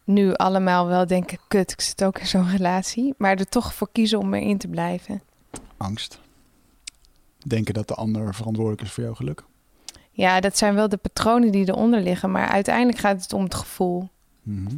nu 0.04 0.34
allemaal 0.34 0.88
wel 0.88 1.08
denken, 1.08 1.38
kut, 1.48 1.72
ik 1.72 1.82
zit 1.82 2.04
ook 2.04 2.20
in 2.20 2.28
zo'n 2.28 2.50
relatie, 2.50 3.14
maar 3.18 3.38
er 3.38 3.50
toch 3.50 3.74
voor 3.74 3.90
kiezen 3.92 4.20
om 4.20 4.34
erin 4.34 4.58
te 4.58 4.68
blijven? 4.68 5.22
Angst. 5.78 6.20
Denken 7.48 7.74
dat 7.74 7.88
de 7.88 7.96
ander 7.96 8.36
verantwoordelijk 8.36 8.82
is 8.82 8.92
voor 8.92 9.04
jouw 9.04 9.14
geluk. 9.14 9.44
Ja, 10.16 10.40
dat 10.40 10.58
zijn 10.58 10.76
wel 10.76 10.90
de 10.90 10.98
patronen 10.98 11.52
die 11.52 11.68
eronder 11.68 12.02
liggen, 12.02 12.32
maar 12.32 12.48
uiteindelijk 12.48 12.98
gaat 12.98 13.22
het 13.22 13.34
om 13.34 13.44
het 13.44 13.56
gevoel. 13.56 14.10
Mhm. 14.42 14.76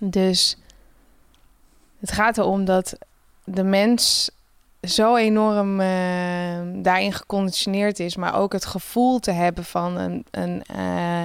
Dus 0.00 0.56
het 1.98 2.12
gaat 2.12 2.38
erom 2.38 2.64
dat 2.64 2.98
de 3.44 3.64
mens 3.64 4.30
zo 4.82 5.16
enorm 5.16 5.80
uh, 5.80 5.86
daarin 6.74 7.12
geconditioneerd 7.12 7.98
is, 8.00 8.16
maar 8.16 8.34
ook 8.34 8.52
het 8.52 8.64
gevoel 8.64 9.18
te 9.18 9.30
hebben 9.30 9.64
van 9.64 9.96
een, 9.96 10.24
een, 10.30 10.62
uh, 10.76 11.22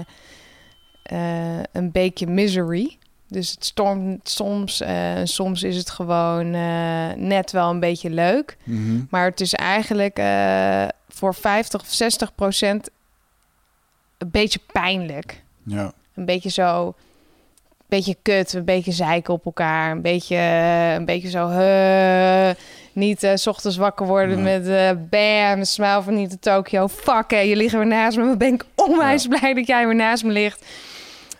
uh, 1.11 1.63
een 1.71 1.91
beetje 1.91 2.27
misery. 2.27 2.97
Dus 3.27 3.51
het 3.51 3.65
stormt 3.65 4.29
soms, 4.29 4.83
soms 5.23 5.63
is 5.63 5.77
het 5.77 5.89
gewoon 5.89 6.49
net 7.27 7.51
wel 7.51 7.69
een 7.69 7.79
beetje 7.79 8.09
leuk. 8.09 8.57
Mhm. 8.63 8.99
Maar 9.09 9.25
het 9.25 9.41
is 9.41 9.53
eigenlijk 9.53 10.19
voor 11.09 11.35
50 11.35 11.81
of 11.81 11.87
60 11.87 12.35
procent 12.35 12.89
een 14.17 14.31
beetje 14.31 14.59
pijnlijk. 14.71 15.43
Ja. 15.63 15.93
Een 16.15 16.25
beetje 16.25 16.49
zo, 16.49 16.85
een 16.87 17.85
beetje 17.87 18.15
kut, 18.21 18.53
een 18.53 18.65
beetje 18.65 18.91
zeiken 18.91 19.33
op 19.33 19.45
elkaar, 19.45 19.91
een 19.91 20.01
beetje, 20.01 20.37
een 20.95 21.05
beetje 21.05 21.29
zo, 21.29 21.47
niet 22.95 23.31
s 23.33 23.47
ochtends 23.47 23.77
wakker 23.77 24.05
worden 24.05 24.43
met 24.43 24.67
uh, 24.67 24.89
bam, 25.09 25.63
smile 25.63 26.01
van 26.01 26.15
niet 26.15 26.31
de 26.31 26.39
Tokyo. 26.39 26.87
Fuck, 26.87 27.31
hè, 27.31 27.39
je 27.39 27.55
ligt 27.55 27.73
weer 27.73 27.87
naast 27.87 28.17
me. 28.17 28.37
Ben 28.37 28.53
ik 28.53 28.65
onwijs 28.75 29.27
blij 29.27 29.53
dat 29.53 29.67
jij 29.67 29.85
weer 29.85 29.95
naast 29.95 30.23
me 30.23 30.31
ligt. 30.31 30.65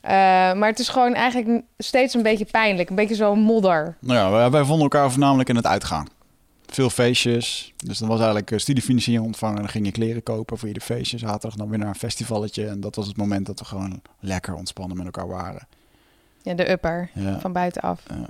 Uh, 0.06 0.12
maar 0.53 0.70
het 0.70 0.80
is 0.80 0.89
gewoon 0.89 1.14
eigenlijk 1.14 1.64
steeds 1.78 2.14
een 2.14 2.24
beetje 2.24 2.45
pijnlijk. 2.45 2.89
Een 2.89 2.95
beetje 2.95 3.16
zo 3.16 3.36
modder. 3.36 3.97
Nou 3.99 4.20
ja, 4.20 4.32
wij, 4.32 4.49
wij 4.49 4.64
vonden 4.64 4.84
elkaar 4.84 5.12
voornamelijk 5.12 5.49
in 5.49 5.56
het 5.56 5.66
uitgaan 5.66 6.08
veel 6.76 6.89
feestjes. 6.89 7.74
Dus 7.78 7.97
dan 7.97 8.08
was 8.08 8.18
eigenlijk 8.18 8.51
uh, 8.51 8.60
studiefinanciering 8.60 9.26
ontvangen. 9.26 9.56
En 9.56 9.62
dan 9.62 9.72
ging 9.72 9.86
je 9.86 9.91
kleren 9.91 10.24
kopen 10.24 10.58
voor 10.58 10.68
je 10.68 10.74
de 10.74 10.82
feestjes. 10.82 11.22
Zaterdag 11.22 11.58
dan 11.58 11.70
weer 11.70 11.80
naar 11.80 11.88
een 11.88 11.95
festivalletje. 11.95 12.68
En 12.68 12.80
dat 12.80 12.95
was 12.95 13.08
het 13.08 13.18
moment 13.18 13.45
dat 13.45 13.60
we 13.60 13.66
gewoon 13.66 14.01
lekker 14.20 14.53
ontspannen 14.53 14.97
met 14.97 15.06
elkaar 15.06 15.28
waren. 15.28 15.68
Ja, 16.41 16.53
de 16.53 16.70
upper 16.70 17.10
van 17.39 17.53
buitenaf. 17.53 18.03
Ja. 18.10 18.28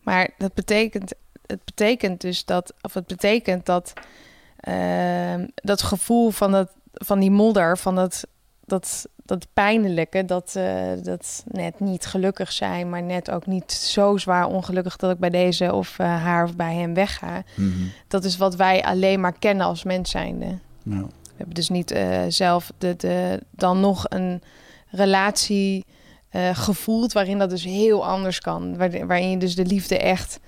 Maar 0.00 0.30
dat 0.38 0.54
betekent, 0.54 1.12
het 1.46 1.64
betekent 1.64 2.20
dus 2.20 2.44
dat, 2.44 2.74
of 2.80 2.94
het 2.94 3.06
betekent 3.06 3.66
dat 3.66 3.92
uh, 4.68 5.34
dat 5.54 5.82
gevoel 5.82 6.30
van, 6.30 6.52
dat, 6.52 6.70
van 6.92 7.20
die 7.20 7.30
modder, 7.30 7.78
van 7.78 7.94
dat, 7.94 8.26
dat 8.66 9.06
dat 9.24 9.46
pijnlijke, 9.52 10.24
dat, 10.24 10.54
uh, 10.56 10.82
dat 11.02 11.44
net 11.46 11.80
niet 11.80 12.06
gelukkig 12.06 12.52
zijn, 12.52 12.90
maar 12.90 13.02
net 13.02 13.30
ook 13.30 13.46
niet 13.46 13.72
zo 13.72 14.16
zwaar 14.16 14.46
ongelukkig 14.46 14.96
dat 14.96 15.10
ik 15.10 15.18
bij 15.18 15.30
deze 15.30 15.72
of 15.72 15.98
uh, 15.98 16.06
haar 16.06 16.44
of 16.44 16.56
bij 16.56 16.74
hem 16.74 16.94
wegga. 16.94 17.42
Mm 17.56 17.72
-hmm. 17.72 17.90
Dat 18.08 18.24
is 18.24 18.36
wat 18.36 18.54
wij 18.54 18.84
alleen 18.84 19.20
maar 19.20 19.38
kennen 19.38 19.66
als 19.66 19.84
mens 19.84 20.10
zijnde. 20.10 20.58
We 20.82 21.40
hebben 21.40 21.54
dus 21.54 21.68
niet 21.68 21.92
uh, 21.92 22.18
zelf 22.28 22.72
de, 22.78 22.96
de, 22.96 23.42
dan 23.50 23.80
nog 23.80 24.04
een 24.08 24.42
relatie 24.90 25.84
gevoeld 26.52 27.12
waarin 27.12 27.38
dat 27.38 27.50
dus 27.50 27.64
heel 27.64 28.06
anders 28.06 28.40
kan. 28.40 28.76
Waar, 28.76 29.06
waarin 29.06 29.30
je 29.30 29.36
dus 29.36 29.54
de 29.54 29.64
liefde 29.64 29.98
echt 29.98 30.40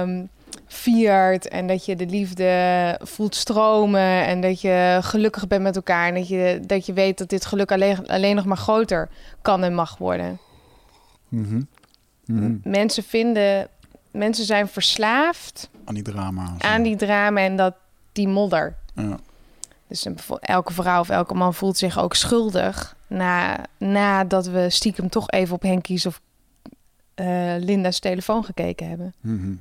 um, 0.00 0.28
viert 0.66 1.48
en 1.48 1.66
dat 1.66 1.84
je 1.84 1.96
de 1.96 2.06
liefde 2.06 3.00
voelt 3.02 3.34
stromen 3.34 4.24
en 4.26 4.40
dat 4.40 4.60
je 4.60 4.98
gelukkig 5.02 5.46
bent 5.46 5.62
met 5.62 5.76
elkaar 5.76 6.08
en 6.08 6.14
dat 6.14 6.28
je, 6.28 6.60
dat 6.66 6.86
je 6.86 6.92
weet 6.92 7.18
dat 7.18 7.28
dit 7.28 7.46
geluk 7.46 7.72
alleen, 7.72 8.06
alleen 8.08 8.36
nog 8.36 8.44
maar 8.44 8.56
groter 8.56 9.08
kan 9.42 9.62
en 9.64 9.74
mag 9.74 9.98
worden. 9.98 10.38
Mhm. 11.28 11.62
Mhm. 12.24 12.56
Mensen 12.62 13.02
vinden 13.02 13.68
mensen 14.10 14.44
zijn 14.44 14.68
verslaafd 14.68 15.70
Aan 15.84 15.94
die 15.94 16.02
drama. 16.02 16.54
aan 16.58 16.82
die 16.82 16.96
drama 16.96 17.40
en 17.40 17.56
dat, 17.56 17.74
die 18.12 18.28
modder. 18.28 18.76
Ja. 18.94 19.16
Dus 19.88 20.04
een, 20.04 20.18
elke 20.40 20.72
vrouw 20.72 21.00
of 21.00 21.08
elke 21.08 21.34
man 21.34 21.54
voelt 21.54 21.76
zich 21.78 21.98
ook 21.98 22.14
schuldig... 22.14 22.94
Na, 23.08 23.64
nadat 23.78 24.46
we 24.46 24.70
stiekem 24.70 25.08
toch 25.08 25.30
even 25.30 25.54
op 25.54 25.62
Henkies 25.62 26.06
of 26.06 26.20
eh, 27.14 27.54
Linda's 27.58 27.98
telefoon 27.98 28.44
gekeken 28.44 28.88
hebben. 28.88 29.14
Mhm. 29.20 29.54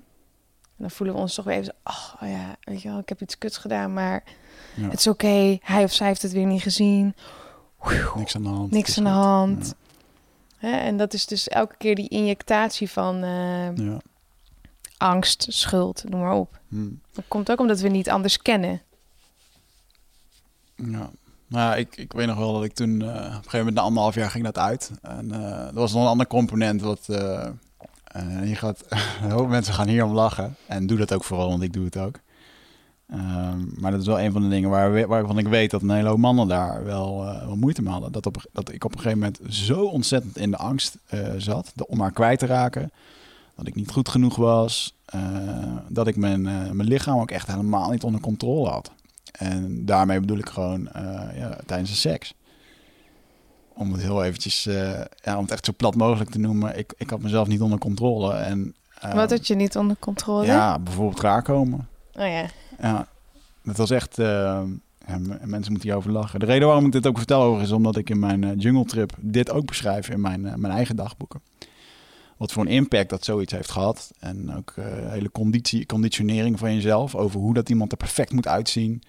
En 0.77 0.81
dan 0.83 0.91
voelen 0.91 1.15
we 1.15 1.21
ons 1.21 1.33
toch 1.33 1.45
weer 1.45 1.53
even 1.53 1.65
zo... 1.65 1.71
Oh, 1.91 2.21
oh 2.23 2.29
ja, 2.29 2.55
weet 2.63 2.81
je 2.81 2.89
wel, 2.89 2.99
ik 2.99 3.09
heb 3.09 3.21
iets 3.21 3.37
kuts 3.37 3.57
gedaan, 3.57 3.93
maar 3.93 4.23
Ja. 4.75 4.89
het 4.89 4.99
is 4.99 5.07
oké. 5.07 5.57
Hij 5.61 5.83
of 5.83 5.93
zij 5.93 6.07
heeft 6.07 6.21
het 6.21 6.31
weer 6.31 6.45
niet 6.45 6.61
gezien. 6.61 7.15
Niks 8.15 8.35
aan 8.35 8.43
de 8.43 8.49
hand. 8.49 8.71
Niks 8.71 8.97
aan 8.97 9.03
de 9.03 9.09
hand. 9.09 9.75
Hè? 10.57 10.71
En 10.77 10.97
dat 10.97 11.13
is 11.13 11.25
dus 11.25 11.47
elke 11.47 11.75
keer 11.77 11.95
die 11.95 12.07
injectatie 12.09 12.89
van 12.89 13.23
eh, 13.23 13.75
Ja. 13.75 13.97
Angst, 14.97 15.45
schuld, 15.49 16.03
noem 16.09 16.19
maar 16.21 16.33
op. 16.33 16.59
Hm. 16.67 16.89
Dat 17.13 17.23
komt 17.27 17.51
ook 17.51 17.59
omdat 17.59 17.79
we 17.79 17.87
niet 17.87 18.09
anders 18.09 18.41
kennen. 18.41 18.81
Ja. 20.75 21.09
Nou, 21.47 21.77
ik, 21.77 21.97
ik 21.97 22.13
weet 22.13 22.27
nog 22.27 22.37
wel 22.37 22.53
dat 22.53 22.63
ik 22.63 22.73
toen 22.73 23.01
eh, 23.01 23.07
op 23.07 23.15
een 23.15 23.31
gegeven 23.33 23.57
moment 23.57 23.75
na 23.75 23.81
anderhalf 23.81 24.15
jaar 24.15 24.29
ging 24.29 24.43
dat 24.43 24.57
uit. 24.57 24.91
En 25.01 25.31
eh 25.31 25.67
er 25.67 25.73
was 25.73 25.93
nog 25.93 26.01
een 26.01 26.07
ander 26.09 26.27
component 26.27 26.81
wat 26.81 27.05
eh, 28.15 28.49
je 28.49 28.55
gaat, 28.55 28.83
een 29.23 29.31
hoop 29.31 29.47
mensen 29.49 29.73
gaan 29.73 29.87
hier 29.87 30.03
om 30.03 30.13
lachen. 30.13 30.55
En 30.67 30.87
doe 30.87 30.97
dat 30.97 31.13
ook 31.13 31.23
vooral, 31.23 31.49
want 31.49 31.61
ik 31.61 31.73
doe 31.73 31.85
het 31.85 31.97
ook. 31.97 32.19
Ehm, 33.09 33.59
maar 33.79 33.91
dat 33.91 33.99
is 33.99 34.07
wel 34.07 34.19
een 34.19 34.31
van 34.31 34.41
de 34.41 34.47
dingen 34.47 34.69
waar, 34.69 35.07
waarvan 35.07 35.37
ik 35.37 35.47
weet 35.47 35.71
dat 35.71 35.81
een 35.81 35.89
hele 35.89 36.09
hoop 36.09 36.17
mannen 36.17 36.47
daar 36.47 36.83
wel, 36.83 37.27
eh, 37.27 37.45
wel 37.45 37.55
moeite 37.55 37.81
mee 37.81 37.91
hadden. 37.91 38.11
Dat, 38.11 38.25
op, 38.25 38.45
dat 38.51 38.71
ik 38.71 38.83
op 38.83 38.91
een 38.91 38.99
gegeven 38.99 39.19
moment 39.19 39.39
zo 39.49 39.85
ontzettend 39.85 40.37
in 40.37 40.51
de 40.51 40.57
angst 40.57 40.97
eh, 41.05 41.33
zat 41.37 41.73
om 41.87 41.99
haar 41.99 42.11
kwijt 42.11 42.39
te 42.39 42.45
raken. 42.45 42.91
Dat 43.55 43.67
ik 43.67 43.75
niet 43.75 43.91
goed 43.91 44.09
genoeg 44.09 44.35
was. 44.35 44.93
dat 45.87 46.07
ik 46.07 46.15
mijn, 46.15 46.41
mijn 46.41 46.83
lichaam 46.83 47.19
ook 47.19 47.31
echt 47.31 47.47
helemaal 47.47 47.89
niet 47.89 48.03
onder 48.03 48.21
controle 48.21 48.69
had. 48.69 48.91
En 49.31 49.85
daarmee 49.85 50.19
bedoel 50.19 50.37
ik 50.37 50.49
gewoon 50.49 50.89
ja, 51.35 51.57
tijdens 51.65 51.89
de 51.89 51.95
seks. 51.95 52.33
Om 53.77 53.91
het 53.91 54.01
heel 54.01 54.23
eventjes, 54.23 54.65
eh, 54.65 54.99
ja, 55.23 55.35
om 55.35 55.41
het 55.41 55.51
echt 55.51 55.65
zo 55.65 55.73
plat 55.77 55.95
mogelijk 55.95 56.29
te 56.29 56.39
noemen. 56.39 56.77
Ik, 56.77 56.93
ik 56.97 57.09
had 57.09 57.21
mezelf 57.21 57.47
niet 57.47 57.61
onder 57.61 57.79
controle. 57.79 58.33
En, 58.33 58.75
eh, 58.99 59.13
Wat 59.13 59.29
had 59.29 59.47
je 59.47 59.55
niet 59.55 59.75
onder 59.77 59.95
controle? 59.99 60.45
Ja, 60.45 60.79
bijvoorbeeld 60.79 61.19
klaarkomen. 61.19 61.87
Oh 62.13 62.27
ja. 62.27 62.45
Ja, 62.81 63.07
dat 63.63 63.77
was 63.77 63.89
echt... 63.89 64.19
eh, 64.19 64.25
ja, 65.07 65.17
m- 65.17 65.27
mensen 65.43 65.71
moeten 65.71 65.81
hierover 65.81 66.11
lachen. 66.11 66.39
De 66.39 66.45
reden 66.45 66.67
waarom 66.67 66.85
ik 66.85 66.91
dit 66.91 67.07
ook 67.07 67.17
vertel 67.17 67.41
over 67.41 67.61
is 67.61 67.71
omdat 67.71 67.95
ik 67.97 68.09
in 68.09 68.19
mijn 68.19 68.43
eh, 68.43 68.51
jungle 68.57 68.85
trip 68.85 69.13
dit 69.19 69.51
ook 69.51 69.65
beschrijf 69.65 70.09
in 70.09 70.21
mijn, 70.21 70.45
eh, 70.45 70.53
mijn 70.55 70.73
eigen 70.73 70.95
dagboeken. 70.95 71.41
Wat 72.37 72.51
voor 72.51 72.63
een 72.63 72.71
impact 72.71 73.09
dat 73.09 73.25
zoiets 73.25 73.51
heeft 73.53 73.71
gehad. 73.71 74.11
En 74.19 74.55
ook 74.55 74.73
hele 75.07 75.31
conditie, 75.31 75.85
conditionering 75.85 76.59
van 76.59 76.73
jezelf. 76.73 77.15
Over 77.15 77.39
hoe 77.39 77.53
dat 77.53 77.69
iemand 77.69 77.91
er 77.91 77.97
perfect 77.97 78.31
moet 78.31 78.47
uitzien. 78.47 79.01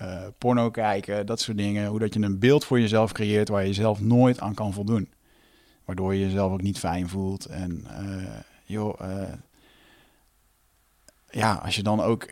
Eh, 0.00 0.26
porno 0.38 0.70
kijken, 0.70 1.26
dat 1.26 1.40
soort 1.40 1.56
dingen. 1.56 1.86
Hoe 1.86 1.98
dat 1.98 2.14
je 2.14 2.20
een 2.20 2.38
beeld 2.38 2.64
voor 2.64 2.80
jezelf 2.80 3.12
creëert 3.12 3.48
waar 3.48 3.60
je 3.60 3.66
jezelf 3.66 4.00
nooit 4.00 4.40
aan 4.40 4.54
kan 4.54 4.72
voldoen. 4.72 5.08
Waardoor 5.84 6.14
je 6.14 6.20
jezelf 6.20 6.52
ook 6.52 6.62
niet 6.62 6.78
fijn 6.78 7.08
voelt. 7.08 7.44
En 7.44 7.84
eh, 7.86 8.28
joh, 8.64 9.00
eh, 9.00 9.32
ja, 11.30 11.54
als 11.54 11.76
je 11.76 11.82
dan 11.82 12.00
ook 12.00 12.28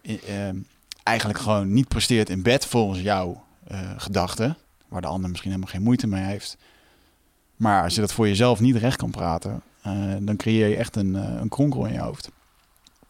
eigenlijk 1.02 1.38
gewoon 1.38 1.72
niet 1.72 1.88
presteert 1.88 2.30
in 2.30 2.42
bed 2.42 2.66
volgens 2.66 3.00
jouw 3.00 3.46
gedachten, 3.96 4.56
waar 4.88 5.00
de 5.00 5.06
ander 5.06 5.30
misschien 5.30 5.50
helemaal 5.50 5.72
geen 5.72 5.82
moeite 5.82 6.06
mee 6.06 6.22
heeft. 6.22 6.56
Maar 7.56 7.82
als 7.82 7.94
je 7.94 8.00
dat 8.00 8.12
voor 8.12 8.28
jezelf 8.28 8.60
niet 8.60 8.76
recht 8.76 8.96
kan 8.96 9.10
praten, 9.10 9.62
dan 10.20 10.36
creëer 10.36 10.68
je 10.68 10.76
echt 10.76 10.96
een, 10.96 11.14
een 11.14 11.48
kronkel 11.48 11.84
in 11.86 11.92
je 11.92 12.00
hoofd. 12.00 12.30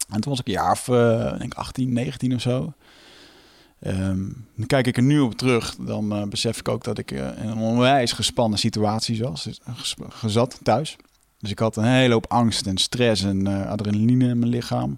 En 0.09 0.21
toen 0.21 0.31
was 0.31 0.39
ik 0.39 0.47
een 0.47 0.53
jaar 0.53 0.71
of 0.71 0.83
denk 1.37 1.53
18, 1.53 1.93
19 1.93 2.35
of 2.35 2.41
zo. 2.41 2.73
Ehm, 3.79 4.27
dan 4.55 4.65
kijk 4.67 4.87
ik 4.87 4.97
er 4.97 5.03
nu 5.03 5.19
op 5.19 5.33
terug, 5.33 5.75
dan 5.75 6.11
eh, 6.11 6.23
besef 6.23 6.59
ik 6.59 6.67
ook 6.67 6.83
dat 6.83 6.97
ik 6.97 7.11
eh, 7.11 7.41
in 7.41 7.47
een 7.47 7.57
onwijs 7.57 8.11
gespannen 8.11 8.59
situatie 8.59 9.15
zat, 9.15 9.43
dus, 9.43 9.59
eh, 9.65 9.73
gezat 10.09 10.59
thuis. 10.63 10.95
Dus 11.37 11.51
ik 11.51 11.59
had 11.59 11.75
een 11.75 11.83
hele 11.83 12.13
hoop 12.13 12.31
angst 12.31 12.67
en 12.67 12.77
stress 12.77 13.23
en 13.23 13.47
adrenaline 13.47 14.27
in 14.27 14.39
mijn 14.39 14.51
lichaam. 14.51 14.97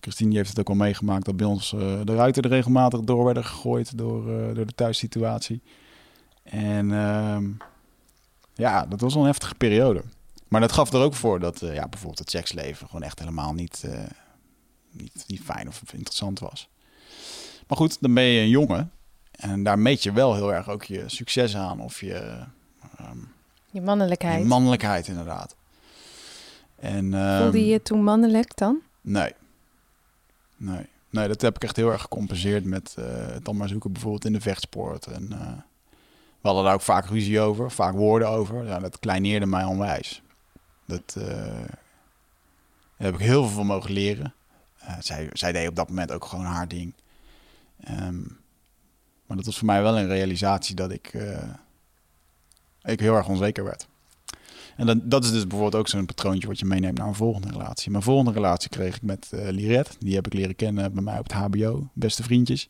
Christine 0.00 0.34
heeft 0.34 0.48
het 0.48 0.58
ook 0.58 0.68
al 0.68 0.74
meegemaakt 0.74 1.24
dat 1.24 1.36
bij 1.36 1.46
ons 1.46 1.70
de 2.04 2.14
ruiten 2.14 2.42
er 2.42 2.48
regelmatig 2.48 3.00
door 3.00 3.24
werden 3.24 3.44
gegooid 3.44 3.98
door, 3.98 4.24
door 4.54 4.66
de 4.66 4.74
thuissituatie. 4.74 5.62
En 6.42 6.92
ehm, 6.92 7.44
ja, 8.54 8.86
dat 8.86 9.00
was 9.00 9.14
een 9.14 9.24
heftige 9.24 9.54
periode. 9.54 10.02
Maar 10.48 10.60
dat 10.60 10.72
gaf 10.72 10.92
er 10.92 11.00
ook 11.00 11.14
voor 11.14 11.40
dat 11.40 11.60
ja, 11.60 11.88
bijvoorbeeld 11.88 12.18
het 12.18 12.30
seksleven 12.30 12.86
gewoon 12.86 13.02
echt 13.02 13.18
helemaal 13.18 13.52
niet, 13.52 13.84
niet, 14.90 15.24
niet 15.26 15.42
fijn 15.42 15.68
of 15.68 15.82
interessant 15.92 16.38
was. 16.38 16.68
Maar 17.66 17.78
goed, 17.78 18.00
dan 18.00 18.14
ben 18.14 18.22
je 18.24 18.40
een 18.40 18.48
jongen. 18.48 18.90
En 19.30 19.62
daar 19.62 19.78
meet 19.78 20.02
je 20.02 20.12
wel 20.12 20.34
heel 20.34 20.54
erg 20.54 20.68
ook 20.68 20.84
je 20.84 21.02
succes 21.06 21.56
aan 21.56 21.80
of 21.80 22.00
je, 22.00 22.42
ehm, 22.98 23.18
Je 23.70 23.80
mannelijkheid. 23.80 24.38
je 24.40 24.46
mannelijkheid 24.46 25.06
inderdaad. 25.08 25.56
En, 26.76 27.14
ehm, 27.14 27.42
Voelde 27.42 27.58
je 27.58 27.66
je 27.66 27.82
toen 27.82 28.02
mannelijk 28.04 28.56
dan? 28.56 28.78
Nee. 29.00 29.32
Nee. 30.56 30.86
Nee, 31.10 31.28
dat 31.28 31.40
heb 31.40 31.56
ik 31.56 31.64
echt 31.64 31.76
heel 31.76 31.90
erg 31.92 32.00
gecompenseerd 32.00 32.64
met 32.64 32.94
eh, 32.98 33.04
het 33.06 33.44
dan 33.44 33.56
maar 33.56 33.68
zoeken 33.68 33.92
bijvoorbeeld 33.92 34.24
in 34.24 34.32
de 34.32 34.40
vechtsport. 34.40 35.06
En 35.06 35.32
eh, 35.32 35.52
we 36.40 36.48
hadden 36.48 36.64
daar 36.64 36.74
ook 36.74 36.80
vaak 36.80 37.06
ruzie 37.06 37.40
over, 37.40 37.70
vaak 37.70 37.94
woorden 37.94 38.28
over. 38.28 38.64
Ja, 38.66 38.78
dat 38.78 38.98
kleineerde 38.98 39.46
mij 39.46 39.64
onwijs. 39.64 40.22
Dat 40.86 41.16
eh, 41.18 41.26
daar 42.96 43.06
heb 43.06 43.14
ik 43.14 43.20
heel 43.20 43.42
veel 43.44 43.56
van 43.56 43.66
mogen 43.66 43.92
leren. 43.92 44.34
Zij, 45.00 45.28
zij 45.32 45.52
deed 45.52 45.68
op 45.68 45.76
dat 45.76 45.88
moment 45.88 46.12
ook 46.12 46.24
gewoon 46.24 46.44
haar 46.44 46.68
ding. 46.68 46.94
Ehm, 47.80 48.22
maar 49.26 49.36
dat 49.36 49.46
was 49.46 49.58
voor 49.58 49.66
mij 49.66 49.82
wel 49.82 49.98
een 49.98 50.08
realisatie 50.08 50.74
dat 50.74 50.90
ik, 50.90 51.06
eh, 51.06 51.48
ik 52.82 53.00
heel 53.00 53.14
erg 53.14 53.28
onzeker 53.28 53.64
werd. 53.64 53.86
En 54.76 54.86
dat, 54.86 55.10
dat 55.10 55.24
is 55.24 55.30
dus 55.30 55.46
bijvoorbeeld 55.46 55.82
ook 55.82 55.88
zo'n 55.88 56.06
patroontje 56.06 56.48
wat 56.48 56.58
je 56.58 56.64
meeneemt 56.64 56.98
naar 56.98 57.06
een 57.06 57.14
volgende 57.14 57.48
relatie. 57.48 57.90
Mijn 57.90 58.02
volgende 58.02 58.32
relatie 58.32 58.68
kreeg 58.68 58.96
ik 58.96 59.02
met 59.02 59.28
eh 59.30 59.48
Liret. 59.48 59.96
Die 59.98 60.14
heb 60.14 60.26
ik 60.26 60.32
leren 60.32 60.56
kennen 60.56 60.92
bij 60.92 61.02
mij 61.02 61.18
op 61.18 61.24
het 61.24 61.32
HBO. 61.32 61.88
Beste 61.92 62.22
vriendjes. 62.22 62.68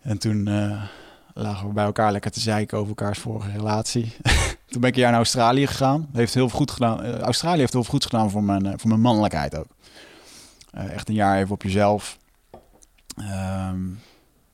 En 0.00 0.18
toen 0.18 0.48
eh, 0.48 0.82
lagen 1.34 1.68
we 1.68 1.74
bij 1.74 1.84
elkaar 1.84 2.12
lekker 2.12 2.30
te 2.30 2.40
zeiken 2.40 2.78
over 2.78 2.88
elkaars 2.88 3.18
vorige 3.18 3.50
relatie. 3.50 4.12
toen 4.70 4.80
ben 4.80 4.90
ik 4.90 4.94
een 4.94 5.00
jaar 5.00 5.10
naar 5.10 5.20
Australië 5.20 5.66
gegaan. 5.66 6.08
Heeft 6.12 6.34
heel 6.34 6.48
goed 6.48 6.70
gedaan. 6.70 7.20
Australië 7.20 7.58
heeft 7.58 7.72
heel 7.72 7.84
goed 7.84 8.04
gedaan 8.04 8.30
voor 8.30 8.44
mijn, 8.44 8.78
voor 8.78 8.88
mijn 8.88 9.00
mannelijkheid 9.00 9.56
ook. 9.56 9.68
Echt 10.70 11.08
een 11.08 11.14
jaar 11.14 11.38
even 11.38 11.54
op 11.54 11.62
jezelf. 11.62 12.18
Ehm, 13.16 13.80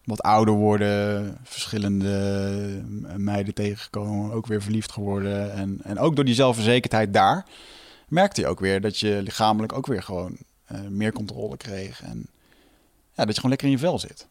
wat 0.04 0.22
ouder 0.22 0.54
worden, 0.54 1.36
verschillende 1.42 2.82
meiden 3.16 3.54
tegengekomen, 3.54 4.32
ook 4.32 4.46
weer 4.46 4.62
verliefd 4.62 4.92
geworden. 4.92 5.52
En, 5.52 5.78
en 5.82 5.98
ook 5.98 6.16
door 6.16 6.24
die 6.24 6.34
zelfverzekerdheid 6.34 7.12
daar 7.12 7.46
merkte 8.08 8.40
je 8.40 8.46
ook 8.46 8.60
weer 8.60 8.80
dat 8.80 8.98
je 8.98 9.22
lichamelijk 9.22 9.72
ook 9.72 9.86
weer 9.86 10.02
gewoon 10.02 10.36
eh, 10.64 10.80
meer 10.80 11.12
controle 11.12 11.56
kreeg. 11.56 12.02
En 12.02 12.26
ja, 13.12 13.24
dat 13.24 13.28
je 13.28 13.34
gewoon 13.34 13.50
lekker 13.50 13.66
in 13.66 13.72
je 13.72 13.78
vel 13.78 13.98
zit. 13.98 14.26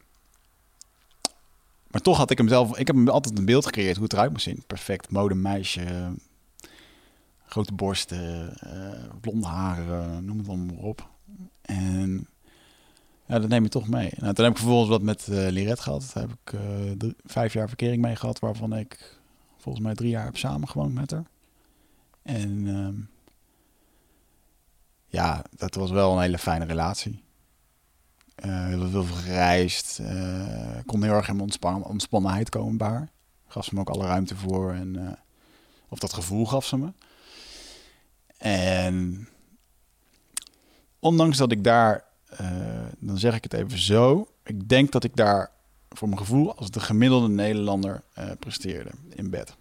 Maar 1.90 2.00
toch 2.00 2.16
had 2.16 2.30
ik 2.30 2.38
hem 2.38 2.48
zelf, 2.48 2.78
ik 2.78 2.86
heb 2.86 2.96
hem 2.96 3.08
altijd 3.08 3.38
een 3.38 3.44
beeld 3.44 3.64
gecreëerd 3.64 3.94
hoe 3.94 4.04
het 4.04 4.12
eruit 4.12 4.30
moest 4.30 4.44
zien. 4.44 4.62
Perfect 4.66 5.10
modemeisje, 5.10 6.12
grote 7.46 7.72
borsten, 7.72 8.56
eh, 8.58 9.10
blonde 9.20 9.46
haren, 9.46 10.24
noem 10.24 10.38
het 10.38 10.48
allemaal 10.48 10.74
maar 10.74 10.84
op. 10.84 11.08
En 11.62 12.28
ja, 13.32 13.38
dat 13.38 13.48
neem 13.48 13.62
je 13.62 13.68
toch 13.68 13.88
mee. 13.88 14.12
Nou, 14.16 14.34
toen 14.34 14.44
heb 14.44 14.52
ik 14.52 14.58
vervolgens 14.58 14.90
wat 14.90 15.02
met 15.02 15.26
uh, 15.30 15.48
Liret 15.48 15.80
gehad. 15.80 16.10
Daar 16.14 16.22
heb 16.28 16.36
ik 16.44 16.60
drie, 16.98 17.14
vijf 17.24 17.52
jaar 17.52 17.68
verkering 17.68 18.02
mee 18.02 18.16
gehad, 18.16 18.38
waarvan 18.38 18.76
ik 18.76 19.20
volgens 19.56 19.84
mij 19.84 19.94
drie 19.94 20.10
jaar 20.10 20.24
heb 20.24 20.36
samengewoond 20.36 20.94
met 20.94 21.10
haar. 21.10 21.24
En 22.22 22.66
uh, 22.66 22.88
ja, 25.06 25.44
dat 25.56 25.74
was 25.74 25.90
wel 25.90 26.12
een 26.12 26.20
hele 26.20 26.38
fijne 26.38 26.64
relatie. 26.64 27.22
Uh, 28.44 28.66
heel 28.66 28.88
veel 28.88 29.04
gereisd. 29.04 29.98
Uh, 30.00 30.78
kon 30.86 31.02
heel 31.02 31.12
erg 31.12 31.28
in 31.28 31.40
ontspan 31.40 31.84
ontspannenheid 31.84 32.48
komen 32.48 32.76
bij 32.76 32.88
haar. 32.88 33.10
Gaf 33.46 33.64
ze 33.64 33.74
me 33.74 33.80
ook 33.80 33.90
alle 33.90 34.06
ruimte 34.06 34.36
voor. 34.36 34.72
En, 34.72 35.18
of 35.88 35.98
dat 35.98 36.12
gevoel 36.12 36.46
gaf 36.46 36.64
ze 36.64 36.78
me. 36.78 36.92
En 38.38 39.28
ondanks 40.98 41.36
dat 41.36 41.52
ik 41.52 41.64
daar 41.64 42.10
uh, 42.40 42.48
dan 42.98 43.18
zeg 43.18 43.34
ik 43.34 43.42
het 43.42 43.52
even 43.52 43.78
zo. 43.78 44.28
Ik 44.44 44.68
denk 44.68 44.92
dat 44.92 45.04
ik 45.04 45.16
daar 45.16 45.50
voor 45.88 46.08
mijn 46.08 46.20
gevoel 46.20 46.56
als 46.56 46.70
de 46.70 46.80
gemiddelde 46.80 47.28
Nederlander 47.28 48.02
uh, 48.18 48.30
presteerde 48.38 48.90
in 49.14 49.30
bed. 49.30 49.56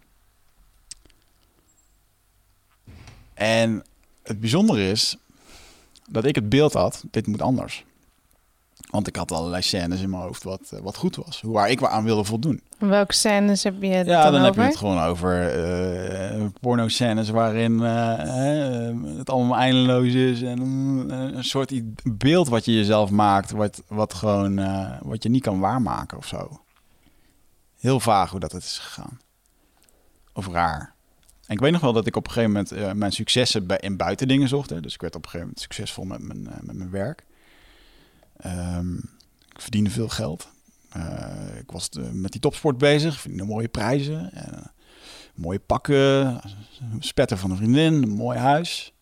En 3.33 3.83
het 4.23 4.39
bijzondere 4.39 4.89
is 4.89 5.17
dat 6.09 6.25
ik 6.25 6.35
het 6.35 6.49
beeld 6.49 6.73
had, 6.73 7.03
dit 7.11 7.27
moet 7.27 7.41
anders. 7.41 7.85
Want 8.91 9.07
ik 9.07 9.15
had 9.15 9.31
allerlei 9.31 9.61
scènes 9.61 10.01
in 10.01 10.09
mijn 10.09 10.21
hoofd 10.21 10.43
wat, 10.43 10.71
eh, 10.71 10.79
wat 10.79 10.95
goed 10.95 11.15
was. 11.15 11.41
Waar 11.45 11.69
ik 11.69 11.83
aan 11.83 12.03
wilde 12.03 12.23
voldoen. 12.23 12.61
Welke 12.77 13.13
scènes 13.13 13.63
heb 13.63 13.81
je 13.81 13.87
het 13.87 14.07
Ja, 14.07 14.23
dan, 14.23 14.31
dan, 14.31 14.43
heb 14.43 14.55
je 14.55 14.61
het 14.61 14.75
gewoon 14.75 14.99
over 14.99 15.49
eh 15.49 16.45
porno-scènes 16.61 17.29
waarin 17.29 17.83
eh, 17.83 19.17
het 19.17 19.29
allemaal 19.29 19.57
eindeloos 19.57 20.13
is. 20.13 20.41
En 20.41 20.59
een 21.35 21.43
soort 21.43 21.73
beeld 22.03 22.47
wat 22.47 22.65
je 22.65 22.73
jezelf 22.73 23.09
maakt, 23.09 23.51
wat, 23.51 23.83
wat, 23.87 24.13
gewoon, 24.13 24.55
wat 25.01 25.23
je 25.23 25.29
niet 25.29 25.43
kan 25.43 25.59
waarmaken 25.59 26.17
of 26.17 26.27
zo. 26.27 26.61
Heel 27.79 27.99
vaag 27.99 28.31
hoe 28.31 28.39
dat 28.39 28.51
het 28.51 28.63
is 28.63 28.77
gegaan. 28.79 29.19
Of 30.33 30.47
raar. 30.47 30.93
En 31.47 31.53
ik 31.53 31.59
weet 31.59 31.71
nog 31.71 31.81
wel 31.81 31.93
dat 31.93 32.07
ik 32.07 32.15
op 32.15 32.25
een 32.25 32.31
gegeven 32.31 32.51
moment 32.51 32.97
mijn 32.97 33.11
successen 33.11 33.67
bij, 33.67 33.77
in 33.77 33.97
buitendingen 33.97 34.47
zocht. 34.47 34.69
Hè. 34.69 34.79
Dus 34.79 34.93
ik 34.93 35.01
werd 35.01 35.15
op 35.15 35.23
een 35.23 35.29
gegeven 35.29 35.47
moment 35.47 35.63
succesvol 35.63 36.03
met 36.03 36.21
mijn, 36.21 36.43
met 36.61 36.75
mijn 36.75 36.91
werk. 36.91 37.23
Ehm, 38.41 38.95
ik 39.49 39.61
verdiende 39.61 39.89
veel 39.89 40.09
geld. 40.09 40.47
Eh, 40.89 41.59
ik 41.59 41.71
was 41.71 41.89
met 42.11 42.31
die 42.31 42.41
topsport 42.41 42.77
bezig, 42.77 43.19
verdiende 43.19 43.45
mooie 43.45 43.67
prijzen. 43.67 44.33
En, 44.33 44.53
eh, 44.53 44.65
mooie 45.35 45.59
pakken, 45.59 46.41
spetter 46.99 47.37
van 47.37 47.51
een 47.51 47.57
vriendin, 47.57 47.93
een 47.93 48.09
mooi 48.09 48.37
huis. 48.37 48.93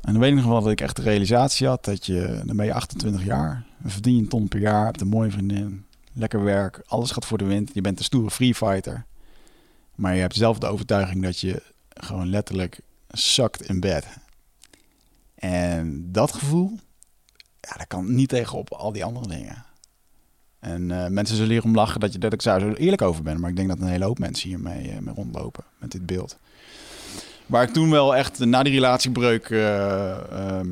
En 0.00 0.12
dan 0.12 0.22
weet 0.22 0.30
ik 0.30 0.36
nog 0.36 0.46
wel 0.46 0.62
dat 0.62 0.72
ik 0.72 0.80
echt 0.80 0.96
de 0.96 1.02
realisatie 1.02 1.66
had 1.66 1.84
dat 1.84 2.06
je, 2.06 2.42
dan 2.44 2.56
ben 2.56 2.66
je 2.66 2.72
28 2.72 3.24
jaar, 3.24 3.64
verdien 3.84 4.14
je 4.14 4.22
een 4.22 4.28
ton 4.28 4.48
per 4.48 4.60
jaar, 4.60 4.84
hebt 4.84 5.00
een 5.00 5.08
mooie 5.08 5.30
vriendin, 5.30 5.86
lekker 6.12 6.44
werk, 6.44 6.82
alles 6.86 7.10
gaat 7.10 7.24
voor 7.24 7.38
de 7.38 7.44
wind. 7.44 7.70
Je 7.74 7.80
bent 7.80 7.98
een 7.98 8.04
stoere 8.04 8.30
free 8.30 8.54
fighter. 8.54 9.06
Maar 9.94 10.14
je 10.14 10.20
hebt 10.20 10.34
zelf 10.34 10.58
de 10.58 10.66
overtuiging 10.66 11.22
dat 11.22 11.40
je 11.40 11.62
gewoon 11.88 12.30
letterlijk 12.30 12.80
zakt 13.08 13.62
in 13.62 13.80
bed. 13.80 14.06
En 15.34 16.12
dat 16.12 16.32
gevoel, 16.32 16.78
ja, 17.68 17.76
dat 17.76 17.86
kan 17.86 18.14
niet 18.14 18.28
tegenop 18.28 18.72
al 18.72 18.92
die 18.92 19.04
andere 19.04 19.28
dingen. 19.28 19.64
En 20.58 20.90
eh, 20.90 21.10
mensen 21.10 21.36
zullen 21.36 21.50
hierom 21.50 21.74
lachen 21.74 22.00
dat, 22.00 22.12
je, 22.12 22.18
dat 22.18 22.32
ik 22.32 22.42
daar 22.42 22.60
zo 22.60 22.72
eerlijk 22.72 23.02
over 23.02 23.22
ben. 23.22 23.40
Maar 23.40 23.50
ik 23.50 23.56
denk 23.56 23.68
dat 23.68 23.80
een 23.80 23.86
hele 23.86 24.04
hoop 24.04 24.18
mensen 24.18 24.48
hiermee 24.48 24.90
eh, 24.90 24.98
mee 24.98 25.14
rondlopen 25.14 25.64
met 25.78 25.90
dit 25.90 26.06
beeld. 26.06 26.38
Waar 27.46 27.62
ik 27.62 27.72
toen 27.72 27.90
wel 27.90 28.16
echt 28.16 28.38
na 28.38 28.62
die 28.62 28.72
relatiebreuk... 28.72 29.50
eh, 29.50 30.32
ehm, 30.32 30.68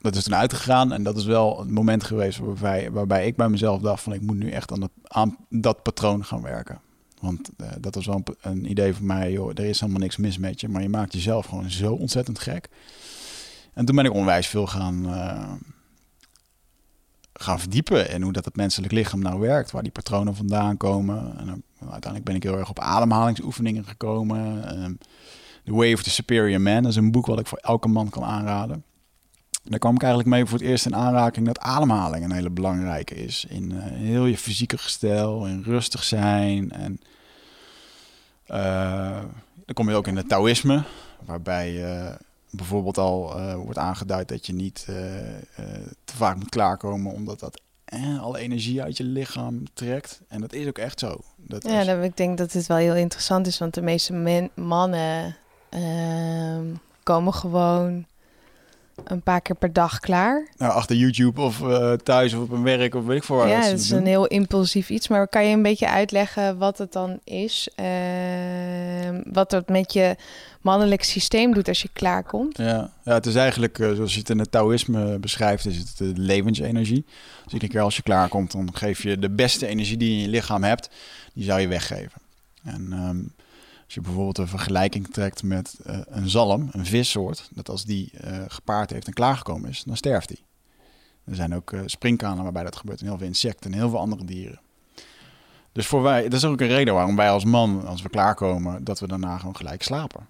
dat 0.00 0.16
is 0.16 0.24
toen 0.24 0.34
uitgegaan. 0.34 0.92
En 0.92 1.02
dat 1.02 1.16
is 1.16 1.24
wel 1.24 1.58
het 1.58 1.70
moment 1.70 2.04
geweest 2.04 2.38
waarbij, 2.38 2.90
waarbij 2.90 3.26
ik 3.26 3.36
bij 3.36 3.48
mezelf 3.48 3.80
dacht... 3.80 4.02
van 4.02 4.12
ik 4.12 4.20
moet 4.20 4.38
nu 4.38 4.50
echt 4.50 4.90
aan 5.02 5.36
dat, 5.48 5.82
patroon 5.82 6.24
gaan 6.24 6.42
werken. 6.42 6.80
Want 7.20 7.50
dat 7.78 7.94
was 7.94 8.06
wel 8.06 8.14
een, 8.24 8.36
een 8.40 8.70
idee 8.70 8.94
van 8.94 9.06
mij. 9.06 9.32
Joh, 9.32 9.50
er 9.54 9.64
is 9.64 9.80
helemaal 9.80 10.00
niks 10.00 10.16
mis 10.16 10.38
met 10.38 10.60
je. 10.60 10.68
Maar 10.68 10.82
je 10.82 10.88
maakt 10.88 11.12
jezelf 11.12 11.46
gewoon 11.46 11.70
zo 11.70 11.92
ontzettend 11.92 12.38
gek. 12.38 12.68
En 13.74 13.84
toen 13.84 13.96
ben 13.96 14.04
ik 14.04 14.12
onwijs 14.12 14.46
veel 14.46 14.66
gaan... 14.66 15.06
eh, 17.40 17.46
gaan 17.46 17.60
verdiepen 17.60 18.10
in 18.10 18.22
hoe 18.22 18.32
dat 18.32 18.44
het 18.44 18.56
menselijk 18.56 18.92
lichaam 18.92 19.20
nou 19.20 19.40
werkt, 19.40 19.70
waar 19.70 19.82
die 19.82 19.92
patronen 19.92 20.36
vandaan 20.36 20.76
komen. 20.76 21.38
En 21.38 21.46
dan, 21.46 21.62
uiteindelijk 21.80 22.24
ben 22.24 22.34
ik 22.34 22.42
heel 22.42 22.58
erg 22.58 22.70
op 22.70 22.78
ademhalingsoefeningen 22.78 23.84
gekomen. 23.84 24.68
Ehm, 24.68 24.92
the 25.64 25.74
Way 25.74 25.92
of 25.92 26.02
the 26.02 26.10
Superior 26.10 26.60
Man 26.60 26.82
dat 26.82 26.90
is 26.90 26.96
een 26.96 27.10
boek 27.10 27.26
wat 27.26 27.40
ik 27.40 27.46
voor 27.46 27.58
elke 27.58 27.88
man 27.88 28.08
kan 28.08 28.24
aanraden. 28.24 28.84
Daar 29.62 29.78
kwam 29.78 29.94
ik 29.94 30.02
eigenlijk 30.02 30.34
mee 30.34 30.46
voor 30.46 30.58
het 30.58 30.66
eerst 30.66 30.86
in 30.86 30.96
aanraking 30.96 31.46
dat 31.46 31.58
ademhaling 31.58 32.24
een 32.24 32.32
hele 32.32 32.50
belangrijke 32.50 33.14
is. 33.14 33.46
In 33.48 33.72
eh, 33.72 33.82
heel 33.82 34.26
je 34.26 34.38
fysieke 34.38 34.78
gestel, 34.78 35.46
in 35.46 35.62
rustig 35.62 36.04
zijn. 36.04 36.70
En 36.70 37.00
eh, 38.46 39.20
dan 39.64 39.74
kom 39.74 39.88
je 39.88 39.94
ook 39.94 40.06
in 40.06 40.16
het 40.16 40.28
Taoïsme, 40.28 40.82
waarbij 41.24 41.84
eh, 41.84 42.14
bijvoorbeeld 42.50 42.98
al 42.98 43.38
eh, 43.38 43.54
wordt 43.54 43.78
aangeduid 43.78 44.28
dat 44.28 44.46
je 44.46 44.52
niet 44.52 44.84
eh, 44.88 45.36
eh, 45.38 45.42
te 46.04 46.16
vaak 46.16 46.36
moet 46.36 46.48
klaarkomen, 46.48 47.12
omdat 47.12 47.40
dat 47.40 47.60
eh, 47.84 48.22
alle 48.22 48.38
energie 48.38 48.82
uit 48.82 48.96
je 48.96 49.04
lichaam 49.04 49.62
trekt. 49.74 50.20
En 50.28 50.40
dat 50.40 50.52
is 50.52 50.66
ook 50.66 50.78
echt 50.78 50.98
zo. 50.98 51.20
Dat 51.36 51.62
Ja, 51.62 51.80
is- 51.80 51.86
dan, 51.86 52.02
ik 52.02 52.16
denk 52.16 52.38
dat 52.38 52.52
dit 52.52 52.66
wel 52.66 52.76
heel 52.76 52.94
interessant 52.94 53.46
is, 53.46 53.58
want 53.58 53.74
de 53.74 53.82
meeste 53.82 54.12
men- 54.12 54.50
mannen 54.54 55.36
ehm, 55.68 56.64
komen 57.02 57.34
gewoon 57.34 58.06
een 59.04 59.22
paar 59.22 59.40
keer 59.40 59.56
per 59.56 59.72
dag 59.72 60.00
klaar. 60.00 60.48
nou, 60.56 60.72
achter 60.72 60.96
YouTube 60.96 61.40
of 61.40 61.62
eh, 61.62 61.92
thuis 61.92 62.34
of 62.34 62.42
op 62.42 62.50
een 62.50 62.62
werk 62.62 62.94
of 62.94 63.04
weet 63.04 63.16
ik 63.16 63.24
veel 63.24 63.36
waar. 63.36 63.48
ja, 63.48 63.70
dat 63.70 63.78
is 63.78 63.88
doen. 63.88 63.98
een 63.98 64.06
heel 64.06 64.26
impulsief 64.26 64.90
iets, 64.90 65.08
maar 65.08 65.28
kan 65.28 65.46
je 65.46 65.54
een 65.54 65.62
beetje 65.62 65.88
uitleggen 65.88 66.58
wat 66.58 66.78
het 66.78 66.92
dan 66.92 67.20
is? 67.24 67.68
Ehm, 67.74 69.20
wat 69.32 69.50
het 69.50 69.68
met 69.68 69.92
je 69.92 70.16
mannelijk 70.60 71.02
systeem 71.02 71.54
doet 71.54 71.68
als 71.68 71.82
je 71.82 71.88
klaarkomt? 71.92 72.56
Ja. 72.56 72.90
ja, 73.04 73.14
het 73.14 73.26
is 73.26 73.34
eigenlijk, 73.34 73.78
eh, 73.78 73.92
zoals 73.92 74.12
je 74.12 74.18
het 74.18 74.30
in 74.30 74.38
het 74.38 74.50
Taoïsme 74.50 75.18
beschrijft, 75.18 75.66
is 75.66 75.76
het 75.76 75.98
de 75.98 76.12
levensenergie. 76.14 77.04
Dus 77.44 77.52
iedere 77.52 77.72
keer 77.72 77.80
als 77.80 77.96
je 77.96 78.02
klaarkomt, 78.02 78.52
dan 78.52 78.68
geef 78.72 79.02
je 79.02 79.18
de 79.18 79.30
beste 79.30 79.66
energie 79.66 79.96
die 79.96 80.08
je 80.10 80.16
in 80.16 80.22
je 80.22 80.28
lichaam 80.28 80.64
hebt, 80.64 80.90
die 81.34 81.44
zou 81.44 81.60
je 81.60 81.68
weggeven. 81.68 82.20
En 82.64 82.88
ehm, 82.92 83.18
als 83.90 83.98
je 83.98 84.04
bijvoorbeeld 84.04 84.38
een 84.38 84.48
vergelijking 84.58 85.12
trekt 85.12 85.42
met 85.42 85.78
eh, 85.84 85.98
een 86.06 86.28
zalm, 86.28 86.68
een 86.72 86.86
vissoort, 86.86 87.48
dat 87.54 87.68
als 87.68 87.84
die 87.84 88.10
eh, 88.20 88.38
gepaard 88.48 88.90
heeft 88.90 89.06
en 89.06 89.12
klaargekomen 89.12 89.70
is, 89.70 89.82
dan 89.84 89.96
sterft 89.96 90.28
die. 90.28 90.44
Er 91.24 91.34
zijn 91.34 91.54
ook 91.54 91.72
eh, 91.72 91.80
springkanen 91.86 92.42
waarbij 92.42 92.62
dat 92.62 92.76
gebeurt 92.76 93.00
in 93.00 93.06
heel 93.06 93.18
veel 93.18 93.26
insecten 93.26 93.72
en 93.72 93.78
heel 93.78 93.90
veel 93.90 93.98
andere 93.98 94.24
dieren. 94.24 94.60
Dus 95.72 95.86
voor 95.86 96.02
wij, 96.02 96.22
dat 96.22 96.32
is 96.32 96.44
ook 96.44 96.60
een 96.60 96.66
reden 96.66 96.94
waarom 96.94 97.16
wij 97.16 97.30
als 97.30 97.44
man, 97.44 97.86
als 97.86 98.02
we 98.02 98.08
klaarkomen, 98.08 98.84
dat 98.84 99.00
we 99.00 99.06
daarna 99.06 99.38
gewoon 99.38 99.56
gelijk 99.56 99.82
slapen. 99.82 100.28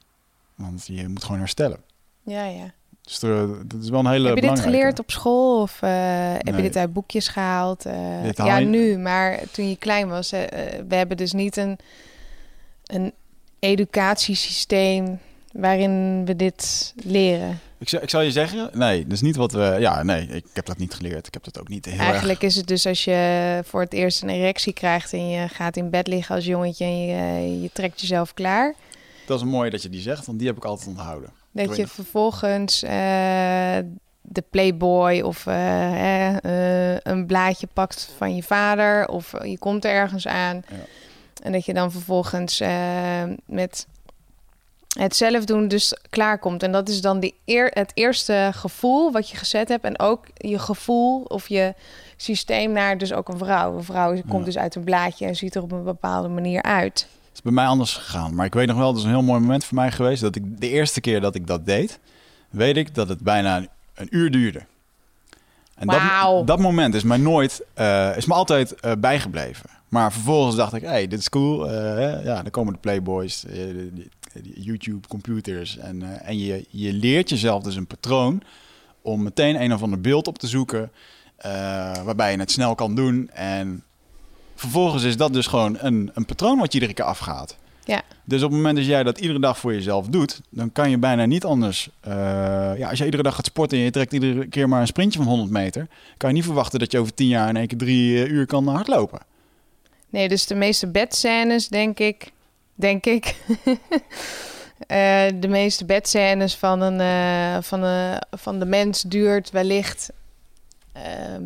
Want 0.55 0.87
je 0.87 1.09
moet 1.09 1.25
gewoon 1.25 1.39
herstellen. 1.39 1.81
Ja, 2.23 2.45
ja. 2.45 2.73
Dus 3.03 3.23
er- 3.23 3.69
dat 3.69 3.83
is 3.83 3.89
wel 3.89 4.01
een 4.01 4.11
hele 4.11 4.29
Heb 4.29 4.37
je 4.39 4.49
dit 4.49 4.61
geleerd 4.61 4.99
op 4.99 5.11
school 5.11 5.63
of 5.63 5.81
heb 5.81 6.57
je 6.57 6.63
dit 6.63 6.77
uit 6.77 6.93
boekjes 6.93 7.29
gehaald? 7.29 7.85
Eh, 7.87 8.33
ja, 8.33 8.59
nu, 8.59 8.99
maar 8.99 9.41
toen 9.53 9.69
je 9.69 9.77
klein 9.77 10.09
was, 10.09 10.31
we 10.31 10.85
hebben 10.89 11.17
dus 11.17 11.33
niet 11.33 11.57
een, 11.57 11.79
een 12.85 13.13
educatiesysteem 13.61 15.19
waarin 15.53 16.25
we 16.25 16.37
dit 16.37 16.93
leren. 17.05 17.61
Ik, 17.79 17.89
zou- 17.89 18.03
ik 18.03 18.11
zal 18.11 18.21
je 18.21 18.31
zeggen, 18.31 18.71
nee, 18.73 19.03
dat 19.03 19.13
is 19.13 19.21
niet 19.21 19.37
wat 19.37 19.53
we... 19.53 19.77
Ja, 19.79 20.03
nee, 20.03 20.27
ik 20.29 20.45
heb 20.53 20.67
dat 20.67 20.79
niet 20.79 20.95
geleerd. 20.95 21.27
Ik 21.27 21.35
heb 21.35 21.45
dat 21.45 21.61
ook 21.61 21.69
niet 21.69 21.85
heel 21.85 21.99
Eigenlijk 21.99 22.43
is 22.43 22.57
het 22.57 22.67
dus 22.67 22.87
als 22.87 23.05
je 23.05 23.61
voor 23.65 23.81
het 23.81 23.93
eerst 23.93 24.23
een 24.23 24.29
erectie 24.29 24.73
krijgt 24.73 25.13
en 25.13 25.29
je 25.29 25.49
gaat 25.49 25.77
in 25.77 25.91
bed 25.91 26.07
liggen 26.07 26.35
als 26.35 26.45
jongetje 26.45 26.85
en 26.85 27.07
je, 27.07 27.61
je 27.63 27.71
trekt 27.73 28.01
jezelf 28.01 28.35
klaar. 28.35 28.75
Dat 29.27 29.39
is 29.39 29.45
mooi 29.45 29.71
dat 29.71 29.83
je 29.83 29.89
die 29.89 30.01
zegt, 30.01 30.27
want 30.27 30.39
die 30.39 30.49
heb 30.49 30.57
ik 30.57 30.65
altijd 30.65 30.89
onthouden. 30.89 31.31
Dat 31.53 31.77
je 31.77 31.83
nog. 31.83 31.91
vervolgens 31.91 32.83
eh, 32.83 32.91
de 34.23 34.45
Playboy 34.51 35.21
of 35.21 35.47
eh, 35.47 36.37
eh, 36.93 36.99
een 37.03 37.27
blaadje 37.27 37.69
pakt 37.73 38.13
van 38.17 38.35
je 38.35 38.43
vader 38.43 39.09
of 39.09 39.35
je 39.45 39.59
komt 39.59 39.85
er 39.85 39.91
ergens 39.91 40.27
aan. 40.27 40.63
Ja. 40.69 40.77
En 41.43 41.53
dat 41.53 41.64
je 41.64 41.74
dan 41.74 41.93
vervolgens 41.93 42.61
eh, 42.61 43.22
met 43.47 43.86
het 44.99 45.16
zelf 45.16 45.45
doen 45.45 45.68
dus 45.68 45.97
klaarkomt. 46.11 46.62
En 46.62 46.72
dat 46.72 46.88
is 46.88 47.01
dan 47.01 47.20
die 47.20 47.34
eer, 47.45 47.70
het 47.74 47.91
eerste 47.95 48.51
gevoel 48.55 49.12
wat 49.12 49.30
je 49.30 49.36
gezet 49.36 49.68
hebt. 49.68 49.84
En 49.84 49.99
ook 49.99 50.26
je 50.34 50.59
gevoel 50.59 51.22
of 51.22 51.49
je 51.49 51.74
systeem 52.16 52.72
naar 52.72 52.99
dus 52.99 53.12
ook 53.12 53.28
een 53.28 53.38
vrouw. 53.38 53.76
Een 53.76 53.84
vrouw 53.84 54.12
komt 54.12 54.38
Ja. 54.38 54.45
dus 54.45 54.59
uit 54.59 54.74
een 54.74 54.84
blaadje 54.84 55.26
en 55.26 55.36
ziet 55.36 55.55
er 55.55 55.62
op 55.62 55.72
een 55.72 55.84
bepaalde 55.84 56.28
manier 56.28 56.62
uit. 56.62 57.01
Het 57.28 57.38
is 57.38 57.43
bij 57.43 57.53
mij 57.53 57.66
anders 57.66 57.95
gegaan. 57.95 58.34
Maar 58.34 58.47
ik 58.47 58.55
weet 58.55 58.66
nog 58.66 58.76
wel, 58.76 58.86
dat 58.86 58.97
is 58.97 59.05
een 59.05 59.11
heel 59.11 59.22
mooi 59.22 59.41
moment 59.41 59.64
voor 59.64 59.76
mij 59.76 59.91
geweest... 59.93 60.22
dat 60.22 60.36
ik 60.36 60.61
de 60.61 60.68
eerste 60.68 61.01
keer 61.01 61.20
dat 61.20 61.34
ik 61.34 61.47
dat 61.47 61.66
deed... 61.66 61.99
weet 62.51 62.76
ik 62.76 62.95
dat 62.95 63.09
het 63.09 63.20
bijna 63.20 63.57
een, 63.57 63.68
een 63.95 64.09
uur 64.11 64.30
duurde. 64.30 64.61
En 65.74 65.86
Wauw. 65.86 66.36
dat, 66.36 66.47
dat 66.47 66.59
moment 66.59 66.95
is 66.95 67.03
mij 67.03 67.18
nooit... 67.18 67.62
eh, 67.74 68.16
is 68.16 68.26
me 68.26 68.34
altijd 68.34 68.81
eh, 68.81 68.93
bijgebleven. 68.98 69.70
Maar 69.91 70.12
vervolgens 70.12 70.57
dacht 70.57 70.75
ik, 70.75 70.83
hey, 70.83 71.07
dit 71.09 71.19
is 71.19 71.29
cool. 71.29 71.69
hè, 71.69 72.23
ja, 72.23 72.43
dan 72.43 72.51
komen 72.51 72.73
de 72.73 72.79
Playboys, 72.79 73.45
eh, 73.45 73.62
YouTube, 74.55 75.09
computers. 75.09 75.77
En, 75.77 76.03
eh, 76.03 76.29
en 76.29 76.39
je, 76.39 76.67
je 76.71 76.93
leert 76.93 77.29
jezelf 77.29 77.62
dus 77.62 77.77
een 77.77 77.87
patroon... 77.87 78.43
om 79.03 79.23
meteen 79.23 79.62
een 79.62 79.73
of 79.73 79.83
ander 79.83 80.01
beeld 80.01 80.27
op 80.27 80.39
te 80.39 80.47
zoeken... 80.47 80.91
waarbij 82.05 82.33
je 82.33 82.39
het 82.39 82.51
snel 82.51 82.75
kan 82.75 82.95
doen. 82.95 83.31
En 83.31 83.83
vervolgens 84.55 85.03
is 85.03 85.17
dat 85.17 85.33
dus 85.33 85.47
gewoon 85.47 85.77
een, 85.81 86.11
een 86.15 86.25
patroon 86.25 86.59
wat 86.59 86.73
je 86.73 86.79
iedere 86.79 86.95
keer 86.95 87.05
afgaat. 87.05 87.57
Ja. 87.85 88.03
Dus 88.25 88.43
op 88.43 88.49
het 88.49 88.57
moment 88.57 88.77
dat 88.77 88.87
jij 88.87 89.03
dat 89.03 89.19
iedere 89.19 89.41
dag 89.41 89.59
voor 89.59 89.73
jezelf 89.73 90.07
doet, 90.07 90.41
dan 90.49 90.73
kan 90.73 90.91
je 90.91 90.99
bijna 90.99 91.25
niet 91.25 91.45
anders. 91.45 91.91
ja, 92.77 92.89
als 92.89 92.99
je 92.99 93.05
iedere 93.05 93.23
dag 93.23 93.35
gaat 93.35 93.47
sporten 93.47 93.79
en 93.79 93.85
je 93.85 93.91
trekt 93.91 94.12
iedere 94.12 94.47
keer 94.47 94.69
maar 94.69 94.81
een 94.81 94.87
sprintje 94.87 95.19
van 95.19 95.29
100 95.29 95.51
meter, 95.51 95.89
kan 96.17 96.29
je 96.29 96.35
niet 96.35 96.45
verwachten 96.45 96.79
dat 96.79 96.93
je 96.93 96.99
over 96.99 97.15
10 97.15 97.27
jaar 97.27 97.49
in 97.49 97.57
één 97.57 97.67
keer 97.67 97.79
drie 97.79 98.29
uur 98.29 98.47
kan 98.47 98.69
hardlopen. 98.69 99.21
Nee, 100.11 100.28
dus 100.28 100.47
de 100.47 100.55
meeste 100.55 100.87
bedscènes, 100.87 101.69
denk 101.69 101.99
ik. 101.99 102.32
Denk 102.74 103.07
ik. 103.07 103.35
Eh, 104.87 105.27
de 105.35 105.49
meeste 105.49 105.85
bedscènes 105.85 106.57
van, 106.57 106.81
een, 106.81 107.01
eh, 107.01 107.62
van, 107.62 107.82
een, 107.82 108.23
van 108.31 108.59
de 108.59 108.65
mens 108.65 109.03
duurt 109.03 109.51
wellicht 109.51 110.11
ehm 110.93 111.43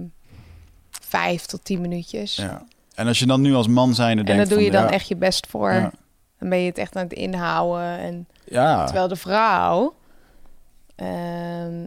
vijf 1.15 1.47
tot 1.47 1.65
tien 1.65 1.81
minuutjes. 1.81 2.37
Ja. 2.37 2.65
En 2.95 3.07
als 3.07 3.19
je 3.19 3.27
dan 3.27 3.41
nu 3.41 3.55
als 3.55 3.69
man 3.69 3.95
zijnde 3.95 4.21
en 4.21 4.27
denkt 4.27 4.49
daar 4.49 4.59
doe 4.59 4.67
je 4.67 4.73
van, 4.73 4.81
dan 4.81 4.91
ja, 4.91 4.95
echt 4.95 5.09
je 5.09 5.17
best 5.17 5.47
voor. 5.47 5.73
Ja, 5.73 5.93
Dan 6.39 6.49
ben 6.49 6.59
je 6.59 6.67
het 6.69 6.79
echt 6.79 6.97
aan 6.97 7.03
het 7.03 7.13
inhouden. 7.13 7.99
En, 7.99 8.27
ja, 8.45 8.85
Terwijl 8.85 9.09
de 9.09 9.17
vrouw... 9.17 9.95
ehm, 10.95 11.87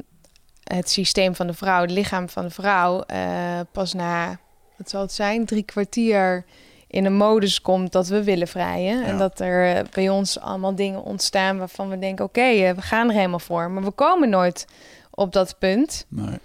het 0.64 0.90
systeem 0.90 1.36
van 1.36 1.48
de 1.48 1.54
vrouw, 1.54 1.82
het 1.82 1.91
lichaam 1.91 2.30
van 2.30 2.44
de 2.44 2.49
vrouw, 2.49 3.02
eh, 3.02 3.60
pas 3.72 3.94
na, 3.94 4.40
wat 4.78 4.90
zal 4.90 5.02
het 5.02 5.12
zijn, 5.12 5.45
drie 5.45 5.64
kwartier 5.64 6.45
in 6.88 7.05
een 7.05 7.15
modus 7.15 7.61
komt 7.61 7.91
dat 7.91 8.07
we 8.07 8.23
willen 8.23 8.47
vrijen. 8.47 9.05
En 9.05 9.18
dat 9.18 9.39
er 9.39 9.76
eh, 9.76 9.84
bij 9.93 10.09
ons 10.09 10.39
allemaal 10.39 10.76
dingen 10.76 11.03
ontstaan 11.03 11.57
waarvan 11.57 11.89
we 11.89 11.99
denken, 11.99 12.26
oké, 12.26 12.41
eh, 12.41 12.73
we 12.73 12.81
gaan 12.81 13.07
er 13.07 13.15
helemaal 13.15 13.39
voor. 13.39 13.72
Maar 13.72 13.84
we 13.84 13.91
komen 13.91 14.30
nooit 14.30 14.65
op 15.09 15.34
dat 15.34 15.55
punt. 15.59 16.05
Nee. 16.07 16.39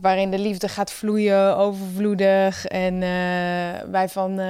Waarin 0.00 0.30
de 0.30 0.38
liefde 0.38 0.68
gaat 0.68 0.92
vloeien, 0.92 1.56
overvloedig. 1.56 2.66
En 2.66 2.98
wij 3.90 4.08
van, 4.08 4.40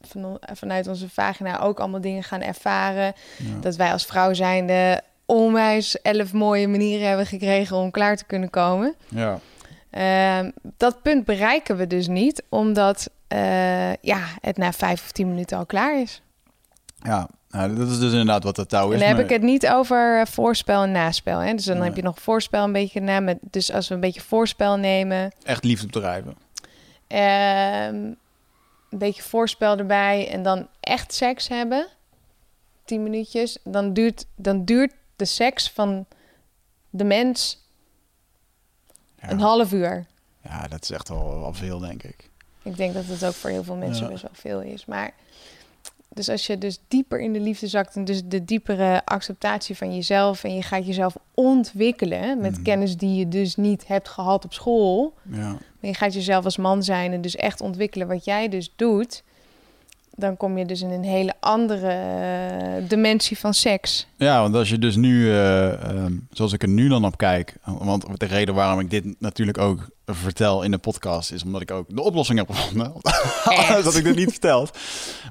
van, 0.00 0.38
vanuit 0.52 0.86
onze 0.86 1.08
vagina 1.08 1.60
ook 1.60 1.80
allemaal 1.80 2.00
dingen 2.00 2.22
gaan 2.22 2.40
ervaren. 2.40 3.12
Dat 3.60 3.76
wij 3.76 3.92
als 3.92 4.04
vrouw 4.04 4.32
zijnde 4.32 5.02
onwijs 5.28 6.00
elf 6.02 6.32
mooie 6.32 6.68
manieren 6.68 7.08
hebben 7.08 7.26
gekregen 7.26 7.76
om 7.76 7.90
klaar 7.90 8.16
te 8.16 8.24
kunnen 8.24 8.50
komen. 8.50 8.94
Ja. 9.08 9.38
Ehm, 9.90 10.50
dat 10.76 11.02
punt 11.02 11.24
bereiken 11.24 11.76
we 11.76 11.86
dus 11.86 12.08
niet, 12.08 12.42
omdat 12.48 13.10
uh, 13.32 13.94
ja, 13.94 14.20
het 14.40 14.56
na 14.56 14.72
vijf 14.72 15.02
of 15.02 15.12
tien 15.12 15.28
minuten 15.28 15.58
al 15.58 15.66
klaar 15.66 16.00
is. 16.00 16.22
Ja, 16.98 17.28
nou, 17.50 17.74
dat 17.74 17.88
is 17.88 17.98
dus 17.98 18.10
inderdaad 18.10 18.44
wat 18.44 18.56
het 18.56 18.68
touw 18.68 18.88
is. 18.88 18.92
En 18.92 18.98
dan 18.98 19.08
heb 19.08 19.24
ik 19.24 19.30
het 19.30 19.42
niet 19.42 19.68
over 19.68 20.26
voorspel 20.26 20.82
en 20.82 20.92
naspel. 20.92 21.38
Hè? 21.38 21.54
Dus 21.54 21.64
dan 21.64 21.82
heb 21.82 21.96
je 21.96 22.02
nog 22.02 22.20
voorspel 22.20 22.64
een 22.64 22.72
beetje 22.72 23.00
na. 23.00 23.20
Met, 23.20 23.38
dus 23.40 23.72
als 23.72 23.88
we 23.88 23.94
een 23.94 24.00
beetje 24.00 24.20
voorspel 24.20 24.76
nemen. 24.76 25.32
Echt 25.42 25.64
liefde 25.64 25.86
bedrijven. 25.86 26.36
Um, 27.08 28.16
een 28.90 28.98
beetje 28.98 29.22
voorspel 29.22 29.76
erbij 29.76 30.28
en 30.30 30.42
dan 30.42 30.68
echt 30.80 31.14
seks 31.14 31.48
hebben. 31.48 31.86
Tien 32.84 33.02
minuutjes. 33.02 33.58
Dan 33.64 33.92
duurt, 33.92 34.26
dan 34.36 34.64
duurt 34.64 34.92
de 35.16 35.24
seks 35.24 35.70
van 35.70 36.06
de 36.90 37.04
mens 37.04 37.67
een 39.20 39.40
half 39.40 39.72
uur. 39.72 40.06
Ja, 40.42 40.68
dat 40.68 40.82
is 40.82 40.90
echt 40.90 41.08
wel, 41.08 41.40
wel 41.40 41.52
veel, 41.52 41.78
denk 41.78 42.02
ik. 42.02 42.30
Ik 42.62 42.76
denk 42.76 42.94
dat 42.94 43.04
het 43.06 43.24
ook 43.24 43.32
voor 43.32 43.50
heel 43.50 43.64
veel 43.64 43.76
mensen 43.76 44.08
best 44.08 44.22
wel 44.22 44.30
veel 44.34 44.60
is. 44.60 44.84
Maar 44.84 45.12
dus 46.08 46.28
als 46.28 46.46
je 46.46 46.58
dus 46.58 46.78
dieper 46.88 47.20
in 47.20 47.32
de 47.32 47.40
liefde 47.40 47.66
zakt 47.66 47.96
en 47.96 48.04
dus 48.04 48.22
de 48.24 48.44
diepere 48.44 49.04
acceptatie 49.04 49.76
van 49.76 49.94
jezelf 49.94 50.44
en 50.44 50.54
je 50.54 50.62
gaat 50.62 50.86
jezelf 50.86 51.16
ontwikkelen 51.34 52.40
met 52.40 52.52
mhm. 52.52 52.62
kennis 52.62 52.96
die 52.96 53.14
je 53.14 53.28
dus 53.28 53.56
niet 53.56 53.86
hebt 53.86 54.08
gehad 54.08 54.44
op 54.44 54.52
school. 54.52 55.14
Ja. 55.22 55.48
Maar 55.48 55.90
je 55.90 55.94
gaat 55.94 56.14
jezelf 56.14 56.44
als 56.44 56.56
man 56.56 56.82
zijn 56.82 57.12
en 57.12 57.20
dus 57.20 57.36
echt 57.36 57.60
ontwikkelen 57.60 58.08
wat 58.08 58.24
jij 58.24 58.48
dus 58.48 58.72
doet 58.76 59.22
dan 60.18 60.36
kom 60.36 60.58
je 60.58 60.66
dus 60.66 60.82
in 60.82 60.90
een 60.90 61.04
hele 61.04 61.34
andere 61.40 61.94
uh, 62.80 62.88
dimensie 62.88 63.38
van 63.38 63.54
seks. 63.54 64.06
Ja, 64.16 64.40
want 64.40 64.54
als 64.54 64.68
je 64.68 64.78
dus 64.78 64.96
nu, 64.96 65.24
uh, 65.24 65.72
zoals 66.30 66.52
ik 66.52 66.62
er 66.62 66.68
nu 66.68 66.88
dan 66.88 67.04
op 67.04 67.16
kijk, 67.16 67.54
want 67.64 68.20
de 68.20 68.26
reden 68.26 68.54
waarom 68.54 68.80
ik 68.80 68.90
dit 68.90 69.20
natuurlijk 69.20 69.58
ook 69.58 69.88
vertel 70.06 70.62
in 70.62 70.70
de 70.70 70.78
podcast 70.78 71.32
is 71.32 71.42
omdat 71.42 71.60
ik 71.60 71.70
ook 71.70 71.86
de 71.88 72.02
oplossing 72.02 72.38
heb 72.38 72.50
gevonden. 72.50 72.92
dat 73.84 73.96
ik 73.96 74.04
dit 74.04 74.16
niet 74.16 74.30
verteld. 74.30 74.78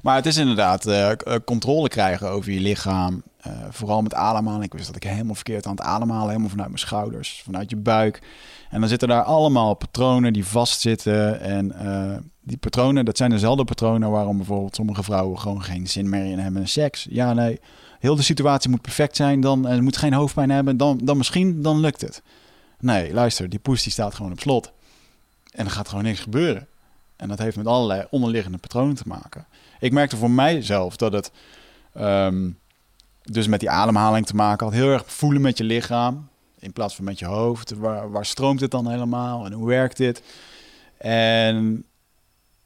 Maar 0.02 0.16
het 0.16 0.26
is 0.26 0.36
inderdaad 0.36 0.86
uh, 0.86 1.10
controle 1.44 1.88
krijgen 1.88 2.30
over 2.30 2.52
je 2.52 2.60
lichaam. 2.60 3.22
vooral 3.70 4.02
met 4.02 4.14
ademhalen. 4.14 4.62
Ik 4.62 4.72
wist 4.72 4.86
dat 4.86 4.96
ik 4.96 5.02
helemaal 5.02 5.34
verkeerd 5.34 5.66
aan 5.66 5.76
het 5.76 5.84
ademhalen, 5.84 6.28
helemaal 6.28 6.48
vanuit 6.48 6.68
mijn 6.68 6.80
schouders, 6.80 7.42
vanuit 7.44 7.70
je 7.70 7.76
buik. 7.76 8.20
En 8.70 8.80
dan 8.80 8.88
zitten 8.88 9.08
daar 9.08 9.22
allemaal 9.22 9.74
patronen 9.74 10.32
die 10.32 10.46
vastzitten. 10.46 11.40
En 11.40 11.72
uh, 11.82 12.16
die 12.42 12.56
patronen, 12.56 13.04
dat 13.04 13.16
zijn 13.16 13.30
dezelfde 13.30 13.64
patronen 13.64 14.10
waarom 14.10 14.36
bijvoorbeeld 14.36 14.74
sommige 14.74 15.02
vrouwen 15.02 15.38
gewoon 15.38 15.62
geen 15.62 15.86
zin 15.86 16.08
meer 16.08 16.24
in 16.24 16.38
hebben 16.38 16.60
in 16.60 16.68
seks. 16.68 17.06
Ja, 17.10 17.32
nee, 17.32 17.60
heel 17.98 18.16
de 18.16 18.22
situatie 18.22 18.70
moet 18.70 18.82
perfect 18.82 19.16
zijn, 19.16 19.40
dan 19.40 19.66
en 19.66 19.84
moet 19.84 19.96
geen 19.96 20.12
hoofdpijn 20.12 20.50
hebben, 20.50 20.76
dan, 20.76 21.00
dan 21.02 21.16
misschien, 21.16 21.62
dan 21.62 21.80
lukt 21.80 22.00
het. 22.00 22.22
Nee, 22.80 23.12
luister, 23.12 23.48
die 23.48 23.58
poes 23.58 23.82
die 23.82 23.92
staat 23.92 24.14
gewoon 24.14 24.32
op 24.32 24.40
slot. 24.40 24.72
En 25.50 25.64
er 25.64 25.70
gaat 25.70 25.88
gewoon 25.88 26.04
niks 26.04 26.20
gebeuren. 26.20 26.66
En 27.16 27.28
dat 27.28 27.38
heeft 27.38 27.56
met 27.56 27.66
allerlei 27.66 28.06
onderliggende 28.10 28.58
patronen 28.58 28.94
te 28.94 29.02
maken. 29.06 29.46
Ik 29.80 29.92
merkte 29.92 30.16
voor 30.16 30.30
mijzelf 30.30 30.96
dat 30.96 31.12
het 31.12 31.30
um, 32.00 32.58
dus 33.22 33.46
met 33.46 33.60
die 33.60 33.70
ademhaling 33.70 34.26
te 34.26 34.34
maken 34.34 34.66
had. 34.66 34.74
Heel 34.74 34.90
erg 34.90 35.04
voelen 35.06 35.40
met 35.40 35.58
je 35.58 35.64
lichaam 35.64 36.28
in 36.58 36.72
plaats 36.72 36.94
van 36.94 37.04
met 37.04 37.18
je 37.18 37.26
hoofd. 37.26 37.72
Waar, 37.72 38.10
waar 38.10 38.26
stroomt 38.26 38.60
het 38.60 38.70
dan 38.70 38.90
helemaal 38.90 39.44
en 39.44 39.52
hoe 39.52 39.68
werkt 39.68 39.96
dit? 39.96 40.22
En 40.98 41.84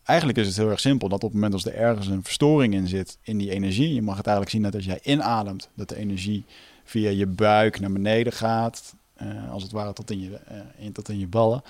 eigenlijk 0.02 0.38
is 0.38 0.46
het 0.46 0.56
heel 0.56 0.70
erg 0.70 0.80
simpel 0.80 1.08
dat 1.08 1.24
op 1.24 1.30
het 1.30 1.34
moment 1.34 1.52
als 1.52 1.64
er 1.64 1.74
ergens 1.74 2.06
een 2.06 2.24
verstoring 2.24 2.74
in 2.74 2.88
zit 2.88 3.18
in 3.22 3.38
die 3.38 3.50
energie, 3.50 3.94
je 3.94 4.02
mag 4.02 4.16
het 4.16 4.26
eigenlijk 4.26 4.56
zien 4.56 4.62
dat 4.62 4.74
als 4.74 4.84
jij 4.84 5.00
inademt, 5.02 5.68
dat 5.74 5.88
de 5.88 5.96
energie 5.96 6.44
via 6.84 7.10
je 7.10 7.26
buik 7.26 7.80
naar 7.80 7.92
beneden 7.92 8.32
gaat, 8.32 8.94
uh, 9.22 9.52
als 9.52 9.62
het 9.62 9.72
ware 9.72 9.92
tot 9.92 10.10
in, 10.10 10.20
je, 10.20 10.30
uh, 10.30 10.58
in, 10.76 10.92
tot 10.92 11.08
in 11.08 11.18
je 11.18 11.26
ballen. 11.26 11.62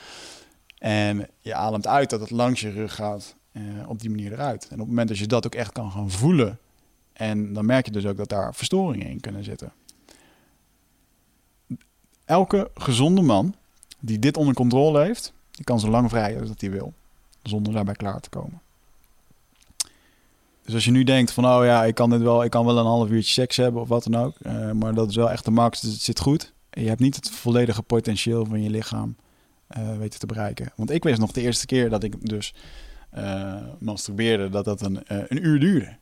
En 0.78 1.28
je 1.40 1.54
ademt 1.54 1.86
uit 1.86 2.10
dat 2.10 2.20
het 2.20 2.30
langs 2.30 2.60
je 2.60 2.70
rug 2.70 2.94
gaat 2.94 3.34
uh, 3.52 3.62
op 3.86 4.00
die 4.00 4.10
manier 4.10 4.32
eruit. 4.32 4.64
En 4.64 4.72
op 4.72 4.78
het 4.78 4.88
moment 4.88 5.08
dat 5.08 5.18
je 5.18 5.26
dat 5.26 5.46
ook 5.46 5.54
echt 5.54 5.72
kan 5.72 5.90
gaan 5.90 6.10
voelen, 6.10 6.58
en 7.12 7.52
dan 7.52 7.66
merk 7.66 7.84
je 7.84 7.92
dus 7.92 8.06
ook 8.06 8.16
dat 8.16 8.28
daar 8.28 8.54
verstoringen 8.54 9.08
in 9.08 9.20
kunnen 9.20 9.44
zitten 9.44 9.72
elke 12.32 12.70
gezonde 12.74 13.22
man 13.22 13.54
die 14.00 14.18
dit 14.18 14.36
onder 14.36 14.54
controle 14.54 15.02
heeft, 15.02 15.32
die 15.50 15.64
kan 15.64 15.80
zo 15.80 15.88
lang 15.88 16.10
vrijen 16.10 16.40
als 16.40 16.48
dat 16.48 16.60
hij 16.60 16.70
wil, 16.70 16.92
zonder 17.42 17.72
daarbij 17.72 17.94
klaar 17.94 18.20
te 18.20 18.28
komen. 18.28 18.60
Dus 20.64 20.74
als 20.74 20.84
je 20.84 20.90
nu 20.90 21.04
denkt 21.04 21.32
van, 21.32 21.46
oh 21.46 21.64
ja, 21.64 21.84
ik 21.84 21.94
kan 21.94 22.10
dit 22.10 22.20
wel, 22.20 22.44
ik 22.44 22.50
kan 22.50 22.66
wel 22.66 22.78
een 22.78 22.84
half 22.84 23.10
uurtje 23.10 23.32
seks 23.32 23.56
hebben 23.56 23.82
of 23.82 23.88
wat 23.88 24.04
dan 24.04 24.24
ook, 24.24 24.34
uh, 24.42 24.70
maar 24.70 24.94
dat 24.94 25.08
is 25.08 25.16
wel 25.16 25.30
echt 25.30 25.44
de 25.44 25.50
max, 25.50 25.80
dus 25.80 25.92
het 25.92 26.02
zit 26.02 26.20
goed. 26.20 26.52
En 26.70 26.82
je 26.82 26.88
hebt 26.88 27.00
niet 27.00 27.16
het 27.16 27.30
volledige 27.30 27.82
potentieel 27.82 28.46
van 28.46 28.62
je 28.62 28.70
lichaam 28.70 29.16
uh, 29.76 29.96
weten 29.96 30.20
te 30.20 30.26
bereiken. 30.26 30.72
Want 30.76 30.90
ik 30.90 31.02
wist 31.02 31.20
nog 31.20 31.32
de 31.32 31.40
eerste 31.40 31.66
keer 31.66 31.90
dat 31.90 32.02
ik 32.02 32.28
dus 32.28 32.54
uh, 33.16 33.54
masturbeerde, 33.78 34.48
dat 34.48 34.64
dat 34.64 34.80
een, 34.80 35.00
een 35.06 35.46
uur 35.46 35.60
duurde. 35.60 35.96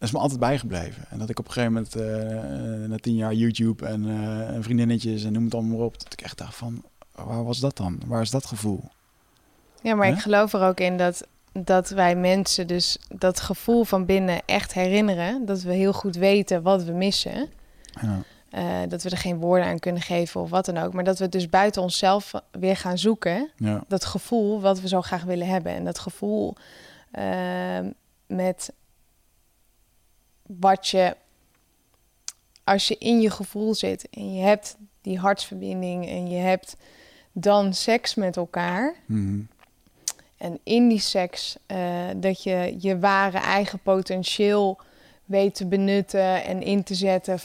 Dat 0.00 0.08
is 0.08 0.14
me 0.14 0.20
altijd 0.20 0.40
bijgebleven. 0.40 1.04
En 1.10 1.18
dat 1.18 1.28
ik 1.28 1.38
op 1.38 1.46
een 1.46 1.52
gegeven 1.52 1.72
moment, 1.72 1.96
uh, 1.96 2.88
na 2.88 2.96
tien 2.96 3.14
jaar 3.14 3.32
YouTube 3.32 3.86
en 3.86 4.04
uh, 4.04 4.48
vriendinnetjes 4.60 5.24
en 5.24 5.32
noem 5.32 5.44
het 5.44 5.54
allemaal 5.54 5.78
op, 5.78 6.02
dat 6.02 6.12
ik 6.12 6.20
echt 6.20 6.38
dacht 6.38 6.54
van, 6.54 6.84
waar 7.14 7.44
was 7.44 7.58
dat 7.58 7.76
dan? 7.76 8.00
Waar 8.06 8.20
is 8.20 8.30
dat 8.30 8.46
gevoel? 8.46 8.84
Ja, 9.82 9.94
maar 9.94 10.08
ik 10.08 10.18
geloof 10.18 10.52
er 10.52 10.62
ook 10.62 10.80
in 10.80 10.96
dat, 10.96 11.26
dat 11.52 11.88
wij 11.88 12.16
mensen 12.16 12.66
dus 12.66 12.98
dat 13.08 13.40
gevoel 13.40 13.84
van 13.84 14.04
binnen 14.04 14.42
echt 14.46 14.74
herinneren. 14.74 15.46
Dat 15.46 15.62
we 15.62 15.72
heel 15.72 15.92
goed 15.92 16.16
weten 16.16 16.62
wat 16.62 16.84
we 16.84 16.92
missen. 16.92 17.48
Ja. 18.00 18.18
Uh, 18.54 18.88
dat 18.88 19.02
we 19.02 19.10
er 19.10 19.16
geen 19.16 19.38
woorden 19.38 19.66
aan 19.66 19.78
kunnen 19.78 20.02
geven 20.02 20.40
of 20.40 20.50
wat 20.50 20.64
dan 20.64 20.78
ook. 20.78 20.92
Maar 20.92 21.04
dat 21.04 21.18
we 21.18 21.28
dus 21.28 21.48
buiten 21.48 21.82
onszelf 21.82 22.32
weer 22.50 22.76
gaan 22.76 22.98
zoeken. 22.98 23.50
Ja. 23.56 23.84
Dat 23.88 24.04
gevoel 24.04 24.60
wat 24.60 24.80
we 24.80 24.88
zo 24.88 25.00
graag 25.00 25.22
willen 25.22 25.46
hebben. 25.46 25.72
En 25.72 25.84
dat 25.84 25.98
gevoel 25.98 26.54
met 28.26 28.72
wat 30.58 30.88
je, 30.88 31.16
als 32.64 32.88
je 32.88 32.96
in 32.98 33.20
je 33.20 33.30
gevoel 33.30 33.74
zit 33.74 34.08
en 34.10 34.34
je 34.34 34.42
hebt 34.42 34.76
die 35.00 35.18
hartsverbinding 35.18 36.08
en 36.08 36.28
je 36.28 36.38
hebt 36.38 36.76
dan 37.32 37.74
seks 37.74 38.14
met 38.14 38.36
elkaar. 38.36 38.94
Mhm. 39.06 39.40
En 40.36 40.58
in 40.62 40.88
die 40.88 41.00
seks 41.00 41.56
uh, 41.66 42.06
dat 42.16 42.42
je 42.42 42.76
je 42.78 42.98
ware 42.98 43.38
eigen 43.38 43.78
potentieel 43.78 44.78
weet 45.24 45.54
te 45.54 45.66
benutten 45.66 46.44
en 46.44 46.62
in 46.62 46.82
te 46.82 46.94
zetten 46.94 47.38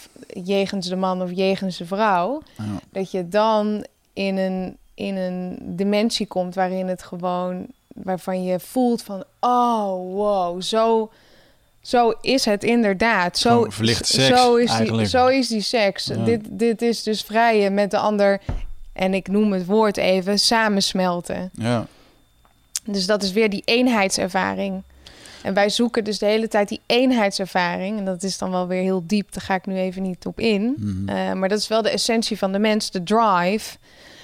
jegens 0.44 0.88
de 0.88 0.96
man 0.96 1.22
of 1.22 1.32
jegens 1.32 1.78
de 1.78 1.86
vrouw. 1.86 2.42
Dat 2.90 3.12
je 3.12 3.28
dan 3.28 3.86
in 4.14 4.38
een, 4.38 4.78
in 4.94 5.16
een 5.16 5.58
dimensie 5.62 6.28
komt 6.28 6.56
waarin 6.56 6.88
het 6.88 7.04
gewoon, 7.04 7.68
waarvan 7.88 8.44
je 8.44 8.60
voelt 8.60 9.02
van, 9.02 9.24
oh 9.40 10.14
wow, 10.14 10.62
zo 10.62 11.12
zo 11.86 12.14
is 12.22 12.46
het 12.46 12.64
inderdaad. 12.64 13.38
Zo, 13.38 13.68
seks, 13.70 14.10
zo, 14.10 14.56
is 14.56 14.78
die, 14.78 15.06
zo 15.06 15.28
is 15.28 15.48
die 15.48 15.62
seks. 15.62 16.06
Dit, 16.26 16.42
dit 16.50 16.82
is 16.82 17.04
dus 17.04 17.22
vrijen 17.22 17.74
met 17.74 17.92
de 17.92 17.98
ander. 17.98 18.42
En 18.94 19.14
ik 19.14 19.28
noem 19.28 19.54
het 19.54 19.66
woord 19.66 19.98
even 19.98 20.40
samensmelten. 20.40 21.50
Ja. 21.54 21.88
Dus 22.84 23.06
dat 23.06 23.24
is 23.24 23.32
weer 23.32 23.50
die 23.50 23.62
eenheidservaring. 23.66 24.82
En 25.44 25.54
wij 25.54 25.70
zoeken 25.70 26.04
dus 26.04 26.20
de 26.20 26.26
hele 26.26 26.48
tijd 26.48 26.70
die 26.70 26.82
eenheidservaring. 26.86 27.98
En 27.98 28.06
dat 28.06 28.24
is 28.24 28.38
dan 28.38 28.52
wel 28.52 28.68
weer 28.68 28.82
heel 28.82 29.04
diep. 29.08 29.34
Daar 29.34 29.44
ga 29.44 29.56
ik 29.56 29.66
nu 29.66 29.76
even 29.76 30.02
niet 30.02 30.26
op 30.26 30.40
in. 30.40 30.76
Mhm. 30.78 31.10
Eh, 31.10 31.34
maar 31.34 31.50
dat 31.50 31.60
is 31.60 31.68
wel 31.68 31.82
de 31.82 31.90
essentie 31.90 32.38
van 32.38 32.52
de 32.52 32.60
mens, 32.60 32.92
de 32.92 33.04
drive. 33.04 33.78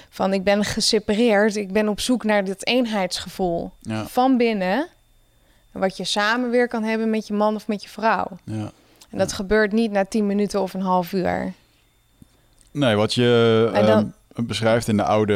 Van 0.09 0.33
ik 0.33 0.43
ben 0.43 0.63
gesepareerd. 0.63 1.55
Ik 1.55 1.71
ben 1.71 1.87
op 1.87 1.99
zoek 1.99 2.23
naar 2.23 2.43
dit 2.43 2.67
eenheidsgevoel. 2.67 3.71
Van 4.05 4.37
binnen 4.37 4.87
wat 5.71 5.97
je 5.97 6.03
samen 6.03 6.49
weer 6.49 6.67
kan 6.67 6.83
hebben 6.83 7.09
met 7.09 7.27
je 7.27 7.33
man 7.33 7.55
of 7.55 7.67
met 7.67 7.83
je 7.83 7.89
vrouw. 7.89 8.27
Ja. 8.43 8.71
En 9.09 9.17
dat 9.17 9.33
gebeurt 9.33 9.71
niet 9.71 9.91
na 9.91 10.05
10 10.05 10.25
minuten 10.25 10.61
of 10.61 10.73
een 10.73 10.81
half 10.81 11.13
uur. 11.13 11.53
Nee, 12.71 12.95
wat 12.95 13.13
je 13.13 13.69
ehm, 13.73 14.05
beschrijft 14.45 14.87
in 14.87 14.97
de 14.97 15.03
oude, 15.03 15.33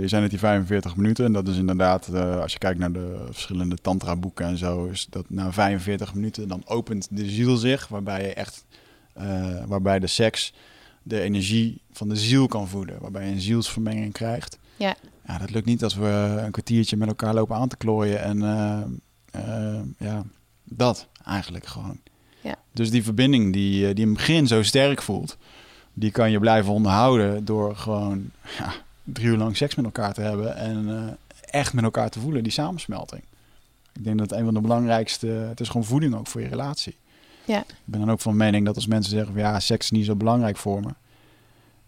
je 0.00 0.08
zijn 0.08 0.22
het 0.22 0.30
die 0.30 0.40
45 0.40 0.96
minuten. 0.96 1.24
En 1.24 1.32
dat 1.32 1.48
is 1.48 1.56
inderdaad, 1.56 2.08
uh, 2.12 2.40
als 2.40 2.52
je 2.52 2.58
kijkt 2.58 2.78
naar 2.78 2.92
de 2.92 3.24
verschillende 3.30 3.76
tantra 3.76 4.16
boeken 4.16 4.46
en 4.46 4.58
zo, 4.58 4.84
is 4.84 5.06
dat 5.10 5.24
na 5.28 5.52
45 5.52 6.14
minuten 6.14 6.48
dan 6.48 6.62
opent 6.66 7.08
de 7.10 7.28
ziel 7.28 7.56
zich, 7.56 7.88
waarbij 7.88 8.22
je 8.22 8.34
echt, 8.34 8.64
uh, 9.18 9.64
waarbij 9.66 9.98
de 9.98 10.06
seks 10.06 10.52
de 11.02 11.20
energie 11.20 11.80
van 11.92 12.08
de 12.08 12.16
ziel 12.16 12.46
kan 12.46 12.68
voeden. 12.68 13.00
Waarbij 13.00 13.26
je 13.26 13.32
een 13.32 13.40
zielsvermenging 13.40 14.12
krijgt. 14.12 14.58
Ja. 14.76 14.94
Ja, 15.26 15.38
dat 15.38 15.50
lukt 15.50 15.66
niet 15.66 15.84
als 15.84 15.94
we 15.94 16.40
een 16.44 16.50
kwartiertje 16.50 16.96
met 16.96 17.08
elkaar 17.08 17.34
lopen 17.34 17.56
aan 17.56 17.68
te 17.68 17.76
klooien. 17.76 18.22
En 18.22 18.42
eh, 18.42 18.82
eh, 19.34 19.80
ja, 19.98 20.24
dat 20.64 21.06
eigenlijk 21.24 21.66
gewoon. 21.66 21.98
Ja. 22.40 22.56
Dus 22.72 22.90
die 22.90 23.04
verbinding 23.04 23.52
die, 23.52 23.88
eh, 23.88 23.94
die 23.94 24.04
in 24.04 24.10
het 24.10 24.16
begin 24.16 24.46
zo 24.46 24.62
sterk 24.62 25.02
voelt, 25.02 25.36
die 25.92 26.10
kan 26.10 26.30
je 26.30 26.38
blijven 26.38 26.72
onderhouden 26.72 27.44
door 27.44 27.76
gewoon 27.76 28.30
ja, 28.58 28.72
drie 29.04 29.26
uur 29.26 29.36
lang 29.36 29.56
seks 29.56 29.74
met 29.74 29.84
elkaar 29.84 30.14
te 30.14 30.20
hebben 30.20 30.56
en 30.56 31.18
echt 31.40 31.72
met 31.72 31.84
elkaar 31.84 32.10
te 32.10 32.20
voelen, 32.20 32.42
die 32.42 32.52
samensmelting. 32.52 33.22
Ik 33.92 34.04
denk 34.04 34.18
dat 34.18 34.32
een 34.32 34.44
van 34.44 34.54
de 34.54 34.60
belangrijkste, 34.60 35.26
het 35.26 35.60
is 35.60 35.68
gewoon 35.68 35.84
voeding 35.84 36.14
ook 36.14 36.26
voor 36.26 36.40
je 36.40 36.48
relatie. 36.48 36.96
Ja. 37.44 37.58
Ik 37.58 37.74
ben 37.84 38.00
dan 38.00 38.10
ook 38.10 38.20
van 38.20 38.36
mening 38.36 38.66
dat 38.66 38.74
als 38.74 38.86
mensen 38.86 39.12
zeggen, 39.12 39.32
van, 39.32 39.42
ja, 39.42 39.60
seks 39.60 39.84
is 39.84 39.90
niet 39.90 40.04
zo 40.04 40.14
belangrijk 40.14 40.56
voor 40.56 40.80
me, 40.80 40.90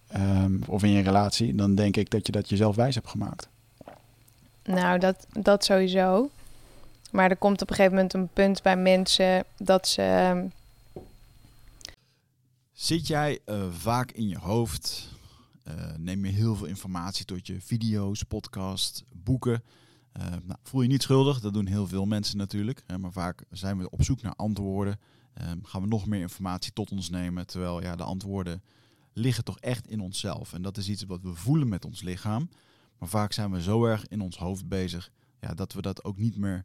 ehm, 0.09 0.53
of 0.67 0.83
in 0.83 0.91
je 0.91 1.03
relatie, 1.03 1.55
dan 1.55 1.75
denk 1.75 1.97
ik 1.97 2.11
dat 2.11 2.27
je 2.27 2.33
dat 2.33 2.49
jezelf 2.49 2.77
wijs 2.77 2.95
hebt 2.95 3.09
gemaakt. 3.09 3.49
Nou, 4.65 4.99
dat, 4.99 5.27
dat 5.33 5.65
sowieso. 5.65 6.31
Maar 7.13 7.31
er 7.31 7.37
komt 7.37 7.63
op 7.63 7.71
een 7.71 7.77
gegeven 7.77 7.97
moment 7.97 8.15
een 8.15 8.29
punt 8.29 8.63
bij 8.63 8.77
mensen 8.77 9.45
dat 9.57 9.89
ze. 9.89 10.03
ehm, 10.03 10.47
Zit 12.73 13.07
jij 13.07 13.39
eh, 13.45 13.71
vaak 13.73 14.11
in 14.13 14.29
je 14.29 14.39
hoofd? 14.39 15.09
Eh, 15.63 15.75
neem 15.97 16.25
je 16.25 16.33
heel 16.33 16.57
veel 16.57 16.67
informatie 16.67 17.25
tot 17.25 17.47
je 17.47 17.61
video's, 17.61 18.23
podcasts, 18.23 19.03
boeken? 19.13 19.63
Eh, 20.13 20.27
nou, 20.27 20.59
voel 20.63 20.83
je 20.83 20.89
niet 20.89 21.03
schuldig, 21.03 21.41
dat 21.41 21.53
doen 21.55 21.67
heel 21.67 21.87
veel 21.87 22.07
mensen 22.07 22.37
natuurlijk. 22.39 22.83
Hè, 22.87 22.99
maar 22.99 23.13
vaak 23.13 23.45
zijn 23.51 23.79
we 23.79 23.91
op 23.91 24.03
zoek 24.03 24.23
naar 24.23 24.35
antwoorden. 24.37 24.99
Ehm, 25.35 25.59
gaan 25.63 25.83
we 25.83 25.89
nog 25.89 26.07
meer 26.07 26.21
informatie 26.21 26.73
tot 26.73 26.91
ons 26.93 27.11
nemen. 27.11 27.47
Terwijl 27.47 27.83
ja, 27.83 27.97
de 27.97 28.03
antwoorden 28.03 28.63
liggen 29.13 29.45
toch 29.45 29.59
echt 29.61 29.87
in 29.89 30.01
onszelf. 30.01 30.53
En 30.53 30.63
dat 30.63 30.77
is 30.77 30.89
iets 30.89 31.05
wat 31.05 31.23
we 31.23 31.35
voelen 31.35 31.69
met 31.69 31.85
ons 31.85 32.03
lichaam. 32.03 32.49
Maar 32.99 33.09
vaak 33.09 33.33
zijn 33.33 33.51
we 33.51 33.63
zo 33.63 33.85
erg 33.85 34.07
in 34.09 34.21
ons 34.21 34.37
hoofd 34.39 34.69
bezig 34.69 35.11
ja, 35.41 35.55
dat 35.55 35.73
we 35.73 35.83
dat 35.83 36.05
ook 36.05 36.17
niet 36.19 36.37
meer, 36.37 36.65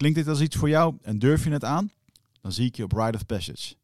Klinkt 0.00 0.18
dit 0.18 0.28
als 0.28 0.40
iets 0.40 0.56
voor 0.56 0.68
jou 0.68 0.94
en 1.02 1.18
durf 1.18 1.44
je 1.44 1.50
het 1.50 1.64
aan? 1.64 1.90
Dan 2.40 2.52
zie 2.52 2.66
ik 2.66 2.76
je 2.76 2.84
op 2.84 2.92
Ride 2.92 3.16
of 3.16 3.26
Passage. 3.26 3.74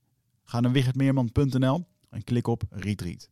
Ga 0.45 0.61
naar 0.61 0.73
wichertmeerman.nl 0.73 1.85
en 2.11 2.25
klik 2.25 2.47
op 2.47 2.63
Retreat. 2.71 3.29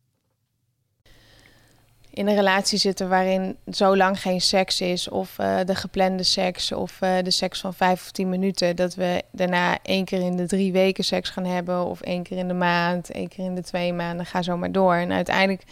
in 2.09 2.27
een 2.27 2.35
relatie 2.35 2.77
zitten 2.77 3.09
waarin 3.09 3.57
zo 3.71 3.97
lang 3.97 4.21
geen 4.21 4.41
seks 4.41 4.81
is, 4.81 5.09
of 5.09 5.39
uh, 5.39 5.59
de 5.65 5.75
geplande 5.75 6.23
seks, 6.23 6.71
of 6.71 7.01
uh, 7.01 7.17
de 7.23 7.31
seks 7.31 7.59
van 7.59 7.73
vijf 7.73 8.01
of 8.01 8.11
tien 8.11 8.29
minuten, 8.29 8.75
dat 8.75 8.95
we 8.95 9.23
daarna 9.31 9.77
één 9.81 10.05
keer 10.05 10.21
in 10.21 10.35
de 10.35 10.47
drie 10.47 10.71
weken 10.71 11.03
seks 11.03 11.29
gaan 11.29 11.45
hebben, 11.45 11.85
of 11.85 12.01
één 12.01 12.23
keer 12.23 12.37
in 12.37 12.47
de 12.47 12.53
maand, 12.53 13.11
één 13.11 13.27
keer 13.27 13.45
in 13.45 13.55
de 13.55 13.63
twee 13.63 13.93
maanden, 13.93 14.25
ga 14.25 14.41
zo 14.41 14.57
maar 14.57 14.71
door. 14.71 14.95
En 14.95 15.11
uiteindelijk, 15.11 15.63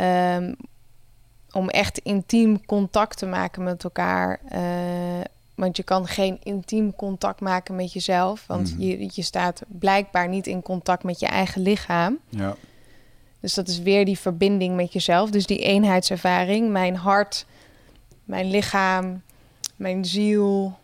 um, 0.00 0.56
om 1.52 1.68
echt 1.68 1.98
intiem 1.98 2.66
contact 2.66 3.18
te 3.18 3.26
maken 3.26 3.62
met 3.62 3.84
elkaar, 3.84 4.40
uh, 4.52 5.20
want 5.54 5.76
je 5.76 5.82
kan 5.82 6.06
geen 6.06 6.38
intiem 6.42 6.96
contact 6.96 7.40
maken 7.40 7.74
met 7.74 7.92
jezelf, 7.92 8.46
want 8.46 8.70
mm 8.70 8.76
-hmm. 8.78 8.86
je, 8.86 9.10
je 9.12 9.22
staat 9.22 9.62
blijkbaar 9.66 10.28
niet 10.28 10.46
in 10.46 10.62
contact 10.62 11.02
met 11.02 11.20
je 11.20 11.26
eigen 11.26 11.62
lichaam. 11.62 12.18
Ja. 12.28 12.56
Dus 13.40 13.54
dat 13.54 13.68
is 13.68 13.78
weer 13.78 14.04
die 14.04 14.18
verbinding 14.18 14.76
met 14.76 14.92
jezelf. 14.92 15.30
Dus 15.30 15.46
die 15.46 15.58
eenheidservaring. 15.58 16.70
Mijn 16.70 16.96
hart, 16.96 17.46
mijn 18.24 18.50
lichaam, 18.50 19.22
mijn 19.76 20.04
ziel 20.04 20.78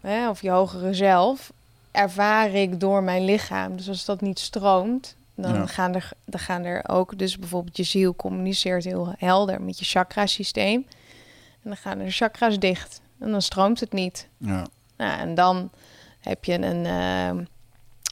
hè, 0.00 0.28
of 0.28 0.42
je 0.42 0.50
hogere 0.50 0.94
zelf 0.94 1.52
ervaar 1.90 2.50
ik 2.50 2.80
door 2.80 3.02
mijn 3.02 3.24
lichaam. 3.24 3.76
Dus 3.76 3.88
als 3.88 4.04
dat 4.04 4.20
niet 4.20 4.38
stroomt, 4.38 5.16
dan, 5.34 5.54
ja. 5.54 5.66
gaan, 5.66 5.94
er, 5.94 6.10
dan 6.24 6.40
gaan 6.40 6.64
er 6.64 6.88
ook... 6.88 7.18
Dus 7.18 7.38
bijvoorbeeld 7.38 7.76
je 7.76 7.82
ziel 7.82 8.16
communiceert 8.16 8.84
heel 8.84 9.14
helder 9.18 9.62
met 9.62 9.78
je 9.78 9.84
chakrasysteem. 9.84 10.86
En 11.62 11.70
dan 11.70 11.76
gaan 11.76 11.98
er 11.98 12.10
chakras 12.10 12.58
dicht. 12.58 13.00
En 13.20 13.30
dan 13.30 13.42
stroomt 13.42 13.80
het 13.80 13.92
niet. 13.92 14.28
Ja. 14.36 14.66
Nou, 14.96 15.20
en 15.20 15.34
dan 15.34 15.70
heb 16.20 16.44
je 16.44 16.62
een, 16.62 16.84
uh, 16.84 17.44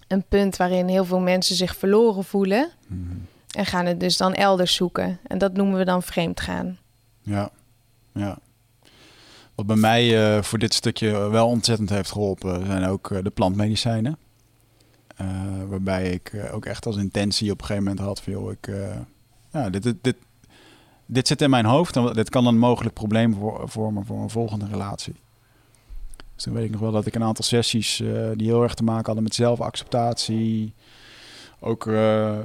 een 0.09 0.25
punt 0.29 0.57
waarin 0.57 0.89
heel 0.89 1.05
veel 1.05 1.21
mensen 1.21 1.57
zich 1.57 1.77
verloren 1.77 2.25
voelen... 2.25 2.71
Mm 2.87 3.09
-hmm. 3.09 3.27
En 3.57 3.67
gaan 3.67 3.87
het 3.87 4.01
dus 4.01 4.17
dan 4.17 4.35
elders 4.35 4.75
zoeken. 4.75 5.19
En 5.27 5.39
dat 5.39 5.53
noemen 5.53 5.79
we 5.79 5.85
dan 5.85 6.03
vreemd 6.03 6.41
gaan. 6.41 6.79
Ja, 7.23 7.51
ja. 8.13 8.39
Wat 9.55 9.67
bij 9.67 9.77
mij 9.77 10.37
uh, 10.37 10.43
voor 10.43 10.59
dit 10.59 10.75
stukje 10.75 11.11
wel 11.31 11.49
ontzettend 11.49 11.91
heeft 11.91 12.11
geholpen, 12.11 12.67
zijn 12.67 12.85
ook 12.85 13.11
uh, 13.11 13.23
de 13.23 13.31
plantmedicijnen. 13.31 14.19
Uh, 15.21 15.29
waarbij 15.69 16.11
ik 16.11 16.33
ook 16.53 16.65
echt 16.65 16.87
als 16.87 16.97
intentie 16.97 17.51
op 17.51 17.61
een 17.61 17.67
gegeven 17.67 17.89
moment 17.89 18.07
had 18.07 18.21
van, 18.21 18.33
joh, 18.33 18.53
ik, 18.53 18.71
ja, 19.53 19.71
dit, 19.71 19.83
dit, 19.83 19.97
dit, 20.01 20.17
dit 21.07 21.27
zit 21.27 21.43
in 21.43 21.51
mijn 21.51 21.65
hoofd 21.65 21.97
en 21.97 22.13
dit 22.13 22.31
kan 22.31 22.47
een 22.47 22.59
mogelijk 22.59 22.95
probleem 22.95 23.35
voor, 23.35 23.69
vormen 23.69 24.07
voor 24.07 24.23
een 24.23 24.31
volgende 24.31 24.67
relatie. 24.71 25.15
Dus 26.35 26.45
toen 26.45 26.55
weet 26.55 26.65
ik 26.65 26.71
nog 26.71 26.81
wel 26.81 26.93
dat 26.93 27.07
ik 27.07 27.15
een 27.15 27.25
aantal 27.25 27.45
sessies 27.45 27.97
die 28.35 28.47
heel 28.47 28.63
erg 28.63 28.75
te 28.75 28.85
maken 28.85 29.05
hadden 29.05 29.23
met 29.23 29.35
zelfacceptatie, 29.35 30.73
ook 31.59 31.87
uh, 31.87 32.39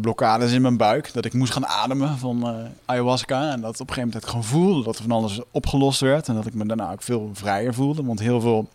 blokkades 0.00 0.52
in 0.52 0.62
mijn 0.62 0.76
buik. 0.76 1.12
Dat 1.12 1.24
ik 1.24 1.32
moest 1.32 1.52
gaan 1.52 1.66
ademen 1.66 2.18
van 2.18 2.68
ayahuasca. 2.84 3.52
En 3.52 3.60
dat 3.60 3.80
op 3.80 3.88
een 3.88 3.94
gegeven 3.94 4.08
moment 4.08 4.26
gewoon 4.26 4.44
voelde 4.44 4.84
dat 4.84 4.96
er 4.96 5.02
van 5.02 5.12
alles 5.12 5.40
opgelost 5.50 6.00
werd. 6.00 6.28
En 6.28 6.34
dat 6.34 6.46
ik 6.46 6.54
me 6.54 6.66
daarna 6.66 6.92
ook 6.92 7.02
veel 7.02 7.30
vrijer 7.32 7.74
voelde. 7.74 8.04
Want 8.04 8.18
heel 8.18 8.40
veel 8.40 8.68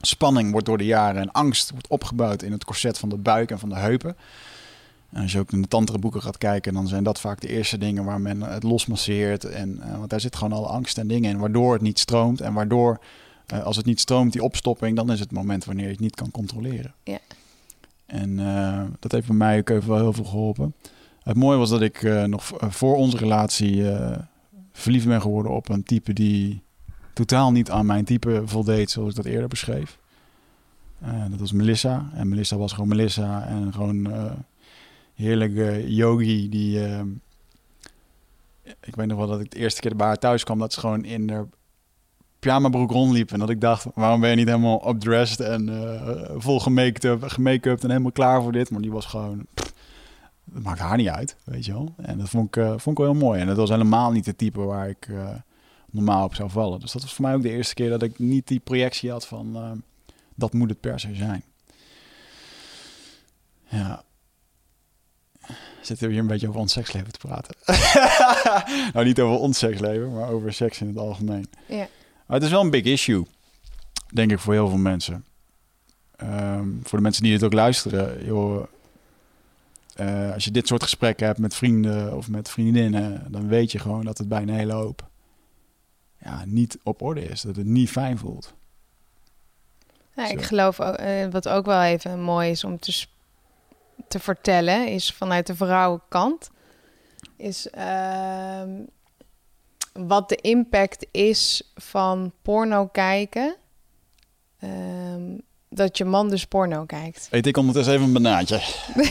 spanning 0.00 0.50
wordt 0.50 0.66
door 0.66 0.78
de 0.78 0.84
jaren 0.84 1.20
en 1.22 1.32
angst 1.32 1.70
wordt 1.70 1.88
opgebouwd 1.88 2.42
in 2.42 2.52
het 2.52 2.64
corset 2.64 2.98
van 2.98 3.08
de 3.08 3.16
buik 3.16 3.50
en 3.50 3.58
van 3.58 3.68
de 3.68 3.76
heupen. 3.76 4.16
En 5.16 5.22
als 5.22 5.32
je 5.32 5.38
ook 5.38 5.52
in 5.52 5.62
de 5.62 5.68
tantra 5.68 5.98
boeken 5.98 6.22
gaat 6.22 6.38
kijken, 6.38 6.74
dan 6.74 6.88
zijn 6.88 7.04
dat 7.04 7.20
vaak 7.20 7.40
de 7.40 7.48
eerste 7.48 7.78
dingen 7.78 8.04
waar 8.04 8.20
men 8.20 8.40
het 8.40 8.62
losmasseert. 8.62 9.44
En, 9.44 9.80
uh, 9.84 9.98
want 9.98 10.10
daar 10.10 10.20
zit 10.20 10.36
gewoon 10.36 10.52
alle 10.52 10.66
angst 10.66 10.98
en 10.98 11.06
dingen 11.06 11.30
in, 11.30 11.38
waardoor 11.38 11.72
het 11.72 11.82
niet 11.82 11.98
stroomt. 11.98 12.40
En 12.40 12.52
waardoor, 12.52 13.00
als 13.64 13.76
het 13.76 13.86
niet 13.86 14.00
stroomt, 14.00 14.32
die 14.32 14.42
opstopping, 14.42 14.96
dan 14.96 15.12
is 15.12 15.20
het 15.20 15.32
moment 15.32 15.64
wanneer 15.64 15.84
je 15.84 15.90
het 15.90 16.00
niet 16.00 16.14
kan 16.14 16.30
controleren. 16.30 16.94
Ja. 17.04 17.18
En 18.06 18.38
uh, 18.38 18.82
dat 18.98 19.12
heeft 19.12 19.26
bij 19.26 19.36
mij 19.36 19.58
ook 19.58 19.68
even 19.68 19.88
wel 19.88 19.98
heel 19.98 20.12
veel 20.12 20.24
geholpen. 20.24 20.74
Het 21.22 21.36
mooie 21.36 21.58
was 21.58 21.70
dat 21.70 21.82
ik 21.82 22.02
nog 22.26 22.52
voor 22.58 22.96
onze 22.96 23.16
relatie 23.16 23.84
verliefd 24.72 25.06
ben 25.06 25.20
geworden 25.20 25.52
op 25.52 25.68
een 25.68 25.82
type 25.82 26.12
die 26.12 26.62
totaal 27.12 27.52
niet 27.52 27.70
aan 27.70 27.86
mijn 27.86 28.04
type 28.04 28.42
voldeed, 28.44 28.90
zoals 28.90 29.10
ik 29.10 29.16
dat 29.16 29.24
eerder 29.24 29.48
beschreef. 29.48 29.98
dat 31.30 31.40
was 31.40 31.52
Melissa. 31.52 32.10
En 32.14 32.28
Melissa 32.28 32.56
was 32.56 32.72
gewoon 32.72 32.88
Melissa. 32.88 33.46
En 33.46 33.72
gewoon 33.72 34.08
heerlijke 35.16 35.94
yogi 35.94 36.48
die... 36.48 36.80
ik 38.80 38.96
weet 38.96 39.06
nog 39.06 39.18
wel 39.18 39.26
dat 39.26 39.40
ik 39.40 39.50
de 39.50 39.58
eerste 39.58 39.80
keer 39.80 39.96
bij 39.96 40.06
haar 40.06 40.18
thuis 40.18 40.44
kwam, 40.44 40.58
dat 40.58 40.72
ze 40.72 40.80
gewoon 40.80 41.04
in 41.04 41.30
haar 41.30 41.46
pyjamabroek 42.38 42.90
rondliep. 42.90 43.32
En 43.32 43.38
dat 43.38 43.50
ik 43.50 43.60
dacht, 43.60 43.86
waarom 43.94 44.20
ben 44.20 44.30
je 44.30 44.36
niet 44.36 44.46
helemaal 44.46 44.88
updressed 44.88 45.40
en 45.40 45.68
uh, 45.68 46.30
vol 46.36 46.60
gemake-up, 46.60 47.22
gemake-up 47.22 47.82
en 47.82 47.90
helemaal 47.90 48.12
klaar 48.12 48.42
voor 48.42 48.52
dit? 48.52 48.70
Maar 48.70 48.80
die 48.80 48.92
was 48.92 49.06
gewoon, 49.06 49.46
dat 50.44 50.62
maakt 50.62 50.78
haar 50.78 50.96
niet 50.96 51.08
uit, 51.08 51.36
weet 51.44 51.64
je 51.64 51.72
wel. 51.72 51.94
En 51.96 52.18
dat 52.18 52.28
vond 52.28 52.46
ik, 52.46 52.56
uh, 52.56 52.68
vond 52.68 52.98
ik 52.98 53.04
wel 53.04 53.12
heel 53.12 53.22
mooi. 53.22 53.40
En 53.40 53.46
dat 53.46 53.56
was 53.56 53.70
helemaal 53.70 54.12
niet 54.12 54.26
het 54.26 54.38
type 54.38 54.60
waar 54.60 54.88
ik 54.88 55.06
uh, 55.08 55.28
normaal 55.90 56.24
op 56.24 56.34
zou 56.34 56.50
vallen. 56.50 56.80
Dus 56.80 56.92
dat 56.92 57.02
was 57.02 57.14
voor 57.14 57.24
mij 57.24 57.34
ook 57.34 57.42
de 57.42 57.50
eerste 57.50 57.74
keer 57.74 57.90
dat 57.90 58.02
ik 58.02 58.18
niet 58.18 58.48
die 58.48 58.60
projectie 58.60 59.10
had 59.10 59.26
van, 59.26 59.82
dat 60.34 60.52
moet 60.52 60.68
het 60.68 60.80
per 60.80 61.00
se 61.00 61.14
zijn. 61.14 61.42
Ja. 63.68 64.04
Zitten 65.86 66.06
we 66.06 66.12
hier 66.12 66.22
een 66.22 66.28
beetje 66.28 66.48
over 66.48 66.60
ons 66.60 66.72
seksleven 66.72 67.12
te 67.12 67.18
praten? 67.18 67.54
nou, 68.92 69.06
niet 69.06 69.20
over 69.20 69.38
ons 69.38 69.58
seksleven, 69.58 70.12
maar 70.12 70.28
over 70.28 70.52
seks 70.52 70.80
in 70.80 70.86
het 70.86 70.98
algemeen. 70.98 71.46
Ja. 71.66 71.88
Maar 72.26 72.36
het 72.36 72.42
is 72.42 72.50
wel 72.50 72.60
een 72.60 72.70
big 72.70 72.84
issue, 72.84 73.26
denk 74.12 74.30
ik, 74.30 74.38
voor 74.38 74.52
heel 74.52 74.68
veel 74.68 74.78
mensen. 74.78 75.24
Ehm, 76.16 76.68
voor 76.82 76.98
de 76.98 77.04
mensen 77.04 77.22
die 77.22 77.32
dit 77.32 77.42
ook 77.42 77.52
luisteren, 77.52 78.24
joh, 78.24 78.66
eh, 79.94 80.32
als 80.32 80.44
je 80.44 80.50
dit 80.50 80.66
soort 80.66 80.82
gesprekken 80.82 81.26
hebt 81.26 81.38
met 81.38 81.54
vrienden 81.54 82.16
of 82.16 82.28
met 82.28 82.48
vriendinnen, 82.48 83.26
dan 83.28 83.48
weet 83.48 83.72
je 83.72 83.78
gewoon 83.78 84.04
dat 84.04 84.18
het 84.18 84.28
bij 84.28 84.42
een 84.42 84.48
hele 84.48 84.72
hoop 84.72 85.08
ja, 86.22 86.44
niet 86.44 86.78
op 86.82 87.02
orde 87.02 87.24
is. 87.24 87.40
Dat 87.40 87.56
het 87.56 87.66
niet 87.66 87.90
fijn 87.90 88.18
voelt. 88.18 88.54
Ja, 90.16 90.28
ik 90.28 90.42
geloof 90.42 90.80
ook, 90.80 90.94
eh, 90.94 91.26
wat 91.30 91.48
ook 91.48 91.66
wel 91.66 91.82
even 91.82 92.20
mooi 92.20 92.50
is 92.50 92.64
om 92.64 92.78
te, 92.78 93.06
te 94.08 94.18
vertellen, 94.18 94.88
is 94.88 95.12
vanuit 95.12 95.46
de 95.46 95.54
vrouwenkant, 95.54 96.50
is 97.36 97.70
ehm, 97.70 98.70
wat 99.92 100.28
de 100.28 100.36
impact 100.36 101.06
is 101.10 101.72
van 101.74 102.32
porno 102.42 102.86
kijken. 102.86 103.56
Ehm, 104.58 105.38
dat 105.68 105.98
je 105.98 106.04
man 106.04 106.28
dus 106.28 106.44
porno 106.44 106.84
kijkt. 106.84 107.28
Eet 107.30 107.46
ik 107.46 107.56
ondertussen 107.56 107.94
even 107.94 108.06
een 108.06 108.12
banaatje. 108.12 108.60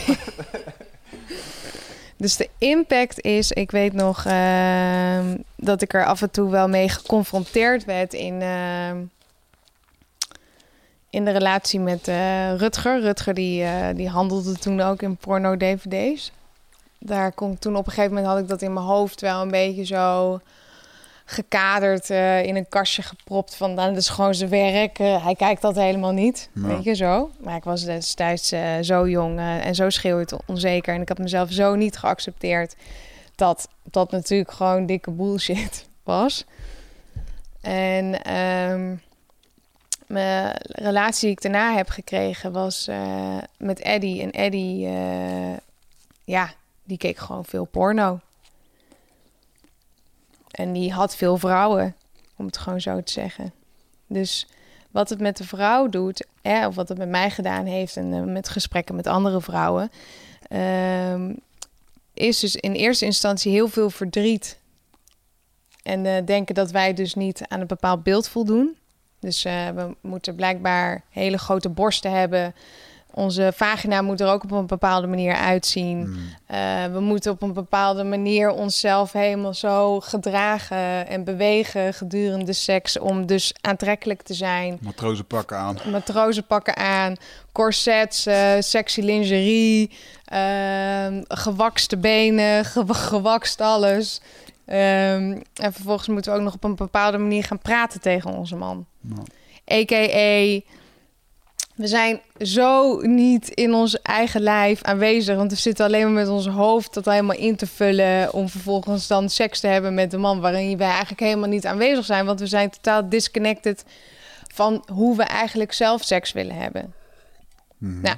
Dus 2.18 2.36
de 2.36 2.48
impact 2.58 3.20
is, 3.20 3.52
ik 3.52 3.70
weet 3.70 3.92
nog 3.92 4.24
ehm, 4.24 5.36
dat 5.56 5.82
ik 5.82 5.94
er 5.94 6.06
af 6.06 6.22
en 6.22 6.30
toe 6.30 6.50
wel 6.50 6.68
mee 6.68 6.88
geconfronteerd 6.88 7.84
werd 7.84 8.14
in, 8.14 8.42
in 11.16 11.24
de 11.24 11.30
relatie 11.30 11.80
met 11.80 12.08
eh, 12.08 12.54
Rutger. 12.56 13.00
Rutger 13.00 13.34
die, 13.34 13.62
eh, 13.62 13.94
die 13.94 14.08
handelde 14.08 14.52
toen 14.52 14.80
ook 14.80 15.02
in 15.02 15.16
porno-dvd's. 15.16 16.32
Daar 16.98 17.32
kon 17.32 17.58
toen 17.58 17.76
op 17.76 17.86
een 17.86 17.92
gegeven 17.92 18.14
moment 18.14 18.32
had 18.32 18.42
ik 18.42 18.48
dat 18.48 18.62
in 18.62 18.72
mijn 18.72 18.86
hoofd 18.86 19.20
wel 19.20 19.42
een 19.42 19.50
beetje 19.50 19.84
zo 19.84 20.40
gekaderd 21.24 22.10
eh, 22.10 22.42
in 22.44 22.56
een 22.56 22.68
kastje 22.68 23.02
gepropt 23.02 23.54
van 23.54 23.74
nou, 23.74 23.88
dat 23.88 23.98
is 23.98 24.08
gewoon 24.08 24.34
zijn 24.34 24.50
werk. 24.50 24.98
hij 24.98 25.34
kijkt 25.36 25.62
dat 25.62 25.74
helemaal 25.74 26.12
niet, 26.12 26.50
Ja. 26.54 26.66
weet 26.66 26.84
je 26.84 26.94
zo. 26.94 27.30
Maar 27.40 27.56
ik 27.56 27.64
was 27.64 27.84
destijds 27.84 28.52
zo 28.80 29.08
jong 29.08 29.38
en 29.38 29.74
zo 29.74 29.90
schreeuwend 29.90 30.32
onzeker 30.46 30.94
en 30.94 31.00
ik 31.00 31.08
had 31.08 31.18
mezelf 31.18 31.50
zo 31.50 31.74
niet 31.74 31.96
geaccepteerd 31.96 32.76
dat 33.34 33.68
dat 33.82 34.10
natuurlijk 34.10 34.50
gewoon 34.52 34.86
dikke 34.86 35.10
bullshit 35.10 35.88
was. 36.04 36.44
En 37.60 38.22
ehm, 38.22 38.94
mijn 40.06 40.56
relatie 40.62 41.20
die 41.20 41.30
ik 41.30 41.42
daarna 41.42 41.74
heb 41.74 41.88
gekregen 41.88 42.52
was 42.52 42.88
eh, 42.88 43.38
met 43.58 43.80
Eddie. 43.80 44.22
En 44.22 44.30
Eddie, 44.30 44.86
eh, 44.86 45.56
ja, 46.24 46.52
die 46.84 46.98
keek 46.98 47.16
gewoon 47.18 47.44
veel 47.44 47.64
porno. 47.64 48.20
En 50.50 50.72
die 50.72 50.92
had 50.92 51.16
veel 51.16 51.36
vrouwen, 51.36 51.96
om 52.36 52.46
het 52.46 52.56
gewoon 52.56 52.80
zo 52.80 53.02
te 53.02 53.12
zeggen. 53.12 53.52
Dus 54.06 54.46
wat 54.90 55.08
het 55.08 55.20
met 55.20 55.36
de 55.36 55.44
vrouw 55.44 55.88
doet, 55.88 56.26
of 56.42 56.74
wat 56.74 56.88
het 56.88 56.98
met 56.98 57.08
mij 57.08 57.30
gedaan 57.30 57.66
heeft 57.66 57.96
en 57.96 58.12
eh, 58.12 58.22
met 58.22 58.48
gesprekken 58.48 58.94
met 58.94 59.06
andere 59.06 59.40
vrouwen, 59.40 59.90
ehm, 60.48 61.34
is 62.14 62.40
dus 62.40 62.56
in 62.56 62.72
eerste 62.72 63.04
instantie 63.04 63.52
heel 63.52 63.68
veel 63.68 63.90
verdriet. 63.90 64.58
En 65.82 66.24
denken 66.24 66.54
dat 66.54 66.70
wij 66.70 66.94
dus 66.94 67.14
niet 67.14 67.42
aan 67.48 67.60
een 67.60 67.66
bepaald 67.66 68.02
beeld 68.02 68.28
voldoen. 68.28 68.76
Dus 69.20 69.44
eh, 69.44 69.68
we 69.74 69.94
moeten 70.00 70.34
blijkbaar 70.34 71.02
hele 71.10 71.38
grote 71.38 71.68
borsten 71.68 72.10
hebben. 72.10 72.54
Onze 73.10 73.52
vagina 73.54 74.02
moet 74.02 74.20
er 74.20 74.28
ook 74.28 74.42
op 74.44 74.50
een 74.50 74.66
bepaalde 74.66 75.06
manier 75.06 75.34
uitzien. 75.34 76.02
Hmm. 76.04 76.16
Eh, 76.46 76.92
we 76.92 77.00
moeten 77.00 77.32
op 77.32 77.42
een 77.42 77.52
bepaalde 77.52 78.04
manier 78.04 78.50
onszelf 78.50 79.12
helemaal 79.12 79.54
zo 79.54 80.00
gedragen 80.00 81.06
en 81.08 81.24
bewegen 81.24 81.94
gedurende 81.94 82.52
seks 82.52 82.98
om 82.98 83.26
dus 83.26 83.54
aantrekkelijk 83.60 84.22
te 84.22 84.34
zijn. 84.34 84.78
Matrozen 84.80 85.24
pakken 85.26 85.56
aan. 85.56 85.76
Matrozen 85.90 86.46
pakken 86.46 86.76
aan, 86.76 87.14
corsets, 87.52 88.26
eh, 88.26 88.52
sexy 88.60 89.00
lingerie, 89.00 89.90
ehm, 90.24 91.22
gewakste 91.28 91.96
benen, 91.96 92.64
ge- 92.64 92.94
gewakst 92.94 93.60
alles. 93.60 94.20
Ehm, 94.66 95.40
en 95.54 95.72
vervolgens 95.72 96.08
moeten 96.08 96.32
we 96.32 96.38
ook 96.38 96.44
nog 96.44 96.54
op 96.54 96.64
een 96.64 96.74
bepaalde 96.74 97.18
manier 97.18 97.44
gaan 97.44 97.58
praten 97.58 98.00
tegen 98.00 98.30
onze 98.32 98.56
man. 98.56 98.86
A.k.a. 99.72 100.60
We 101.74 101.86
zijn 101.86 102.20
zo 102.38 103.00
niet 103.00 103.48
in 103.48 103.74
ons 103.74 104.02
eigen 104.02 104.40
lijf 104.40 104.82
aanwezig. 104.82 105.36
Want 105.36 105.50
we 105.50 105.56
zitten 105.56 105.84
alleen 105.84 106.02
maar 106.02 106.24
met 106.24 106.28
ons 106.28 106.48
hoofd 106.48 106.94
dat 106.94 107.04
helemaal 107.04 107.36
in 107.36 107.56
te 107.56 107.66
vullen. 107.66 108.32
Om 108.32 108.48
vervolgens 108.48 109.06
dan 109.06 109.28
seks 109.28 109.60
te 109.60 109.66
hebben 109.66 109.94
met 109.94 110.10
de 110.10 110.18
man. 110.18 110.40
Waarin 110.40 110.78
wij 110.78 110.88
eigenlijk 110.88 111.20
helemaal 111.20 111.48
niet 111.48 111.66
aanwezig 111.66 112.04
zijn. 112.04 112.26
Want 112.26 112.40
we 112.40 112.46
zijn 112.46 112.70
totaal 112.70 113.08
disconnected 113.08 113.84
van 114.54 114.84
hoe 114.92 115.16
we 115.16 115.22
eigenlijk 115.22 115.72
zelf 115.72 116.02
seks 116.02 116.32
willen 116.32 116.56
hebben. 116.56 116.94
Nou, 117.78 118.16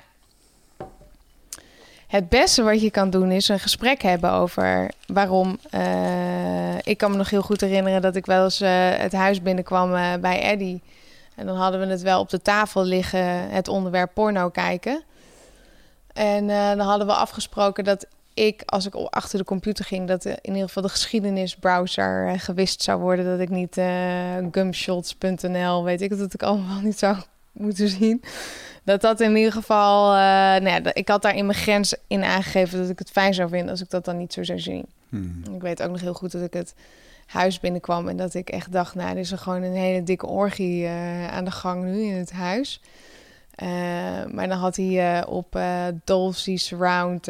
Het 2.09 2.29
beste 2.29 2.63
wat 2.63 2.81
je 2.81 2.91
kan 2.91 3.11
doen 3.11 3.31
is 3.31 3.49
een 3.49 3.59
gesprek 3.59 4.03
hebben 4.03 4.31
over 4.31 4.91
waarom. 5.07 5.59
eh, 5.71 6.79
ik 6.83 6.99
kan 6.99 7.11
me 7.11 7.17
nog 7.17 7.31
heel 7.31 7.43
goed 7.43 7.61
herinneren 7.61 8.03
dat 8.03 8.17
ik 8.17 8.27
wel 8.27 8.45
eens 8.45 8.61
eh, 8.61 8.71
het 8.97 9.13
huis 9.13 9.43
binnenkwam 9.43 9.95
eh, 9.95 10.15
bij 10.21 10.41
Eddie. 10.41 10.83
En 11.35 11.47
dan 11.47 11.57
hadden 11.57 11.81
we 11.81 11.87
het 11.87 12.03
wel 12.03 12.21
op 12.21 12.31
de 12.31 12.43
tafel 12.43 12.85
liggen, 12.85 13.51
het 13.51 13.69
onderwerp 13.69 14.11
porno 14.15 14.49
kijken. 14.49 15.03
En 16.13 16.47
dan 16.47 16.87
hadden 16.87 17.07
we 17.07 17.13
afgesproken 17.13 17.85
dat 17.85 18.07
ik, 18.35 18.63
als 18.67 18.87
ik 18.87 18.95
achter 18.95 19.39
de 19.39 19.45
computer 19.45 19.85
ging, 19.85 20.09
dat 20.09 20.25
in 20.25 20.39
ieder 20.43 20.63
geval 20.63 20.83
de 20.83 20.89
geschiedenisbrowser 20.89 22.41
gewist 22.41 22.83
zou 22.83 23.01
worden. 23.01 23.25
Dat 23.25 23.41
ik 23.41 23.49
niet 23.49 23.81
gumshots.nl, 24.51 25.85
weet 25.85 26.01
ik 26.01 26.19
dat 26.19 26.35
ik 26.35 26.43
allemaal 26.43 26.81
niet 26.89 26.99
zou 26.99 27.17
moeten 27.53 27.89
zien. 27.89 28.23
Dat 28.89 29.01
dat 29.01 29.21
in 29.21 29.37
ieder 29.37 29.53
geval, 29.53 30.13
eh, 30.13 30.19
nou 30.63 30.69
ja, 30.69 30.95
ik 30.95 31.09
had 31.09 31.23
daar 31.23 31.35
in 31.35 31.47
mijn 31.47 31.59
grens 31.59 31.95
in 32.07 32.25
aangegeven 32.25 32.79
dat 32.79 32.89
ik 32.89 32.99
het 32.99 33.11
fijn 33.11 33.35
zou 33.35 33.49
vinden 33.49 33.71
als 33.71 33.81
ik 33.81 33.91
dat 33.91 34.05
dan 34.05 34.17
niet 34.17 34.33
zo 34.33 34.43
zou 34.43 34.59
zien. 34.59 34.87
Hmm. 35.09 35.43
Ik 35.55 35.63
weet 35.63 35.83
ook 35.83 35.91
nog 35.91 36.01
heel 36.01 36.15
goed 36.15 36.33
dat 36.33 36.43
ik 36.43 36.53
het 36.53 36.75
huis 37.27 37.61
binnenkwam 37.61 38.09
en 38.09 38.17
dat 38.17 38.35
ik 38.35 38.51
echt 38.51 38.73
dacht, 38.73 38.95
nou, 38.95 39.11
er 39.11 39.17
is 39.17 39.33
er 39.33 39.39
gewoon 39.39 39.63
een 39.63 39.75
hele 39.75 40.03
dikke 40.03 40.27
orgie 40.27 40.85
eh, 40.85 41.29
aan 41.29 41.45
de 41.45 41.51
gang 41.51 41.85
nu 41.85 42.03
in 42.03 42.17
het 42.17 42.33
huis. 42.33 42.81
Eh, 43.55 43.69
maar 44.31 44.49
dan 44.49 44.59
had 44.59 44.77
hij 44.77 45.27
op 45.27 45.57
eh 45.57 45.85
Dolby 46.05 46.57
Surround 46.57 47.27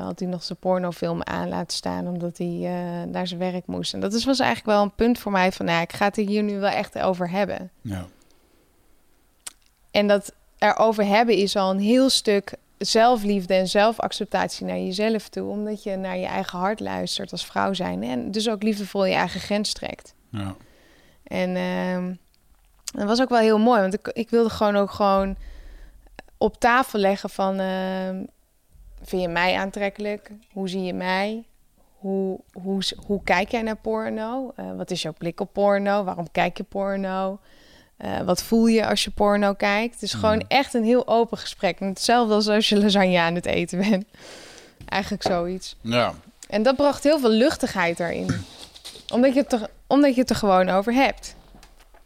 had 0.00 0.18
hij 0.18 0.28
nog 0.28 0.42
zijn 0.42 0.58
pornofilm 0.58 1.22
aan 1.22 1.48
laten 1.48 1.76
staan, 1.76 2.06
omdat 2.06 2.38
hij 2.38 2.70
naar 3.08 3.26
zijn 3.26 3.40
werk 3.40 3.66
moest. 3.66 3.94
En 3.94 4.00
dat 4.00 4.14
is, 4.14 4.24
was 4.24 4.40
eigenlijk 4.40 4.76
wel 4.76 4.82
een 4.82 4.94
punt 4.94 5.18
voor 5.18 5.32
mij 5.32 5.52
van, 5.52 5.66
nou, 5.66 5.82
ik 5.82 5.92
ga 5.92 6.04
het 6.04 6.18
er 6.18 6.26
hier 6.26 6.42
nu 6.42 6.58
wel 6.58 6.70
echt 6.70 6.98
over 6.98 7.30
hebben. 7.30 7.70
Ja. 7.80 8.06
En 9.90 10.08
dat 10.08 10.32
erover 10.62 11.06
hebben 11.06 11.34
is 11.34 11.56
al 11.56 11.70
een 11.70 11.78
heel 11.78 12.10
stuk 12.10 12.54
zelfliefde 12.78 13.54
en 13.54 13.68
zelfacceptatie 13.68 14.66
naar 14.66 14.78
jezelf 14.78 15.28
toe. 15.28 15.48
Omdat 15.48 15.82
je 15.82 15.96
naar 15.96 16.16
je 16.16 16.26
eigen 16.26 16.58
hart 16.58 16.80
luistert 16.80 17.32
als 17.32 17.46
vrouw 17.46 17.72
zijn. 17.72 18.02
En 18.02 18.30
dus 18.30 18.48
ook 18.48 18.62
liefdevol 18.62 19.04
je 19.04 19.14
eigen 19.14 19.40
grens 19.40 19.72
trekt. 19.72 20.14
Ja. 20.28 20.54
En 21.22 21.56
ehm, 21.56 22.14
dat 22.84 23.06
was 23.06 23.20
ook 23.20 23.28
wel 23.28 23.38
heel 23.38 23.58
mooi. 23.58 23.80
Want 23.80 23.94
ik, 23.94 24.08
ik 24.08 24.30
wilde 24.30 24.50
gewoon 24.50 24.76
ook 24.76 24.90
gewoon 24.90 25.36
op 26.38 26.58
tafel 26.58 26.98
leggen 26.98 27.30
van... 27.30 27.58
ehm, 27.58 28.24
vind 29.02 29.22
je 29.22 29.28
mij 29.28 29.56
aantrekkelijk? 29.56 30.30
Hoe 30.52 30.68
zie 30.68 30.82
je 30.82 30.94
mij? 30.94 31.44
Hoe, 31.98 32.40
hoe, 32.52 32.82
hoe 33.06 33.22
kijk 33.24 33.50
jij 33.50 33.62
naar 33.62 33.76
porno? 33.76 34.52
Eh, 34.56 34.76
wat 34.76 34.90
is 34.90 35.02
jouw 35.02 35.14
blik 35.18 35.40
op 35.40 35.52
porno? 35.52 36.04
Waarom 36.04 36.30
kijk 36.30 36.56
je 36.56 36.62
porno? 36.62 37.38
Eh, 38.02 38.20
wat 38.20 38.42
voel 38.42 38.66
je 38.66 38.86
als 38.86 39.04
je 39.04 39.10
porno 39.10 39.52
kijkt? 39.52 39.94
Het 39.94 40.02
is 40.02 40.12
gewoon 40.14 40.36
Mhm. 40.36 40.44
echt 40.48 40.74
een 40.74 40.84
heel 40.84 41.08
open 41.08 41.38
gesprek. 41.38 41.78
Hetzelfde 41.78 42.34
als 42.34 42.48
als 42.48 42.68
je 42.68 42.78
lasagne 42.78 43.18
aan 43.20 43.34
het 43.34 43.46
eten 43.46 43.78
bent. 43.90 44.04
Eigenlijk 44.88 45.22
zoiets. 45.22 45.76
Ja. 45.80 46.14
En 46.48 46.62
dat 46.62 46.76
bracht 46.76 47.04
heel 47.04 47.18
veel 47.18 47.30
luchtigheid 47.30 48.00
erin. 48.00 48.44
Omdat 49.12 49.34
je 49.34 49.40
het 49.40 49.52
er, 49.52 49.66
omdat 49.86 50.14
je 50.14 50.20
het 50.20 50.30
er 50.30 50.36
gewoon 50.36 50.68
over 50.68 50.92
hebt. 50.92 51.34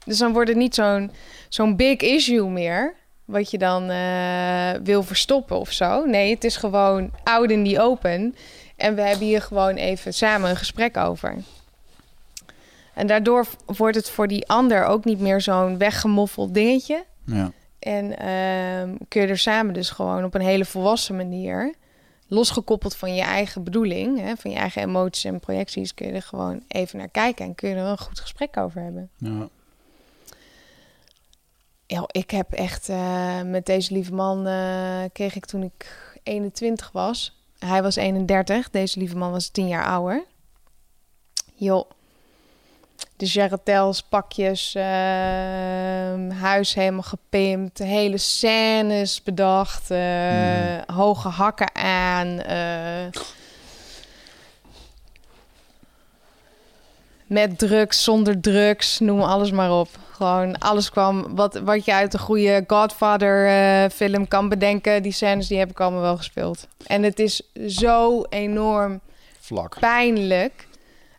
Dus 0.05 0.19
dan 0.19 0.33
wordt 0.33 0.49
het 0.49 0.59
niet 0.59 0.75
zo'n 0.75 1.11
zo'n 1.49 1.77
big 1.77 1.97
issue 2.01 2.49
meer. 2.49 2.95
Wat 3.25 3.51
je 3.51 3.59
dan 3.59 3.91
eh, 3.91 4.71
wil 4.83 5.03
verstoppen 5.03 5.59
of 5.59 5.73
zo. 5.73 6.05
Nee, 6.05 6.35
het 6.35 6.45
is 6.45 6.57
gewoon 6.57 7.11
out 7.25 7.51
in 7.51 7.65
the 7.65 7.81
open. 7.81 8.35
En 8.77 8.95
we 8.95 9.01
hebben 9.03 9.27
hier 9.27 9.43
gewoon 9.43 9.75
even 9.75 10.15
samen 10.15 10.51
een 10.51 10.57
gesprek 10.57 10.97
over. 10.97 11.35
En 12.97 13.07
daardoor 13.07 13.47
wordt 13.67 13.97
het 13.97 14.11
voor 14.11 14.29
die 14.29 14.49
ander 14.49 14.85
ook 14.85 15.05
niet 15.05 15.21
meer 15.21 15.41
zo'n 15.41 15.79
weggemoffeld 15.79 16.55
dingetje. 16.55 17.05
Ja. 17.25 17.53
En 17.79 18.19
ehm, 18.19 18.97
kun 19.09 19.23
je 19.23 19.29
er 19.29 19.39
samen 19.39 19.75
dus 19.75 19.91
gewoon 19.91 20.25
op 20.25 20.35
een 20.35 20.41
hele 20.41 20.65
volwassen 20.65 21.17
manier, 21.17 21.75
losgekoppeld 22.27 22.97
van 22.97 23.15
je 23.15 23.23
eigen 23.23 23.65
bedoeling, 23.65 24.21
hè, 24.21 24.37
van 24.37 24.51
je 24.51 24.57
eigen 24.57 24.83
emoties 24.83 25.25
en 25.25 25.41
projecties, 25.41 25.95
kun 25.95 26.07
je 26.07 26.13
er 26.13 26.23
gewoon 26.23 26.63
even 26.69 26.99
naar 26.99 27.09
kijken 27.09 27.45
en 27.45 27.55
kun 27.55 27.69
je 27.69 27.75
er 27.75 27.85
een 27.85 27.99
goed 27.99 28.21
gesprek 28.21 28.57
over 28.57 28.83
hebben. 28.83 29.11
Ja. 29.17 29.49
Ja, 31.87 32.05
ik 32.07 32.31
heb 32.31 32.53
echt 32.53 32.89
eh, 32.89 33.43
met 33.43 33.67
deze 33.67 33.93
lieve 33.93 34.15
man, 34.15 34.47
eh, 34.47 35.03
kreeg 35.13 35.35
ik 35.35 35.45
toen 35.45 35.63
ik 35.63 35.87
21 36.23 36.91
was, 36.93 37.41
Hij 37.59 37.83
was 37.83 37.97
31, 37.97 38.71
deze 38.71 38.99
lieve 38.99 39.17
man 39.17 39.31
was 39.31 39.49
10 39.49 39.69
jaar 39.69 39.85
ouder. 39.85 40.25
Joh. 41.55 41.91
De 43.17 43.27
jarretels, 43.27 44.03
pakjes, 44.03 44.75
ehm, 44.75 46.31
huis 46.31 46.75
helemaal 46.75 47.03
gepimpt, 47.03 47.79
hele 47.79 48.19
scènes 48.19 49.23
bedacht, 49.23 49.91
eh, 49.91 50.79
hoge 50.87 51.29
hakken 51.29 51.75
aan. 51.75 52.41
eh, 52.41 53.07
met 57.27 57.59
drugs, 57.59 58.05
zonder 58.05 58.41
drugs, 58.41 58.99
noem 58.99 59.23
alles 59.23 59.51
maar 59.51 59.73
op. 59.73 59.89
Gewoon 60.11 60.59
alles 60.59 60.91
kwam, 60.91 61.35
wat, 61.35 61.55
wat 61.55 61.85
je 61.85 61.93
uit 61.93 62.15
een 62.15 62.21
goede 62.21 62.65
Godfather-film 62.67 64.29
kan 64.29 64.49
bedenken. 64.49 65.03
Die 65.03 65.13
scènes, 65.13 65.47
die 65.47 65.59
heb 65.59 65.71
ik 65.71 65.81
allemaal 65.81 66.01
wel 66.01 66.17
gespeeld. 66.17 66.67
En 66.87 67.03
het 67.03 67.19
is 67.19 67.43
zo 67.67 68.23
enorm 68.23 69.01
Vlak. 69.41 69.77
pijnlijk 69.81 70.67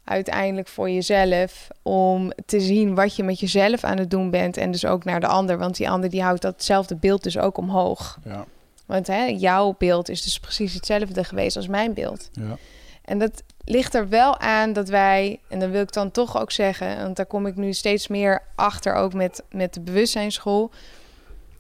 uiteindelijk 0.08 0.68
voor 0.68 0.90
jezelf 0.90 1.68
om 1.82 2.32
te 2.46 2.60
zien 2.60 2.96
wat 2.96 3.16
je 3.16 3.24
met 3.24 3.40
jezelf 3.40 3.84
aan 3.84 3.98
het 3.98 4.10
doen 4.10 4.30
bent 4.30 4.58
en 4.58 4.72
dus 4.72 4.86
ook 4.86 5.04
naar 5.04 5.20
de 5.20 5.28
ander, 5.28 5.58
want 5.58 5.76
die 5.76 5.90
ander 5.90 6.10
die 6.10 6.24
houdt 6.24 6.42
datzelfde 6.42 6.96
beeld 6.96 7.24
dus 7.24 7.38
ook 7.38 7.58
omhoog. 7.58 8.18
Ja. 8.24 8.46
Want 8.86 9.08
hè, 9.08 9.24
jouw 9.26 9.76
beeld 9.78 10.10
is 10.10 10.24
dus 10.24 10.40
precies 10.40 10.74
hetzelfde 10.74 11.24
geweest 11.24 11.56
als 11.56 11.68
mijn 11.68 11.94
beeld. 11.94 12.30
Ja. 12.32 12.58
En 13.04 13.20
dat 13.20 13.44
ligt 13.64 13.94
er 13.94 14.10
wel 14.10 14.40
aan 14.40 14.74
dat 14.74 14.90
wij, 14.90 15.40
en 15.48 15.60
dan 15.60 15.72
wil 15.72 15.82
ik 15.82 15.94
dan 15.94 16.12
toch 16.12 16.40
ook 16.42 16.52
zeggen, 16.52 16.98
want 16.98 17.16
daar 17.16 17.26
kom 17.26 17.46
ik 17.46 17.56
nu 17.56 17.74
steeds 17.74 18.08
meer 18.08 18.42
achter, 18.56 18.94
ook 18.94 19.14
met, 19.14 19.44
met 19.52 19.74
de 19.74 19.82
bewustzijnsschool. 19.82 20.72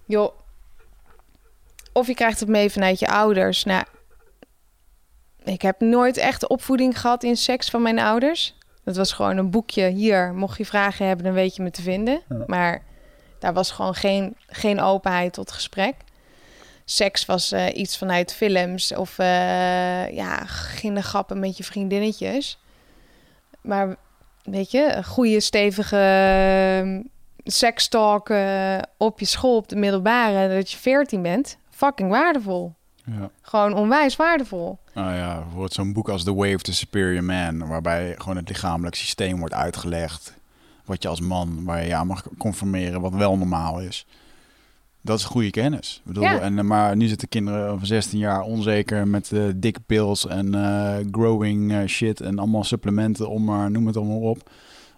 Joh, 0.06 0.32
of 1.94 2.07
je 2.07 2.14
krijgt 2.14 2.40
het 2.40 2.49
mee 2.49 2.69
vanuit 2.69 2.99
je 2.99 3.07
ouders. 3.07 3.64
Nou, 3.64 3.84
ik 5.48 5.61
heb 5.61 5.80
nooit 5.80 6.18
echt 6.18 6.48
opvoeding 6.48 6.99
gehad 6.99 7.24
in 7.24 7.38
seks 7.38 7.69
van 7.69 7.82
mijn 7.82 7.99
ouders. 7.99 8.56
Dat 8.84 8.95
was 8.95 9.14
gewoon 9.14 9.38
een 9.38 9.49
boekje. 9.49 9.88
Hier, 9.88 10.34
mocht 10.34 10.57
je 10.57 10.65
vragen 10.65 11.07
hebben, 11.07 11.26
dan 11.26 11.34
weet 11.34 11.56
je 11.56 11.61
me 11.61 11.72
te 11.72 11.82
vinden. 11.82 12.22
Ja. 12.30 12.44
Maar 12.48 12.84
daar 13.40 13.53
was 13.53 13.72
gewoon 13.72 13.95
geen, 13.95 14.36
geen 14.48 14.82
openheid 14.82 15.34
tot 15.34 15.52
gesprek. 15.52 15.95
Seks 16.86 17.26
was 17.26 17.52
eh, 17.52 17.65
iets 17.74 17.98
vanuit 17.98 18.34
films 18.34 18.95
of 18.95 19.19
eh 19.19 20.15
ja, 20.15 20.45
grappen 20.45 21.40
met 21.40 21.57
je 21.57 21.64
vriendinnetjes. 21.64 22.60
Maar 23.61 23.95
weet 24.44 24.72
je, 24.72 25.03
goede 25.03 25.40
stevige 25.40 25.98
eh, 25.98 26.99
sekstalk 27.44 28.30
op 28.98 29.19
je 29.19 29.26
school, 29.26 29.56
op 29.56 29.68
de 29.68 29.76
middelbare, 29.76 30.56
dat 30.56 30.72
je 30.72 30.78
14 30.78 31.22
bent, 31.22 31.57
fucking 31.69 32.10
waardevol. 32.10 32.74
Ja. 33.11 33.29
Gewoon 33.41 33.73
onwijs 33.73 34.15
waardevol. 34.15 34.77
Nou 34.93 35.13
ja, 35.15 35.35
bijvoorbeeld 35.39 35.73
zo'n 35.73 35.93
boek 35.93 36.09
als 36.09 36.23
The 36.23 36.34
Way 36.34 36.53
of 36.53 36.61
the 36.61 36.73
Superior 36.73 37.23
Man, 37.23 37.67
waarbij 37.67 38.15
gewoon 38.17 38.38
het 38.38 38.49
lichamelijk 38.49 38.95
systeem 38.95 39.39
wordt 39.39 39.53
uitgelegd. 39.53 40.34
Wat 40.85 41.01
je 41.03 41.07
als 41.09 41.21
man, 41.21 41.63
waar 41.63 41.85
je 41.85 41.95
aan 41.95 42.07
mag 42.07 42.25
conformeren, 42.38 43.01
wat 43.01 43.13
wel 43.13 43.38
normaal 43.38 43.79
is. 43.81 44.05
Dat 45.01 45.19
is 45.19 45.25
goede 45.25 45.49
kennis. 45.49 45.95
Ik 45.97 46.03
bedoel, 46.05 46.23
Ja. 46.23 46.39
en, 46.39 46.57
eh, 46.57 46.63
maar 46.63 46.95
nu 46.95 47.07
zitten 47.07 47.27
kinderen 47.27 47.77
van 47.77 47.88
16 47.88 48.19
jaar 48.19 48.41
onzeker 48.41 49.07
met 49.07 49.31
eh 49.31 49.43
dikke 49.55 49.79
pills 49.79 50.27
en 50.27 50.55
eh, 50.55 50.95
growing 51.11 51.89
shit 51.89 52.21
en 52.21 52.39
allemaal 52.39 52.63
supplementen 52.63 53.29
om 53.29 53.43
maar, 53.43 53.71
noem 53.71 53.88
het 53.88 53.97
allemaal 53.97 54.19
op, 54.19 54.49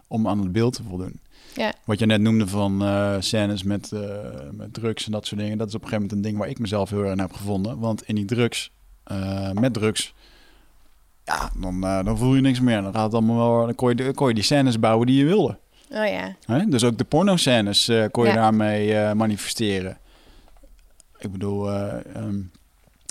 om 0.08 0.28
aan 0.28 0.40
het 0.40 0.52
beeld 0.52 0.74
te 0.74 0.84
voldoen. 0.84 1.20
Ja. 1.60 1.74
Wat 1.86 2.00
je 2.00 2.06
net 2.06 2.22
noemde 2.22 2.48
van 2.48 2.82
eh 2.84 3.16
scènes 3.20 3.64
met, 3.64 3.92
eh, 3.92 4.02
met 4.52 4.74
drugs 4.74 5.06
en 5.06 5.12
dat 5.12 5.26
soort 5.26 5.42
dingen, 5.42 5.58
dat 5.58 5.68
is 5.68 5.76
op 5.76 5.82
een 5.82 5.88
gegeven 5.88 6.08
moment 6.08 6.26
een 6.26 6.32
ding 6.32 6.42
waar 6.42 6.50
ik 6.52 6.60
mezelf 6.60 6.90
heel 6.90 7.02
erg 7.04 7.12
in 7.12 7.20
heb 7.20 7.34
gevonden. 7.34 7.80
Want 7.80 8.04
in 8.04 8.16
die 8.16 8.26
drugs, 8.26 8.72
eh, 9.04 9.52
met 9.52 9.74
drugs, 9.74 10.14
ja, 11.26 11.52
dan, 11.58 11.82
dan 11.82 12.18
voel 12.18 12.36
je 12.36 12.42
niks 12.42 12.60
meer. 12.60 12.82
Dan 12.82 12.94
gaat 12.94 13.04
het 13.04 13.14
allemaal 13.14 13.38
wel, 13.38 13.66
dan 13.66 13.76
kon 13.76 13.96
je, 13.96 14.14
kon 14.14 14.28
je 14.28 14.34
die 14.34 14.44
scènes 14.44 14.80
bouwen 14.80 15.08
die 15.08 15.18
je 15.18 15.26
wilde. 15.26 15.58
Oh 15.92 16.06
ja. 16.08 16.36
Hè? 16.46 16.66
Dus 16.66 16.84
ook 16.84 16.98
de 16.98 17.04
porno-scènes 17.04 17.92
kon 18.12 18.24
je 18.24 18.30
Ja. 18.30 18.36
daarmee 18.36 19.14
manifesteren. 19.16 19.98
Ik 21.20 21.32
bedoel, 21.32 21.72
eh, 21.72 22.16
ehm, 22.16 22.40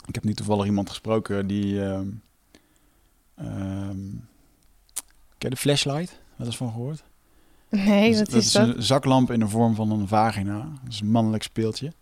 ik 0.06 0.14
heb 0.14 0.24
nu 0.24 0.34
toevallig 0.34 0.66
iemand 0.66 0.88
gesproken 0.88 1.46
die... 1.46 1.82
ehm 1.84 2.06
ehm, 3.36 4.10
ken 5.38 5.48
je 5.48 5.50
de 5.50 5.56
flashlight? 5.56 6.20
Wat 6.36 6.46
is 6.46 6.56
van 6.56 6.70
gehoord? 6.70 7.02
Nee, 7.86 8.08
Dus 8.10 8.18
dat, 8.18 8.32
is 8.32 8.52
dat. 8.52 8.68
een 8.76 8.82
zaklamp 8.82 9.30
in 9.30 9.38
de 9.40 9.48
vorm 9.48 9.74
van 9.74 9.90
een 9.90 10.08
vagina. 10.08 10.58
Dat 10.82 10.92
is 10.92 11.00
een 11.00 11.10
mannelijk 11.10 11.42
speeltje. 11.42 11.92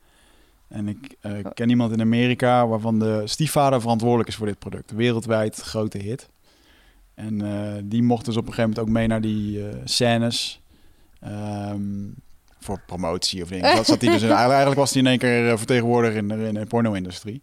En 0.69 0.89
ik 0.89 1.17
eh, 1.21 1.33
ken 1.55 1.69
iemand 1.69 1.93
in 1.93 2.01
Amerika 2.01 2.67
waarvan 2.67 2.99
de 2.99 3.23
stiefvader 3.25 3.81
verantwoordelijk 3.81 4.29
is 4.29 4.35
voor 4.35 4.47
dit 4.47 4.59
product. 4.59 4.91
Wereldwijd 4.91 5.57
grote 5.57 5.99
hit. 5.99 6.29
En 7.15 7.43
eh, 7.43 7.83
die 7.85 8.03
mocht 8.03 8.25
dus 8.25 8.37
op 8.37 8.47
een 8.47 8.53
gegeven 8.53 8.71
moment 8.71 8.89
ook 8.89 8.95
mee 8.95 9.07
naar 9.07 9.21
die 9.21 9.69
eh, 9.69 9.75
scènes. 9.85 10.61
ehm, 11.21 11.81
voor 12.61 12.81
promotie 12.87 13.43
of 13.43 13.49
dingen. 13.49 13.75
Dat 13.77 13.87
zat 13.87 14.01
hij 14.01 14.11
dus 14.13 14.23
in, 14.23 14.31
eigenlijk 14.31 14.77
was 14.79 14.91
hij 14.93 15.03
in 15.03 15.09
één 15.09 15.19
keer 15.19 15.59
vertegenwoordiger 15.59 16.17
in 16.17 16.29
de, 16.29 16.35
in 16.35 16.55
de 16.55 16.67
porno-industrie. 16.67 17.43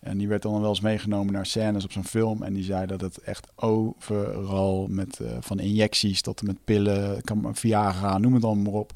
En 0.00 0.18
die 0.18 0.28
werd 0.28 0.42
dan 0.42 0.60
wel 0.60 0.68
eens 0.68 0.80
meegenomen 0.80 1.32
naar 1.32 1.46
scènes 1.46 1.84
op 1.84 1.92
zo'n 1.92 2.04
film. 2.04 2.42
En 2.42 2.52
die 2.52 2.64
zei 2.64 2.86
dat 2.86 3.00
het 3.00 3.18
echt 3.18 3.46
overal 3.54 4.86
met 4.90 5.20
eh, 5.20 5.30
van 5.40 5.58
injecties 5.58 6.20
tot 6.22 6.40
en 6.40 6.46
met 6.46 6.56
pillen, 6.64 7.22
kan, 7.22 7.50
Viagra, 7.52 8.18
noem 8.18 8.34
het 8.34 8.44
allemaal 8.44 8.72
maar 8.72 8.80
op. 8.80 8.92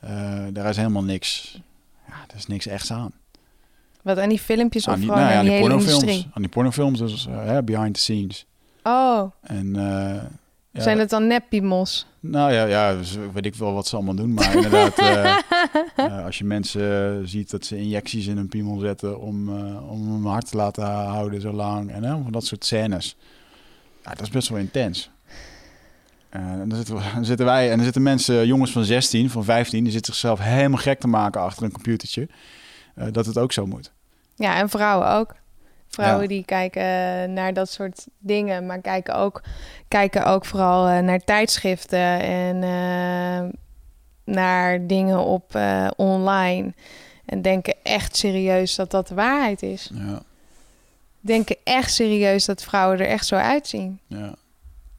Eh, 0.00 0.44
daar 0.52 0.68
is 0.68 0.76
helemaal 0.76 1.04
niks. 1.04 1.60
Ja, 2.08 2.14
er 2.30 2.36
is 2.36 2.46
niks 2.46 2.66
echts 2.66 2.92
aan. 2.92 3.12
Wat 4.02 4.18
aan 4.18 4.28
die 4.28 4.38
filmpjes 4.38 4.86
of 4.86 4.92
Aan 4.92 4.98
die, 5.00 5.08
gewoon 5.08 5.22
nou 5.22 5.32
ja, 5.32 5.38
aan 5.38 5.44
die, 5.44 5.52
aan 5.54 5.58
die 5.60 5.68
hele 5.68 5.76
pornofilms. 5.76 6.02
industrie. 6.02 6.32
Aan 6.34 6.42
die 6.42 6.50
pornofilms, 6.50 6.98
dus 6.98 7.26
eh, 7.26 7.58
behind 7.58 7.94
the 7.94 8.00
scenes. 8.00 8.46
Oh, 8.82 9.30
En 9.40 9.76
ja, 10.74 10.82
zijn 10.82 10.98
het 10.98 11.10
dan 11.10 11.26
neppiemels? 11.26 12.06
Nou 12.20 12.52
ja, 12.52 12.64
ja 12.64 12.94
dus 12.94 13.16
weet 13.32 13.46
ik 13.46 13.54
wel 13.54 13.72
wat 13.72 13.86
ze 13.86 13.96
allemaal 13.96 14.14
doen. 14.14 14.34
Maar 14.34 14.54
inderdaad, 14.54 14.98
eh, 14.98 15.36
eh, 15.96 16.24
als 16.24 16.38
je 16.38 16.44
mensen 16.44 17.18
eh, 17.20 17.26
ziet 17.28 17.50
dat 17.50 17.64
ze 17.64 17.76
injecties 17.76 18.26
in 18.26 18.36
hun 18.36 18.48
piemel 18.48 18.78
zetten 18.78 19.20
om, 19.20 19.48
om 19.88 20.12
hem 20.12 20.26
hard 20.26 20.48
te 20.50 20.56
laten 20.56 20.84
houden 20.84 21.40
zo 21.40 21.52
lang. 21.52 21.90
En 21.92 22.02
van 22.22 22.32
dat 22.32 22.44
soort 22.46 22.64
scènes. 22.64 23.16
Ja, 24.04 24.10
dat 24.10 24.20
is 24.20 24.30
best 24.30 24.48
wel 24.48 24.58
intens. 24.58 25.10
En 26.28 26.68
dan 26.68 26.76
zitten, 26.76 26.94
we- 26.94 27.10
dan 27.14 27.24
zitten 27.24 27.46
wij 27.46 27.70
en 27.70 27.74
dan 27.76 27.84
zitten 27.84 28.02
mensen, 28.02 28.46
jongens 28.46 28.72
van 28.72 28.84
16, 28.84 29.30
van 29.30 29.44
15, 29.44 29.82
die 29.82 29.92
zitten 29.92 30.12
zichzelf 30.12 30.38
helemaal 30.40 30.80
gek 30.80 31.00
te 31.00 31.08
maken 31.08 31.40
achter 31.40 31.62
een 31.62 31.72
computertje. 31.72 32.28
dat 33.10 33.26
het 33.26 33.38
ook 33.38 33.52
zo 33.52 33.66
moet. 33.66 33.92
Ja, 34.36 34.56
en 34.56 34.68
vrouwen 34.68 35.08
ook. 35.10 35.34
Vrouwen 35.94 36.22
Ja. 36.22 36.28
die 36.28 36.44
kijken 36.44 37.32
naar 37.32 37.52
dat 37.52 37.70
soort 37.70 38.06
dingen, 38.18 38.66
maar 38.66 38.80
kijken 38.80 39.14
ook, 39.14 39.42
kijken 39.88 40.24
ook 40.26 40.44
vooral 40.44 40.86
eh, 40.88 40.98
naar 40.98 41.18
tijdschriften 41.18 42.20
en 42.20 42.62
eh, 42.62 43.48
naar 44.34 44.86
dingen 44.86 45.18
op 45.18 45.54
eh, 45.54 45.86
online. 45.96 46.72
En 47.24 47.42
denken 47.42 47.74
echt 47.82 48.16
serieus 48.16 48.74
dat 48.74 48.90
dat 48.90 49.08
de 49.08 49.14
waarheid 49.14 49.62
is. 49.62 49.90
Ja, 49.94 50.22
Denken 51.20 51.56
echt 51.64 51.92
serieus 51.94 52.44
dat 52.44 52.62
vrouwen 52.62 53.00
er 53.00 53.06
echt 53.06 53.26
zo 53.26 53.34
uitzien. 53.36 54.00
ja. 54.06 54.34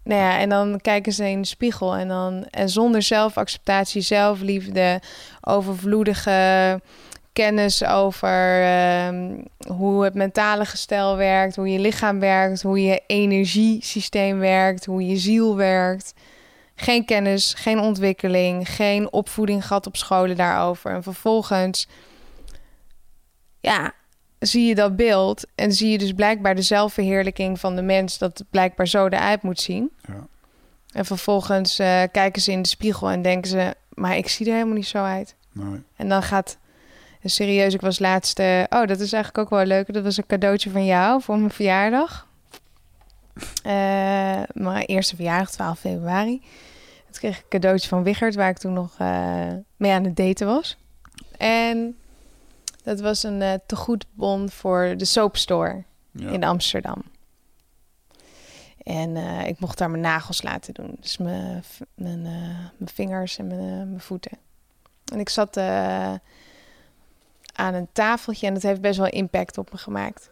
Nou 0.04 0.22
ja, 0.22 0.38
en 0.40 0.50
dan 0.50 0.82
kijken 0.82 1.14
ze 1.14 1.30
in 1.30 1.42
de 1.42 1.48
spiegel 1.48 1.96
en 1.96 2.08
dan 2.08 2.46
en 2.50 2.70
zonder 2.70 3.02
zelfacceptatie, 3.02 4.02
zelfliefde, 4.02 5.02
overvloedige 5.42 6.82
kennis 7.36 7.86
over 7.86 8.64
ehm, 8.64 9.38
hoe 9.68 10.04
het 10.04 10.14
mentale 10.14 10.66
gestel 10.66 11.16
werkt, 11.18 11.56
hoe 11.56 11.70
je 11.70 11.80
lichaam 11.80 12.20
werkt, 12.20 12.62
hoe 12.62 12.84
je 12.84 13.02
energiesysteem 13.08 14.40
werkt, 14.40 14.86
hoe 14.86 15.08
je 15.08 15.18
ziel 15.18 15.56
werkt. 15.56 16.14
Geen 16.76 17.06
kennis, 17.06 17.54
geen 17.54 17.80
ontwikkeling, 17.80 18.70
geen 18.70 19.12
opvoeding 19.14 19.68
gehad 19.68 19.88
op 19.88 19.96
scholen 19.96 20.36
daarover. 20.36 20.92
En 20.92 21.04
vervolgens, 21.04 21.88
ja, 23.60 23.94
zie 24.40 24.66
je 24.66 24.76
dat 24.76 24.96
beeld 24.96 25.46
en 25.56 25.72
zie 25.72 25.92
je 25.92 25.98
dus 25.98 26.14
blijkbaar 26.14 26.56
de 26.56 26.62
zelfverheerlijking 26.62 27.60
van 27.60 27.76
de 27.76 27.82
mens 27.82 28.18
dat 28.18 28.38
het 28.38 28.50
blijkbaar 28.50 28.88
zo 28.88 29.06
eruit 29.06 29.42
moet 29.42 29.60
zien. 29.60 29.92
Ja. 30.08 30.28
En 30.92 31.06
vervolgens 31.06 31.80
eh, 31.80 32.02
kijken 32.12 32.42
ze 32.42 32.52
in 32.52 32.62
de 32.62 32.68
spiegel 32.68 33.10
en 33.10 33.22
denken 33.22 33.50
ze, 33.50 33.76
maar 33.90 34.18
ik 34.18 34.28
zie 34.28 34.46
er 34.46 34.54
helemaal 34.54 34.76
niet 34.76 34.88
zo 34.88 35.04
uit. 35.04 35.36
Nee. 35.52 35.82
En 35.96 36.10
dan 36.10 36.24
gaat, 36.24 36.58
serieus, 37.30 37.74
ik 37.74 37.82
was 37.82 38.00
laatst, 38.00 38.40
eh, 38.40 38.64
oh 38.70 38.86
dat 38.88 39.00
is 39.00 39.14
eigenlijk 39.14 39.38
ook 39.38 39.50
wel 39.50 39.66
leuk. 39.66 39.94
Dat 39.94 40.04
was 40.04 40.18
een 40.18 40.26
cadeautje 40.26 40.70
van 40.70 40.86
jou 40.86 41.22
voor 41.22 41.38
mijn 41.38 41.52
verjaardag. 41.52 42.28
Eh, 43.64 44.42
mijn 44.54 44.86
eerste 44.86 45.16
verjaardag, 45.16 45.52
12 45.52 45.80
februari. 45.80 46.40
Toen 47.06 47.14
kreeg 47.14 47.38
ik 47.38 47.44
een 47.44 47.50
cadeautje 47.50 47.88
van 47.88 48.04
Wichert, 48.04 48.36
waar 48.36 48.50
ik 48.50 48.58
toen 48.58 48.74
nog 48.74 48.96
eh, 48.98 49.48
mee 49.76 49.92
aan 49.92 50.04
het 50.04 50.16
daten 50.16 50.48
was. 50.48 50.78
En 51.38 51.96
dat 52.84 53.00
was 53.00 53.24
een 53.24 53.42
eh 53.42 53.54
tegoedbon 53.66 54.50
voor 54.50 54.94
de 54.98 55.06
soapstore 55.06 55.84
Ja. 56.12 56.30
in 56.30 56.44
Amsterdam. 56.44 57.02
En 58.84 59.16
ik 59.48 59.60
mocht 59.60 59.78
daar 59.78 59.90
mijn 59.90 60.04
nagels 60.04 60.42
laten 60.42 60.74
doen. 60.74 60.98
Dus 61.00 61.18
mijn, 61.18 61.64
mijn, 61.96 62.22
mijn 62.22 62.92
vingers 62.94 63.38
en 63.38 63.48
mijn, 63.48 63.90
mijn 63.90 64.00
voeten. 64.00 64.38
En 65.14 65.20
ik 65.20 65.30
zat 65.30 65.58
aan 67.56 67.74
een 67.74 67.88
tafeltje 67.92 68.48
en 68.48 68.54
dat 68.54 68.64
heeft 68.64 68.82
best 68.82 68.98
wel 68.98 69.08
impact 69.10 69.58
op 69.58 69.72
me 69.72 69.78
gemaakt. 69.78 70.30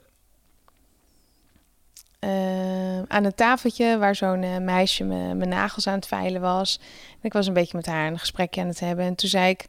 eh, 2.20 3.02
aan 3.08 3.24
een 3.24 3.36
tafeltje 3.36 3.98
waar 3.98 4.16
zo'n 4.16 4.44
eh, 4.44 4.58
meisje 4.58 5.04
me- 5.04 5.34
mijn 5.34 5.50
nagels 5.50 5.88
aan 5.88 5.94
het 5.96 6.08
veilen 6.08 6.42
was. 6.42 6.80
En 7.12 7.20
ik 7.22 7.34
was 7.34 7.48
een 7.48 7.54
beetje 7.54 7.78
met 7.78 7.86
haar 7.86 8.08
een 8.12 8.20
gesprekje 8.20 8.62
aan 8.62 8.68
het 8.68 8.80
hebben. 8.80 9.06
En 9.06 9.16
toen 9.16 9.30
zei 9.30 9.50
ik, 9.50 9.66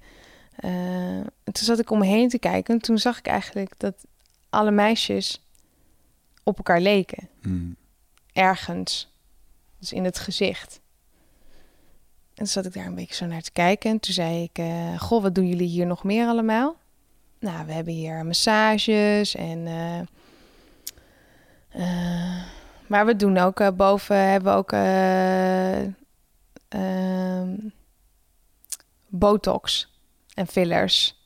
eh, 0.57 1.21
toen 1.45 1.65
zat 1.65 1.79
ik 1.79 1.91
om 1.91 1.99
me 1.99 2.07
heen 2.07 2.29
te 2.29 2.39
kijken. 2.39 2.75
En 2.75 2.81
toen 2.81 2.99
zag 2.99 3.19
ik 3.19 3.27
eigenlijk 3.27 3.75
dat 3.77 3.95
alle 4.51 4.71
meisjes 4.71 5.45
op 6.43 6.57
elkaar 6.57 6.81
leken. 6.81 7.29
Mm. 7.43 7.77
Ergens. 8.33 9.13
Dus 9.79 9.93
in 9.93 10.05
het 10.05 10.19
gezicht. 10.19 10.81
En 12.29 12.35
toen 12.35 12.47
zat 12.47 12.67
ik 12.67 12.73
daar 12.73 12.87
een 12.87 12.95
beetje 12.95 13.15
zo 13.15 13.27
naar 13.27 13.43
te 13.43 13.53
kijken. 13.53 13.91
En 13.91 14.01
toen 14.01 14.15
zei 14.15 14.43
ik, 14.43 14.59
eh, 14.59 15.01
goh, 15.01 15.23
wat 15.23 15.35
doen 15.35 15.49
jullie 15.49 15.69
hier 15.69 15.87
nog 15.87 16.05
meer 16.05 16.27
allemaal? 16.27 16.77
Nou, 17.45 17.66
we 17.66 17.73
hebben 17.73 17.93
hier 17.95 18.25
massages 18.27 19.35
en... 19.35 19.66
eh, 19.66 20.01
eh, 21.69 22.43
maar 22.87 23.07
we 23.07 23.16
doen 23.16 23.39
ook 23.39 23.61
eh, 23.61 23.71
boven, 23.71 24.16
hebben 24.16 24.53
we 24.53 24.59
ook 24.59 24.73
eh, 24.73 25.83
ehm, 26.69 27.57
botox 29.07 29.93
en 30.35 30.47
fillers. 30.47 31.23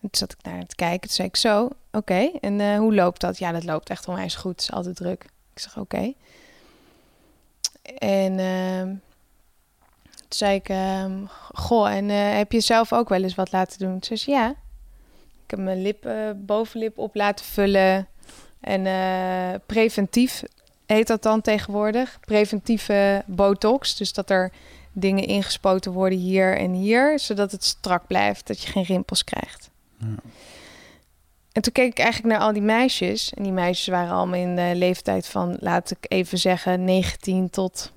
En 0.00 0.08
zat 0.10 0.32
ik 0.32 0.42
naar 0.42 0.66
te 0.66 0.74
kijken. 0.74 1.00
Toen 1.00 1.10
zei 1.16 1.28
ik 1.28 1.36
zo, 1.36 1.68
oké. 1.92 2.30
En 2.40 2.76
hoe 2.76 2.94
loopt 2.94 3.20
dat? 3.20 3.38
Ja, 3.38 3.52
dat 3.52 3.64
loopt 3.64 3.90
echt 3.90 4.08
onwijs 4.08 4.34
goed. 4.34 4.52
Het 4.52 4.60
is 4.60 4.72
altijd 4.72 4.96
druk. 4.96 5.24
Ik 5.52 5.58
zeg, 5.58 5.78
oké. 5.78 6.12
En 7.98 8.38
ehm, 8.38 8.94
toen 10.28 10.38
zei 10.38 10.54
ik, 10.54 10.68
ehm, 10.68 11.24
goh, 11.52 11.90
en 11.90 12.10
eh, 12.10 12.36
heb 12.36 12.52
je 12.52 12.60
zelf 12.60 12.92
ook 12.92 13.08
wel 13.08 13.22
eens 13.22 13.34
wat 13.34 13.52
laten 13.52 13.78
doen? 13.78 14.02
Ze 14.02 14.16
zei, 14.16 14.36
ja. 14.36 14.48
Ik 15.44 15.50
heb 15.50 15.60
mijn 15.60 15.82
lip, 15.82 16.08
bovenlip 16.36 16.98
op 16.98 17.14
laten 17.14 17.44
vullen. 17.44 18.08
En 18.60 18.86
eh, 18.86 19.60
preventief 19.66 20.42
heet 20.86 21.06
dat 21.06 21.22
dan 21.22 21.40
tegenwoordig. 21.40 22.20
Preventieve 22.20 23.22
botox. 23.26 23.96
Dus 23.96 24.12
dat 24.12 24.30
er 24.30 24.52
dingen 24.92 25.24
ingespoten 25.24 25.92
worden 25.92 26.18
hier 26.18 26.56
en 26.56 26.72
hier. 26.72 27.18
Zodat 27.18 27.52
het 27.52 27.64
strak 27.64 28.06
blijft. 28.06 28.46
Dat 28.46 28.62
je 28.62 28.70
geen 28.70 28.84
rimpels 28.84 29.24
krijgt. 29.24 29.70
Ja. 29.98 30.14
En 31.52 31.62
toen 31.62 31.72
keek 31.72 31.90
ik 31.90 31.98
eigenlijk 31.98 32.34
naar 32.34 32.46
al 32.46 32.52
die 32.52 32.62
meisjes. 32.62 33.32
En 33.34 33.42
die 33.42 33.52
meisjes 33.52 33.86
waren 33.86 34.14
allemaal 34.14 34.40
in 34.40 34.56
de 34.56 34.72
leeftijd 34.74 35.26
van, 35.26 35.56
laat 35.60 35.90
ik 35.90 35.98
even 36.08 36.38
zeggen, 36.38 36.84
19 36.84 37.50
tot 37.50 37.92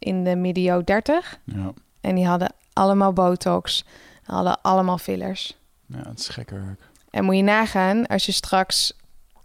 in 0.00 0.24
de 0.24 0.36
medio 0.36 0.84
30. 0.84 1.38
Ja. 1.44 1.72
En 2.00 2.14
die 2.14 2.26
hadden 2.26 2.52
allemaal 2.72 3.12
botox. 3.12 3.84
Hadden 4.22 4.60
allemaal 4.62 4.98
fillers. 4.98 5.58
ja, 5.86 6.08
het 6.08 6.18
is 6.18 6.28
gekke 6.28 6.54
werk. 6.54 6.80
En 7.10 7.24
moet 7.24 7.36
je 7.36 7.42
nagaan, 7.42 8.06
als 8.06 8.26
je 8.26 8.32
straks 8.32 8.92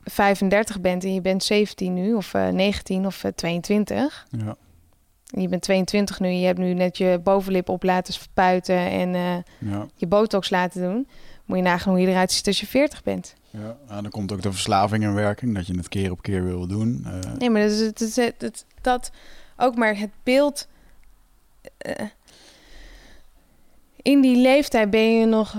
35 0.04 0.82
bent 0.82 1.04
en 1.04 1.14
je 1.14 1.22
bent 1.22 1.44
17 1.44 1.94
nu, 1.94 2.14
of 2.14 2.34
eh, 2.34 2.48
19 2.48 3.06
of 3.06 3.24
eh, 3.24 3.32
22. 3.32 4.26
Ja. 4.30 4.56
En 5.34 5.42
je 5.42 5.48
bent 5.48 5.62
22 5.62 6.20
nu, 6.20 6.28
je 6.30 6.46
hebt 6.46 6.60
nu 6.60 6.74
net 6.74 6.98
je 6.98 7.20
bovenlip 7.24 7.70
op 7.70 7.84
laten 7.84 8.14
spuiten 8.14 8.76
en 8.78 9.16
eh, 9.16 9.70
Ja. 9.72 9.86
je 9.96 10.08
botox 10.08 10.50
laten 10.50 10.82
doen. 10.82 11.08
Moet 11.46 11.58
je 11.58 11.64
nagaan 11.64 11.94
hoe 11.94 12.02
je 12.02 12.08
eruit 12.08 12.32
ziet 12.32 12.48
als 12.48 12.60
je 12.60 12.68
40 12.68 13.04
bent. 13.04 13.36
Ja. 13.50 13.78
ja, 13.90 14.02
dan 14.02 14.12
komt 14.12 14.32
ook 14.32 14.42
de 14.42 14.52
verslaving 14.52 15.04
in 15.04 15.14
werking, 15.14 15.56
dat 15.56 15.68
je 15.68 15.78
het 15.78 15.90
keer 15.90 16.12
op 16.12 16.22
keer 16.22 16.44
wil 16.44 16.68
doen. 16.68 17.06
Eh, 17.06 17.32
Nee, 17.38 17.50
maar 17.50 17.62
dat, 17.62 18.02
is, 18.02 18.16
het- 18.16 18.66
dat 18.82 19.12
ook 19.58 19.76
maar 19.76 19.98
het 19.98 20.12
beeld. 20.24 20.68
eh, 21.78 22.06
in 24.02 24.22
die 24.22 24.38
leeftijd 24.38 24.90
ben 24.90 25.20
je 25.20 25.26
nog 25.26 25.56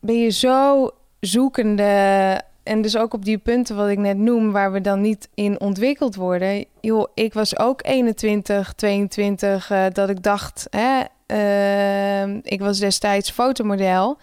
ben 0.00 0.18
je 0.20 0.30
zo 0.30 0.90
zoekende. 1.20 2.42
En 2.62 2.82
dus 2.82 2.96
ook 2.96 3.14
op 3.14 3.24
die 3.24 3.38
punten 3.38 3.76
wat 3.76 3.88
ik 3.88 3.98
net 3.98 4.16
noem, 4.16 4.52
waar 4.52 4.72
we 4.72 4.80
dan 4.80 5.00
niet 5.00 5.28
in 5.34 5.60
ontwikkeld 5.60 6.14
worden. 6.14 6.64
Joh, 6.80 7.06
ik 7.14 7.34
was 7.34 7.58
ook 7.58 7.86
21, 7.86 8.72
22, 8.72 9.70
eh, 9.70 9.86
dat 9.92 10.08
ik 10.08 10.22
dacht, 10.22 10.66
hè, 10.70 11.02
ehm, 11.26 12.38
ik 12.42 12.60
was 12.60 12.78
destijds 12.78 13.30
fotomodel. 13.30 14.18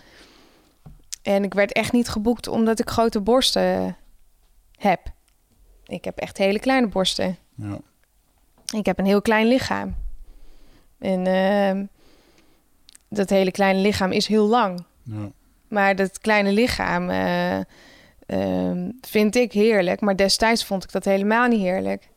En 1.21 1.43
ik 1.43 1.53
werd 1.53 1.71
echt 1.71 1.91
niet 1.91 2.09
geboekt 2.09 2.47
omdat 2.47 2.79
ik 2.79 2.89
grote 2.89 3.21
borsten 3.21 3.97
heb. 4.77 4.99
Ik 5.85 6.05
heb 6.05 6.17
echt 6.17 6.37
hele 6.37 6.59
kleine 6.59 6.87
borsten. 6.87 7.37
ja. 7.55 7.77
Ik 8.73 8.85
heb 8.85 8.99
een 8.99 9.05
heel 9.05 9.21
klein 9.21 9.47
lichaam. 9.47 9.95
En 10.99 11.27
ehm, 11.27 11.85
dat 13.09 13.29
hele 13.29 13.51
kleine 13.51 13.79
lichaam 13.79 14.11
is 14.11 14.27
heel 14.27 14.47
lang. 14.47 14.83
Ja. 15.03 15.31
Maar 15.67 15.95
dat 15.95 16.19
kleine 16.19 16.51
lichaam 16.51 17.09
eh, 17.09 17.59
ehm, 18.25 18.89
vind 19.01 19.35
ik 19.35 19.51
heerlijk. 19.51 20.01
Maar 20.01 20.15
destijds 20.15 20.65
vond 20.65 20.83
ik 20.83 20.91
dat 20.91 21.05
helemaal 21.05 21.47
niet 21.47 21.61
heerlijk. 21.61 22.09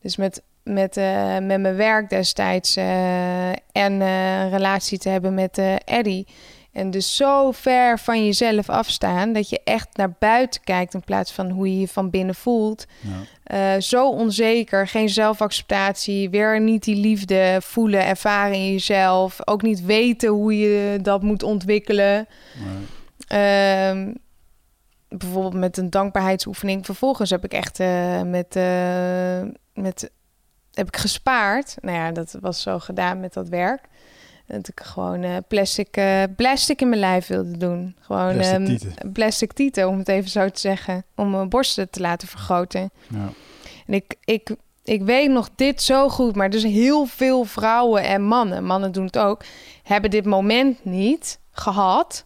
Dus 0.00 0.16
met, 0.16 0.42
met, 0.62 0.96
eh, 0.96 1.38
met 1.38 1.60
mijn 1.60 1.76
werk 1.76 2.08
destijds 2.08 2.76
eh, 2.76 3.48
en 3.72 4.00
een 4.00 4.50
relatie 4.50 4.98
te 4.98 5.08
hebben 5.08 5.34
met 5.34 5.60
Eddie. 5.84 6.26
En 6.72 6.90
dus 6.90 7.16
zo 7.16 7.50
ver 7.50 7.98
van 7.98 8.24
jezelf 8.24 8.68
afstaan 8.68 9.32
dat 9.32 9.48
je 9.48 9.60
echt 9.64 9.96
naar 9.96 10.14
buiten 10.18 10.60
kijkt 10.64 10.94
in 10.94 11.04
plaats 11.04 11.32
van 11.32 11.50
hoe 11.50 11.72
je 11.72 11.80
je 11.80 11.88
van 11.88 12.10
binnen 12.10 12.34
voelt. 12.34 12.86
Ja. 13.00 13.10
Eh, 13.48 13.74
zo 13.78 14.10
onzeker, 14.10 14.86
geen 14.88 15.08
zelfacceptatie, 15.08 16.30
weer 16.30 16.60
niet 16.60 16.84
die 16.84 16.96
liefde 16.96 17.58
voelen, 17.62 18.06
ervaren 18.06 18.54
in 18.54 18.72
jezelf. 18.72 19.38
Ook 19.44 19.62
niet 19.62 19.84
weten 19.84 20.28
hoe 20.28 20.58
je 20.58 20.98
dat 21.02 21.22
moet 21.22 21.42
ontwikkelen. 21.42 22.26
Ehm, 23.28 24.12
bijvoorbeeld 25.08 25.54
met 25.54 25.76
een 25.76 25.90
dankbaarheidsoefening. 25.90 26.84
Vervolgens 26.84 27.30
heb 27.30 27.44
ik 27.44 27.52
echt 27.52 27.80
eh, 27.80 28.22
met, 28.22 28.56
eh, 28.56 29.42
met 29.74 30.10
heb 30.72 30.86
ik 30.86 30.96
gespaard. 30.96 31.76
Nou 31.80 31.96
ja, 31.96 32.12
dat 32.12 32.36
was 32.40 32.62
zo 32.62 32.78
gedaan 32.78 33.20
met 33.20 33.32
dat 33.32 33.48
werk. 33.48 33.88
Dat 34.48 34.68
ik 34.68 34.80
gewoon 34.80 35.22
eh, 35.22 35.36
plastic, 35.48 35.96
eh, 35.96 36.22
plastic 36.36 36.80
in 36.80 36.88
mijn 36.88 37.00
lijf 37.00 37.26
wilde 37.26 37.56
doen. 37.56 37.96
Gewoon 38.00 38.32
Plastic 38.32 38.54
ehm, 38.56 38.64
tieten. 38.64 39.12
plastic 39.12 39.52
tieten, 39.52 39.88
om 39.88 39.98
het 39.98 40.08
even 40.08 40.30
zo 40.30 40.48
te 40.48 40.60
zeggen. 40.60 41.04
Om 41.14 41.30
mijn 41.30 41.48
borsten 41.48 41.90
te 41.90 42.00
laten 42.00 42.28
vergroten. 42.28 42.90
ja. 43.08 43.28
En 43.86 43.94
ik, 43.94 44.14
ik, 44.24 44.54
ik 44.84 45.02
weet 45.02 45.30
nog 45.30 45.48
dit 45.54 45.82
zo 45.82 46.08
goed, 46.08 46.36
maar 46.36 46.50
dus 46.50 46.62
heel 46.62 47.06
veel 47.06 47.44
vrouwen 47.44 48.02
en 48.02 48.22
mannen, 48.22 48.64
mannen 48.64 48.92
doen 48.92 49.04
het 49.04 49.18
ook, 49.18 49.44
hebben 49.82 50.10
dit 50.10 50.24
moment 50.24 50.84
niet 50.84 51.38
gehad. 51.50 52.24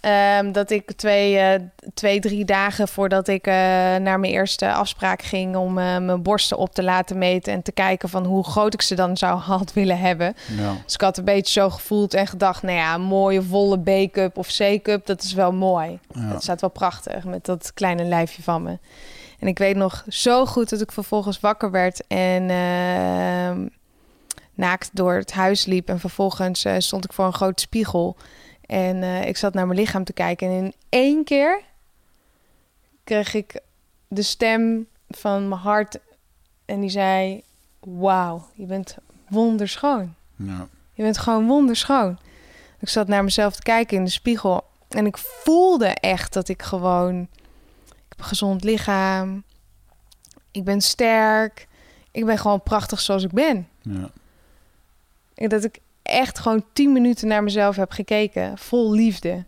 Ehm, 0.00 0.52
dat 0.52 0.70
ik 0.70 0.92
twee, 0.92 1.38
eh, 1.38 1.60
twee, 1.94 2.20
drie 2.20 2.44
dagen 2.44 2.88
voordat 2.88 3.28
ik 3.28 3.46
eh, 3.46 3.54
naar 3.96 4.20
mijn 4.20 4.32
eerste 4.32 4.72
afspraak 4.72 5.22
ging 5.22 5.56
om 5.56 5.78
eh, 5.78 5.98
mijn 5.98 6.22
borsten 6.22 6.56
op 6.56 6.74
te 6.74 6.82
laten 6.82 7.18
meten 7.18 7.52
en 7.52 7.62
te 7.62 7.72
kijken 7.72 8.08
van 8.08 8.24
hoe 8.24 8.44
groot 8.44 8.74
ik 8.74 8.82
ze 8.82 8.94
dan 8.94 9.16
zou 9.16 9.38
had 9.52 9.72
willen 9.72 9.98
hebben. 9.98 10.34
Ja. 10.56 10.74
Dus 10.84 10.94
ik 10.94 11.00
had 11.00 11.18
een 11.18 11.24
beetje 11.24 11.60
zo 11.60 11.70
gevoeld 11.70 12.14
en 12.14 12.26
gedacht, 12.26 12.62
nou 12.62 12.76
ja, 12.76 12.94
een 12.94 13.02
mooie 13.02 13.42
volle 13.42 13.78
B-cup 13.78 14.36
of 14.36 14.48
C-cup, 14.56 15.06
dat 15.06 15.22
is 15.22 15.32
wel 15.32 15.52
mooi. 15.52 15.98
Ja. 16.12 16.20
Het 16.20 16.42
staat 16.42 16.60
wel 16.60 16.70
prachtig 16.70 17.24
met 17.24 17.44
dat 17.44 17.70
kleine 17.74 18.04
lijfje 18.04 18.42
van 18.42 18.62
me. 18.62 18.78
En 19.38 19.48
ik 19.48 19.58
weet 19.58 19.76
nog 19.76 20.04
zo 20.08 20.46
goed 20.46 20.70
dat 20.70 20.80
ik 20.80 20.92
vervolgens 20.92 21.40
wakker 21.40 21.70
werd 21.70 22.06
en 22.06 22.50
ehm, 22.50 23.66
naakt 24.54 24.90
door 24.92 25.14
het 25.14 25.32
huis 25.32 25.64
liep. 25.64 25.88
En 25.88 26.00
vervolgens 26.00 26.66
stond 26.78 27.04
ik 27.04 27.12
voor 27.12 27.24
een 27.24 27.32
grote 27.32 27.62
spiegel. 27.62 28.16
En 28.66 29.02
eh, 29.02 29.28
ik 29.28 29.36
zat 29.36 29.54
naar 29.54 29.66
mijn 29.66 29.78
lichaam 29.78 30.04
te 30.04 30.12
kijken. 30.12 30.48
En 30.48 30.64
in 30.64 30.74
één 30.88 31.24
keer 31.24 31.60
kreeg 33.04 33.34
ik 33.34 33.60
de 34.08 34.22
stem 34.22 34.86
van 35.08 35.48
mijn 35.48 35.60
hart. 35.60 35.98
En 36.64 36.80
die 36.80 36.90
zei: 36.90 37.42
Wauw, 37.80 38.46
je 38.54 38.66
bent 38.66 38.96
wonderschoon. 39.28 40.14
Ja. 40.36 40.68
Je 40.92 41.02
bent 41.02 41.18
gewoon 41.18 41.46
wonderschoon. 41.46 42.18
Ik 42.78 42.88
zat 42.88 43.08
naar 43.08 43.24
mezelf 43.24 43.56
te 43.56 43.62
kijken 43.62 43.96
in 43.96 44.04
de 44.04 44.10
spiegel. 44.10 44.64
En 44.88 45.06
ik 45.06 45.18
voelde 45.18 45.86
echt 45.86 46.32
dat 46.32 46.48
ik 46.48 46.62
gewoon... 46.62 47.28
Ik 47.84 47.92
heb 48.08 48.18
een 48.18 48.24
gezond 48.24 48.64
lichaam. 48.64 49.42
Ik 50.50 50.64
ben 50.64 50.80
sterk. 50.80 51.68
Ik 52.10 52.24
ben 52.24 52.38
gewoon 52.38 52.62
prachtig 52.62 53.00
zoals 53.00 53.22
ik 53.22 53.32
ben. 53.32 53.68
Ja. 53.82 54.10
En 55.34 55.48
dat 55.48 55.64
ik 55.64 55.80
echt 56.06 56.38
gewoon 56.38 56.64
tien 56.72 56.92
minuten 56.92 57.28
naar 57.28 57.42
mezelf 57.42 57.76
heb 57.76 57.90
gekeken. 57.90 58.58
Vol 58.58 58.92
liefde. 58.92 59.44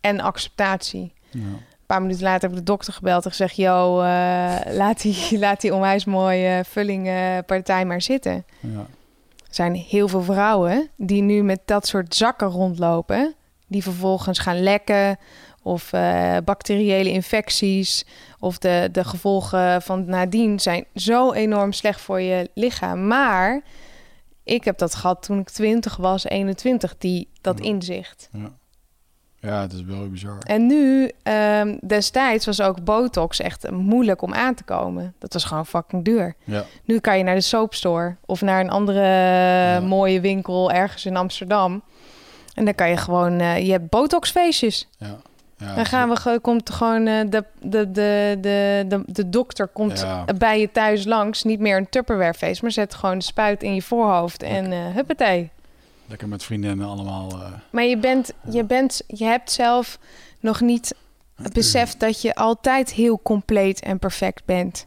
En 0.00 0.20
acceptatie. 0.20 1.12
Ja. 1.30 1.40
Een 1.40 1.94
paar 1.94 2.02
minuten 2.02 2.24
later 2.24 2.40
heb 2.40 2.50
ik 2.50 2.56
de 2.56 2.72
dokter 2.72 2.92
gebeld 2.92 3.24
en 3.24 3.30
gezegd... 3.30 3.56
Yo, 3.56 4.00
eh, 4.00 4.56
laat, 4.70 5.02
die, 5.02 5.26
laat 5.38 5.60
die 5.60 5.74
onwijs 5.74 6.04
mooie 6.04 6.64
vulling 6.66 7.06
eh, 7.06 7.84
maar 7.84 8.02
zitten. 8.02 8.44
Ja. 8.60 8.78
Er 9.48 9.54
zijn 9.54 9.74
heel 9.74 10.08
veel 10.08 10.22
vrouwen 10.22 10.90
die 10.96 11.22
nu 11.22 11.42
met 11.42 11.60
dat 11.64 11.86
soort 11.86 12.14
zakken 12.14 12.48
rondlopen. 12.48 13.34
Die 13.66 13.82
vervolgens 13.82 14.38
gaan 14.38 14.62
lekken. 14.62 15.18
Of 15.62 15.92
eh, 15.92 16.36
bacteriële 16.44 17.10
infecties. 17.10 18.06
Of 18.38 18.58
de, 18.58 18.88
de 18.92 19.04
gevolgen 19.04 19.82
van 19.82 20.04
nadien 20.04 20.60
zijn 20.60 20.84
zo 20.94 21.32
enorm 21.32 21.72
slecht 21.72 22.00
voor 22.00 22.20
je 22.20 22.50
lichaam. 22.54 23.06
Maar 23.06 23.62
ik 24.46 24.64
heb 24.64 24.78
dat 24.78 24.94
gehad 24.94 25.22
toen 25.22 25.38
ik 25.38 25.50
20 25.50 25.96
was, 25.96 26.24
21, 26.24 26.94
die, 26.98 27.28
dat 27.40 27.60
inzicht. 27.60 28.28
Ja. 28.32 28.52
Ja, 29.40 29.60
het 29.60 29.72
is 29.72 29.82
wel 29.82 30.08
bizar. 30.10 30.38
En 30.38 30.66
nu, 30.66 31.10
ehm, 31.22 31.76
destijds 31.86 32.46
was 32.46 32.60
ook 32.60 32.84
botox 32.84 33.40
echt 33.40 33.70
moeilijk 33.70 34.22
om 34.22 34.34
aan 34.34 34.54
te 34.54 34.64
komen. 34.64 35.14
Dat 35.18 35.32
was 35.32 35.44
gewoon 35.44 35.66
fucking 35.66 36.04
duur. 36.04 36.34
Ja. 36.44 36.64
Nu 36.84 36.98
kan 36.98 37.18
je 37.18 37.24
naar 37.24 37.34
de 37.34 37.40
soapstore 37.40 38.16
of 38.24 38.40
naar 38.40 38.60
een 38.60 38.70
andere 38.70 39.80
mooie 39.80 40.20
winkel 40.20 40.72
ergens 40.72 41.06
in 41.06 41.16
Amsterdam. 41.16 41.82
En 42.54 42.64
dan 42.64 42.74
kan 42.74 42.88
je 42.88 42.96
gewoon, 42.96 43.40
uh, 43.40 43.66
je 43.66 43.70
hebt 43.70 43.88
botoxfeestjes. 43.88 44.88
Ja. 44.98 45.16
Ja, 45.58 45.74
dan 45.74 45.86
gaan 45.86 46.08
we, 46.08 46.40
komt 46.40 46.70
gewoon 46.70 47.06
uh, 47.06 47.20
de, 47.30 47.44
de, 47.60 47.90
de, 47.90 48.38
de, 48.40 49.02
de, 49.06 49.28
dokter 49.28 49.66
komt 49.66 50.00
Ja. 50.00 50.24
bij 50.24 50.60
je 50.60 50.70
thuis 50.70 51.04
langs. 51.04 51.44
Niet 51.44 51.60
meer 51.60 51.76
een 51.76 51.88
Tupperware 51.88 52.34
feest, 52.34 52.62
maar 52.62 52.70
zet 52.70 52.94
gewoon 52.94 53.18
de 53.18 53.24
spuit 53.24 53.62
in 53.62 53.74
je 53.74 53.82
voorhoofd 53.82 54.42
en 54.42 54.72
uh, 54.72 54.94
huppatee. 54.94 55.50
Lekker 56.06 56.28
met 56.28 56.42
vriendinnen 56.42 56.86
allemaal. 56.86 57.32
Uh... 57.32 57.52
Maar 57.70 57.84
je 57.84 57.96
bent, 57.96 58.32
je 58.50 58.64
bent, 58.64 59.02
je 59.06 59.24
hebt 59.24 59.52
zelf 59.52 59.98
nog 60.40 60.60
niet 60.60 60.94
het 61.42 61.52
besef 61.52 61.96
dat 61.96 62.20
je 62.20 62.34
altijd 62.34 62.92
heel 62.92 63.20
compleet 63.22 63.80
en 63.80 63.98
perfect 63.98 64.44
bent. 64.44 64.86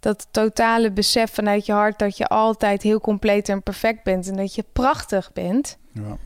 Dat 0.00 0.26
totale 0.30 0.90
besef 0.90 1.34
vanuit 1.34 1.66
je 1.66 1.72
hart 1.72 1.98
dat 1.98 2.16
je 2.16 2.26
altijd 2.26 2.82
heel 2.82 3.00
compleet 3.00 3.48
en 3.48 3.62
perfect 3.62 4.02
bent 4.02 4.28
en 4.28 4.36
dat 4.36 4.54
je 4.54 4.64
prachtig 4.72 5.32
bent. 5.32 5.78
Ja. 5.92 6.16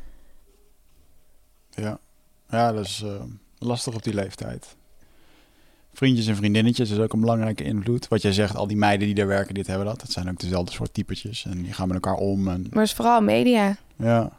Ja, 1.70 1.98
ja 2.52 2.72
dat 2.72 2.84
is 2.84 3.02
uh, 3.04 3.22
lastig 3.58 3.94
op 3.94 4.02
die 4.02 4.14
leeftijd. 4.14 4.76
Vriendjes 5.94 6.26
en 6.26 6.36
vriendinnetjes 6.36 6.90
is 6.90 6.98
ook 6.98 7.12
een 7.12 7.20
belangrijke 7.20 7.62
invloed. 7.62 8.08
Wat 8.08 8.22
jij 8.22 8.32
zegt, 8.32 8.56
al 8.56 8.66
die 8.66 8.76
meiden 8.76 9.06
die 9.06 9.14
daar 9.14 9.26
werken, 9.26 9.54
dit 9.54 9.66
hebben 9.66 9.86
dat. 9.86 10.00
Dat 10.00 10.10
zijn 10.10 10.30
ook 10.30 10.40
dezelfde 10.40 10.72
soort 10.72 10.94
typetjes. 10.94 11.44
En 11.44 11.62
die 11.62 11.72
gaan 11.72 11.88
met 11.88 11.96
elkaar 11.96 12.20
om. 12.20 12.48
En... 12.48 12.60
Maar 12.60 12.80
het 12.80 12.88
is 12.88 12.94
vooral 12.94 13.20
media. 13.20 13.76
Ja. 13.96 14.30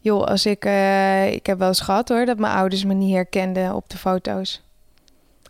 Joh, 0.00 0.26
als 0.26 0.46
ik... 0.46 0.64
Uh, 0.64 1.32
ik 1.32 1.46
heb 1.46 1.58
wel 1.58 1.68
eens 1.68 1.80
gehad 1.80 2.08
hoor, 2.08 2.24
dat 2.24 2.38
mijn 2.38 2.54
ouders 2.54 2.84
me 2.84 2.94
niet 2.94 3.14
herkenden 3.14 3.74
op 3.74 3.88
de 3.88 3.96
foto's. 3.96 4.62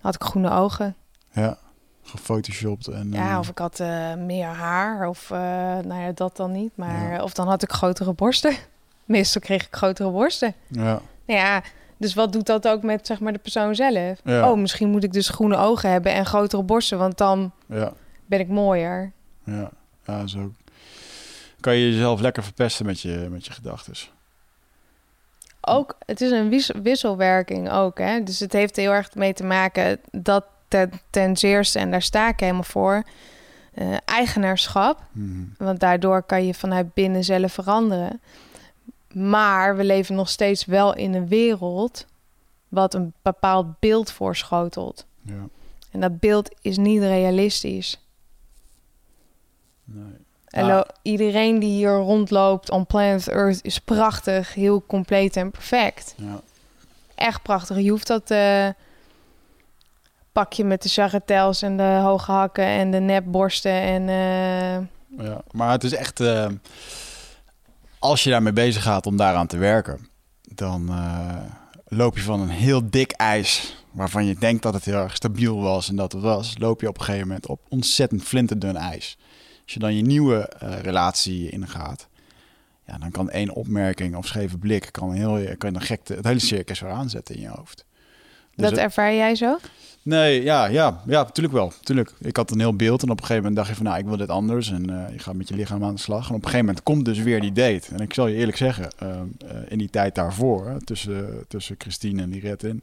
Had 0.00 0.14
ik 0.14 0.22
groene 0.22 0.50
ogen. 0.50 0.94
Ja, 1.32 1.58
gefotoshopt. 2.02 2.86
En, 2.86 3.10
ja, 3.12 3.32
uh... 3.32 3.38
of 3.38 3.48
ik 3.48 3.58
had 3.58 3.80
uh, 3.80 4.14
meer 4.14 4.46
haar. 4.46 5.08
Of 5.08 5.28
nou 5.28 5.94
ja, 5.94 6.12
dat 6.12 6.36
dan 6.36 6.52
niet. 6.52 6.72
Maar, 6.74 7.12
ja. 7.12 7.22
Of 7.22 7.32
dan 7.32 7.48
had 7.48 7.62
ik 7.62 7.72
grotere 7.72 8.12
borsten. 8.12 8.56
Meestal 9.04 9.40
kreeg 9.40 9.66
ik 9.66 9.74
grotere 9.74 10.10
borsten. 10.10 10.54
Ja. 10.66 11.00
Ja, 11.36 11.62
dus 11.96 12.14
wat 12.14 12.32
doet 12.32 12.46
dat 12.46 12.68
ook 12.68 12.82
met 12.82 13.06
zeg 13.06 13.20
maar, 13.20 13.32
de 13.32 13.38
persoon 13.38 13.74
zelf? 13.74 14.20
Ja. 14.24 14.50
Oh, 14.50 14.58
misschien 14.58 14.88
moet 14.88 15.04
ik 15.04 15.12
dus 15.12 15.28
groene 15.28 15.56
ogen 15.56 15.90
hebben 15.90 16.12
en 16.12 16.26
grotere 16.26 16.62
borsten, 16.62 16.98
want 16.98 17.18
dan 17.18 17.52
ja. 17.66 17.92
ben 18.26 18.40
ik 18.40 18.48
mooier. 18.48 19.12
Ja, 19.44 19.70
ja 20.04 20.26
zo 20.26 20.52
kan 21.60 21.76
je 21.76 21.90
jezelf 21.90 22.20
lekker 22.20 22.42
verpesten 22.42 22.86
met 22.86 23.00
je, 23.00 23.26
met 23.30 23.46
je 23.46 23.52
gedachten. 23.52 23.94
Ook, 25.60 25.96
het 26.06 26.20
is 26.20 26.30
een 26.30 26.48
wissel, 26.48 26.80
wisselwerking 26.82 27.70
ook. 27.70 27.98
Hè? 27.98 28.22
Dus 28.22 28.40
het 28.40 28.52
heeft 28.52 28.76
heel 28.76 28.92
erg 28.92 29.14
mee 29.14 29.32
te 29.32 29.44
maken 29.44 30.00
dat 30.10 30.44
ten, 30.68 30.90
ten 31.10 31.36
zeerste, 31.36 31.78
en 31.78 31.90
daar 31.90 32.02
sta 32.02 32.28
ik 32.28 32.40
helemaal 32.40 32.62
voor, 32.62 33.02
uh, 33.74 33.96
eigenaarschap. 34.04 35.02
Mm. 35.12 35.54
Want 35.56 35.80
daardoor 35.80 36.22
kan 36.22 36.46
je 36.46 36.54
vanuit 36.54 36.94
binnen 36.94 37.24
zelf 37.24 37.52
veranderen. 37.52 38.20
Maar 39.18 39.76
we 39.76 39.84
leven 39.84 40.14
nog 40.14 40.28
steeds 40.28 40.64
wel 40.64 40.94
in 40.94 41.14
een 41.14 41.28
wereld 41.28 42.06
wat 42.68 42.94
een 42.94 43.12
bepaald 43.22 43.78
beeld 43.78 44.10
voorschotelt. 44.10 45.06
Ja. 45.22 45.48
En 45.90 46.00
dat 46.00 46.18
beeld 46.18 46.50
is 46.60 46.76
niet 46.76 47.02
realistisch. 47.02 48.00
Nee. 49.84 50.26
Ah. 50.50 50.80
iedereen 51.02 51.58
die 51.58 51.70
hier 51.70 51.96
rondloopt 51.96 52.70
on 52.70 52.86
planet 52.86 53.28
Earth 53.28 53.58
is 53.62 53.78
prachtig, 53.78 54.54
heel 54.54 54.82
compleet 54.86 55.36
en 55.36 55.50
perfect. 55.50 56.14
Ja. 56.16 56.40
Echt 57.14 57.42
prachtig. 57.42 57.78
Je 57.78 57.90
hoeft 57.90 58.06
dat 58.06 58.30
uh, 58.30 58.68
pakje 60.32 60.64
met 60.64 60.82
de 60.82 60.88
charretels 60.88 61.62
en 61.62 61.76
de 61.76 62.00
hoge 62.02 62.32
hakken 62.32 62.64
en 62.64 62.90
de 62.90 63.00
nepborsten 63.00 63.72
en... 63.72 64.02
Uh... 64.02 65.26
Ja, 65.26 65.42
maar 65.50 65.70
het 65.70 65.84
is 65.84 65.94
echt... 65.94 66.20
Uh, 66.20 66.46
als 67.98 68.24
je 68.24 68.30
daarmee 68.30 68.52
bezig 68.52 68.82
gaat 68.82 69.06
om 69.06 69.16
daaraan 69.16 69.46
te 69.46 69.56
werken, 69.56 70.08
dan 70.42 70.86
uh, 70.90 71.42
loop 71.86 72.16
je 72.16 72.22
van 72.22 72.40
een 72.40 72.48
heel 72.48 72.90
dik 72.90 73.12
ijs, 73.12 73.76
waarvan 73.90 74.24
je 74.24 74.34
denkt 74.34 74.62
dat 74.62 74.74
het 74.74 74.84
heel 74.84 75.02
erg 75.02 75.16
stabiel 75.16 75.60
was 75.60 75.88
en 75.88 75.96
dat 75.96 76.12
het 76.12 76.22
was, 76.22 76.58
loop 76.58 76.80
je 76.80 76.88
op 76.88 76.98
een 76.98 77.04
gegeven 77.04 77.26
moment 77.26 77.46
op 77.46 77.60
ontzettend 77.68 78.22
flinterdun 78.22 78.76
ijs. 78.76 79.18
Als 79.62 79.72
je 79.72 79.78
dan 79.78 79.94
je 79.94 80.02
nieuwe 80.02 80.52
uh, 80.62 80.80
relatie 80.80 81.50
ingaat, 81.50 82.08
ja, 82.86 82.98
dan 82.98 83.10
kan 83.10 83.30
één 83.30 83.54
opmerking 83.54 84.16
of 84.16 84.26
scheve 84.26 84.58
blik 84.58 84.88
kan 84.90 85.12
heel, 85.12 85.56
kan 85.56 85.74
een 85.74 85.80
gek 85.80 86.08
het 86.08 86.24
hele 86.24 86.38
circus 86.38 86.80
weer 86.80 86.90
aanzetten 86.90 87.34
in 87.34 87.40
je 87.40 87.48
hoofd. 87.48 87.84
Dus 88.54 88.70
dat 88.70 88.78
ervaar 88.78 89.14
jij 89.14 89.34
zo? 89.34 89.58
Nee, 90.08 90.42
ja, 90.42 90.66
ja, 90.66 91.00
ja, 91.06 91.22
natuurlijk 91.22 91.54
wel. 91.54 91.72
Tuurlijk. 91.82 92.12
Ik 92.20 92.36
had 92.36 92.50
een 92.50 92.58
heel 92.58 92.76
beeld 92.76 93.02
en 93.02 93.10
op 93.10 93.20
een 93.20 93.26
gegeven 93.26 93.36
moment 93.36 93.56
dacht 93.56 93.68
je 93.68 93.74
van, 93.74 93.84
nou, 93.84 93.98
ik 93.98 94.04
wil 94.04 94.16
dit 94.16 94.28
anders. 94.28 94.70
En 94.70 94.90
uh, 94.90 95.04
je 95.12 95.18
gaat 95.18 95.34
met 95.34 95.48
je 95.48 95.54
lichaam 95.54 95.84
aan 95.84 95.94
de 95.94 96.00
slag. 96.00 96.28
En 96.28 96.34
op 96.34 96.40
een 96.40 96.44
gegeven 96.44 96.66
moment 96.66 96.82
komt 96.82 97.04
dus 97.04 97.18
weer 97.18 97.40
die 97.40 97.52
date. 97.52 97.94
En 97.94 98.00
ik 98.00 98.14
zal 98.14 98.26
je 98.26 98.36
eerlijk 98.36 98.56
zeggen, 98.56 98.88
uh, 99.02 99.08
uh, 99.08 99.50
in 99.68 99.78
die 99.78 99.90
tijd 99.90 100.14
daarvoor, 100.14 100.76
tussen, 100.84 101.44
tussen 101.48 101.74
Christine 101.78 102.22
en 102.22 102.30
Lirette 102.30 102.68
in, 102.68 102.82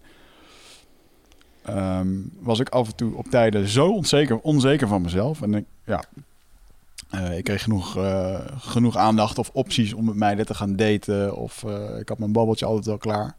um, 1.69 2.31
was 2.39 2.60
ik 2.60 2.69
af 2.69 2.88
en 2.88 2.95
toe 2.95 3.15
op 3.15 3.27
tijden 3.27 3.68
zo 3.68 3.88
onzeker, 3.88 4.39
onzeker 4.39 4.88
van 4.88 5.02
mezelf. 5.02 5.41
En 5.41 5.53
ik, 5.53 5.65
ja, 5.85 6.03
ik 7.31 7.43
kreeg 7.43 7.64
genoeg, 7.64 7.97
genoeg 8.57 8.97
aandacht 8.97 9.38
of 9.38 9.49
opties 9.53 9.93
om 9.93 10.06
met 10.06 10.15
mij 10.15 10.43
te 10.43 10.53
gaan 10.53 10.76
daten. 10.76 11.35
Of 11.35 11.64
ik 11.99 12.10
had 12.10 12.19
mijn 12.19 12.31
babbeltje 12.31 12.65
altijd 12.65 12.85
wel 12.85 12.97
klaar. 12.97 13.35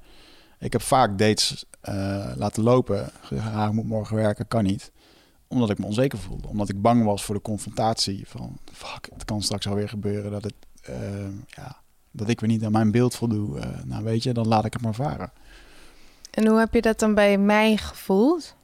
Ik 0.59 0.73
heb 0.73 0.83
vaak 0.83 1.19
dates 1.19 1.65
uh, 1.89 2.33
laten 2.37 2.63
lopen. 2.63 3.11
Ja, 3.31 3.67
ik 3.67 3.73
moet 3.73 3.87
morgen 3.87 4.17
werken, 4.17 4.49
kan 4.49 4.65
niet. 4.65 4.93
Omdat 5.49 5.71
ik 5.71 5.79
me 5.79 5.87
onzeker 5.87 6.19
voelde. 6.19 6.49
Omdat 6.49 6.69
ik 6.69 6.83
bang 6.83 7.05
was 7.05 7.25
voor 7.25 7.35
de 7.35 7.41
confrontatie. 7.41 8.25
Van, 8.29 8.59
fuck, 8.73 9.09
het 9.13 9.25
kan 9.25 9.43
straks 9.43 9.69
alweer 9.69 9.89
gebeuren 9.89 10.31
dat, 10.31 10.45
het, 10.45 10.55
uh, 10.91 10.97
ja, 11.47 11.77
dat 12.11 12.29
ik 12.29 12.41
weer 12.41 12.49
niet 12.49 12.65
aan 12.65 12.73
mijn 12.73 12.91
beeld 12.91 13.15
voldoe. 13.15 13.57
Uh, 13.57 13.65
nou 13.85 14.05
weet 14.05 14.23
je, 14.23 14.33
dan 14.33 14.49
laat 14.49 14.65
ik 14.65 14.73
het 14.73 14.83
maar 14.83 14.95
varen. 14.95 15.33
En 16.31 16.47
hoe 16.47 16.59
heb 16.59 16.75
je 16.75 16.83
dat 16.83 16.99
dan 16.99 17.15
bij 17.15 17.39
mij 17.39 17.77
gevoeld? 17.77 18.55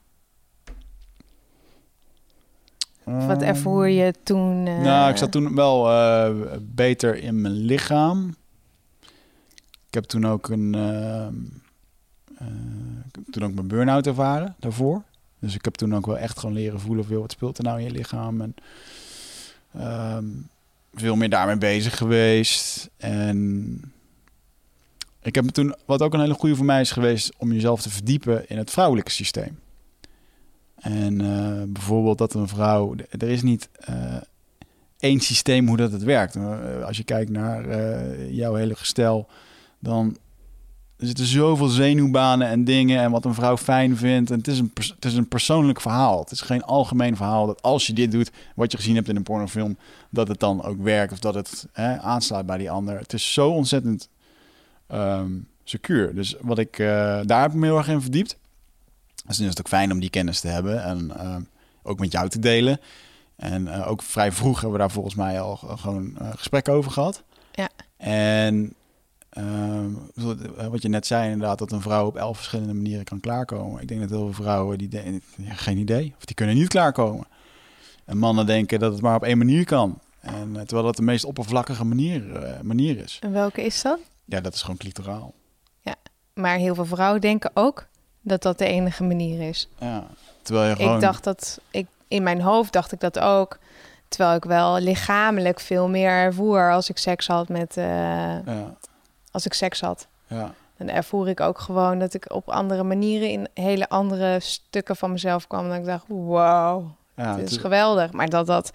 Of 3.04 3.26
wat 3.26 3.42
ervoer 3.42 3.88
je 3.88 4.14
toen? 4.22 4.62
Nou, 4.62 5.10
ik 5.10 5.16
zat 5.16 5.32
toen 5.32 5.54
wel 5.54 5.88
beter 6.60 7.16
in 7.16 7.40
mijn 7.40 7.54
lichaam. 7.54 8.34
Ik 9.86 9.94
heb 9.94 10.04
toen 10.04 10.26
ook 10.26 10.48
een... 10.48 10.76
Uh, 10.76 11.26
heb 11.26 11.61
toen 13.30 13.44
ook 13.44 13.54
mijn 13.54 13.66
burn-out 13.66 14.06
ervaren 14.06 14.54
daarvoor. 14.58 15.02
Dus 15.38 15.54
ik 15.54 15.64
heb 15.64 15.74
toen 15.74 15.94
ook 15.94 16.06
wel 16.06 16.18
echt 16.18 16.38
gewoon 16.38 16.54
leren 16.54 16.80
voelen 16.80 17.04
veel 17.04 17.20
wat 17.20 17.32
speelt 17.32 17.58
er 17.58 17.64
nou 17.64 17.78
in 17.78 17.84
je 17.84 17.90
lichaam. 17.90 18.40
En 18.40 18.54
um, 20.16 20.48
veel 20.94 21.16
meer 21.16 21.30
daarmee 21.30 21.56
bezig 21.56 21.96
geweest. 21.96 22.90
En 22.96 23.92
ik 25.22 25.34
heb 25.34 25.44
toen, 25.44 25.74
wat 25.84 26.02
ook 26.02 26.14
een 26.14 26.20
hele 26.20 26.34
goede 26.34 26.56
voor 26.56 26.64
mij 26.64 26.80
is 26.80 26.90
geweest, 26.90 27.32
om 27.38 27.52
jezelf 27.52 27.82
te 27.82 27.90
verdiepen 27.90 28.48
in 28.48 28.58
het 28.58 28.70
vrouwelijke 28.70 29.10
systeem. 29.10 29.58
En 30.74 31.22
uh, 31.22 31.62
bijvoorbeeld 31.66 32.18
dat 32.18 32.34
een 32.34 32.48
vrouw, 32.48 32.94
er 33.10 33.28
is 33.28 33.42
niet 33.42 33.68
uh, 33.90 34.16
één 34.98 35.20
systeem 35.20 35.68
hoe 35.68 35.76
dat 35.76 35.92
het 35.92 36.02
werkt. 36.02 36.36
als 36.84 36.96
je 36.96 37.04
kijkt 37.04 37.30
naar 37.30 37.66
jouw 38.30 38.54
hele 38.54 38.74
gestel, 38.74 39.28
dan 39.78 40.16
er 41.02 41.08
zitten 41.08 41.26
zoveel 41.26 41.68
zenuwbanen 41.68 42.48
en 42.48 42.64
dingen 42.64 43.00
en 43.00 43.10
wat 43.10 43.24
een 43.24 43.34
vrouw 43.34 43.56
fijn 43.56 43.96
vindt. 43.96 44.30
En 44.30 44.38
het 44.38 44.48
is, 44.48 44.58
een 44.58 44.72
het 44.74 45.04
is 45.04 45.14
een 45.14 45.28
persoonlijk 45.28 45.80
verhaal. 45.80 46.20
Het 46.20 46.30
is 46.30 46.40
geen 46.40 46.62
algemeen 46.62 47.16
verhaal 47.16 47.46
dat 47.46 47.62
als 47.62 47.86
je 47.86 47.92
dit 47.92 48.12
doet, 48.12 48.30
wat 48.54 48.72
je 48.72 48.78
gezien 48.78 48.94
hebt 48.94 49.08
in 49.08 49.16
een 49.16 49.22
pornofilm, 49.22 49.76
dat 50.10 50.28
het 50.28 50.40
dan 50.40 50.64
ook 50.64 50.82
werkt 50.82 51.12
of 51.12 51.18
dat 51.18 51.34
het 51.34 51.66
hè, 51.72 52.00
aansluit 52.00 52.46
bij 52.46 52.58
die 52.58 52.70
ander. 52.70 52.98
Het 52.98 53.12
is 53.12 53.32
zo 53.32 53.50
ontzettend 53.50 54.08
um, 54.92 55.48
secuur. 55.64 56.14
Dus 56.14 56.36
wat 56.40 56.58
ik, 56.58 56.78
uh, 56.78 56.86
daar 57.24 57.42
heb 57.42 57.50
ik 57.50 57.56
me 57.56 57.66
heel 57.66 57.76
erg 57.76 57.88
in 57.88 58.00
verdiept. 58.00 58.36
Dus 59.26 59.36
dan 59.36 59.44
is 59.44 59.50
het 59.50 59.60
ook 59.60 59.68
fijn 59.68 59.92
om 59.92 60.00
die 60.00 60.10
kennis 60.10 60.40
te 60.40 60.48
hebben 60.48 60.82
en 60.82 61.12
uh, 61.16 61.36
ook 61.82 61.98
met 61.98 62.12
jou 62.12 62.28
te 62.28 62.38
delen. 62.38 62.80
En 63.36 63.66
uh, 63.66 63.90
ook 63.90 64.02
vrij 64.02 64.32
vroeg 64.32 64.54
hebben 64.54 64.72
we 64.72 64.78
daar 64.78 64.90
volgens 64.90 65.14
mij 65.14 65.40
al 65.40 65.56
gewoon 65.56 66.16
gesprekken 66.36 66.72
over 66.72 66.90
gehad. 66.90 67.22
Ja. 67.52 67.68
En 67.96 68.74
Um, 69.38 70.10
wat 70.70 70.82
je 70.82 70.88
net 70.88 71.06
zei, 71.06 71.30
inderdaad, 71.30 71.58
dat 71.58 71.72
een 71.72 71.80
vrouw 71.80 72.06
op 72.06 72.16
elf 72.16 72.36
verschillende 72.36 72.74
manieren 72.74 73.04
kan 73.04 73.20
klaarkomen. 73.20 73.82
Ik 73.82 73.88
denk 73.88 74.00
dat 74.00 74.10
heel 74.10 74.32
veel 74.32 74.44
vrouwen 74.44 74.78
die 74.78 74.88
denken, 74.88 75.22
ja, 75.36 75.54
geen 75.54 75.78
idee, 75.78 76.14
of 76.18 76.24
die 76.24 76.34
kunnen 76.34 76.54
niet 76.54 76.68
klaarkomen. 76.68 77.26
En 78.04 78.18
mannen 78.18 78.46
denken 78.46 78.78
dat 78.78 78.92
het 78.92 79.02
maar 79.02 79.16
op 79.16 79.22
één 79.22 79.38
manier 79.38 79.64
kan. 79.64 79.98
En 80.20 80.52
terwijl 80.52 80.82
dat 80.82 80.96
de 80.96 81.02
meest 81.02 81.24
oppervlakkige 81.24 81.84
manier, 81.84 82.42
uh, 82.42 82.60
manier 82.62 82.98
is. 82.98 83.18
En 83.22 83.32
welke 83.32 83.64
is 83.64 83.82
dat? 83.82 83.98
Ja, 84.24 84.40
dat 84.40 84.54
is 84.54 84.60
gewoon 84.60 84.76
clitoraal. 84.76 85.32
Ja, 85.80 85.94
maar 86.34 86.56
heel 86.56 86.74
veel 86.74 86.86
vrouwen 86.86 87.20
denken 87.20 87.50
ook 87.54 87.86
dat 88.20 88.42
dat 88.42 88.58
de 88.58 88.66
enige 88.66 89.04
manier 89.04 89.48
is. 89.48 89.68
Ja, 89.78 90.06
terwijl 90.42 90.68
je 90.68 90.76
gewoon... 90.76 90.94
Ik 90.94 91.00
dacht 91.00 91.24
dat, 91.24 91.60
ik, 91.70 91.86
in 92.08 92.22
mijn 92.22 92.40
hoofd 92.40 92.72
dacht 92.72 92.92
ik 92.92 93.00
dat 93.00 93.18
ook. 93.18 93.58
Terwijl 94.08 94.36
ik 94.36 94.44
wel 94.44 94.78
lichamelijk 94.80 95.60
veel 95.60 95.88
meer 95.88 96.10
ervoer 96.10 96.72
als 96.72 96.88
ik 96.88 96.98
seks 96.98 97.26
had 97.26 97.48
met... 97.48 97.76
Uh, 97.76 97.84
ja 97.84 98.76
als 99.32 99.46
ik 99.46 99.52
seks 99.52 99.80
had. 99.80 100.06
Ja. 100.26 100.54
En 100.76 100.94
ervoer 100.94 101.28
ik 101.28 101.40
ook 101.40 101.58
gewoon 101.58 101.98
dat 101.98 102.14
ik 102.14 102.32
op 102.32 102.48
andere 102.48 102.82
manieren 102.82 103.28
in 103.30 103.48
hele 103.54 103.88
andere 103.88 104.40
stukken 104.40 104.96
van 104.96 105.12
mezelf 105.12 105.46
kwam. 105.46 105.68
Dat 105.68 105.76
ik 105.76 105.84
dacht, 105.84 106.04
wow, 106.08 106.84
Ja, 107.16 107.38
het 107.38 107.50
is 107.50 107.56
geweldig. 107.56 108.12
Maar 108.12 108.28
dat 108.28 108.46
dat 108.46 108.70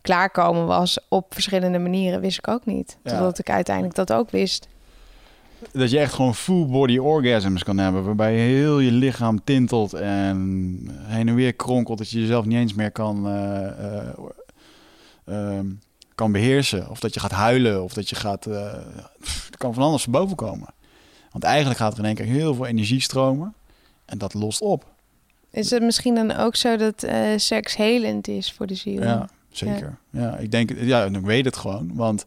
klaarkomen 0.00 0.66
was 0.66 0.98
op 1.08 1.34
verschillende 1.34 1.78
manieren, 1.78 2.20
wist 2.20 2.38
ik 2.38 2.48
ook 2.48 2.66
niet. 2.66 2.98
Ja. 3.02 3.10
Totdat 3.10 3.38
ik 3.38 3.50
uiteindelijk 3.50 3.94
dat 3.94 4.12
ook 4.12 4.30
wist. 4.30 4.68
dat 5.72 5.90
je 5.90 5.98
echt 5.98 6.12
gewoon 6.12 6.34
full 6.34 6.66
body 6.66 6.98
orgasms 6.98 7.62
kan 7.62 7.78
hebben. 7.78 8.04
Waarbij 8.04 8.34
heel 8.34 8.78
je 8.78 8.92
lichaam 8.92 9.44
tintelt 9.44 9.92
en 9.92 10.78
heen 11.02 11.28
en 11.28 11.34
weer 11.34 11.54
kronkelt. 11.54 11.98
Dat 11.98 12.10
je 12.10 12.20
jezelf 12.20 12.44
niet 12.44 12.58
eens 12.58 12.74
meer 12.74 12.90
kan, 12.92 13.26
eh, 13.26 13.66
eh, 13.66 14.08
ehm, 15.24 15.66
kan 16.20 16.32
beheersen. 16.32 16.90
Of 16.90 17.00
dat 17.00 17.14
je 17.14 17.20
gaat 17.20 17.30
huilen. 17.30 17.82
Of 17.82 17.92
dat 17.92 18.08
je 18.08 18.16
gaat... 18.16 18.46
eh, 18.46 18.74
pff, 19.20 19.50
er 19.50 19.58
kan 19.58 19.74
van 19.74 19.82
alles 19.82 20.06
boven 20.06 20.36
komen. 20.36 20.68
Want 21.30 21.44
eigenlijk 21.44 21.78
gaat 21.78 21.92
er 21.92 21.98
in 21.98 22.04
één 22.04 22.14
keer 22.14 22.24
heel 22.24 22.54
veel 22.54 22.66
energie 22.66 23.00
stromen. 23.00 23.54
En 24.04 24.18
dat 24.18 24.34
lost 24.34 24.60
op. 24.60 24.84
Is 25.50 25.70
het 25.70 25.82
misschien 25.82 26.14
dan 26.14 26.36
ook 26.36 26.56
zo 26.56 26.76
dat 26.76 27.02
eh, 27.02 27.22
seks 27.36 27.76
helend 27.76 28.28
is 28.28 28.52
voor 28.52 28.66
de 28.66 28.74
ziel? 28.74 29.02
Ja, 29.02 29.28
zeker. 29.50 29.98
Ja. 30.10 30.36
ik 30.36 30.50
denk, 30.50 30.70
ja, 30.76 31.04
en 31.04 31.14
ik 31.14 31.24
weet 31.24 31.44
het 31.44 31.56
gewoon. 31.56 31.90
Want 31.94 32.26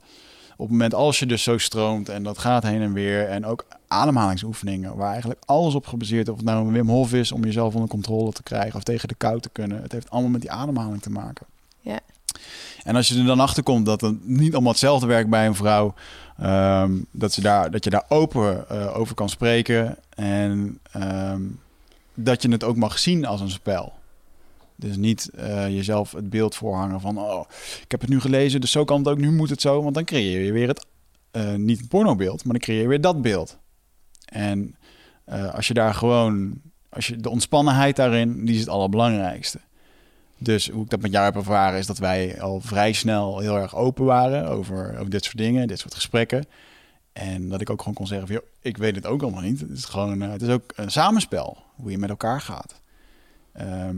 op 0.53 0.60
het 0.60 0.70
moment 0.70 0.94
als 0.94 1.20
je 1.20 1.26
dus 1.26 1.44
zo 1.44 1.57
stroomt 1.57 2.10
en 2.10 2.24
dat 2.24 2.38
gaat 2.38 2.64
heen 2.64 2.82
en 2.82 2.94
weer 2.94 3.28
en 3.28 3.45
ook 3.45 3.65
ademhalingsoefeningen 3.88 4.95
waar 4.95 5.11
eigenlijk 5.11 5.41
alles 5.45 5.76
op 5.76 5.88
gebaseerd 5.88 6.28
is, 6.28 6.32
of 6.34 6.38
het 6.38 6.45
nou 6.45 6.68
een 6.68 6.74
Wim 6.74 6.90
Hof 6.90 7.14
is 7.14 7.32
om 7.32 7.44
jezelf 7.44 7.74
onder 7.74 7.90
controle 7.90 8.32
te 8.32 8.44
krijgen 8.44 8.76
of 8.76 8.84
tegen 8.84 9.07
de 9.07 9.15
kou 9.15 9.40
te 9.40 9.49
kunnen. 9.49 9.82
Het 9.82 9.91
heeft 9.91 10.10
allemaal 10.10 10.32
met 10.32 10.41
die 10.41 10.52
ademhaling 10.52 11.02
te 11.02 11.10
maken. 11.10 11.45
Ja. 11.80 11.99
En 12.84 12.95
als 12.95 13.07
je 13.07 13.19
er 13.19 13.26
dan 13.26 13.39
achter 13.39 13.64
komt 13.64 13.85
dat 13.85 14.01
het 14.01 14.27
niet 14.27 14.53
allemaal 14.53 14.72
hetzelfde 14.72 15.07
werkt 15.07 15.30
bij 15.30 15.45
een 15.45 15.55
vrouw, 15.55 15.93
ehm, 16.38 16.91
dat, 17.11 17.34
ze 17.34 17.41
daar, 17.41 17.72
dat 17.72 17.84
je 17.84 17.89
daar 17.89 18.05
open 18.07 18.69
eh, 18.69 18.97
over 18.97 19.15
kan 19.15 19.30
spreken 19.30 19.97
en 20.10 20.80
ehm, 20.91 21.41
dat 22.14 22.41
je 22.41 22.49
het 22.49 22.64
ook 22.64 22.76
mag 22.76 22.99
zien 22.99 23.26
als 23.26 23.41
een 23.41 23.49
spel. 23.49 23.93
Dus 24.76 24.95
niet 24.95 25.30
eh, 25.35 25.68
jezelf 25.68 26.11
het 26.11 26.30
beeld 26.30 26.55
voorhangen 26.55 27.01
van, 27.01 27.18
oh, 27.18 27.45
ik 27.84 27.91
heb 27.91 28.01
het 28.01 28.10
nu 28.10 28.19
gelezen, 28.19 28.61
dus 28.61 28.72
zo 28.72 28.84
kan 28.84 28.97
het 28.97 29.07
ook, 29.07 29.18
nu 29.18 29.31
moet 29.31 29.49
het 29.49 29.61
zo. 29.61 29.84
Want 29.84 29.95
dan 29.95 30.05
creëer 30.05 30.41
je 30.41 30.51
weer 30.51 30.68
het, 30.68 30.85
eh, 31.31 31.53
niet 31.53 31.80
het 31.80 31.88
pornobeeld, 31.88 32.43
maar 32.43 32.53
dan 32.53 32.61
creëer 32.61 32.81
je 32.81 32.88
weer 32.88 33.01
dat 33.01 33.22
beeld. 33.22 33.57
En 34.26 34.76
als 35.53 35.68
je 35.68 35.73
daar 35.73 35.93
gewoon, 35.93 36.61
als 36.89 37.07
je 37.07 37.18
de 37.18 37.30
ontspannenheid 37.30 37.95
daarin, 37.95 38.45
die 38.45 38.53
is 38.53 38.60
het 38.60 38.69
allerbelangrijkste. 38.69 39.60
Dus 40.38 40.69
hoe 40.69 40.84
ik 40.84 40.89
dat 40.89 41.01
met 41.01 41.11
jou 41.11 41.26
heb 41.26 41.35
ervaren, 41.35 41.80
is 41.80 41.85
dat 41.88 41.97
wij 41.97 42.41
al 42.41 42.60
vrij 42.61 42.93
snel 42.93 43.39
heel 43.39 43.57
erg 43.57 43.76
open 43.76 44.05
waren 44.05 44.47
over, 44.47 44.97
over 44.97 45.10
dit 45.10 45.23
soort 45.23 45.38
dingen, 45.38 45.68
dit 45.68 45.80
soort 45.80 45.93
gesprekken. 45.95 46.45
En 47.14 47.49
dat 47.49 47.61
ik 47.61 47.69
ook 47.69 47.80
gewoon 47.80 47.93
kon 47.93 48.07
zeggen 48.07 48.27
van, 48.27 48.35
joh, 48.35 48.45
ik 48.61 48.77
weet 48.77 48.95
het 48.95 49.05
ook 49.05 49.22
allemaal 49.22 49.41
niet. 49.41 49.60
Het 49.60 49.69
is 49.69 49.85
gewoon, 49.85 50.22
eh, 50.22 50.31
het 50.31 50.41
is 50.41 50.49
ook 50.49 50.72
een 50.76 50.91
samenspel, 50.91 51.57
hoe 51.76 51.91
je 51.91 51.97
met 51.97 52.10
elkaar 52.10 52.41
gaat. 52.41 52.81
Ehm, 53.53 53.97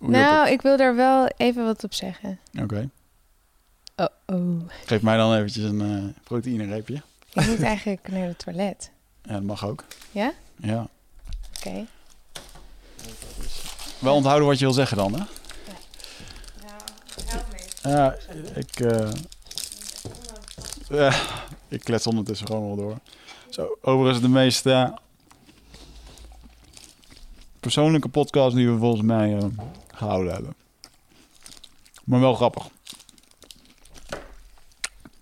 Nou, 0.00 0.48
ik 0.48 0.62
wil 0.62 0.76
daar 0.76 0.94
wel 0.96 1.26
even 1.36 1.64
wat 1.64 1.84
op 1.84 1.94
zeggen. 1.94 2.38
Oké. 2.62 2.88
Oh, 3.96 4.06
oh. 4.26 4.60
Geef 4.84 5.02
mij 5.02 5.16
dan 5.16 5.34
eventjes 5.34 5.64
een 5.64 5.80
eh 5.80 6.22
proteïnereepje. 6.24 7.02
Ik 7.32 7.46
moet 7.46 7.62
eigenlijk 7.62 8.08
naar 8.08 8.26
het 8.26 8.38
toilet. 8.38 8.90
Ja, 9.22 9.32
dat 9.32 9.42
mag 9.42 9.66
ook. 9.66 9.84
Ja? 10.10 10.32
Ja. 10.56 10.88
Oké. 11.58 11.84
Wel 14.04 14.14
onthouden 14.14 14.48
wat 14.48 14.58
je 14.58 14.64
wil 14.64 14.74
zeggen 14.74 14.96
dan, 14.96 15.14
hè? 15.14 15.24
Ja, 17.90 18.16
ik... 18.54 18.78
ja, 20.88 21.14
ik 21.68 21.80
klets 21.80 22.06
ondertussen 22.06 22.46
gewoon 22.46 22.66
wel 22.66 22.76
door. 22.76 22.98
Zo, 23.48 23.78
overigens 23.80 24.20
de 24.20 24.28
meest 24.28 24.66
eh, 24.66 24.90
persoonlijke 27.60 28.08
podcast 28.08 28.56
die 28.56 28.70
we 28.70 28.78
volgens 28.78 29.02
mij 29.02 29.36
eh, 29.36 29.44
gehouden 29.94 30.32
hebben. 30.32 30.54
Maar 32.04 32.20
wel 32.20 32.34
grappig. 32.34 32.68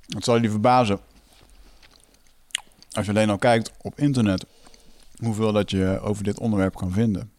Het 0.08 0.24
zal 0.24 0.36
je 0.36 0.50
verbazen. 0.50 1.00
Als 2.92 3.06
je 3.06 3.12
alleen 3.12 3.30
al 3.30 3.38
kijkt 3.38 3.72
op 3.82 3.98
internet 3.98 4.46
hoeveel 5.16 5.52
dat 5.52 5.70
je 5.70 6.00
over 6.02 6.24
dit 6.24 6.38
onderwerp 6.38 6.74
kan 6.74 6.92
vinden. 6.92 7.32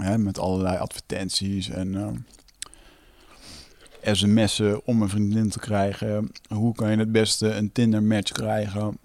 Hè, 0.00 0.18
met 0.18 0.38
allerlei 0.38 0.78
advertenties 0.78 1.68
en 1.68 1.94
eh, 1.94 2.12
sms'en 4.14 4.80
om 4.84 5.02
een 5.02 5.08
vriendin 5.08 5.50
te 5.50 5.58
krijgen. 5.58 6.32
Hoe 6.48 6.74
kan 6.74 6.90
je 6.90 6.96
het 6.96 7.12
beste 7.12 7.54
een 7.54 7.72
Tinder 7.72 8.02
match 8.02 8.32
krijgen? 8.32 8.98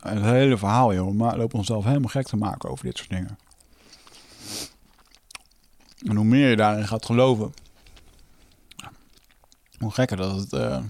Het 0.00 0.22
hele 0.22 0.58
verhaal, 0.58 0.94
joh. 0.94 1.14
Maar 1.14 1.36
lopen 1.36 1.58
onszelf 1.58 1.84
helemaal 1.84 2.08
gek 2.08 2.26
te 2.26 2.36
maken 2.36 2.70
over 2.70 2.84
dit 2.84 2.96
soort 2.96 3.10
dingen. 3.10 3.38
En 6.06 6.16
hoe 6.16 6.24
meer 6.24 6.48
je 6.50 6.56
daarin 6.56 6.86
gaat 6.86 7.04
geloven, 7.04 7.54
hoe 9.78 9.90
gekker 9.90 10.16
dat, 10.16 10.36
het, 10.36 10.52
eh, 10.52 10.82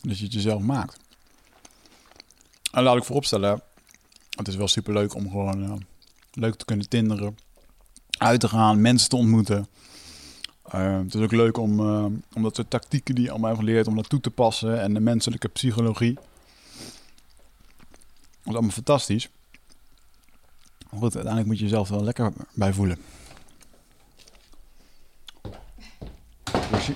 dat 0.00 0.18
je 0.18 0.24
het 0.24 0.32
jezelf 0.32 0.62
maakt. 0.62 0.98
En 2.72 2.82
laat 2.82 2.96
ik 2.96 3.04
vooropstellen, 3.04 3.62
het 4.36 4.48
is 4.48 4.56
wel 4.56 4.68
superleuk 4.68 5.14
om 5.14 5.30
gewoon 5.30 5.64
eh, 5.64 5.72
leuk 6.32 6.54
te 6.54 6.64
kunnen 6.64 6.88
tinderen 6.88 7.36
uit 8.18 8.40
te 8.40 8.48
gaan, 8.48 8.80
mensen 8.80 9.08
te 9.08 9.16
ontmoeten. 9.16 9.68
Eh, 10.64 10.98
het 10.98 11.14
is 11.14 11.20
ook 11.20 11.32
leuk 11.32 11.56
om, 11.56 11.80
eh, 11.80 12.04
om 12.34 12.42
dat 12.42 12.56
soort 12.56 12.70
tactieken 12.70 13.14
die 13.14 13.24
je 13.24 13.30
allemaal 13.30 13.50
hebt 13.50 13.62
geleerd, 13.62 13.86
om 13.86 13.96
dat 13.96 14.08
toe 14.08 14.20
te 14.20 14.30
passen. 14.30 14.80
En 14.80 14.94
de 14.94 15.00
menselijke 15.00 15.48
psychologie. 15.48 16.14
Dat 16.14 16.24
is 18.44 18.52
allemaal 18.52 18.70
fantastisch. 18.70 19.28
Maar 20.90 21.00
goed, 21.00 21.14
uiteindelijk 21.14 21.46
moet 21.46 21.58
je 21.58 21.64
jezelf 21.64 21.88
wel 21.88 22.04
lekker 22.04 22.32
bij 22.54 22.72
voelen. 22.72 22.98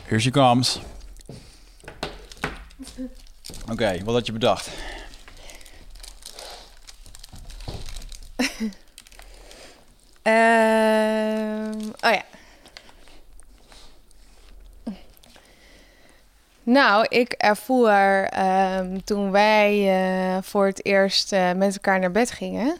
Here 0.05 0.21
she 0.21 0.31
comes. 0.31 0.81
Oké, 3.71 4.05
wat 4.05 4.15
had 4.15 4.27
je 4.27 4.33
bedacht? 4.33 4.71
Ehm, 10.23 11.79
oh 12.01 12.11
ja. 12.11 12.23
Nou, 16.63 17.07
ik 17.09 17.33
ervoer 17.33 18.25
ehm, 18.25 18.99
toen 19.05 19.31
wij 19.31 19.89
eh, 20.37 20.43
voor 20.43 20.67
het 20.67 20.85
eerst 20.85 21.33
eh, 21.33 21.53
met 21.53 21.73
elkaar 21.75 21.99
naar 21.99 22.11
bed 22.11 22.31
gingen. 22.31 22.77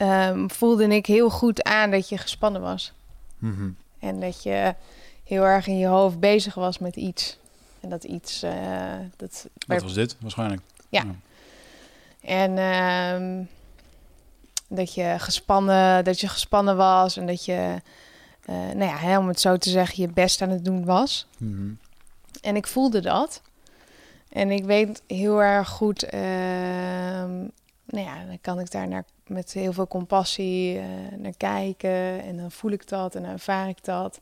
ehm, 0.00 0.48
voelde 0.48 0.86
ik 0.86 1.06
heel 1.06 1.30
goed 1.30 1.62
aan 1.62 1.90
dat 1.90 2.08
je 2.08 2.18
gespannen 2.18 2.60
was. 2.60 2.92
En 3.98 4.20
dat 4.20 4.42
je 4.42 4.74
heel 5.30 5.44
erg 5.44 5.66
in 5.66 5.78
je 5.78 5.86
hoofd 5.86 6.20
bezig 6.20 6.54
was 6.54 6.78
met 6.78 6.96
iets. 6.96 7.38
En 7.80 7.88
dat 7.88 8.04
iets. 8.04 8.42
eh, 8.42 8.52
dat 9.16 9.48
Wat 9.66 9.82
was 9.82 9.94
dit 9.94 10.16
waarschijnlijk? 10.20 10.60
Ja. 10.88 11.04
En 12.20 12.58
ehm, 12.58 13.42
dat 14.68 14.94
je 14.94 15.14
gespannen, 15.18 16.04
dat 16.04 16.20
je 16.20 16.28
gespannen 16.28 16.76
was 16.76 17.16
en 17.16 17.26
dat 17.26 17.44
je, 17.44 17.76
eh, 18.44 18.54
nou 18.54 18.84
ja, 18.84 18.96
hè, 18.96 19.18
om 19.18 19.28
het 19.28 19.40
zo 19.40 19.56
te 19.56 19.70
zeggen, 19.70 20.02
je 20.02 20.08
best 20.08 20.42
aan 20.42 20.50
het 20.50 20.64
doen 20.64 20.84
was. 20.84 21.26
Mhm. 21.38 21.72
En 22.40 22.56
ik 22.56 22.66
voelde 22.66 23.00
dat. 23.00 23.42
En 24.28 24.50
ik 24.50 24.64
weet 24.64 25.02
heel 25.06 25.42
erg 25.42 25.68
goed, 25.68 26.02
ehm, 26.02 27.38
nou 27.84 28.06
ja, 28.06 28.24
dan 28.26 28.38
kan 28.40 28.60
ik 28.60 28.70
daar 28.70 28.88
naar, 28.88 29.04
met 29.26 29.52
heel 29.52 29.72
veel 29.72 29.88
compassie 29.88 30.78
eh, 30.78 30.84
naar 31.16 31.36
kijken. 31.36 32.22
En 32.22 32.36
dan 32.36 32.50
voel 32.50 32.70
ik 32.70 32.88
dat 32.88 33.14
en 33.14 33.22
dan 33.22 33.30
ervaar 33.32 33.68
ik 33.68 33.84
dat. 33.84 34.20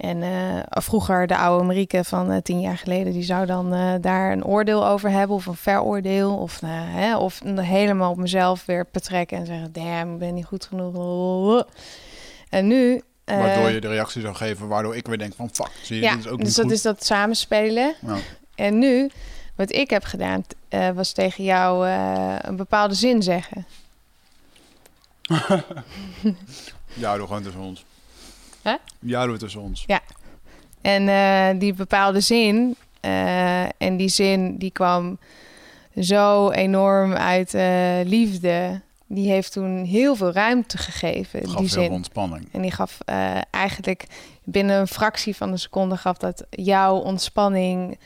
En 0.00 0.22
eh, 0.22 0.60
vroeger, 0.82 1.26
de 1.26 1.36
oude 1.36 1.64
Marieke 1.64 2.04
van 2.04 2.30
eh, 2.30 2.42
tien 2.42 2.60
jaar 2.60 2.78
geleden, 2.78 3.12
die 3.12 3.22
zou 3.22 3.46
dan 3.46 3.74
eh, 3.74 3.94
daar 4.00 4.32
een 4.32 4.44
oordeel 4.44 4.86
over 4.86 5.10
hebben 5.10 5.36
of 5.36 5.46
een 5.46 5.54
veroordeel. 5.54 6.36
Of, 6.36 6.62
eh, 6.62 6.68
hè, 6.72 7.16
of 7.16 7.40
helemaal 7.56 8.10
op 8.10 8.16
mezelf 8.16 8.64
weer 8.64 8.86
betrekken 8.92 9.38
en 9.38 9.46
zeggen, 9.46 9.72
damn, 9.72 10.12
ik 10.12 10.18
ben 10.18 10.34
niet 10.34 10.44
goed 10.44 10.64
genoeg. 10.64 11.66
En 12.48 12.66
nu... 12.66 13.02
Waardoor 13.24 13.70
je 13.70 13.80
de 13.80 13.88
reactie 13.88 14.20
zou 14.20 14.34
geven, 14.34 14.68
waardoor 14.68 14.96
ik 14.96 15.06
weer 15.06 15.18
denk 15.18 15.34
van 15.34 15.50
fuck, 15.52 15.70
zie 15.82 15.96
je, 15.96 16.02
ja, 16.02 16.14
dit 16.14 16.24
is 16.24 16.30
ook 16.30 16.38
dus 16.38 16.46
niet 16.46 16.56
dat 16.56 16.64
goed. 16.64 16.74
is 16.74 16.82
dat 16.82 17.04
samenspelen. 17.04 17.94
Ja. 18.06 18.16
En 18.54 18.78
nu, 18.78 19.10
wat 19.54 19.72
ik 19.72 19.90
heb 19.90 20.04
gedaan, 20.04 20.44
was 20.94 21.12
tegen 21.12 21.44
jou 21.44 21.88
een 22.40 22.56
bepaalde 22.56 22.94
zin 22.94 23.22
zeggen. 23.22 23.66
Ja, 26.92 27.16
doe 27.16 27.26
gewoon 27.26 27.42
tussen 27.42 27.60
ons. 27.60 27.84
Hè? 28.70 28.76
Ja, 29.00 29.36
tussen 29.36 29.60
ons. 29.60 29.84
En 30.80 31.08
eh, 31.08 31.60
die 31.60 31.74
bepaalde 31.74 32.20
zin, 32.20 32.76
eh, 33.00 33.62
en 33.62 33.96
die 33.96 34.08
zin 34.08 34.56
die 34.56 34.70
kwam 34.70 35.18
zo 36.00 36.50
enorm 36.50 37.12
uit 37.12 37.54
eh, 37.54 38.00
liefde, 38.04 38.80
die 39.06 39.30
heeft 39.30 39.52
toen 39.52 39.84
heel 39.84 40.16
veel 40.16 40.32
ruimte 40.32 40.78
gegeven. 40.78 41.48
Gaf 41.48 41.60
die 41.60 41.68
zin. 41.68 41.82
veel 41.82 41.92
ontspanning. 41.92 42.48
En 42.52 42.62
die 42.62 42.70
gaf 42.70 42.98
eigenlijk 43.50 44.06
binnen 44.44 44.80
een 44.80 44.86
fractie 44.86 45.36
van 45.36 45.50
een 45.50 45.58
seconde 45.58 45.96
gaf 45.96 46.16
dat 46.16 46.44
jouw 46.50 46.96
ontspanning, 46.96 47.98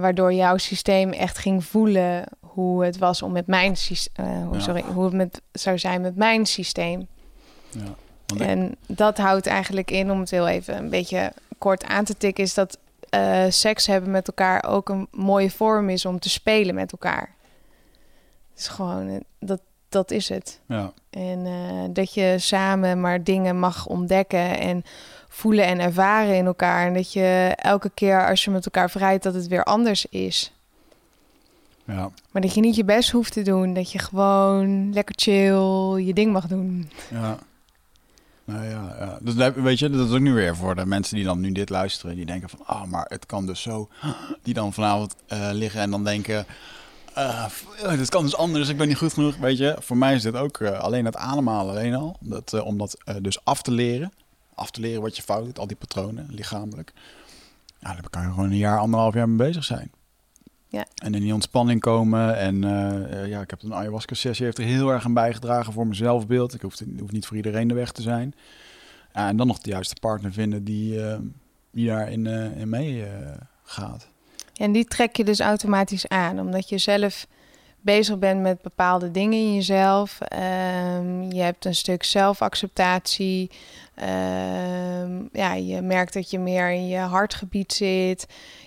waardoor 0.00 0.32
jouw 0.32 0.56
systeem 0.56 1.12
echt 1.12 1.38
ging 1.38 1.64
voelen 1.64 2.24
hoe 2.40 2.84
het 2.84 2.98
was 2.98 3.22
om 3.22 3.32
met 3.32 3.46
mijn 3.46 3.76
systeem, 3.76 4.52
Ja. 4.52 4.60
sorry, 4.60 4.82
hoe 4.82 5.04
het 5.04 5.14
met, 5.14 5.42
zou 5.52 5.78
zijn 5.78 6.00
met 6.00 6.16
mijn 6.16 6.46
systeem. 6.46 7.06
Ja. 7.70 7.94
En 8.38 8.76
dat 8.86 9.18
houdt 9.18 9.46
eigenlijk 9.46 9.90
in, 9.90 10.10
om 10.10 10.20
het 10.20 10.30
heel 10.30 10.48
even 10.48 10.76
een 10.76 10.90
beetje 10.90 11.32
kort 11.58 11.84
aan 11.84 12.04
te 12.04 12.16
tikken, 12.16 12.44
is 12.44 12.54
dat 12.54 12.78
eh, 13.10 13.44
seks 13.48 13.86
hebben 13.86 14.10
met 14.10 14.26
elkaar 14.26 14.64
ook 14.68 14.88
een 14.88 15.08
mooie 15.10 15.50
vorm 15.50 15.88
is 15.88 16.06
om 16.06 16.18
te 16.18 16.28
spelen 16.28 16.74
met 16.74 16.92
elkaar. 16.92 17.34
Het 18.50 18.58
is 18.58 18.68
gewoon, 18.68 19.08
eh, 19.08 19.20
dat, 19.38 19.60
dat 19.88 20.10
is 20.10 20.28
het. 20.28 20.60
ja. 20.66 20.92
En 21.10 21.46
eh, 21.46 21.84
dat 21.90 22.14
je 22.14 22.34
samen 22.38 23.00
maar 23.00 23.22
dingen 23.22 23.58
mag 23.58 23.86
ontdekken 23.86 24.58
en 24.58 24.84
voelen 25.28 25.64
en 25.64 25.80
ervaren 25.80 26.36
in 26.36 26.46
elkaar. 26.46 26.86
En 26.86 26.94
dat 26.94 27.12
je 27.12 27.52
elke 27.56 27.90
keer 27.94 28.28
als 28.28 28.44
je 28.44 28.50
met 28.50 28.64
elkaar 28.64 28.90
vrijt, 28.90 29.22
dat 29.22 29.34
het 29.34 29.46
weer 29.46 29.64
anders 29.64 30.06
is. 30.06 30.52
ja. 31.84 32.10
Maar 32.30 32.42
dat 32.42 32.54
je 32.54 32.60
niet 32.60 32.76
je 32.76 32.84
best 32.84 33.10
hoeft 33.10 33.32
te 33.32 33.42
doen. 33.42 33.74
Dat 33.74 33.92
je 33.92 33.98
gewoon 33.98 34.92
lekker 34.92 35.14
chill 35.18 36.04
je 36.04 36.12
ding 36.14 36.32
mag 36.32 36.46
doen. 36.46 36.90
Ja. 37.10 37.38
Nou 38.46 38.64
ja, 38.64 39.18
ja. 39.24 39.52
Weet 39.52 39.78
je, 39.78 39.90
dat 39.90 40.08
is 40.08 40.14
ook 40.14 40.20
nu 40.20 40.34
weer 40.34 40.56
voor 40.56 40.74
de 40.74 40.86
mensen 40.86 41.16
die 41.16 41.24
dan 41.24 41.40
nu 41.40 41.52
dit 41.52 41.70
luisteren. 41.70 42.16
Die 42.16 42.26
denken 42.26 42.48
van, 42.48 42.60
ah, 42.66 42.84
maar 42.84 43.06
het 43.08 43.26
kan 43.26 43.46
dus 43.46 43.62
zo. 43.62 43.88
Die 44.42 44.54
dan 44.54 44.72
vanavond 44.72 45.16
eh, 45.26 45.48
liggen 45.52 45.80
en 45.80 45.90
dan 45.90 46.04
denken, 46.04 46.46
eh, 47.14 47.46
dit 47.96 48.08
kan 48.08 48.22
dus 48.22 48.36
anders. 48.36 48.68
Ik 48.68 48.76
ben 48.76 48.88
niet 48.88 48.96
goed 48.96 49.12
genoeg. 49.12 49.36
Weet 49.36 49.58
je, 49.58 49.76
voor 49.80 49.96
mij 49.96 50.14
is 50.14 50.22
dit 50.22 50.34
ook 50.34 50.62
alleen 50.62 51.04
het 51.04 51.16
ademhalen 51.16 51.74
alleen 51.74 51.94
al. 51.94 52.16
Dat, 52.20 52.52
eh, 52.52 52.66
om 52.66 52.78
dat 52.78 52.96
dus 53.20 53.44
af 53.44 53.62
te 53.62 53.70
leren. 53.70 54.12
Af 54.54 54.70
te 54.70 54.80
leren 54.80 55.02
wat 55.02 55.16
je 55.16 55.22
fout 55.22 55.44
doet, 55.44 55.58
al 55.58 55.66
die 55.66 55.76
patronen, 55.76 56.26
lichamelijk. 56.30 56.92
Ja, 57.78 57.92
daar 57.92 58.10
kan 58.10 58.22
je 58.22 58.28
gewoon 58.28 58.50
een 58.50 58.56
jaar, 58.56 58.78
anderhalf 58.78 59.14
jaar 59.14 59.28
mee 59.28 59.46
bezig 59.46 59.64
zijn. 59.64 59.90
Ja. 60.76 60.86
En 60.94 61.14
in 61.14 61.20
die 61.20 61.34
ontspanning 61.34 61.80
komen. 61.80 62.36
En 62.36 62.64
eh, 62.64 63.22
eh, 63.22 63.28
ja, 63.28 63.40
ik 63.40 63.50
heb 63.50 63.62
een 63.62 63.74
ayahuasca-sessie 63.74 64.44
heeft 64.44 64.58
er 64.58 64.64
heel 64.64 64.90
erg 64.90 65.04
aan 65.04 65.14
bijgedragen 65.14 65.72
voor 65.72 65.84
mijn 65.84 65.96
zelfbeeld. 65.96 66.54
Ik 66.54 66.60
hoef, 66.60 66.74
hoef 66.98 67.12
niet 67.12 67.26
voor 67.26 67.36
iedereen 67.36 67.68
de 67.68 67.74
weg 67.74 67.92
te 67.92 68.02
zijn. 68.02 68.34
Ja, 69.12 69.28
en 69.28 69.36
dan 69.36 69.46
nog 69.46 69.58
de 69.58 69.70
juiste 69.70 69.94
partner 70.00 70.32
vinden 70.32 70.64
die, 70.64 71.02
eh, 71.02 71.18
die 71.70 71.86
daarin 71.86 72.26
in 72.56 72.68
mee 72.68 73.04
gaat. 73.62 74.08
En 74.54 74.72
die 74.72 74.84
trek 74.84 75.16
je 75.16 75.24
dus 75.24 75.40
automatisch 75.40 76.08
aan, 76.08 76.40
omdat 76.40 76.68
je 76.68 76.78
zelf 76.78 77.26
bezig 77.86 78.18
bent 78.18 78.40
met 78.40 78.62
bepaalde 78.62 79.10
dingen 79.10 79.38
in 79.38 79.54
jezelf. 79.54 80.20
Ehm, 80.20 81.22
je 81.22 81.40
hebt 81.40 81.64
een 81.64 81.74
stuk 81.74 82.02
zelfacceptatie. 82.02 83.50
Ehm, 83.94 85.22
ja, 85.32 85.54
je 85.54 85.82
merkt 85.82 86.12
dat 86.12 86.30
je 86.30 86.38
meer 86.38 86.70
in 86.70 86.86
je 86.86 86.98
hartgebied 86.98 87.72
zit. 87.72 88.26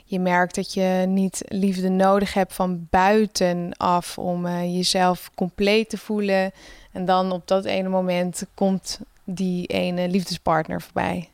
Je 0.09 0.19
merkt 0.19 0.55
dat 0.55 0.73
je 0.73 1.03
niet 1.07 1.41
liefde 1.47 1.89
nodig 1.89 2.33
hebt 2.33 2.53
van 2.53 2.87
buitenaf 2.89 4.17
om 4.17 4.45
eh, 4.45 4.75
jezelf 4.75 5.31
compleet 5.35 5.89
te 5.89 5.97
voelen. 5.97 6.51
En 6.91 7.05
dan 7.05 7.31
op 7.31 7.47
dat 7.47 7.65
ene 7.65 7.89
moment 7.89 8.43
komt 8.53 8.99
die 9.23 9.65
ene 9.65 10.07
liefdespartner 10.09 10.81
voorbij 10.81 11.29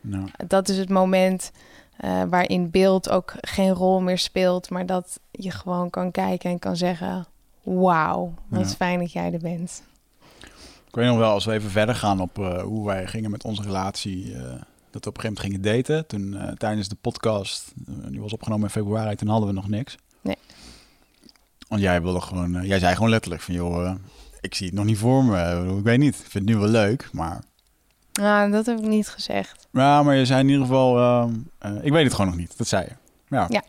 Nou, 0.00 0.28
dat 0.46 0.68
is 0.68 0.78
het 0.78 0.88
moment 0.88 1.50
eh, 1.96 2.22
waarin 2.28 2.70
beeld 2.70 3.10
ook 3.10 3.34
geen 3.40 3.70
rol 3.70 4.00
meer 4.00 4.18
speelt, 4.18 4.70
maar 4.70 4.86
dat 4.86 5.20
je 5.30 5.50
gewoon 5.50 5.90
kan 5.90 6.10
kijken 6.10 6.50
en 6.50 6.58
kan 6.58 6.76
zeggen: 6.76 7.26
Wauw, 7.62 8.34
wat 8.48 8.68
Ja. 8.68 8.76
fijn 8.76 8.98
dat 8.98 9.12
jij 9.12 9.32
er 9.32 9.38
bent. 9.38 9.82
ik 10.88 10.94
weet 10.94 11.06
nog 11.06 11.18
wel, 11.18 11.32
als 11.32 11.44
we 11.44 11.52
even 11.52 11.70
verder 11.70 11.94
gaan 11.94 12.20
op 12.20 12.38
eh, 12.38 12.62
hoe 12.62 12.86
wij 12.86 13.06
gingen 13.06 13.30
met 13.30 13.44
onze 13.44 13.62
relatie. 13.62 14.36
Dat 14.94 15.04
we 15.04 15.10
op 15.10 15.16
een 15.16 15.22
gegeven 15.22 15.50
moment 15.52 15.64
gingen 15.68 15.84
daten. 15.84 16.06
Toen 16.06 16.36
eh, 16.36 16.52
tijdens 16.56 16.88
de 16.88 16.96
podcast, 17.00 17.72
eh, 17.86 17.94
die 18.10 18.20
was 18.20 18.32
opgenomen 18.32 18.64
in 18.64 18.70
februari, 18.70 19.16
toen 19.16 19.28
hadden 19.28 19.48
we 19.48 19.54
nog 19.54 19.68
niks. 19.68 19.96
Nee. 20.20 20.36
Want 21.68 21.80
jij 21.80 22.02
wilde 22.02 22.20
gewoon, 22.20 22.56
eh, 22.56 22.68
jij 22.68 22.78
zei 22.78 22.94
gewoon 22.94 23.10
letterlijk 23.10 23.42
van 23.42 23.54
joh, 23.54 23.94
ik 24.40 24.54
zie 24.54 24.66
het 24.66 24.74
nog 24.74 24.84
niet 24.84 24.98
voor 24.98 25.24
me. 25.24 25.74
Ik 25.78 25.84
weet 25.84 25.98
niet, 25.98 26.14
ik 26.14 26.20
vind 26.30 26.32
het 26.34 26.44
nu 26.44 26.56
wel 26.56 26.68
leuk, 26.68 27.08
maar 27.12 27.42
Nou, 28.12 28.50
dat 28.50 28.66
heb 28.66 28.78
ik 28.78 28.86
niet 28.86 29.08
gezegd. 29.08 29.68
Ja, 29.72 30.02
maar 30.02 30.16
je 30.16 30.26
zei 30.26 30.40
in 30.40 30.48
ieder 30.48 30.62
geval, 30.66 30.98
ehm, 30.98 31.34
eh, 31.58 31.84
ik 31.84 31.92
weet 31.92 32.04
het 32.04 32.12
gewoon 32.14 32.30
nog 32.30 32.36
niet. 32.40 32.56
Dat 32.58 32.66
zei 32.66 32.84
je. 32.84 32.94
Ja. 33.28 33.46
Ja. 33.48 33.62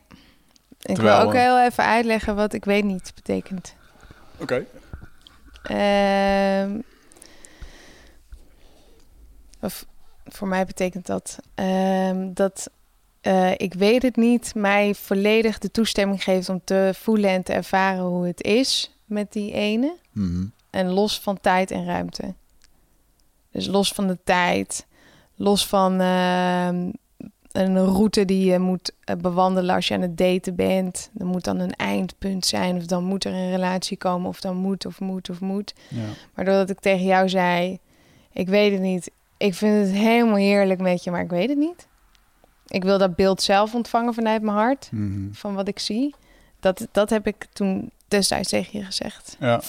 Ik 0.82 0.96
Terwijl, 0.96 1.18
wil 1.18 1.28
ook 1.28 1.34
heel 1.34 1.60
even 1.62 1.84
uitleggen 1.84 2.36
wat 2.36 2.54
ik 2.54 2.66
weet 2.66 2.84
niet 2.84 3.12
betekent. 3.16 3.76
Oké. 4.38 4.66
Ehm, 5.64 6.80
of 9.62 9.86
voor 10.26 10.48
mij 10.48 10.66
betekent 10.66 11.06
dat 11.06 11.40
ehm, 11.56 12.34
dat 12.34 12.70
eh, 13.26 13.52
ik 13.52 13.74
weet 13.74 14.02
het 14.02 14.16
niet, 14.16 14.56
mij 14.56 14.96
volledig 14.96 15.60
de 15.60 15.72
toestemming 15.72 16.24
geeft 16.24 16.50
om 16.50 16.62
te 16.64 16.92
voelen 16.96 17.30
en 17.30 17.44
te 17.44 17.54
ervaren 17.54 18.04
hoe 18.04 18.28
het 18.28 18.44
is 18.44 18.92
met 19.06 19.34
die 19.34 19.52
ene. 19.52 19.96
Mhm. 20.12 20.46
En 20.70 20.90
los 20.90 21.20
van 21.20 21.40
tijd 21.42 21.72
en 21.72 21.86
ruimte. 21.86 22.34
Dus 23.52 23.68
los 23.68 23.92
van 23.92 24.08
de 24.08 24.18
tijd, 24.24 24.86
los 25.36 25.68
van 25.68 26.00
ehm, 26.00 26.90
een 27.52 27.86
route 27.86 28.26
die 28.26 28.52
je 28.52 28.60
moet 28.60 28.92
eh, 29.04 29.16
bewandelen 29.16 29.76
als 29.76 29.88
je 29.88 29.94
aan 29.94 30.02
het 30.02 30.18
daten 30.18 30.56
bent. 30.56 31.10
Er 31.18 31.26
moet 31.26 31.44
dan 31.44 31.60
een 31.60 31.76
eindpunt 31.76 32.46
zijn, 32.46 32.76
of 32.76 32.86
dan 32.86 33.04
moet 33.04 33.26
er 33.26 33.34
een 33.34 33.52
relatie 33.52 33.98
komen, 33.98 34.30
of 34.30 34.42
dan 34.42 34.56
moet, 34.56 34.86
of 34.86 35.00
moet, 35.00 35.30
of 35.30 35.40
moet. 35.40 35.74
Ja. 35.90 36.06
Maar 36.34 36.46
doordat 36.46 36.70
ik 36.70 36.80
tegen 36.80 37.06
jou 37.06 37.30
zei, 37.30 37.80
ik 38.32 38.48
weet 38.48 38.72
het 38.72 38.82
niet. 38.82 39.12
Ik 39.46 39.54
vind 39.54 39.86
het 39.88 39.96
helemaal 39.96 40.36
heerlijk 40.36 40.80
met 40.82 41.04
je, 41.04 41.12
maar 41.12 41.22
ik 41.22 41.30
weet 41.30 41.50
het 41.50 41.58
niet. 41.58 41.88
Ik 42.68 42.84
wil 42.84 42.98
dat 42.98 43.16
beeld 43.16 43.42
zelf 43.42 43.74
ontvangen 43.76 44.14
vanuit 44.14 44.42
mijn 44.42 44.58
hart, 44.58 44.90
Mhm. 44.92 45.34
van 45.34 45.54
wat 45.56 45.68
ik 45.68 45.80
zie. 45.80 46.16
Dat, 46.60 46.88
dat 46.92 47.10
heb 47.10 47.28
ik 47.28 47.48
toen 47.54 47.92
destijds 48.08 48.50
tegen 48.50 48.80
je 48.80 48.86
gezegd. 48.86 49.36
ja. 49.40 49.62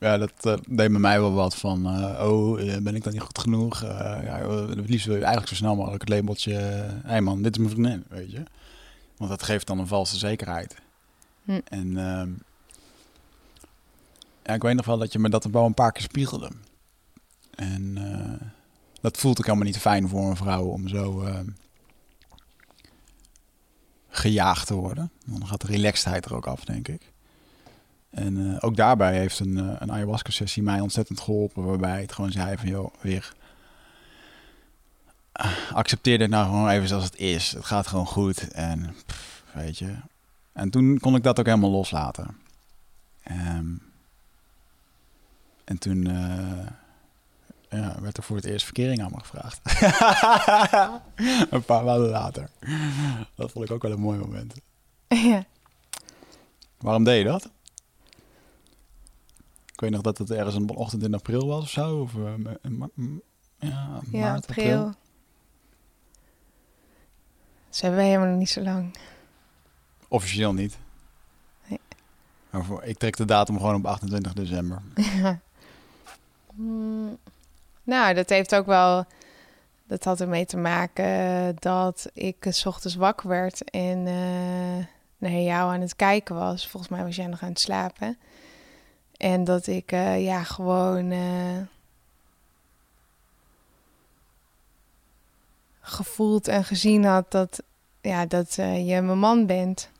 Ja, 0.00 0.18
dat 0.18 0.32
eh, 0.40 0.54
deed 0.68 0.90
met 0.90 1.00
mij 1.00 1.20
wel 1.20 1.32
wat 1.32 1.54
van, 1.56 1.86
eh, 1.86 2.28
oh, 2.28 2.60
eh, 2.60 2.82
ben 2.82 2.94
ik 2.94 3.02
dan 3.04 3.12
niet 3.12 3.22
goed 3.22 3.38
genoeg? 3.38 3.80
Ja, 3.82 4.40
joh, 4.40 4.68
het 4.68 4.88
liefst 4.88 5.06
wil 5.06 5.14
je 5.14 5.20
eigenlijk 5.20 5.48
zo 5.48 5.54
snel 5.54 5.76
mogelijk 5.76 6.00
het 6.00 6.10
labeltje, 6.10 6.52
hé 6.52 7.00
hey 7.02 7.20
man, 7.20 7.42
dit 7.42 7.52
is 7.52 7.58
mijn 7.58 7.70
vriendin, 7.70 8.04
weet 8.08 8.30
je. 8.30 8.42
Want 9.16 9.30
dat 9.30 9.42
geeft 9.42 9.66
dan 9.66 9.78
een 9.78 9.86
valse 9.86 10.18
zekerheid. 10.18 10.74
Hm. 11.44 11.60
En 11.64 11.96
ehm, 11.98 12.30
ja, 14.42 14.54
ik 14.54 14.62
weet 14.62 14.74
nog 14.74 14.86
wel 14.86 14.98
dat 14.98 15.12
je 15.12 15.18
me 15.18 15.28
dat 15.28 15.44
wel 15.44 15.64
een 15.64 15.74
paar 15.74 15.92
keer 15.92 16.02
spiegelde. 16.02 16.50
En 17.54 17.98
dat 19.00 19.16
voelt 19.16 19.38
ook 19.38 19.44
helemaal 19.44 19.66
niet 19.66 19.78
fijn 19.78 20.08
voor 20.08 20.30
een 20.30 20.36
vrouw 20.36 20.64
om 20.64 20.88
zo 20.88 21.22
ehm, 21.22 21.46
gejaagd 24.08 24.66
te 24.66 24.74
worden. 24.74 25.10
Dan 25.24 25.46
gaat 25.46 25.60
de 25.60 25.66
relaxedheid 25.66 26.24
er 26.24 26.34
ook 26.34 26.46
af, 26.46 26.64
denk 26.64 26.88
ik. 26.88 27.12
En 28.10 28.54
eh, 28.54 28.56
ook 28.60 28.76
daarbij 28.76 29.18
heeft 29.18 29.38
een, 29.38 29.58
eh, 29.58 29.76
een 29.78 29.92
ayahuasca-sessie 29.92 30.62
mij 30.62 30.80
ontzettend 30.80 31.20
geholpen. 31.20 31.64
Waarbij 31.64 32.00
het 32.00 32.12
gewoon 32.12 32.32
zei 32.32 32.56
van, 32.56 32.68
joh, 32.68 32.94
weer... 33.00 33.34
ah, 35.32 35.52
accepteer 35.72 36.18
dit 36.18 36.30
nou 36.30 36.44
gewoon 36.44 36.68
even 36.68 36.88
zoals 36.88 37.04
het 37.04 37.16
is. 37.16 37.52
Het 37.52 37.64
gaat 37.64 37.86
gewoon 37.86 38.06
goed. 38.06 38.48
En 38.50 38.94
weet 39.52 39.78
je... 39.78 39.94
En 40.52 40.70
toen 40.70 40.98
kon 40.98 41.14
ik 41.14 41.22
dat 41.22 41.38
ook 41.38 41.46
helemaal 41.46 41.70
loslaten. 41.70 42.36
Ehm, 43.22 43.74
en 45.64 45.78
toen 45.78 46.06
eh, 46.06 46.66
ja, 47.70 48.00
werd 48.00 48.16
er 48.16 48.22
voor 48.22 48.36
het 48.36 48.44
eerst 48.44 48.64
verkering 48.64 49.02
aan 49.02 49.10
me 49.10 49.18
gevraagd. 49.20 49.60
een 51.54 51.64
paar 51.64 51.84
maanden 51.84 52.08
later. 52.10 52.50
Dat 53.34 53.50
vond 53.52 53.64
ik 53.64 53.70
ook 53.70 53.82
wel 53.82 53.92
een 53.92 54.00
mooi 54.00 54.18
moment. 54.18 54.54
ja. 55.08 55.44
Waarom 56.78 57.04
deed 57.04 57.18
je 57.18 57.24
dat? 57.30 57.50
Ik 59.72 59.80
weet 59.80 59.90
nog 59.90 60.00
dat 60.00 60.18
het 60.18 60.30
ergens 60.30 60.54
een 60.54 60.68
ochtend 60.70 61.02
in 61.02 61.14
april 61.14 61.46
was 61.46 61.62
of 61.62 61.70
zo. 61.70 62.00
Of, 62.00 62.14
eh, 62.14 62.70
ma- 62.70 62.88
ja, 63.58 64.00
Ja, 64.10 64.20
maart, 64.30 64.46
april. 64.48 64.92
Ze 67.68 67.80
hebben 67.84 68.00
wij 68.00 68.08
helemaal 68.10 68.36
niet 68.36 68.50
zo 68.50 68.62
lang. 68.62 68.96
Officieel 70.08 70.52
niet. 70.52 70.78
Nee. 71.66 71.80
Ik 72.82 72.98
trek 72.98 73.16
de 73.16 73.24
datum 73.24 73.56
gewoon 73.56 73.74
op 73.74 73.86
28 73.86 74.32
december. 74.32 74.82
Hmm. 76.54 77.18
Nou, 77.88 78.14
dat 78.14 78.28
heeft 78.28 78.54
ook 78.54 78.66
wel. 78.66 79.04
Dat 79.86 80.04
had 80.04 80.20
ermee 80.20 80.46
te 80.46 80.56
maken 80.56 81.56
dat 81.58 82.10
ik 82.12 82.46
s 82.48 82.66
ochtends 82.66 82.96
wakker 82.96 83.28
werd 83.28 83.70
en 83.70 84.06
eh, 84.06 84.86
naar 85.18 85.40
jou 85.40 85.72
aan 85.72 85.80
het 85.80 85.96
kijken 85.96 86.34
was. 86.34 86.68
Volgens 86.68 86.92
mij 86.92 87.04
was 87.04 87.16
jij 87.16 87.26
nog 87.26 87.42
aan 87.42 87.48
het 87.48 87.60
slapen. 87.60 88.18
En 89.16 89.44
dat 89.44 89.66
ik 89.66 89.92
eh, 89.92 90.24
ja, 90.24 90.42
gewoon 90.42 91.10
eh, 91.10 91.58
gevoeld 95.80 96.48
en 96.48 96.64
gezien 96.64 97.04
had 97.04 97.30
dat, 97.30 97.62
ja, 98.00 98.26
dat 98.26 98.54
je 98.54 99.00
mijn 99.02 99.18
man 99.18 99.46
bent. 99.46 99.90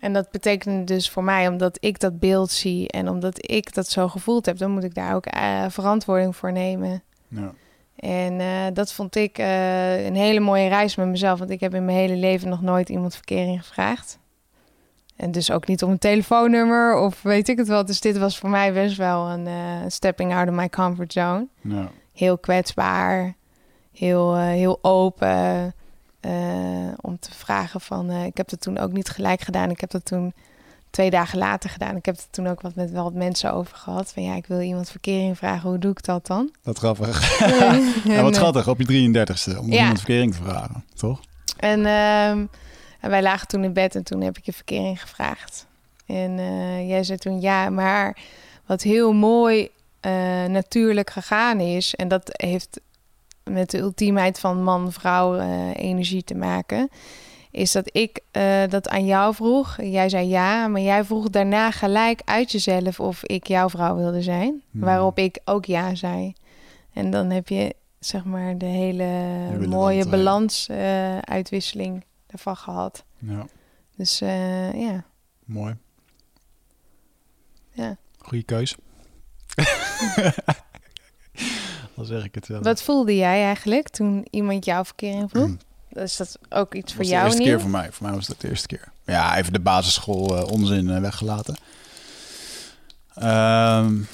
En 0.00 0.12
dat 0.12 0.30
betekent 0.30 0.88
dus 0.88 1.10
voor 1.10 1.24
mij, 1.24 1.48
omdat 1.48 1.76
ik 1.80 2.00
dat 2.00 2.18
beeld 2.18 2.50
zie 2.50 2.88
en 2.88 3.08
omdat 3.08 3.50
ik 3.50 3.74
dat 3.74 3.88
zo 3.88 4.08
gevoeld 4.08 4.46
heb, 4.46 4.58
dan 4.58 4.70
moet 4.70 4.84
ik 4.84 4.94
daar 4.94 5.14
ook 5.14 5.34
uh, 5.34 5.64
verantwoording 5.68 6.36
voor 6.36 6.52
nemen. 6.52 7.02
Ja. 7.28 7.52
En 7.96 8.40
uh, 8.40 8.66
dat 8.72 8.92
vond 8.92 9.16
ik 9.16 9.38
uh, 9.38 10.04
een 10.06 10.14
hele 10.14 10.40
mooie 10.40 10.68
reis 10.68 10.96
met 10.96 11.06
mezelf, 11.06 11.38
want 11.38 11.50
ik 11.50 11.60
heb 11.60 11.74
in 11.74 11.84
mijn 11.84 11.96
hele 11.96 12.16
leven 12.16 12.48
nog 12.48 12.62
nooit 12.62 12.88
iemand 12.88 13.14
verkering 13.14 13.66
gevraagd. 13.66 14.18
En 15.16 15.30
dus 15.30 15.50
ook 15.50 15.66
niet 15.66 15.82
om 15.82 15.90
een 15.90 15.98
telefoonnummer 15.98 16.96
of 16.96 17.22
weet 17.22 17.48
ik 17.48 17.58
het 17.58 17.68
wel. 17.68 17.84
Dus 17.84 18.00
dit 18.00 18.18
was 18.18 18.38
voor 18.38 18.50
mij 18.50 18.72
best 18.72 18.96
wel 18.96 19.28
een 19.28 19.48
stepping 19.90 20.34
out 20.34 20.48
of 20.48 20.54
my 20.54 20.68
comfort 20.68 21.12
zone. 21.12 21.46
Ja. 21.60 21.90
Heel 22.12 22.38
kwetsbaar, 22.38 23.34
heel, 23.92 24.36
heel 24.36 24.78
open. 24.82 25.74
Uh, 26.26 26.92
om 27.00 27.18
te 27.18 27.34
vragen 27.34 27.80
van, 27.80 28.10
uh, 28.10 28.24
ik 28.24 28.36
heb 28.36 28.48
dat 28.48 28.60
toen 28.60 28.78
ook 28.78 28.92
niet 28.92 29.08
gelijk 29.08 29.40
gedaan. 29.40 29.70
Ik 29.70 29.80
heb 29.80 29.90
dat 29.90 30.04
toen 30.04 30.32
twee 30.90 31.10
dagen 31.10 31.38
later 31.38 31.70
gedaan. 31.70 31.96
Ik 31.96 32.04
heb 32.04 32.16
het 32.16 32.28
toen 32.30 32.46
ook 32.46 32.60
wat 32.60 32.74
met 32.74 32.90
wel 32.90 33.04
wat 33.04 33.14
mensen 33.14 33.52
over 33.52 33.76
gehad. 33.76 34.12
Van 34.12 34.22
ja, 34.22 34.34
ik 34.34 34.46
wil 34.46 34.60
iemand 34.60 34.90
verkering 34.90 35.38
vragen. 35.38 35.68
Hoe 35.68 35.78
doe 35.78 35.90
ik 35.90 36.04
dat 36.04 36.26
dan? 36.26 36.50
Dat 36.62 36.78
grappig. 36.78 37.38
ja, 38.04 38.22
wat 38.22 38.34
schattig 38.34 38.68
op 38.68 38.80
je 38.80 38.86
33ste 38.86 39.58
om 39.58 39.72
ja. 39.72 39.78
iemand 39.78 39.98
verkering 39.98 40.34
te 40.34 40.42
vragen, 40.42 40.84
toch? 40.94 41.20
En, 41.56 41.80
uh, 41.80 42.28
en, 42.28 42.48
wij 43.00 43.22
lagen 43.22 43.48
toen 43.48 43.64
in 43.64 43.72
bed 43.72 43.94
en 43.94 44.02
toen 44.02 44.20
heb 44.20 44.38
ik 44.38 44.44
je 44.44 44.52
verkering 44.52 45.00
gevraagd. 45.00 45.66
En 46.06 46.38
uh, 46.38 46.88
jij 46.88 47.04
zei 47.04 47.18
toen 47.18 47.40
ja, 47.40 47.70
maar 47.70 48.16
wat 48.66 48.82
heel 48.82 49.12
mooi 49.12 49.70
natuurlijk 50.48 51.10
gegaan 51.10 51.60
is. 51.60 51.94
En 51.94 52.08
dat 52.08 52.22
heeft 52.32 52.80
met 53.44 53.70
de 53.70 53.78
ultiemheid 53.78 54.38
van 54.38 54.62
man-vrouw 54.62 55.36
uh, 55.36 55.76
energie 55.76 56.24
te 56.24 56.34
maken. 56.34 56.88
Is 57.50 57.72
dat 57.72 57.88
ik 57.92 58.20
uh, 58.32 58.62
dat 58.68 58.88
aan 58.88 59.06
jou 59.06 59.34
vroeg. 59.34 59.76
Jij 59.82 60.08
zei 60.08 60.28
ja, 60.28 60.68
maar 60.68 60.80
jij 60.80 61.04
vroeg 61.04 61.30
daarna 61.30 61.70
gelijk 61.70 62.22
uit 62.24 62.52
jezelf 62.52 63.00
of 63.00 63.24
ik 63.24 63.46
jouw 63.46 63.68
vrouw 63.68 63.96
wilde 63.96 64.22
zijn. 64.22 64.62
Hmm. 64.70 64.80
Waarop 64.80 65.18
ik 65.18 65.40
ook 65.44 65.64
ja 65.64 65.94
zei. 65.94 66.32
En 66.92 67.10
dan 67.10 67.30
heb 67.30 67.48
je 67.48 67.74
zeg 67.98 68.24
maar 68.24 68.58
de 68.58 68.66
hele 68.66 69.06
mooie 69.68 70.08
balans 70.08 70.68
uh, 70.70 71.18
uitwisseling 71.18 72.04
daarvan 72.26 72.56
gehad. 72.56 73.04
Ja. 73.18 73.46
Dus 73.96 74.18
ja. 74.74 75.04
Mooi. 75.44 75.76
Ja. 77.72 77.96
Goeie 78.18 78.44
keus. 78.44 78.76
Dan 82.00 82.08
zeg 82.08 82.24
ik 82.24 82.34
het 82.34 82.48
wel. 82.48 82.62
Wat 82.62 82.82
voelde 82.82 83.16
jij 83.16 83.44
eigenlijk 83.44 83.88
toen 83.88 84.26
iemand 84.30 84.64
jouw 84.64 84.84
verkering 84.84 85.30
vroeg? 85.30 85.50
Is 85.92 86.16
dat 86.16 86.38
ook 86.48 86.74
iets 86.74 86.92
voor 86.92 87.02
was 87.02 87.10
jou? 87.10 87.22
De 87.22 87.26
eerste 87.26 87.42
nieuw? 87.42 87.52
keer 87.52 87.60
voor 87.60 87.70
mij. 87.70 87.92
Voor 87.92 88.06
mij 88.06 88.14
was 88.14 88.26
dat 88.26 88.40
de 88.40 88.48
eerste 88.48 88.66
keer. 88.66 88.92
Ja, 89.04 89.36
even 89.36 89.52
de 89.52 89.60
basisschool 89.60 90.36
uh, 90.36 90.44
onzin 90.44 90.88
uh, 90.88 91.00
weggelaten. 91.00 91.56
Um, 93.22 94.08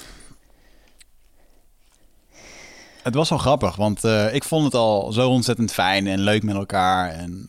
het 3.03 3.13
was 3.13 3.29
wel 3.29 3.37
grappig, 3.37 3.75
want 3.75 4.05
uh, 4.05 4.33
ik 4.33 4.43
vond 4.43 4.63
het 4.63 4.73
al 4.73 5.11
zo 5.11 5.29
ontzettend 5.29 5.71
fijn 5.71 6.07
en 6.07 6.19
leuk 6.19 6.43
met 6.43 6.55
elkaar. 6.55 7.09
En 7.09 7.47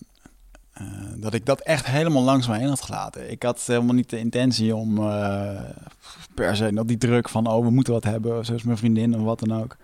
dat 1.16 1.34
ik 1.34 1.46
dat 1.46 1.60
echt 1.60 1.86
helemaal 1.86 2.22
langs 2.22 2.46
me 2.46 2.56
heen 2.56 2.68
had 2.68 2.82
gelaten. 2.82 3.30
Ik 3.30 3.42
had 3.42 3.62
helemaal 3.66 3.94
niet 3.94 4.10
de 4.10 4.18
intentie 4.18 4.76
om 4.76 4.94
per 6.34 6.56
se 6.56 6.72
dat 6.72 6.88
die 6.88 6.98
druk 6.98 7.28
van... 7.28 7.46
oh, 7.46 7.64
we 7.64 7.70
moeten 7.70 7.92
wat 7.92 8.04
hebben, 8.04 8.44
zoals 8.44 8.62
mijn 8.62 8.78
vriendin 8.78 9.14
of 9.14 9.22
wat 9.22 9.38
dan 9.38 9.62
ook. 9.62 9.76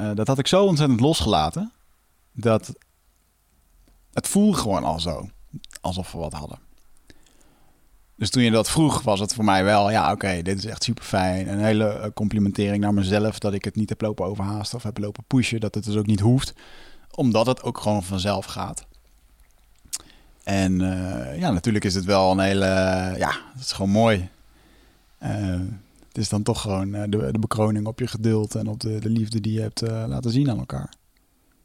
Uh, 0.00 0.10
dat 0.14 0.26
had 0.26 0.38
ik 0.38 0.46
zo 0.46 0.64
ontzettend 0.64 1.00
losgelaten. 1.00 1.72
Dat 2.32 2.74
het 4.12 4.28
voelde 4.28 4.56
gewoon 4.56 4.84
al 4.84 5.00
zo. 5.00 5.28
Alsof 5.80 6.12
we 6.12 6.18
wat 6.18 6.32
hadden. 6.32 6.58
Dus 8.14 8.30
toen 8.30 8.42
je 8.42 8.50
dat 8.50 8.70
vroeg, 8.70 9.02
was 9.02 9.20
het 9.20 9.34
voor 9.34 9.44
mij 9.44 9.64
wel... 9.64 9.90
ja, 9.90 10.12
oké, 10.12 10.42
dit 10.42 10.58
is 10.58 10.64
echt 10.64 10.82
super 10.82 11.04
fijn. 11.04 11.48
Een 11.48 11.60
hele 11.60 12.10
complimentering 12.14 12.82
naar 12.82 12.94
mezelf... 12.94 13.38
dat 13.38 13.52
ik 13.52 13.64
het 13.64 13.76
niet 13.76 13.88
heb 13.88 14.00
lopen 14.00 14.26
overhaasten 14.26 14.76
of 14.76 14.82
heb 14.82 14.98
lopen 14.98 15.24
pushen. 15.26 15.60
Dat 15.60 15.74
het 15.74 15.84
dus 15.84 15.96
ook 15.96 16.06
niet 16.06 16.20
hoeft. 16.20 16.54
Omdat 17.14 17.46
het 17.46 17.62
ook 17.62 17.78
gewoon 17.78 18.02
vanzelf 18.02 18.44
gaat. 18.44 18.86
En 20.42 20.80
uh, 20.80 21.38
ja, 21.38 21.50
natuurlijk 21.50 21.84
is 21.84 21.94
het 21.94 22.04
wel 22.04 22.30
een 22.30 22.38
hele... 22.38 22.66
ja, 23.16 23.30
het 23.52 23.60
is 23.60 23.72
gewoon 23.72 23.90
mooi. 23.90 24.28
Het 26.18 26.26
is 26.26 26.32
dan 26.32 26.42
toch 26.42 26.60
gewoon 26.60 26.94
uh, 26.94 27.02
de, 27.08 27.32
de, 27.32 27.38
bekroning 27.38 27.86
op 27.86 27.98
je 27.98 28.06
geduld 28.06 28.54
en 28.54 28.66
op 28.66 28.80
de, 28.80 28.98
de 28.98 29.08
liefde 29.08 29.40
die 29.40 29.52
je 29.52 29.60
hebt 29.60 29.82
uh, 29.82 30.04
laten 30.06 30.30
zien 30.30 30.50
aan 30.50 30.58
elkaar. 30.58 30.92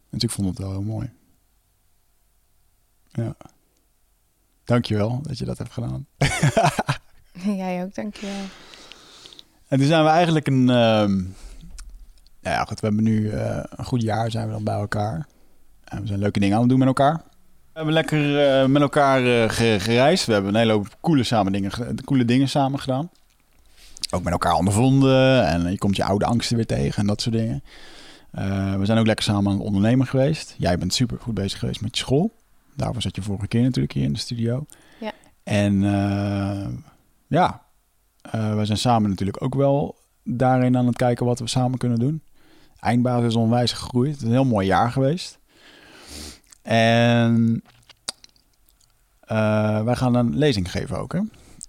Dus 0.09 0.23
ik 0.23 0.30
vond 0.30 0.47
het 0.47 0.57
wel 0.57 0.71
heel 0.71 0.81
mooi. 0.81 1.11
Ja. 3.11 3.35
Dankjewel 4.63 5.21
dat 5.21 5.38
je 5.38 5.45
dat 5.45 5.57
hebt 5.57 5.73
gedaan. 5.73 6.05
Jij 7.61 7.84
ook, 7.84 7.95
dankjewel. 7.95 8.43
En 9.67 9.77
toen 9.77 9.88
zijn 9.88 10.03
we 10.03 10.09
eigenlijk 10.09 10.47
een... 10.47 10.67
Uh, 10.69 11.25
ja, 12.41 12.63
goed, 12.65 12.80
we 12.80 12.85
hebben 12.88 13.03
nu 13.03 13.19
uh, 13.19 13.63
een 13.69 13.85
goed 13.85 14.01
jaar 14.01 14.31
zijn 14.31 14.47
we 14.47 14.53
dan 14.53 14.63
bij 14.63 14.75
elkaar. 14.75 15.27
En 15.84 16.01
we 16.01 16.07
zijn 16.07 16.19
leuke 16.19 16.39
dingen 16.39 16.55
aan 16.55 16.61
het 16.61 16.69
doen 16.69 16.80
met 16.80 16.88
elkaar. 16.88 17.15
We 17.15 17.80
hebben 17.80 17.93
lekker 17.93 18.61
uh, 18.61 18.67
met 18.67 18.81
elkaar 18.81 19.49
gereisd. 19.80 20.25
We 20.25 20.34
hebben 20.34 20.53
een 20.53 20.59
hele 20.59 20.73
hoop 20.73 20.97
coole, 21.01 21.23
samen 21.23 21.51
dingen, 21.51 21.71
coole 22.05 22.25
dingen 22.25 22.49
samen 22.49 22.80
gedaan 22.80 23.09
ook 24.14 24.23
met 24.23 24.34
elkaar 24.34 24.53
ondervonden. 24.53 25.48
En 25.48 25.72
je 25.72 25.77
komt 25.77 25.95
je 25.95 26.03
oude 26.03 26.26
angsten 26.26 26.56
weer 26.56 26.65
tegen 26.65 27.02
en 27.02 27.07
dat 27.07 27.22
soort 27.22 27.35
dingen. 27.35 27.64
Uh, 28.40 28.76
we 28.76 28.85
zijn 28.85 28.98
ook 28.98 29.06
lekker 29.06 29.26
samen 29.26 29.52
aan 29.52 29.57
het 29.57 29.68
ondernemen 29.68 30.07
geweest. 30.07 30.56
Jij 30.57 30.77
bent 30.77 30.94
super 30.94 31.18
goed 31.19 31.34
bezig 31.34 31.60
geweest 31.60 31.81
met 31.81 31.98
je 31.98 32.03
school. 32.03 32.31
Daarvoor 32.76 33.02
zat 33.02 33.15
je 33.15 33.22
vorige 33.22 33.48
keer 33.48 33.61
natuurlijk 33.61 33.94
hier 33.94 34.03
in 34.03 34.14
de 34.14 34.19
studio. 34.19 34.65
Ja. 34.99 35.11
En 35.44 35.73
uh, 35.81 36.68
ja, 37.27 37.61
uh, 38.35 38.56
we 38.56 38.65
zijn 38.65 38.77
samen 38.77 39.10
natuurlijk 39.10 39.44
ook 39.44 39.56
wel 39.56 39.95
daarin 40.23 40.77
aan 40.77 40.88
het 40.88 40.95
kijken 40.95 41.26
wat 41.26 41.40
we 41.40 41.48
samen 41.48 41.77
kunnen 41.77 41.99
doen. 41.99 42.22
Eindbasis 42.80 43.27
is 43.27 43.35
onwijs 43.35 43.72
gegroeid. 43.72 44.11
Het 44.11 44.22
is 44.22 44.27
een 44.27 44.31
heel 44.31 44.45
mooi 44.45 44.68
jaar 44.68 44.91
geweest. 44.91 45.40
En 46.61 47.64
wij 49.84 49.95
gaan 49.95 50.15
een 50.15 50.38
lezing 50.38 50.72
geven 50.72 50.98
ook, 50.98 51.14
hè? 51.14 51.19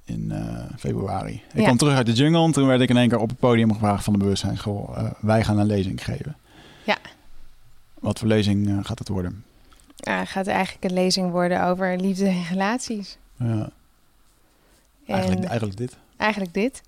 In 0.04 0.30
uh, 0.32 0.64
februari. 0.78 1.42
Ik 1.52 1.58
ja. 1.58 1.62
kwam 1.62 1.76
terug 1.76 1.94
uit 1.94 2.06
de 2.06 2.12
jungle 2.12 2.44
en 2.44 2.52
toen 2.52 2.66
werd 2.66 2.80
ik 2.80 2.88
in 2.88 2.96
één 2.96 3.08
keer 3.08 3.18
op 3.18 3.28
het 3.28 3.38
podium 3.38 3.72
gevraagd 3.72 4.04
van 4.04 4.12
de 4.12 4.18
bewustzijnsschool. 4.18 4.94
Uh, 4.96 5.10
wij 5.20 5.44
gaan 5.44 5.58
een 5.58 5.66
lezing 5.66 6.04
geven. 6.04 6.36
Ja. 6.84 6.96
Wat 8.00 8.18
voor 8.18 8.28
lezing 8.28 8.68
uh, 8.68 8.78
gaat 8.82 8.98
het 8.98 9.08
worden? 9.08 9.44
Ja, 9.96 10.18
het 10.18 10.28
gaat 10.28 10.46
eigenlijk 10.46 10.84
een 10.84 10.92
lezing 10.92 11.30
worden 11.30 11.64
over 11.64 11.96
liefde 11.96 12.26
en 12.26 12.44
relaties. 12.44 13.16
Ja. 13.38 13.70
Eigenlijk, 15.06 15.42
en 15.42 15.48
eigenlijk 15.48 15.78
dit. 15.78 15.96
Eigenlijk 16.16 16.54
dit. 16.54 16.82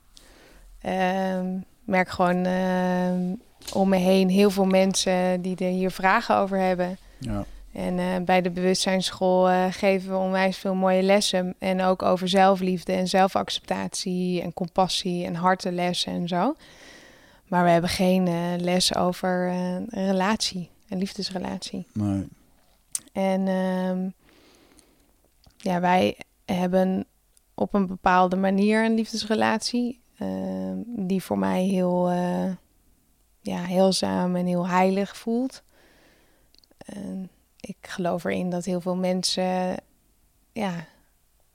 Um, 0.86 1.64
merk 1.84 2.09
gewoon 2.09 2.47
om 3.72 3.88
me 3.88 3.97
heen 3.97 4.28
heel 4.28 4.51
veel 4.51 4.64
mensen 4.64 5.43
die 5.43 5.56
er 5.56 5.70
hier 5.70 5.90
vragen 5.90 6.36
over 6.36 6.59
hebben. 6.59 6.98
Ja. 7.18 7.44
En 7.77 7.98
uh, 7.98 8.16
bij 8.24 8.43
de 8.43 8.51
bewustzijnsschool 8.51 9.51
uh, 9.51 9.66
geven 9.70 10.11
we 10.11 10.16
onwijs 10.16 10.57
veel 10.57 10.74
mooie 10.74 11.03
lessen. 11.03 11.55
En 11.59 11.82
ook 11.82 12.03
over 12.03 12.28
zelfliefde 12.28 12.93
en 12.93 13.09
zelfacceptatie 13.09 14.43
en 14.43 14.53
compassie 14.53 15.24
en 15.24 15.35
hartenlessen 15.35 16.12
en 16.12 16.28
zo. 16.28 16.55
Maar 17.48 17.65
we 17.65 17.70
hebben 17.70 17.90
geen 17.90 18.27
uh, 18.27 18.57
les 18.57 18.94
over 18.94 19.48
een 19.48 19.86
relatie, 19.90 20.70
een 20.89 20.98
liefdesrelatie. 20.98 21.86
Nee. 21.93 22.28
En 23.12 23.48
um, 23.48 24.12
ja, 25.57 25.81
wij 25.81 26.16
hebben 26.44 27.07
op 27.55 27.74
een 27.74 27.86
bepaalde 27.86 28.36
manier 28.36 28.85
een 28.85 28.94
liefdesrelatie. 28.94 30.01
Ehm, 30.19 30.77
die 30.86 31.23
voor 31.23 31.39
mij 31.39 31.65
heel 31.65 32.11
ja, 33.40 33.62
heelzaam 33.62 34.36
en 34.36 34.47
heel 34.47 34.69
heilig 34.69 35.16
voelt. 35.16 35.62
En 36.78 37.31
ik 37.66 37.76
geloof 37.80 38.24
erin 38.24 38.51
dat 38.51 38.64
heel 38.64 38.80
veel 38.80 38.97
mensen 38.97 39.76
ja, 40.52 40.86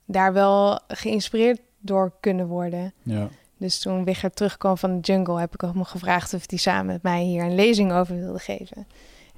daar 0.04 0.32
wel 0.32 0.80
geïnspireerd 0.88 1.60
door 1.78 2.12
kunnen 2.20 2.46
worden. 2.46 2.92
Ja. 3.02 3.28
Dus 3.56 3.78
toen 3.78 4.04
Wigger 4.04 4.30
terugkwam 4.30 4.78
van 4.78 4.94
de 4.94 5.12
jungle, 5.12 5.40
heb 5.40 5.54
ik 5.54 5.60
hem 5.60 5.84
gevraagd 5.84 6.34
of 6.34 6.42
hij 6.46 6.58
samen 6.58 6.86
met 6.86 7.02
mij 7.02 7.22
hier 7.22 7.44
een 7.44 7.54
lezing 7.54 7.92
over 7.92 8.16
wilde 8.16 8.38
geven. 8.38 8.86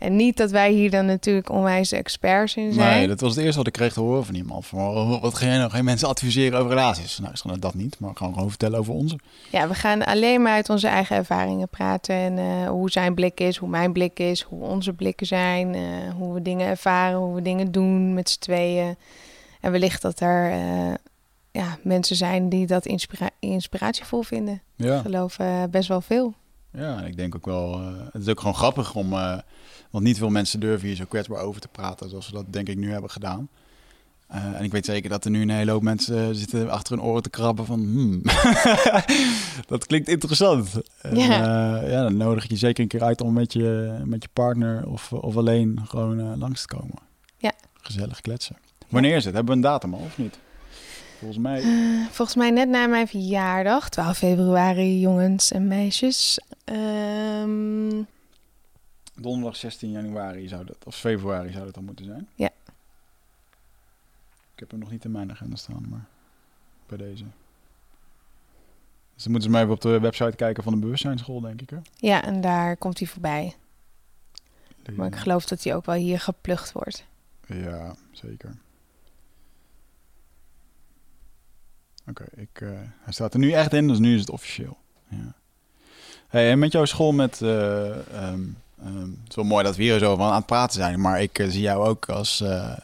En 0.04 0.16
niet 0.16 0.36
dat 0.36 0.50
wij 0.50 0.72
hier 0.72 0.90
dan 0.90 1.06
natuurlijk 1.06 1.50
onwijs 1.50 1.92
experts 1.92 2.56
in 2.56 2.72
zijn. 2.72 2.98
Nee, 2.98 3.08
dat 3.08 3.20
was 3.20 3.34
het 3.34 3.44
eerste 3.44 3.58
wat 3.58 3.66
ik 3.66 3.72
kreeg 3.72 3.92
te 3.92 4.00
horen 4.00 4.24
van 4.24 4.34
iemand. 4.34 4.66
Van, 4.66 5.20
wat 5.20 5.34
ga 5.34 5.46
jij 5.46 5.58
nou? 5.58 5.70
Geen 5.70 5.84
mensen 5.84 6.08
adviseren 6.08 6.58
over 6.58 6.70
relaties? 6.70 7.18
Nou, 7.18 7.30
ik 7.30 7.36
zei 7.36 7.58
dat 7.58 7.74
niet, 7.74 7.98
maar 7.98 8.10
gewoon 8.14 8.32
gewoon 8.34 8.48
vertellen 8.48 8.78
over 8.78 8.92
onze. 8.92 9.18
Ja, 9.50 9.68
we 9.68 9.74
gaan 9.74 10.04
alleen 10.04 10.42
maar 10.42 10.52
uit 10.52 10.68
onze 10.68 10.88
eigen 10.88 11.16
ervaringen 11.16 11.68
praten. 11.68 12.14
En 12.14 12.36
uh, 12.36 12.68
hoe 12.68 12.90
zijn 12.90 13.14
blik 13.14 13.40
is, 13.40 13.56
hoe 13.56 13.68
mijn 13.68 13.92
blik 13.92 14.18
is, 14.18 14.42
hoe 14.42 14.62
onze 14.62 14.92
blikken 14.92 15.26
zijn. 15.26 15.74
Uh, 15.74 15.82
hoe 16.16 16.34
we 16.34 16.42
dingen 16.42 16.66
ervaren, 16.66 17.18
hoe 17.18 17.34
we 17.34 17.42
dingen 17.42 17.72
doen 17.72 18.14
met 18.14 18.30
z'n 18.30 18.38
tweeën. 18.38 18.96
En 19.60 19.72
wellicht 19.72 20.02
dat 20.02 20.20
er 20.20 20.52
uh, 20.52 20.94
ja, 21.50 21.78
mensen 21.82 22.16
zijn 22.16 22.48
die 22.48 22.66
dat 22.66 22.86
inspira 22.86 23.30
inspiratievol 23.38 24.22
vinden. 24.22 24.62
Ja. 24.76 24.96
Ik 24.96 25.02
geloof 25.02 25.36
best 25.70 25.88
wel 25.88 26.00
veel. 26.00 26.34
Ja, 26.72 26.98
en 26.98 27.06
ik 27.06 27.16
denk 27.16 27.34
ook 27.34 27.46
wel... 27.46 27.80
het 28.12 28.22
is 28.22 28.28
ook 28.28 28.38
gewoon 28.38 28.54
grappig 28.54 28.94
om... 28.94 29.14
Want 29.94 30.06
niet 30.06 30.18
veel 30.18 30.30
mensen 30.30 30.60
durven 30.60 30.86
hier 30.86 30.96
zo 30.96 31.04
kwetsbaar 31.04 31.42
over 31.42 31.60
te 31.60 31.68
praten, 31.68 32.08
zoals 32.08 32.26
we 32.26 32.32
dat 32.32 32.52
denk 32.52 32.68
ik 32.68 32.76
nu 32.76 32.90
hebben 32.90 33.10
gedaan. 33.10 33.48
Eh, 34.26 34.44
en 34.44 34.64
ik 34.64 34.72
weet 34.72 34.84
zeker 34.84 35.10
dat 35.10 35.24
er 35.24 35.30
nu 35.30 35.40
een 35.40 35.50
hele 35.50 35.70
hoop 35.70 35.82
mensen 35.82 36.34
zitten 36.34 36.70
achter 36.70 36.96
hun 36.96 37.04
oren 37.04 37.22
te 37.22 37.30
krabben 37.30 37.66
van... 37.66 37.80
Hmm, 37.80 38.22
dat 39.72 39.86
klinkt 39.86 40.08
interessant. 40.08 40.70
Eh, 41.00 41.16
ja, 41.90 42.02
dan 42.02 42.16
nodig 42.16 42.44
ik 42.44 42.50
je 42.50 42.56
zeker 42.56 42.82
een 42.82 42.88
keer 42.88 43.02
uit 43.02 43.20
om 43.20 43.32
met 43.32 43.52
je, 43.52 43.98
met 44.04 44.22
je 44.22 44.28
partner 44.32 44.88
of, 44.88 45.12
of 45.12 45.36
alleen 45.36 45.80
gewoon 45.84 46.20
eh, 46.20 46.32
langs 46.36 46.60
te 46.60 46.76
komen. 46.76 46.98
Ja. 47.38 47.52
Gezellig 47.74 48.20
kletsen. 48.20 48.56
Wanneer 48.88 49.16
is 49.16 49.24
het? 49.24 49.34
Hebben 49.34 49.52
we 49.52 49.58
een 49.58 49.72
datum 49.72 49.94
al 49.94 50.00
of 50.04 50.18
niet? 50.18 50.38
Volgens 51.18 51.38
mij... 51.38 51.62
Volgens 52.10 52.36
mij 52.36 52.50
net 52.50 52.68
na 52.68 52.86
mijn 52.86 53.08
verjaardag, 53.08 53.88
12 53.88 54.18
februari, 54.18 55.00
jongens 55.00 55.50
en 55.50 55.66
meisjes. 55.68 56.38
Ehm, 56.64 58.02
Donderdag 59.14 59.56
16 59.56 59.90
januari 59.90 60.48
zou 60.48 60.64
dat, 60.64 60.84
of 60.84 60.96
februari 60.96 61.52
zou 61.52 61.64
dat 61.64 61.74
dan 61.74 61.84
moeten 61.84 62.04
zijn. 62.04 62.28
Ja. 62.34 62.50
Ik 64.54 64.60
heb 64.60 64.70
hem 64.70 64.80
nog 64.80 64.90
niet 64.90 65.04
in 65.04 65.10
mijn 65.10 65.30
agenda 65.30 65.56
staan, 65.56 65.88
maar 65.88 66.06
bij 66.86 66.98
deze. 66.98 67.24
Dus 69.14 69.22
dan 69.22 69.32
moeten 69.32 69.42
ze 69.42 69.50
maar 69.50 69.62
even 69.62 69.74
op 69.74 69.80
de 69.80 70.00
website 70.00 70.36
kijken 70.36 70.62
van 70.62 70.72
de 70.72 70.78
bewustzijnsschool, 70.78 71.40
denk 71.40 71.62
ik. 71.62 71.70
Hè? 71.70 71.76
ja, 71.96 72.24
en 72.24 72.40
daar 72.40 72.76
komt 72.76 72.98
hij 72.98 73.08
voorbij. 73.08 73.54
Maar 74.96 75.06
ik 75.06 75.16
geloof 75.16 75.44
dat 75.46 75.62
hij 75.64 75.74
ook 75.74 75.84
wel 75.84 75.94
hier 75.94 76.20
geplucht 76.20 76.72
wordt. 76.72 77.04
Ja, 77.46 77.94
zeker. 78.12 78.56
Oké, 82.08 82.24
ik, 82.34 82.60
eh, 82.60 82.68
hij 83.00 83.12
staat 83.12 83.32
er 83.32 83.38
nu 83.38 83.52
echt 83.52 83.72
in, 83.72 83.88
dus 83.88 83.98
nu 83.98 84.14
is 84.14 84.20
het 84.20 84.30
officieel. 84.30 84.76
Ja. 85.08 85.34
Hey, 86.28 86.50
en 86.50 86.58
met 86.58 86.72
jouw 86.72 86.84
school 86.84 87.12
met... 87.12 87.42
eh, 87.42 88.28
ehm, 88.28 88.42
ehm, 88.84 89.00
het 89.00 89.28
is 89.28 89.34
wel 89.34 89.44
mooi 89.44 89.64
dat 89.64 89.76
we 89.76 89.82
hier 89.82 89.98
zo 89.98 90.16
van 90.16 90.28
aan 90.28 90.34
het 90.34 90.46
praten 90.46 90.80
zijn, 90.80 91.00
maar 91.00 91.22
ik 91.22 91.38
eh, 91.38 91.48
zie 91.48 91.60
jou 91.60 91.86
ook 91.86 92.08
als... 92.08 92.40
eh, 92.40 92.76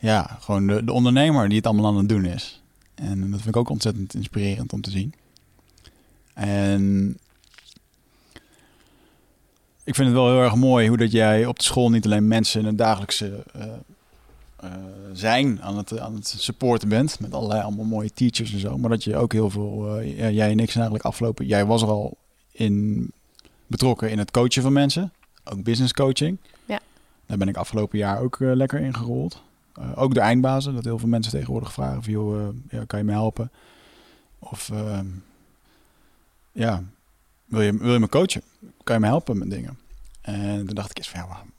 ja, 0.00 0.36
gewoon 0.40 0.66
de, 0.66 0.84
de 0.84 0.92
ondernemer 0.92 1.48
die 1.48 1.56
het 1.56 1.66
allemaal 1.66 1.86
aan 1.86 1.96
het 1.96 2.08
doen 2.08 2.24
is. 2.24 2.62
En 2.94 3.20
dat 3.20 3.40
vind 3.40 3.54
ik 3.54 3.56
ook 3.56 3.68
ontzettend 3.68 4.14
inspirerend 4.14 4.72
om 4.72 4.80
te 4.80 4.90
zien. 4.90 5.14
En 6.34 7.08
ik 9.84 9.94
vind 9.94 10.08
het 10.08 10.16
wel 10.16 10.30
heel 10.30 10.42
erg 10.42 10.54
mooi 10.54 10.88
hoe 10.88 10.96
dat 10.96 11.12
jij 11.12 11.46
op 11.46 11.58
de 11.58 11.64
school 11.64 11.90
niet 11.90 12.04
alleen 12.04 12.28
mensen 12.28 12.60
in 12.60 12.66
het 12.66 12.78
dagelijkse 12.78 13.44
eh, 13.52 14.68
zijn 15.12 15.62
aan 15.62 15.76
het, 15.76 15.98
aan 15.98 16.14
het 16.14 16.34
supporten 16.38 16.88
bent. 16.88 17.20
Met 17.20 17.34
allerlei 17.34 17.62
allemaal 17.62 17.84
mooie 17.84 18.12
teachers 18.12 18.52
en 18.52 18.58
zo. 18.58 18.78
Maar 18.78 18.90
dat 18.90 19.04
je 19.04 19.16
ook 19.16 19.32
heel 19.32 19.50
veel, 19.50 20.02
jij 20.04 20.50
en 20.50 20.60
ik 20.60 20.70
zijn 20.70 20.84
eigenlijk 20.84 21.04
afgelopen. 21.04 21.46
Jij 21.46 21.66
was 21.66 21.82
er 21.82 21.88
al 21.88 22.16
in 22.52 23.12
betrokken 23.66 24.10
in 24.10 24.18
het 24.18 24.30
coachen 24.30 24.62
van 24.62 24.72
mensen. 24.72 25.12
Ook 25.44 25.62
business 25.62 25.92
coaching. 25.92 26.38
Ja. 26.64 26.80
Daar 27.26 27.38
ben 27.38 27.48
ik 27.48 27.56
afgelopen 27.56 27.98
jaar 27.98 28.20
ook 28.20 28.40
eh, 28.40 28.54
lekker 28.54 28.80
in 28.80 28.94
gerold. 28.94 29.42
Eh, 29.74 29.92
ook 29.94 30.14
de 30.14 30.20
eindbazen. 30.20 30.74
Dat 30.74 30.84
heel 30.84 30.98
veel 30.98 31.08
mensen 31.08 31.32
tegenwoordig 31.32 31.72
vragen 31.72 32.02
van, 32.02 32.12
joh, 32.12 32.40
eh, 32.40 32.48
ja, 32.68 32.84
kan 32.84 32.98
je 32.98 33.04
me 33.04 33.12
helpen? 33.12 33.50
Of 34.38 34.70
ehm, 34.70 35.06
ja, 36.52 36.82
wil 37.44 37.60
je, 37.60 37.76
wil 37.76 37.92
je 37.92 37.98
me 37.98 38.08
coachen? 38.08 38.42
Kan 38.84 38.94
je 38.94 39.00
me 39.00 39.06
helpen 39.06 39.38
met 39.38 39.50
dingen? 39.50 39.78
En 40.20 40.66
toen 40.66 40.74
dacht 40.74 40.90
ik 40.90 40.98
eens 40.98 41.08
van, 41.08 41.20
ja, 41.20 41.26
waarom, 41.26 41.50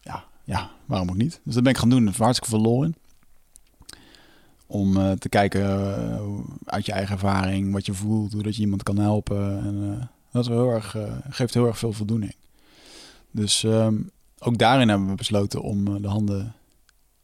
ja, 0.00 0.24
ja, 0.44 0.70
waarom 0.84 1.08
ook 1.08 1.16
niet? 1.16 1.40
Dus 1.42 1.54
dat 1.54 1.62
ben 1.62 1.72
ik 1.72 1.78
gaan 1.78 1.90
doen. 1.90 2.02
Er 2.02 2.12
is 2.12 2.18
hartstikke 2.18 2.54
veel 2.54 2.64
lol 2.64 2.84
in. 2.84 2.94
Om 4.66 5.18
te 5.18 5.28
kijken 5.28 5.64
uit 6.64 6.86
je 6.86 6.92
eigen 6.92 7.12
ervaring, 7.12 7.72
wat 7.72 7.86
je 7.86 7.94
voelt, 7.94 8.32
hoe 8.32 8.42
dat 8.42 8.56
je 8.56 8.62
iemand 8.62 8.82
kan 8.82 8.98
helpen. 8.98 9.58
En 9.58 10.08
dat 10.30 10.42
is 10.42 10.48
heel 10.48 10.70
erg, 10.70 10.96
geeft 11.30 11.54
heel 11.54 11.66
erg 11.66 11.78
veel 11.78 11.92
voldoening. 11.92 12.34
Dus 13.38 13.64
ehm, 13.64 13.96
ook 14.38 14.58
daarin 14.58 14.88
hebben 14.88 15.08
we 15.08 15.14
besloten 15.14 15.60
om 15.62 15.86
eh, 15.94 16.02
de 16.02 16.08
handen 16.08 16.54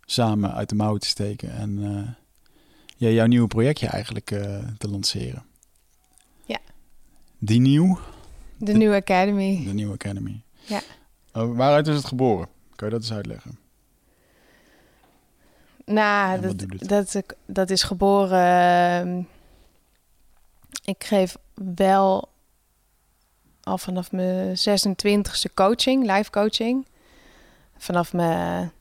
samen 0.05 0.55
uit 0.55 0.69
de 0.69 0.75
mouwen 0.75 1.01
te 1.01 1.07
steken. 1.09 1.53
En 1.53 1.85
eh, 1.85 2.11
ja, 2.97 3.09
jouw 3.09 3.27
nieuwe 3.27 3.47
projectje 3.47 3.87
eigenlijk 3.87 4.31
eh, 4.31 4.59
te 4.79 4.89
lanceren. 4.91 5.45
Ja. 6.45 6.59
Die 7.39 7.61
nieuw, 7.61 7.99
De 8.57 8.73
New 8.73 8.95
Academy. 8.95 9.65
de 9.65 9.73
nieuwe 9.75 9.93
Academy. 9.93 10.43
Ja. 10.67 10.81
Oh, 11.33 11.57
waaruit 11.57 11.87
is 11.87 11.97
het 11.97 12.05
geboren? 12.05 12.49
Kan 12.77 12.89
je 12.89 12.95
dat 12.95 13.03
eens 13.03 13.13
uitleggen? 13.13 13.59
Nou, 15.85 16.41
dat, 16.41 17.13
dat, 17.13 17.35
dat 17.47 17.71
is 17.71 17.83
geboren. 17.83 18.39
ehm, 19.07 19.23
Ik 20.85 21.05
geef 21.05 21.37
wel 21.55 22.29
al 23.65 23.79
vanaf 23.79 24.13
mijn 24.13 24.57
26e 24.57 25.55
coaching, 25.55 26.13
live 26.13 26.31
coaching. 26.31 26.87
Vanaf 27.77 28.13
mijn 28.13 28.73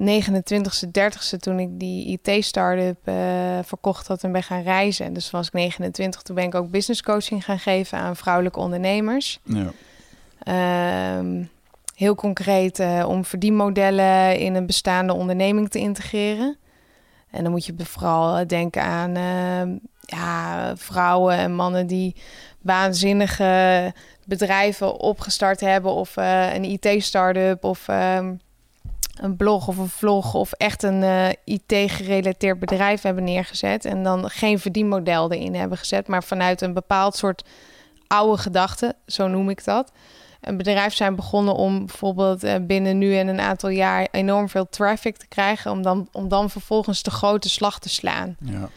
29e, 0.00 0.86
30e 0.86 1.36
toen 1.38 1.58
ik 1.58 1.68
die 1.78 2.18
IT-startup 2.22 2.98
eh 3.04 3.58
verkocht 3.62 4.06
had 4.06 4.22
en 4.22 4.32
ben 4.32 4.42
gaan 4.42 4.62
reizen. 4.62 5.12
Dus 5.12 5.30
was 5.30 5.46
ik 5.46 5.52
29, 5.52 6.22
toen 6.22 6.34
ben 6.34 6.44
ik 6.44 6.54
ook 6.54 6.70
business 6.70 7.02
coaching 7.02 7.44
gaan 7.44 7.58
geven 7.58 7.98
aan 7.98 8.16
vrouwelijke 8.16 8.58
ondernemers. 8.58 9.40
Ja. 9.44 9.72
Ehm, 10.38 11.44
heel 11.94 12.14
concreet 12.14 12.78
eh, 12.78 13.04
om 13.08 13.24
verdienmodellen 13.24 14.38
in 14.38 14.54
een 14.54 14.66
bestaande 14.66 15.12
onderneming 15.12 15.68
te 15.68 15.78
integreren. 15.78 16.56
En 17.30 17.42
dan 17.42 17.52
moet 17.52 17.66
je 17.66 17.74
vooral 17.76 18.36
eh, 18.36 18.46
denken 18.46 18.82
aan 18.82 19.14
ehm, 19.14 19.76
ja, 20.00 20.76
vrouwen 20.76 21.36
en 21.36 21.54
mannen 21.54 21.86
die 21.86 22.16
waanzinnige 22.66 23.92
bedrijven 24.24 25.00
opgestart 25.00 25.60
hebben. 25.60 25.92
Of 25.92 26.16
eh, 26.16 26.54
een 26.54 26.64
IT-startup 26.64 27.64
of 27.64 27.88
ehm, 27.88 28.34
een 29.16 29.36
blog 29.36 29.68
of 29.68 29.76
een 29.76 29.88
vlog 29.88 30.34
of 30.34 30.52
echt 30.52 30.82
een 30.82 31.02
eh, 31.02 31.28
IT-gerelateerd 31.44 32.58
bedrijf 32.58 33.02
hebben 33.02 33.24
neergezet. 33.24 33.84
En 33.84 34.02
dan 34.02 34.30
geen 34.30 34.58
verdienmodel 34.58 35.32
erin 35.32 35.54
hebben 35.54 35.78
gezet, 35.78 36.06
maar 36.06 36.24
vanuit 36.24 36.60
een 36.60 36.74
bepaald 36.74 37.16
soort 37.16 37.44
oude 38.06 38.42
gedachte, 38.42 38.94
zo 39.06 39.28
noem 39.28 39.50
ik 39.50 39.64
dat. 39.64 39.92
Een 40.40 40.56
bedrijf 40.56 40.94
zijn 40.94 41.14
begonnen 41.14 41.54
om 41.54 41.86
bijvoorbeeld 41.86 42.44
eh, 42.44 42.54
binnen 42.60 42.98
nu 42.98 43.16
en 43.16 43.28
een 43.28 43.40
aantal 43.40 43.70
jaar 43.70 44.08
enorm 44.10 44.48
veel 44.48 44.68
traffic 44.68 45.16
te 45.16 45.26
krijgen, 45.26 45.70
om 45.70 45.82
dan, 45.82 46.08
om 46.12 46.28
dan 46.28 46.50
vervolgens 46.50 47.02
de 47.02 47.10
grote 47.10 47.48
slag 47.48 47.78
te 47.78 47.88
slaan. 47.88 48.36
Ja. 48.40 48.68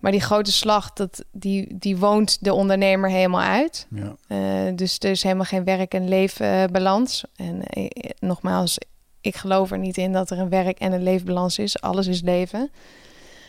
Maar 0.00 0.12
die 0.12 0.20
grote 0.20 0.52
slag, 0.52 0.92
dat, 0.92 1.24
die, 1.32 1.78
die 1.78 1.96
woont 1.96 2.44
de 2.44 2.52
ondernemer 2.54 3.10
helemaal 3.10 3.40
uit. 3.40 3.86
Ja. 3.90 4.16
Eh, 4.28 4.72
dus 4.74 4.96
er 4.98 5.10
is 5.10 5.22
helemaal 5.22 5.44
geen 5.44 5.64
werk- 5.64 5.94
en 5.94 6.08
leefbalans. 6.08 7.24
en 7.36 7.62
eh, 7.62 7.88
nogmaals, 8.18 8.78
ik 9.20 9.36
geloof 9.36 9.70
er 9.70 9.78
niet 9.78 9.96
in 9.96 10.12
dat 10.12 10.30
er 10.30 10.38
een 10.38 10.48
werk- 10.48 10.78
en 10.78 10.92
een 10.92 11.02
leefbalans 11.02 11.58
is. 11.58 11.80
Alles 11.80 12.06
is 12.06 12.20
leven. 12.22 12.70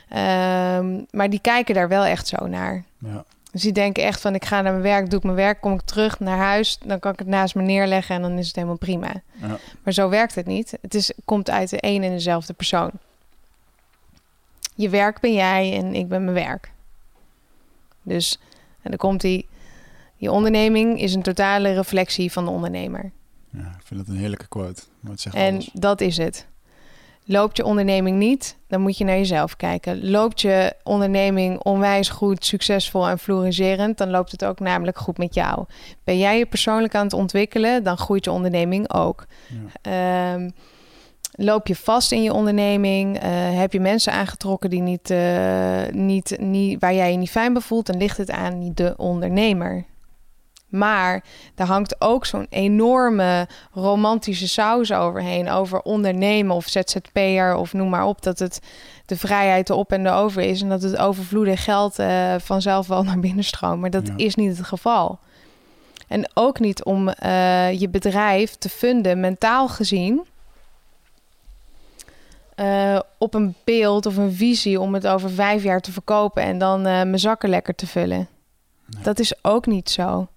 Ehm, 0.10 1.02
maar 1.12 1.30
die 1.30 1.42
kijken 1.42 1.76
daar 1.76 1.88
wel 1.88 2.04
echt 2.04 2.28
zo 2.28 2.48
naar. 2.48 2.84
Ja. 3.00 3.24
Dus 3.52 3.62
die 3.62 3.72
denken 3.72 4.04
echt 4.04 4.22
van, 4.22 4.36
ik 4.36 4.46
ga 4.46 4.62
naar 4.62 4.72
mijn 4.72 4.84
werk, 4.84 5.10
doe 5.10 5.20
ik 5.20 5.26
mijn 5.26 5.36
werk, 5.36 5.62
kom 5.62 5.74
ik 5.74 5.82
terug 5.82 6.20
naar 6.20 6.38
huis, 6.38 6.78
dan 6.86 7.00
kan 7.00 7.12
ik 7.14 7.20
het 7.20 7.28
naast 7.28 7.56
me 7.56 7.62
neerleggen 7.62 8.16
en 8.16 8.22
dan 8.22 8.38
is 8.38 8.48
het 8.48 8.56
helemaal 8.56 8.78
prima. 8.78 9.12
Ja. 9.42 9.58
Maar 9.84 9.94
zo 9.94 10.10
werkt 10.10 10.36
het 10.36 10.46
niet. 10.46 10.78
Het 10.82 10.96
is, 10.96 11.12
komt 11.26 11.50
uit 11.50 11.70
de 11.70 11.78
een 11.80 12.04
en 12.04 12.12
dezelfde 12.12 12.54
persoon. 12.54 12.92
Je 14.82 14.90
werk 14.90 15.20
ben 15.20 15.34
jij 15.34 15.78
en 15.78 15.96
ik 15.96 16.08
ben 16.08 16.24
mijn 16.24 16.36
werk. 16.36 16.72
Dus 18.04 18.40
en 18.82 18.90
dan 18.90 18.98
komt 18.98 19.22
die. 19.22 19.48
Je 20.16 20.32
onderneming 20.32 21.02
is 21.02 21.14
een 21.14 21.22
totale 21.22 21.74
reflectie 21.74 22.32
van 22.32 22.46
de 22.46 22.52
ondernemer. 22.52 23.12
ja, 23.50 23.60
ik 23.80 23.86
vind 23.86 24.00
het 24.00 24.10
een 24.10 24.16
heerlijke 24.16 24.48
quote. 24.48 24.82
Maar 25.00 25.12
het 25.12 25.22
zegt 25.22 25.36
En 25.36 25.54
alles. 25.54 25.70
dat 25.74 26.02
is 26.02 26.18
het. 26.18 26.48
Loopt 27.26 27.58
je 27.58 27.66
onderneming 27.66 28.18
niet, 28.18 28.58
dan 28.68 28.82
moet 28.82 28.98
je 28.98 29.04
naar 29.04 29.18
jezelf 29.18 29.56
kijken. 29.56 30.10
Loopt 30.10 30.42
je 30.42 30.74
onderneming 30.84 31.60
onwijs 31.60 32.10
goed, 32.10 32.46
succesvol 32.46 33.08
en 33.08 33.20
floriserend, 33.20 33.98
dan 33.98 34.10
loopt 34.10 34.32
het 34.32 34.46
ook 34.46 34.60
namelijk 34.60 34.98
goed 34.98 35.18
met 35.18 35.34
jou. 35.34 35.66
Ben 36.04 36.18
jij 36.18 36.38
je 36.38 36.46
persoonlijk 36.46 36.96
aan 36.96 37.04
het 37.04 37.14
ontwikkelen, 37.14 37.84
dan 37.84 37.98
groeit 37.98 38.26
je 38.26 38.32
onderneming 38.32 38.94
ook. 38.94 39.26
Ja. 39.82 40.34
Ehm, 40.34 40.50
loop 41.32 41.68
je 41.68 41.76
vast 41.76 42.12
in 42.12 42.24
je 42.24 42.34
onderneming? 42.34 43.20
Eh, 43.20 43.30
heb 43.60 43.74
je 43.74 43.80
mensen 43.80 44.14
aangetrokken 44.14 44.70
die 44.70 44.82
niet, 44.82 45.10
eh, 45.10 45.82
niet, 45.92 46.36
niet, 46.40 46.80
waar 46.80 46.94
jij 46.94 47.12
je 47.12 47.18
niet 47.18 47.30
fijn 47.32 47.54
bij 47.54 47.62
voelt? 47.62 47.86
Dan 47.86 47.98
ligt 47.98 48.18
het 48.18 48.32
aan 48.32 48.72
de 48.74 48.94
ondernemer. 48.98 49.86
Maar 50.68 51.24
daar 51.56 51.68
hangt 51.68 52.02
ook 52.02 52.26
zo'n 52.26 52.46
enorme 52.50 53.48
romantische 53.72 54.48
saus 54.48 54.92
overheen. 54.94 55.50
Over 55.50 55.82
ondernemen 55.82 56.56
of 56.56 56.68
ZZP'er 56.68 57.56
of 57.56 57.74
noem 57.74 57.90
maar 57.90 58.06
op. 58.06 58.22
Dat 58.22 58.40
het 58.40 58.60
de 59.06 59.18
vrijheid 59.18 59.70
erop 59.70 59.92
en 59.92 60.06
erover 60.06 60.42
is. 60.42 60.62
En 60.62 60.70
dat 60.70 60.82
het 60.82 60.98
overvloedig 60.98 61.64
geld 61.64 62.00
eh, 62.00 62.36
vanzelf 62.40 62.88
wel 62.88 63.04
naar 63.04 63.20
binnen 63.20 63.44
stroomt. 63.44 63.80
Maar 63.82 63.90
dat 63.90 64.08
Ja. 64.08 64.14
is 64.18 64.36
niet 64.36 64.58
het 64.58 64.66
geval. 64.66 65.20
En 66.08 66.32
ook 66.34 66.60
niet 66.60 66.84
om 66.84 67.08
je 67.72 67.88
bedrijf 67.92 68.56
te 68.56 68.70
funden, 68.70 69.20
mentaal 69.20 69.68
gezien. 69.68 70.26
Eh, 72.56 73.00
op 73.18 73.34
een 73.34 73.56
beeld 73.64 74.06
of 74.06 74.18
een 74.18 74.34
visie 74.34 74.80
om 74.80 74.94
het 74.94 75.08
over 75.08 75.30
vijf 75.30 75.64
jaar 75.64 75.82
te 75.82 75.92
verkopen 75.92 76.44
en 76.44 76.58
dan 76.58 76.80
eh, 76.80 76.84
mijn 76.84 77.20
zakken 77.20 77.50
lekker 77.50 77.76
te 77.76 77.88
vullen. 77.88 78.28
Nee. 78.86 79.04
Dat 79.04 79.20
is 79.20 79.34
ook 79.42 79.66
niet 79.66 79.90
zo. 79.90 80.28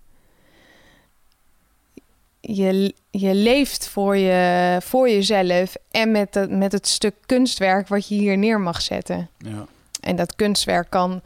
je, 2.41 2.95
je 3.11 3.35
leeft 3.35 3.89
voor, 3.89 4.17
je, 4.17 4.79
voor 4.83 5.09
jezelf 5.09 5.75
en 5.91 6.11
met, 6.11 6.35
het, 6.35 6.51
met 6.51 6.73
het 6.73 6.87
stuk 6.87 7.15
kunstwerk 7.27 7.89
wat 7.89 8.09
je 8.09 8.15
hier 8.15 8.39
neer 8.39 8.61
mag 8.61 8.83
zetten. 8.83 9.29
Ja. 9.39 9.67
En 10.01 10.17
dat 10.17 10.37
kunstwerk 10.37 10.91
kan 10.91 11.23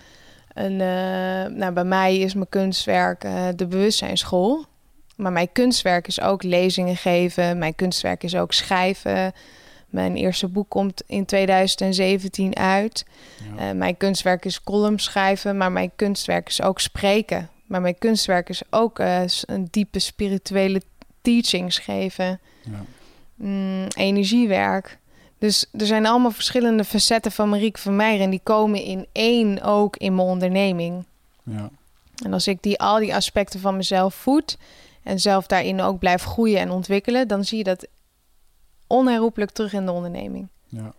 een, 0.59 0.81
eh, 0.81 1.57
nou 1.57 1.73
bij 1.73 1.85
mij 1.85 2.19
is 2.19 2.35
mijn 2.35 2.49
kunstwerk 2.49 3.25
uh, 3.25 3.47
de 3.57 3.67
bewustzijnsschool. 3.67 4.65
Maar 5.17 5.33
mijn 5.33 5.53
kunstwerk 5.53 6.07
is 6.07 6.21
ook 6.21 6.43
lezingen 6.43 6.97
geven. 6.97 7.59
Mijn 7.59 7.75
kunstwerk 7.75 8.23
is 8.23 8.37
ook 8.37 8.53
schrijven. 8.53 9.33
Mijn 9.89 10.17
eerste 10.17 10.49
boek 10.49 10.69
komt 10.69 11.03
in 11.07 11.25
2017 11.25 12.57
uit. 12.57 13.05
Ja. 13.57 13.69
Uh, 13.69 13.77
mijn 13.79 13.97
kunstwerk 13.97 14.45
is 14.45 14.63
column 14.63 14.99
schrijven, 14.99 15.57
maar 15.57 15.73
mijn 15.73 15.91
kunstwerk 15.97 16.49
is 16.49 16.63
ook 16.63 16.81
spreken. 16.81 17.51
Maar 17.67 17.81
mijn 17.81 17.99
kunstwerk 17.99 18.49
is 18.49 18.63
ook 18.71 18.99
uh, 18.99 19.23
een 19.45 19.69
diepe 19.71 19.99
spirituele 19.99 20.83
teachings 21.23 21.79
geven. 21.79 22.41
Ja. 22.63 22.85
Mm, 23.35 23.87
energiewerk. 23.97 24.99
Dus 25.39 25.67
er 25.73 25.87
zijn 25.87 26.07
allemaal 26.07 26.31
verschillende 26.31 26.85
facetten 26.85 27.33
van 27.33 27.49
Marieke 27.49 27.81
van 27.81 27.97
Meijer... 27.97 28.21
en 28.21 28.31
die 28.31 28.41
komen 28.43 28.83
in 28.83 29.07
één 29.13 29.63
ook 29.63 29.97
in 29.97 30.15
mijn 30.15 30.29
onderneming. 30.29 31.05
Ja. 31.43 31.71
En 32.25 32.33
als 32.33 32.47
ik 32.47 32.63
die, 32.63 32.79
al 32.79 32.99
die 32.99 33.15
aspecten 33.15 33.61
van 33.61 33.77
mezelf 33.77 34.15
voed... 34.15 34.59
en 35.03 35.21
zelf 35.21 35.47
daarin 35.47 35.81
ook 35.81 35.99
blijf 35.99 36.23
groeien 36.23 36.61
en 36.61 36.71
ontwikkelen... 36.71 37.29
dan 37.29 37.45
zie 37.45 37.59
je 37.59 37.65
dat 37.65 37.87
onherroepelijk 38.89 39.51
terug 39.51 39.73
in 39.73 39.87
de 39.87 39.93
onderneming. 39.93 40.49
Ja. 40.67 40.93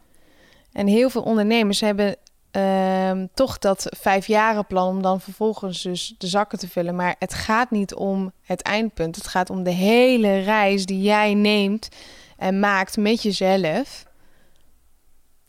En 0.72 0.88
heel 0.88 1.10
veel 1.10 1.22
ondernemers 1.22 1.80
hebben 1.80 2.16
uh, 2.52 3.12
toch 3.34 3.58
dat 3.58 3.88
vijfjarenplan 3.98 4.88
om 4.88 5.02
dan 5.02 5.22
vervolgens 5.22 5.82
dus 5.82 6.16
de 6.18 6.28
zakken 6.28 6.60
te 6.60 6.68
vullen. 6.68 6.96
Maar 6.96 7.16
het 7.20 7.34
gaat 7.34 7.72
niet 7.72 7.94
om 7.94 8.32
het 8.44 8.62
eindpunt. 8.62 9.16
Het 9.16 9.28
gaat 9.28 9.50
om 9.50 9.64
de 9.64 9.72
hele 9.72 10.40
reis 10.40 10.86
die 10.86 11.02
jij 11.02 11.34
neemt 11.34 11.90
en 12.38 12.60
maakt 12.60 12.98
met 12.98 13.22
jezelf 13.22 14.06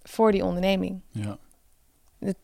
voor 0.02 0.32
die 0.32 0.44
onderneming. 0.44 1.00
Ja. 1.10 1.38
Het, 2.18 2.36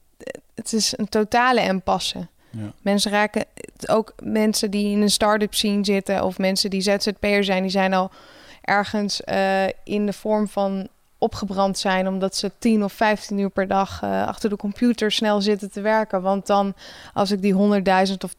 het 0.55 0.73
is 0.73 0.95
een 0.97 1.09
totale 1.09 1.63
impasse. 1.63 2.29
Ja. 2.51 2.73
Mensen 2.83 3.11
raken 3.11 3.45
ook 3.87 4.15
mensen 4.23 4.71
die 4.71 4.91
in 4.91 5.03
een 5.03 5.11
start-up 5.11 5.55
scene 5.55 5.85
zitten 5.85 6.25
of 6.25 6.39
mensen 6.39 6.71
die 6.71 6.81
ZZP'er 6.81 7.45
zijn, 7.45 7.63
die 7.63 7.71
zijn 7.71 7.95
al 7.95 8.11
ergens 8.67 9.21
uh, 9.25 9.65
in 9.85 10.07
de 10.07 10.13
vorm 10.13 10.49
van 10.49 10.89
opgebrand 11.19 11.79
zijn 11.79 12.09
omdat 12.09 12.37
ze 12.37 12.53
10 12.59 12.85
of 12.85 12.93
15 12.93 13.39
uur 13.39 13.51
per 13.51 13.67
dag 13.69 14.03
uh, 14.05 14.27
achter 14.27 14.51
de 14.51 14.57
computer 14.57 15.13
snel 15.13 15.41
zitten 15.41 15.71
te 15.71 15.81
werken. 15.81 16.23
Want 16.23 16.47
dan, 16.47 16.75
als 17.13 17.31
ik 17.31 17.43
die 17.43 17.55
100.000 17.55 17.59
of 18.19 18.35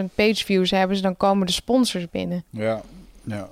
200.000 0.00 0.04
page 0.14 0.44
views 0.44 0.70
hebben, 0.70 1.02
dan 1.02 1.16
komen 1.16 1.46
de 1.46 1.52
sponsors 1.52 2.10
binnen. 2.10 2.44
Ja, 2.50 2.80
ja. 3.22 3.48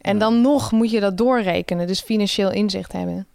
En 0.00 0.18
dan 0.18 0.40
nog 0.40 0.72
moet 0.72 0.90
je 0.90 1.00
dat 1.00 1.18
doorrekenen, 1.18 1.86
dus 1.86 2.00
financieel 2.00 2.50
inzicht 2.50 2.92
hebben. 2.92 3.26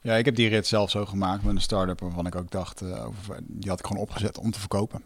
Ja, 0.00 0.14
ik 0.14 0.24
heb 0.24 0.36
die 0.36 0.48
rit 0.48 0.66
zelf 0.66 0.90
zo 0.90 1.04
gemaakt 1.06 1.42
met 1.44 1.54
een 1.54 1.60
start-up 1.60 2.00
waarvan 2.00 2.26
ik 2.26 2.34
ook 2.34 2.50
dacht, 2.50 2.82
uh, 2.82 3.06
over, 3.06 3.38
die 3.42 3.70
had 3.70 3.78
ik 3.78 3.86
gewoon 3.86 4.02
opgezet 4.02 4.38
om 4.38 4.50
te 4.50 4.58
verkopen. 4.60 5.02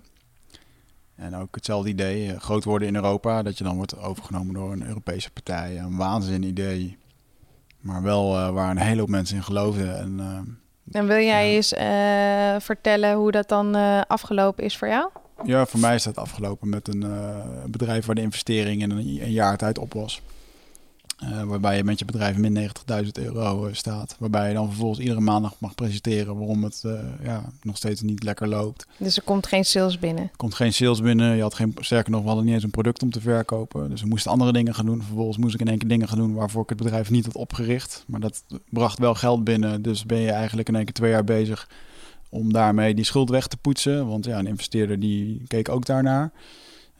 En 1.15 1.37
ook 1.37 1.55
hetzelfde 1.55 1.89
idee, 1.89 2.27
uh, 2.27 2.39
groot 2.39 2.65
worden 2.65 2.89
in 2.89 2.95
Europa, 2.95 3.43
dat 3.43 3.59
je 3.59 3.65
dan 3.65 3.77
wordt 3.77 3.99
overgenomen 3.99 4.55
door 4.55 4.73
een 4.73 4.87
Europese 4.87 5.31
partij. 5.31 5.79
Een 5.79 5.97
waanzin 5.97 6.43
idee, 6.43 6.99
maar 7.81 8.03
wel 8.03 8.39
uh, 8.39 8.51
waar 8.51 8.71
een 8.71 8.79
hele 8.79 9.01
hoop 9.01 9.09
mensen 9.09 9.37
in 9.37 9.43
geloofden. 9.43 9.99
En, 9.99 10.17
uh, 10.21 10.97
en 11.01 11.07
wil 11.07 11.17
jij 11.17 11.55
eens 11.55 11.69
vertellen 12.65 13.15
hoe 13.15 13.31
dat 13.31 13.49
dan 13.49 13.75
afgelopen 14.07 14.65
is 14.65 14.77
voor 14.77 14.89
jou? 14.89 15.11
Ja, 15.45 15.67
voor 15.67 15.81
mij 15.81 15.95
is 15.95 16.03
dat 16.03 16.17
afgelopen 16.17 16.69
met 16.69 16.89
een 16.89 17.05
bedrijf 17.71 18.07
waar 18.07 18.15
de 18.15 18.21
investering 18.21 18.83
in 18.83 18.91
een, 18.91 18.99
een 18.99 19.33
jaar 19.33 19.57
tijd 19.57 19.79
op 19.79 19.93
was. 19.93 20.23
Uh, 21.25 21.43
waarbij 21.43 21.77
je 21.77 21.85
met 21.85 21.99
je 21.99 22.05
bedrijf 22.05 22.37
min 22.37 22.71
90.000 23.05 23.09
euro 23.13 23.67
uh, 23.67 23.75
staat. 23.75 24.17
Waarbij 24.19 24.49
je 24.49 24.55
dan 24.55 24.67
vervolgens 24.67 25.01
iedere 25.01 25.21
maandag 25.21 25.55
mag 25.59 25.75
presenteren 25.75 26.37
waarom 26.37 26.65
het 26.65 26.83
uh, 26.87 27.01
ja, 27.23 27.43
nog 27.63 27.77
steeds 27.77 28.01
niet 28.01 28.23
lekker 28.23 28.49
loopt. 28.49 28.87
Dus 28.97 29.17
er 29.17 29.23
komt 29.23 29.47
geen 29.47 29.65
sales 29.65 29.99
binnen? 29.99 30.25
Er 30.25 30.37
komt 30.37 30.55
geen 30.55 30.73
sales 30.73 31.01
binnen. 31.01 31.37
Je 31.37 31.43
had 31.43 31.55
geen, 31.55 31.75
sterker 31.81 32.11
nog, 32.11 32.21
we 32.21 32.27
hadden 32.27 32.45
niet 32.45 32.55
eens 32.55 32.63
een 32.63 32.71
product 32.71 33.03
om 33.03 33.11
te 33.11 33.21
verkopen. 33.21 33.91
Dus 33.91 34.03
we 34.03 34.09
moesten 34.09 34.31
andere 34.31 34.53
dingen 34.53 34.75
gaan 34.75 34.87
doen. 34.87 35.03
Vervolgens 35.03 35.39
moest 35.39 35.55
ik 35.55 35.61
in 35.61 35.69
één 35.69 35.79
keer 35.79 35.89
dingen 35.89 36.09
gaan 36.09 36.19
doen 36.19 36.35
waarvoor 36.35 36.63
ik 36.63 36.69
het 36.69 36.79
bedrijf 36.79 37.11
niet 37.11 37.25
had 37.25 37.37
opgericht. 37.37 38.05
Maar 38.07 38.21
dat 38.21 38.45
bracht 38.71 38.99
wel 38.99 39.15
geld 39.15 39.45
binnen. 39.45 39.83
Dus 39.83 40.07
ben 40.07 40.19
je 40.19 40.31
eigenlijk 40.31 40.69
in 40.69 40.75
één 40.75 40.85
keer 40.85 40.95
twee 40.95 41.11
jaar 41.11 41.25
bezig 41.25 41.69
om 42.29 42.53
daarmee 42.53 42.95
die 42.95 43.05
schuld 43.05 43.31
weg 43.31 43.47
te 43.47 43.57
poetsen. 43.57 44.07
Want 44.07 44.25
ja, 44.25 44.39
een 44.39 44.47
investeerder 44.47 45.01
die 45.01 45.43
keek 45.47 45.69
ook 45.69 45.87
daarnaar. 45.87 46.33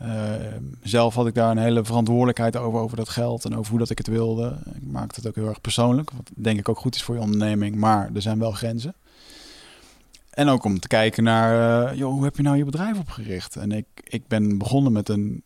Uh, 0.03 0.33
zelf 0.83 1.15
had 1.15 1.27
ik 1.27 1.35
daar 1.35 1.51
een 1.51 1.59
hele 1.59 1.85
verantwoordelijkheid 1.85 2.57
over, 2.57 2.81
over 2.81 2.97
dat 2.97 3.09
geld 3.09 3.45
en 3.45 3.57
over 3.57 3.71
hoe 3.71 3.79
dat 3.79 3.91
ik 3.91 3.99
het 3.99 4.07
wilde. 4.07 4.59
Ik 4.75 4.91
maakte 4.91 5.21
het 5.21 5.29
ook 5.29 5.35
heel 5.35 5.49
erg 5.49 5.61
persoonlijk, 5.61 6.11
wat 6.11 6.31
denk 6.35 6.59
ik 6.59 6.69
ook 6.69 6.79
goed 6.79 6.95
is 6.95 7.03
voor 7.03 7.15
je 7.15 7.21
onderneming, 7.21 7.77
maar 7.77 8.11
er 8.15 8.23
zijn 8.23 8.39
wel 8.39 8.53
grenzen. 8.53 8.95
En 10.31 10.49
ook 10.49 10.65
om 10.65 10.81
te 10.81 10.89
kijken 10.89 11.25
naar, 11.25 11.91
uh, 11.93 11.99
joh, 11.99 12.13
hoe 12.13 12.25
heb 12.25 12.37
je 12.37 12.43
nou 12.43 12.57
je 12.57 12.65
bedrijf 12.65 12.99
opgericht? 12.99 13.57
En 13.57 13.73
ik, 13.73 13.87
ik 14.05 14.27
ben 14.29 14.59
begonnen 14.59 14.93
met 14.93 15.09
een, 15.09 15.43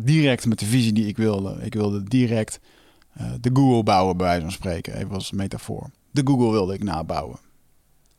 direct 0.00 0.46
met 0.46 0.58
de 0.58 0.66
visie 0.66 0.92
die 0.92 1.06
ik 1.06 1.16
wilde. 1.16 1.58
Ik 1.60 1.74
wilde 1.74 2.02
direct 2.02 2.60
uh, 3.20 3.32
de 3.40 3.50
Google 3.52 3.82
bouwen, 3.82 4.16
bij 4.16 4.26
wijze 4.26 4.42
van 4.42 4.52
spreken, 4.52 4.94
even 4.94 5.14
als 5.14 5.32
metafoor. 5.32 5.90
De 6.10 6.22
Google 6.24 6.50
wilde 6.50 6.74
ik 6.74 6.82
nabouwen 6.82 7.38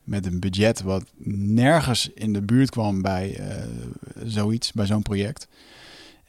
met 0.08 0.26
een 0.26 0.40
budget 0.40 0.82
wat 0.82 1.04
nergens 1.24 2.10
in 2.14 2.34
de 2.34 2.42
buurt 2.42 2.70
kwam 2.70 3.02
bij 3.02 3.40
uh, 3.40 3.46
zoiets, 4.26 4.72
bij 4.72 4.86
zo'n 4.86 5.02
project. 5.02 5.48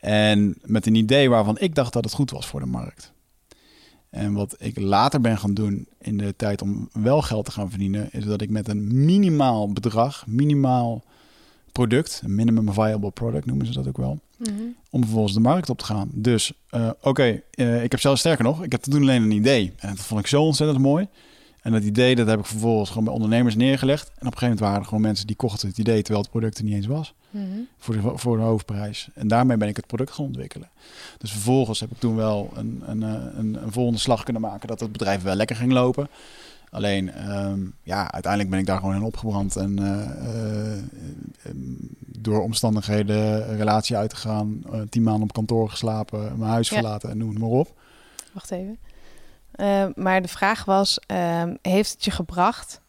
En 0.00 0.56
met 0.64 0.86
een 0.86 0.94
idee 0.94 1.30
waarvan 1.30 1.58
ik 1.58 1.74
dacht 1.74 1.92
dat 1.92 2.04
het 2.04 2.12
goed 2.12 2.30
was 2.30 2.46
voor 2.46 2.60
de 2.60 2.66
markt. 2.66 3.12
En 4.10 4.32
wat 4.32 4.56
ik 4.58 4.78
later 4.78 5.20
ben 5.20 5.38
gaan 5.38 5.54
doen 5.54 5.86
in 5.98 6.16
de 6.16 6.36
tijd 6.36 6.62
om 6.62 6.88
wel 6.92 7.22
geld 7.22 7.44
te 7.44 7.50
gaan 7.50 7.70
verdienen, 7.70 8.08
is 8.12 8.24
dat 8.24 8.42
ik 8.42 8.50
met 8.50 8.68
een 8.68 9.04
minimaal 9.04 9.72
bedrag, 9.72 10.26
minimaal 10.26 11.04
product, 11.72 12.20
een 12.24 12.34
minimum 12.34 12.72
viable 12.72 13.10
product 13.10 13.46
noemen 13.46 13.66
ze 13.66 13.72
dat 13.72 13.88
ook 13.88 13.96
wel, 13.96 14.20
mm-hmm. 14.36 14.76
om 14.90 15.02
vervolgens 15.02 15.34
de 15.34 15.40
markt 15.40 15.70
op 15.70 15.78
te 15.78 15.84
gaan. 15.84 16.10
Dus 16.14 16.52
uh, 16.70 16.88
oké, 16.88 17.08
okay, 17.08 17.42
uh, 17.54 17.82
ik 17.84 17.90
heb 17.90 18.00
zelfs 18.00 18.20
sterker 18.20 18.44
nog, 18.44 18.64
ik 18.64 18.72
heb 18.72 18.82
toen 18.82 19.02
alleen 19.02 19.22
een 19.22 19.30
idee. 19.30 19.72
En 19.76 19.88
dat 19.88 20.04
vond 20.04 20.20
ik 20.20 20.26
zo 20.26 20.42
ontzettend 20.42 20.78
mooi. 20.78 21.08
En 21.68 21.74
dat 21.74 21.82
idee, 21.82 22.14
dat 22.14 22.26
heb 22.26 22.38
ik 22.38 22.46
vervolgens 22.46 22.88
gewoon 22.88 23.04
bij 23.04 23.12
ondernemers 23.12 23.54
neergelegd. 23.54 24.06
En 24.08 24.12
op 24.14 24.18
een 24.18 24.26
gegeven 24.26 24.42
moment 24.42 24.60
waren 24.60 24.78
er 24.78 24.84
gewoon 24.84 25.00
mensen 25.00 25.26
die 25.26 25.36
kochten 25.36 25.68
het 25.68 25.78
idee 25.78 26.02
terwijl 26.02 26.20
het 26.20 26.30
product 26.30 26.58
er 26.58 26.64
niet 26.64 26.74
eens 26.74 26.86
was. 26.86 27.14
Mm-hmm. 27.30 27.68
Voor, 27.78 27.94
de, 27.94 28.12
voor 28.14 28.36
de 28.36 28.42
hoofdprijs. 28.42 29.08
En 29.14 29.28
daarmee 29.28 29.56
ben 29.56 29.68
ik 29.68 29.76
het 29.76 29.86
product 29.86 30.10
gaan 30.10 30.24
ontwikkelen. 30.24 30.68
Dus 31.18 31.30
vervolgens 31.30 31.80
heb 31.80 31.90
ik 31.90 31.98
toen 31.98 32.16
wel 32.16 32.50
een, 32.54 32.82
een, 32.86 33.02
een, 33.02 33.62
een 33.62 33.72
volgende 33.72 33.98
slag 33.98 34.22
kunnen 34.22 34.42
maken 34.42 34.68
dat 34.68 34.80
het 34.80 34.92
bedrijf 34.92 35.22
wel 35.22 35.34
lekker 35.34 35.56
ging 35.56 35.72
lopen. 35.72 36.08
Alleen, 36.70 37.30
um, 37.30 37.74
ja, 37.82 38.12
uiteindelijk 38.12 38.50
ben 38.50 38.60
ik 38.60 38.66
daar 38.66 38.78
gewoon 38.78 38.94
in 38.94 39.02
opgebrand. 39.02 39.56
En 39.56 39.80
uh, 39.80 40.76
uh, 41.42 41.52
door 42.06 42.42
omstandigheden 42.42 43.56
relatie 43.56 43.96
uit 43.96 44.10
te 44.10 44.16
gaan, 44.16 44.62
uh, 44.72 44.80
tien 44.88 45.02
maanden 45.02 45.22
op 45.22 45.32
kantoor 45.32 45.70
geslapen, 45.70 46.38
mijn 46.38 46.50
huis 46.50 46.68
ja. 46.68 46.74
verlaten 46.74 47.10
en 47.10 47.18
noem 47.18 47.28
het 47.28 47.38
maar 47.38 47.48
op. 47.48 47.74
Wacht 48.32 48.50
even. 48.50 48.78
Uh, 49.60 49.84
maar 49.94 50.22
de 50.22 50.28
vraag 50.28 50.64
was, 50.64 50.98
uh, 51.12 51.42
heeft 51.62 51.92
het 51.92 52.04
je 52.04 52.10
gebracht? 52.10 52.80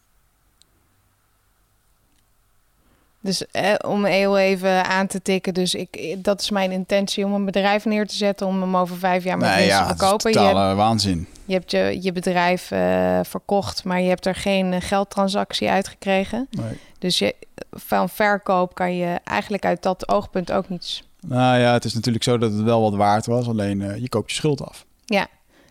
Dus 3.21 3.45
eh, 3.51 3.73
om 3.85 4.05
heel 4.05 4.37
even 4.37 4.85
aan 4.85 5.07
te 5.07 5.21
tikken, 5.21 5.53
dus 5.53 5.75
ik, 5.75 6.15
dat 6.17 6.41
is 6.41 6.49
mijn 6.49 6.71
intentie 6.71 7.25
om 7.25 7.33
een 7.33 7.45
bedrijf 7.45 7.85
neer 7.85 8.07
te 8.07 8.15
zetten 8.15 8.47
om 8.47 8.61
hem 8.61 8.77
over 8.77 8.97
vijf 8.97 9.23
jaar 9.23 9.37
met 9.37 9.49
nee, 9.49 9.65
ja, 9.65 9.79
te 9.79 9.95
verkopen. 9.95 10.31
je 10.31 10.39
hebt, 10.39 10.75
waanzin. 10.75 11.27
Je 11.45 11.53
hebt 11.53 11.71
je, 11.71 11.97
je 12.01 12.11
bedrijf 12.11 12.71
uh, 12.71 13.19
verkocht, 13.23 13.83
maar 13.83 14.01
je 14.01 14.09
hebt 14.09 14.25
er 14.25 14.35
geen 14.35 14.81
geldtransactie 14.81 15.69
uitgekregen. 15.69 16.47
Nee. 16.51 16.77
Dus 16.99 17.19
je, 17.19 17.35
van 17.71 18.09
verkoop 18.09 18.75
kan 18.75 18.95
je 18.95 19.19
eigenlijk 19.23 19.65
uit 19.65 19.83
dat 19.83 20.09
oogpunt 20.09 20.51
ook 20.51 20.69
niets. 20.69 21.03
Nou 21.27 21.59
ja, 21.59 21.73
het 21.73 21.85
is 21.85 21.93
natuurlijk 21.93 22.23
zo 22.23 22.37
dat 22.37 22.51
het 22.51 22.61
wel 22.61 22.81
wat 22.81 22.95
waard 22.95 23.25
was, 23.25 23.47
alleen 23.47 23.79
uh, 23.79 23.97
je 23.97 24.09
koopt 24.09 24.29
je 24.29 24.35
schuld 24.35 24.61
af. 24.61 24.85
Ja, 25.05 25.27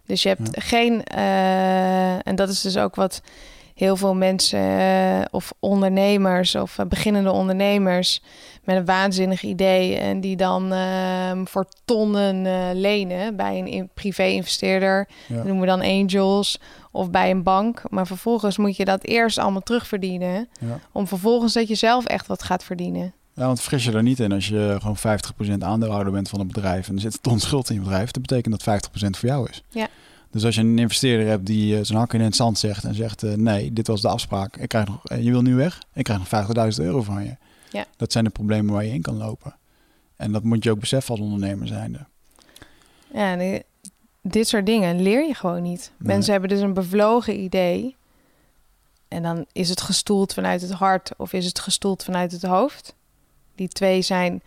dus 0.09 0.23
je 0.23 0.29
hebt 0.29 0.49
ja. 0.53 0.61
geen, 0.63 1.03
uh, 1.15 2.27
en 2.27 2.37
dat 2.37 2.49
is 2.49 2.61
dus 2.61 2.77
ook 2.77 2.95
wat 2.95 3.23
heel 3.75 3.97
veel 3.97 4.15
mensen 4.15 4.61
uh, 4.61 5.21
of 5.31 5.53
ondernemers 5.59 6.55
of 6.55 6.79
uh, 6.79 6.87
beginnende 6.87 7.31
ondernemers 7.31 8.23
met 8.65 8.77
een 8.77 8.85
waanzinnig 8.85 9.43
idee 9.43 9.97
en 9.97 10.21
die 10.21 10.37
dan 10.37 10.73
uh, 10.73 11.31
voor 11.45 11.67
tonnen 11.85 12.43
lenen 12.81 13.37
bij 13.37 13.63
een 13.67 13.91
privé-investeerder, 13.95 15.09
ja. 15.27 15.35
noemen 15.35 15.61
we 15.61 15.67
dan 15.67 15.81
angels, 15.81 16.61
of 16.93 17.11
bij 17.11 17.31
een 17.31 17.43
bank. 17.43 17.83
Maar 17.91 18.07
vervolgens 18.07 18.57
moet 18.57 18.77
je 18.77 18.85
dat 18.85 19.05
eerst 19.05 19.39
allemaal 19.39 19.61
terugverdienen, 19.61 20.49
ja. 20.61 20.81
om 20.93 21.07
vervolgens 21.07 21.53
dat 21.53 21.69
je 21.69 21.75
zelf 21.75 22.05
echt 22.05 22.27
wat 22.27 22.43
gaat 22.43 22.65
verdienen. 22.65 23.15
Ja, 23.39 23.47
want 23.47 23.61
fris 23.61 23.85
je 23.85 23.93
er 23.93 24.03
niet 24.03 24.21
in 24.21 24.33
als 24.33 24.49
je 24.49 24.77
gewoon 24.81 25.21
50% 25.59 25.59
aandeelhouder 25.59 26.13
bent 26.13 26.29
van 26.29 26.41
een 26.41 26.47
bedrijf 26.47 26.89
en 26.89 26.95
er 26.95 27.01
zit 27.01 27.23
ton 27.23 27.41
schuld 27.41 27.69
in 27.69 27.75
je 27.75 27.81
bedrijf. 27.81 28.11
Dat 28.11 28.23
betekent 28.23 28.65
dat 28.65 28.83
50% 28.85 29.11
voor 29.11 29.29
jou 29.29 29.49
is. 29.51 29.63
Ja. 29.69 29.89
Dus 30.31 30.45
als 30.45 30.55
je 30.55 30.61
een 30.61 30.79
investeerder 30.79 31.27
hebt 31.27 31.47
die 31.47 31.75
uh, 31.75 31.85
zijn 31.85 31.99
hakken 31.99 32.19
in 32.19 32.25
het 32.25 32.37
zand 32.37 32.59
zegt 32.59 32.85
en 32.85 32.95
zegt: 32.95 33.23
uh, 33.23 33.35
Nee, 33.35 33.73
dit 33.73 33.87
was 33.87 34.01
de 34.01 34.09
afspraak, 34.09 34.57
ik 34.57 34.69
krijg 34.69 34.87
nog, 34.87 35.11
uh, 35.11 35.23
je 35.23 35.31
wil 35.31 35.43
nu 35.43 35.55
weg, 35.55 35.83
ik 35.93 36.05
krijg 36.05 36.31
nog 36.31 36.75
50.000 36.79 36.85
euro 36.85 37.03
van 37.03 37.25
je. 37.25 37.37
Ja. 37.71 37.85
Dat 37.97 38.13
zijn 38.13 38.25
de 38.25 38.31
problemen 38.31 38.75
waar 38.75 38.85
je 38.85 38.93
in 38.93 39.03
kan 39.03 39.17
lopen. 39.17 39.57
En 40.17 40.33
dat 40.33 40.43
moet 40.43 40.65
je 40.65 40.71
ook 40.71 40.81
beseffen 40.81 41.11
als 41.11 41.21
ondernemer 41.21 41.67
zijnde. 41.67 42.07
Ja, 43.13 43.61
dit 44.23 44.49
soort 44.49 44.67
dingen 44.67 45.03
leer 45.03 45.27
je 45.27 45.35
gewoon 45.35 45.63
niet. 45.63 45.93
Nee. 45.99 46.09
Mensen 46.09 46.33
hebben 46.33 46.51
dus 46.51 46.61
een 46.61 46.75
bevlogen 46.75 47.41
idee. 47.41 47.97
En 49.09 49.23
dan 49.23 49.47
is 49.53 49.69
het 49.69 49.81
gestoeld 49.81 50.35
vanuit 50.35 50.61
het 50.61 50.71
hart 50.71 51.11
of 51.17 51.33
is 51.33 51.45
het 51.47 51.59
gestoeld 51.59 52.05
vanuit 52.05 52.33
het 52.33 52.43
hoofd. 52.43 52.97
Die 53.59 53.69
twee 53.69 54.03
zijn. 54.03 54.43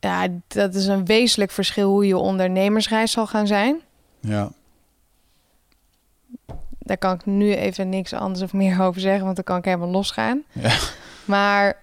Ja, 0.00 0.28
dat 0.46 0.74
is 0.74 0.86
een 0.86 1.04
wezenlijk 1.04 1.50
verschil 1.50 1.90
hoe 1.90 2.06
je 2.06 2.16
ondernemersreis 2.16 3.12
zal 3.12 3.26
gaan 3.26 3.46
zijn. 3.46 3.80
Ja, 4.20 4.50
Daar 6.78 6.98
kan 6.98 7.14
ik 7.14 7.26
nu 7.26 7.54
even 7.54 7.88
niks 7.88 8.12
anders 8.12 8.42
of 8.42 8.52
meer 8.52 8.82
over 8.82 9.00
zeggen, 9.00 9.24
want 9.24 9.36
dan 9.36 9.44
kan 9.44 9.56
ik 9.56 9.64
helemaal 9.64 9.88
losgaan. 9.88 10.42
Ja. 10.52 10.76
Maar 11.24 11.80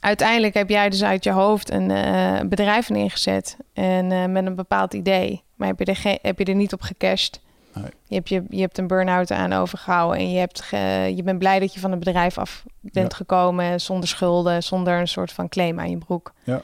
uiteindelijk 0.00 0.54
heb 0.54 0.68
jij 0.68 0.90
dus 0.90 1.02
uit 1.04 1.24
je 1.24 1.30
hoofd 1.30 1.70
een 1.70 1.90
eh, 1.90 2.40
bedrijf 2.48 2.88
neergezet 2.88 3.56
en 3.72 4.12
eh, 4.12 4.24
met 4.24 4.46
een 4.46 4.54
bepaald 4.54 4.94
idee. 4.94 5.42
Maar 5.54 5.68
heb 5.68 5.78
je 5.78 5.84
er, 5.84 6.18
heb 6.22 6.38
je 6.38 6.44
er 6.44 6.54
niet 6.54 6.72
op 6.72 6.82
gecashed? 6.82 7.40
Nee. 7.74 7.84
Je, 8.06 8.14
hebt 8.14 8.28
je, 8.28 8.42
je 8.48 8.60
hebt 8.60 8.78
een 8.78 8.86
burn-out 8.86 9.30
aan 9.30 9.52
overgehouden 9.52 10.18
en 10.18 10.30
je, 10.32 10.38
hebt 10.38 10.60
ge- 10.62 11.12
je 11.16 11.22
bent 11.22 11.38
blij 11.38 11.58
dat 11.58 11.74
je 11.74 11.80
van 11.80 11.90
het 11.90 11.98
bedrijf 11.98 12.38
af 12.38 12.64
bent 12.80 13.10
Ja. 13.10 13.16
gekomen 13.16 13.80
zonder 13.80 14.08
schulden, 14.08 14.62
zonder 14.62 14.98
een 15.00 15.08
soort 15.08 15.32
van 15.32 15.48
claim 15.48 15.80
aan 15.80 15.90
je 15.90 15.98
broek. 15.98 16.32
Ja. 16.44 16.62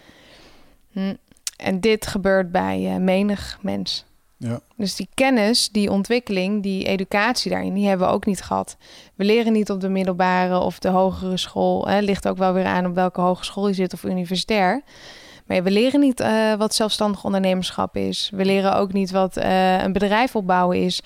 Hm. 0.92 1.14
En 1.56 1.80
dit 1.80 2.06
gebeurt 2.06 2.52
bij 2.52 2.86
eh, 2.92 2.96
menig 2.96 3.58
mens. 3.60 4.04
ja, 4.36 4.60
Dus 4.76 4.96
die 4.96 5.08
kennis, 5.14 5.68
die 5.68 5.90
ontwikkeling, 5.90 6.62
die 6.62 6.84
educatie 6.84 7.50
daarin, 7.50 7.74
die 7.74 7.86
hebben 7.88 8.06
we 8.06 8.12
ook 8.12 8.26
niet 8.26 8.42
gehad. 8.42 8.76
We 9.14 9.24
leren 9.24 9.52
niet 9.52 9.70
op 9.70 9.80
de 9.80 9.88
middelbare 9.88 10.58
of 10.58 10.78
de 10.78 10.88
hogere 10.88 11.36
school. 11.36 11.88
Hè, 11.88 11.98
ligt 12.00 12.28
ook 12.28 12.36
wel 12.36 12.52
weer 12.52 12.64
aan 12.66 12.86
op 12.86 12.94
welke 12.94 13.20
hogeschool 13.20 13.68
je 13.68 13.74
zit 13.74 13.92
of 13.92 14.04
universitair. 14.04 14.82
Maar 15.46 15.62
we 15.62 15.70
leren 15.70 16.00
niet 16.00 16.20
eh, 16.20 16.54
wat 16.54 16.74
zelfstandig 16.74 17.24
ondernemerschap 17.24 17.96
is. 17.96 18.30
We 18.34 18.44
leren 18.44 18.76
ook 18.76 18.92
niet 18.92 19.10
wat 19.10 19.36
eh, 19.36 19.82
een 19.82 19.92
bedrijf 19.92 20.36
opbouwen 20.36 20.82
is. 20.82 21.02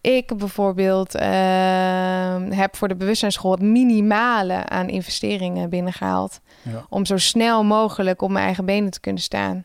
Ik 0.00 0.36
bijvoorbeeld 0.36 1.14
eh, 1.14 2.36
heb 2.50 2.76
voor 2.76 2.88
de 2.88 2.96
bewustzijnsschool 2.96 3.50
het 3.50 3.60
minimale 3.60 4.66
aan 4.66 4.88
investeringen 4.88 5.70
binnengehaald 5.70 6.40
ja, 6.62 6.86
om 6.88 7.06
zo 7.06 7.16
snel 7.16 7.64
mogelijk 7.64 8.22
op 8.22 8.30
mijn 8.30 8.44
eigen 8.44 8.64
benen 8.64 8.90
te 8.90 9.00
kunnen 9.00 9.22
staan. 9.22 9.64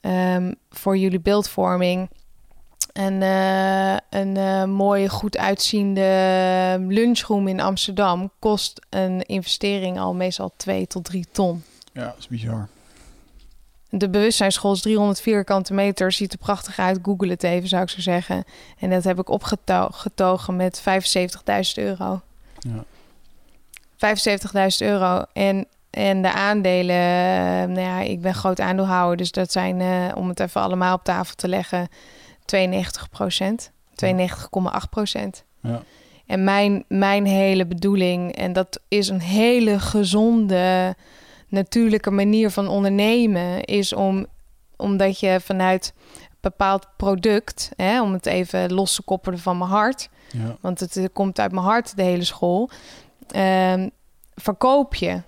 Ehm, 0.00 0.52
voor 0.70 0.96
jullie 0.96 1.20
beeldvorming. 1.20 2.08
En 2.92 3.22
een 4.10 4.70
mooie, 4.70 5.08
goed 5.08 5.36
uitziende 5.36 6.84
lunchroom 6.88 7.48
in 7.48 7.60
Amsterdam 7.60 8.30
kost 8.38 8.86
een 8.90 9.22
investering 9.22 9.98
al 9.98 10.14
meestal 10.14 10.52
2 10.56 10.86
tot 10.86 11.04
3 11.04 11.26
ton. 11.32 11.62
Ja, 11.92 12.04
dat 12.04 12.18
is 12.18 12.28
bizar. 12.28 12.68
De 13.90 14.08
bewustzijnsschool 14.08 14.72
is 14.72 14.80
300 14.80 15.20
vierkante 15.20 15.74
meter. 15.74 16.12
Ziet 16.12 16.32
er 16.32 16.38
prachtig 16.38 16.78
uit. 16.78 16.98
Google 17.02 17.30
het 17.30 17.42
even, 17.42 17.68
zou 17.68 17.82
ik 17.82 17.88
zo 17.88 18.00
zeggen. 18.00 18.44
En 18.78 18.90
dat 18.90 19.04
heb 19.04 19.18
ik 19.18 19.28
opgetogen 19.28 20.56
met 20.56 20.82
75.000 20.82 20.84
euro. 21.74 22.20
Ja, 22.58 22.84
75.000 23.98 24.76
euro. 24.78 25.24
En, 25.32 25.66
en 25.90 26.22
de 26.22 26.32
aandelen, 26.32 26.96
eh, 26.96 27.68
nou 27.68 27.80
ja, 27.80 28.00
ik 28.00 28.20
ben 28.20 28.34
groot 28.34 28.60
aandeelhouder, 28.60 29.16
dus 29.16 29.30
dat 29.30 29.52
zijn, 29.52 29.80
eh, 29.80 30.16
om 30.16 30.28
het 30.28 30.40
even 30.40 30.60
allemaal 30.60 30.94
op 30.94 31.04
tafel 31.04 31.34
te 31.34 31.48
leggen, 31.48 31.88
92 32.44 33.08
procent. 33.08 33.70
92,8 33.94 34.88
procent. 34.90 35.44
ja, 35.62 35.82
En 36.26 36.44
mijn, 36.44 36.84
mijn 36.88 37.26
hele 37.26 37.66
bedoeling, 37.66 38.36
en 38.36 38.52
dat 38.52 38.80
is 38.88 39.08
een 39.08 39.20
hele 39.20 39.80
gezonde, 39.80 40.94
natuurlijke 41.48 42.10
manier 42.10 42.50
van 42.50 42.68
ondernemen, 42.68 43.64
is 43.64 43.92
om, 43.92 44.26
omdat 44.76 45.20
je 45.20 45.40
vanuit 45.40 45.92
een 46.20 46.36
bepaald 46.40 46.86
product, 46.96 47.70
hè, 47.76 48.02
om 48.02 48.12
het 48.12 48.26
even 48.26 48.72
los 48.72 48.94
te 48.94 49.02
koppelen 49.02 49.38
van 49.38 49.58
mijn 49.58 49.70
hart, 49.70 50.08
ja, 50.30 50.56
want 50.60 50.80
het 50.80 51.10
komt 51.12 51.40
uit 51.40 51.52
mijn 51.52 51.64
hart, 51.64 51.96
de 51.96 52.02
hele 52.02 52.24
school. 52.24 52.70
Ehm, 53.28 53.88
verkoop 54.34 54.94
je. 54.94 55.22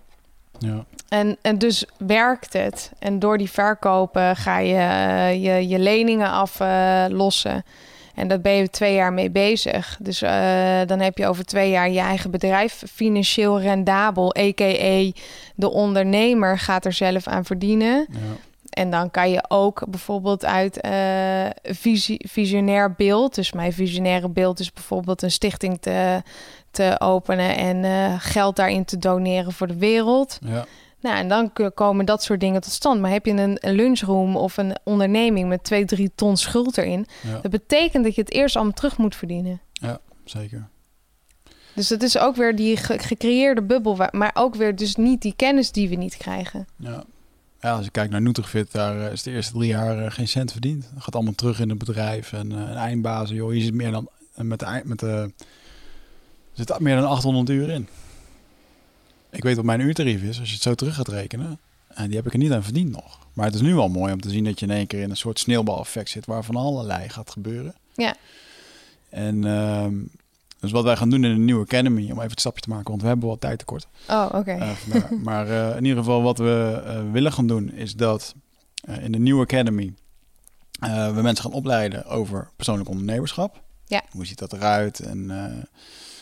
ja, 0.58 0.84
En, 1.08 1.36
en 1.42 1.58
dus 1.58 1.86
werkt 1.98 2.52
het. 2.52 2.92
En 2.98 3.18
door 3.18 3.38
die 3.38 3.50
verkopen 3.50 4.36
ga 4.36 4.58
je 4.58 4.76
eh, 4.76 5.44
je, 5.44 5.68
je 5.68 5.78
leningen 5.78 6.30
aflossen. 6.30 7.64
En 8.20 8.28
dat 8.28 8.42
ben 8.42 8.52
je 8.52 8.70
twee 8.70 8.94
jaar 8.94 9.12
mee 9.12 9.30
bezig. 9.30 9.96
Dus 10.00 10.22
eh, 10.22 10.80
dan 10.86 11.00
heb 11.00 11.18
je 11.18 11.26
over 11.26 11.44
twee 11.44 11.70
jaar 11.70 11.90
je 11.90 11.98
eigen 11.98 12.30
bedrijf 12.30 12.82
financieel 12.92 13.60
rendabel. 13.60 14.36
A.k.a. 14.38 15.10
de 15.54 15.70
ondernemer 15.70 16.58
gaat 16.58 16.84
er 16.84 16.92
zelf 16.92 17.26
aan 17.26 17.44
verdienen. 17.44 18.06
ja, 18.10 18.18
En 18.70 18.90
dan 18.90 19.10
kan 19.10 19.30
je 19.30 19.44
ook 19.48 19.82
bijvoorbeeld 19.88 20.44
uit 20.44 20.80
eh, 20.80 21.46
visie, 21.62 22.26
visionair 22.28 22.92
beeld. 22.92 23.34
Dus 23.34 23.52
mijn 23.52 23.72
visionaire 23.72 24.28
beeld 24.28 24.60
is 24.60 24.72
bijvoorbeeld 24.72 25.22
een 25.22 25.30
stichting 25.30 25.80
te, 25.80 26.22
te 26.70 26.96
openen 26.98 27.56
en 27.56 27.84
eh, 27.84 28.14
geld 28.18 28.56
daarin 28.56 28.84
te 28.84 28.98
doneren 28.98 29.52
voor 29.52 29.66
de 29.66 29.78
wereld. 29.78 30.38
ja, 30.40 30.66
Nou, 31.00 31.16
en 31.16 31.28
dan 31.28 31.52
komen 31.74 32.04
dat 32.04 32.22
soort 32.22 32.40
dingen 32.40 32.60
tot 32.60 32.72
stand. 32.72 33.00
Maar 33.00 33.10
heb 33.10 33.26
je 33.26 33.32
een, 33.32 33.56
een 33.60 33.74
lunchroom 33.74 34.36
of 34.36 34.56
een 34.56 34.76
onderneming 34.84 35.48
met 35.48 35.64
2, 35.64 35.84
3 35.84 36.10
ton 36.14 36.36
schuld 36.36 36.78
erin, 36.78 37.06
ja, 37.22 37.38
dat 37.40 37.50
betekent 37.50 38.04
dat 38.04 38.14
je 38.14 38.20
het 38.20 38.32
eerst 38.32 38.56
allemaal 38.56 38.74
terug 38.74 38.98
moet 38.98 39.16
verdienen. 39.16 39.60
zeker. 40.24 40.68
Dus 41.74 41.88
dat 41.88 42.02
is 42.02 42.18
ook 42.18 42.36
weer 42.36 42.56
die 42.56 42.76
ge- 42.76 42.98
gecreëerde 42.98 43.62
bubbel, 43.62 43.98
maar 44.10 44.30
ook 44.34 44.54
weer 44.54 44.76
dus 44.76 44.96
niet 44.96 45.22
die 45.22 45.32
kennis 45.36 45.72
die 45.72 45.88
we 45.88 45.94
niet 45.94 46.16
krijgen. 46.16 46.66
Ja. 46.76 47.04
ja, 47.60 47.76
als 47.76 47.84
je 47.84 47.90
kijkt 47.90 48.10
naar 48.12 48.20
Nutrifit, 48.20 48.72
daar 48.72 49.06
eh, 49.06 49.12
is 49.12 49.22
de 49.22 49.30
eerste 49.30 49.52
drie 49.52 49.68
jaar 49.68 50.04
eh, 50.04 50.10
geen 50.10 50.28
cent 50.28 50.52
verdiend. 50.52 50.90
Dat 50.94 51.02
gaat 51.02 51.14
allemaal 51.14 51.32
terug 51.32 51.60
in 51.60 51.68
het 51.68 51.78
bedrijf. 51.78 52.32
En 52.32 52.52
eh, 52.52 52.58
een 52.58 52.76
eindbazen, 52.76 53.36
joh, 53.36 53.54
je 53.54 53.60
zit 53.60 53.74
meer 53.74 53.90
dan 53.90 54.08
met 54.34 54.58
de, 54.58 54.80
met 54.84 54.98
de 54.98 55.32
zit 56.52 56.78
meer 56.78 56.96
dan 56.96 57.08
800 57.08 57.48
uur 57.48 57.68
in. 57.70 57.88
Ik 59.30 59.42
weet 59.42 59.56
wat 59.56 59.64
mijn 59.64 59.80
uurtarief 59.80 60.22
is, 60.22 60.38
als 60.38 60.48
je 60.48 60.54
het 60.54 60.62
zo 60.62 60.74
terug 60.74 60.94
gaat 60.94 61.08
rekenen. 61.08 61.58
En 61.88 62.06
die 62.06 62.16
heb 62.16 62.26
ik 62.26 62.32
er 62.32 62.38
niet 62.38 62.52
aan 62.52 62.62
verdiend 62.62 62.90
nog. 62.90 63.18
Maar 63.32 63.46
het 63.46 63.54
is 63.54 63.60
nu 63.60 63.74
wel 63.74 63.88
mooi 63.88 64.12
om 64.12 64.20
te 64.20 64.30
zien 64.30 64.44
dat 64.44 64.60
je 64.60 64.66
in 64.66 64.72
één 64.72 64.86
keer 64.86 65.02
in 65.02 65.10
een 65.10 65.16
soort 65.16 65.38
sneeuwbaleffect 65.38 66.10
zit, 66.10 66.26
waar 66.26 66.44
van 66.44 66.56
allerlei 66.56 67.08
gaat 67.08 67.30
gebeuren. 67.30 67.74
Ja. 67.94 68.14
En 69.08 69.44
ehm, 69.44 69.94
dus 70.60 70.70
wat 70.70 70.84
wij 70.84 70.96
gaan 70.96 71.10
doen 71.10 71.24
in 71.24 71.34
de 71.34 71.40
nieuwe 71.40 71.62
Academy, 71.64 72.02
om 72.02 72.18
even 72.18 72.30
het 72.30 72.40
stapje 72.40 72.60
te 72.60 72.68
maken, 72.68 72.88
want 72.88 73.02
we 73.02 73.08
hebben 73.08 73.28
wat 73.28 73.40
tijd 73.40 73.58
tekort. 73.58 73.86
Oh, 74.08 74.28
oké. 74.32 74.50
Eh, 74.52 74.70
maar 75.28 75.48
eh, 75.48 75.76
in 75.76 75.84
ieder 75.84 75.98
geval 75.98 76.22
wat 76.22 76.38
we 76.38 76.82
eh, 76.86 77.12
willen 77.12 77.32
gaan 77.32 77.46
doen 77.46 77.72
is 77.72 77.94
dat 77.94 78.34
eh, 78.80 79.04
in 79.04 79.12
de 79.12 79.18
nieuwe 79.18 79.42
Academy 79.42 79.94
eh, 80.80 81.14
we 81.14 81.22
mensen 81.22 81.44
gaan 81.44 81.52
opleiden 81.52 82.04
over 82.06 82.50
persoonlijk 82.56 82.88
ondernemerschap. 82.88 83.62
Ja. 83.86 84.02
Hoe 84.10 84.26
ziet 84.26 84.38
dat 84.38 84.52
eruit? 84.52 85.00
En 85.00 85.30
eh, 85.30 85.62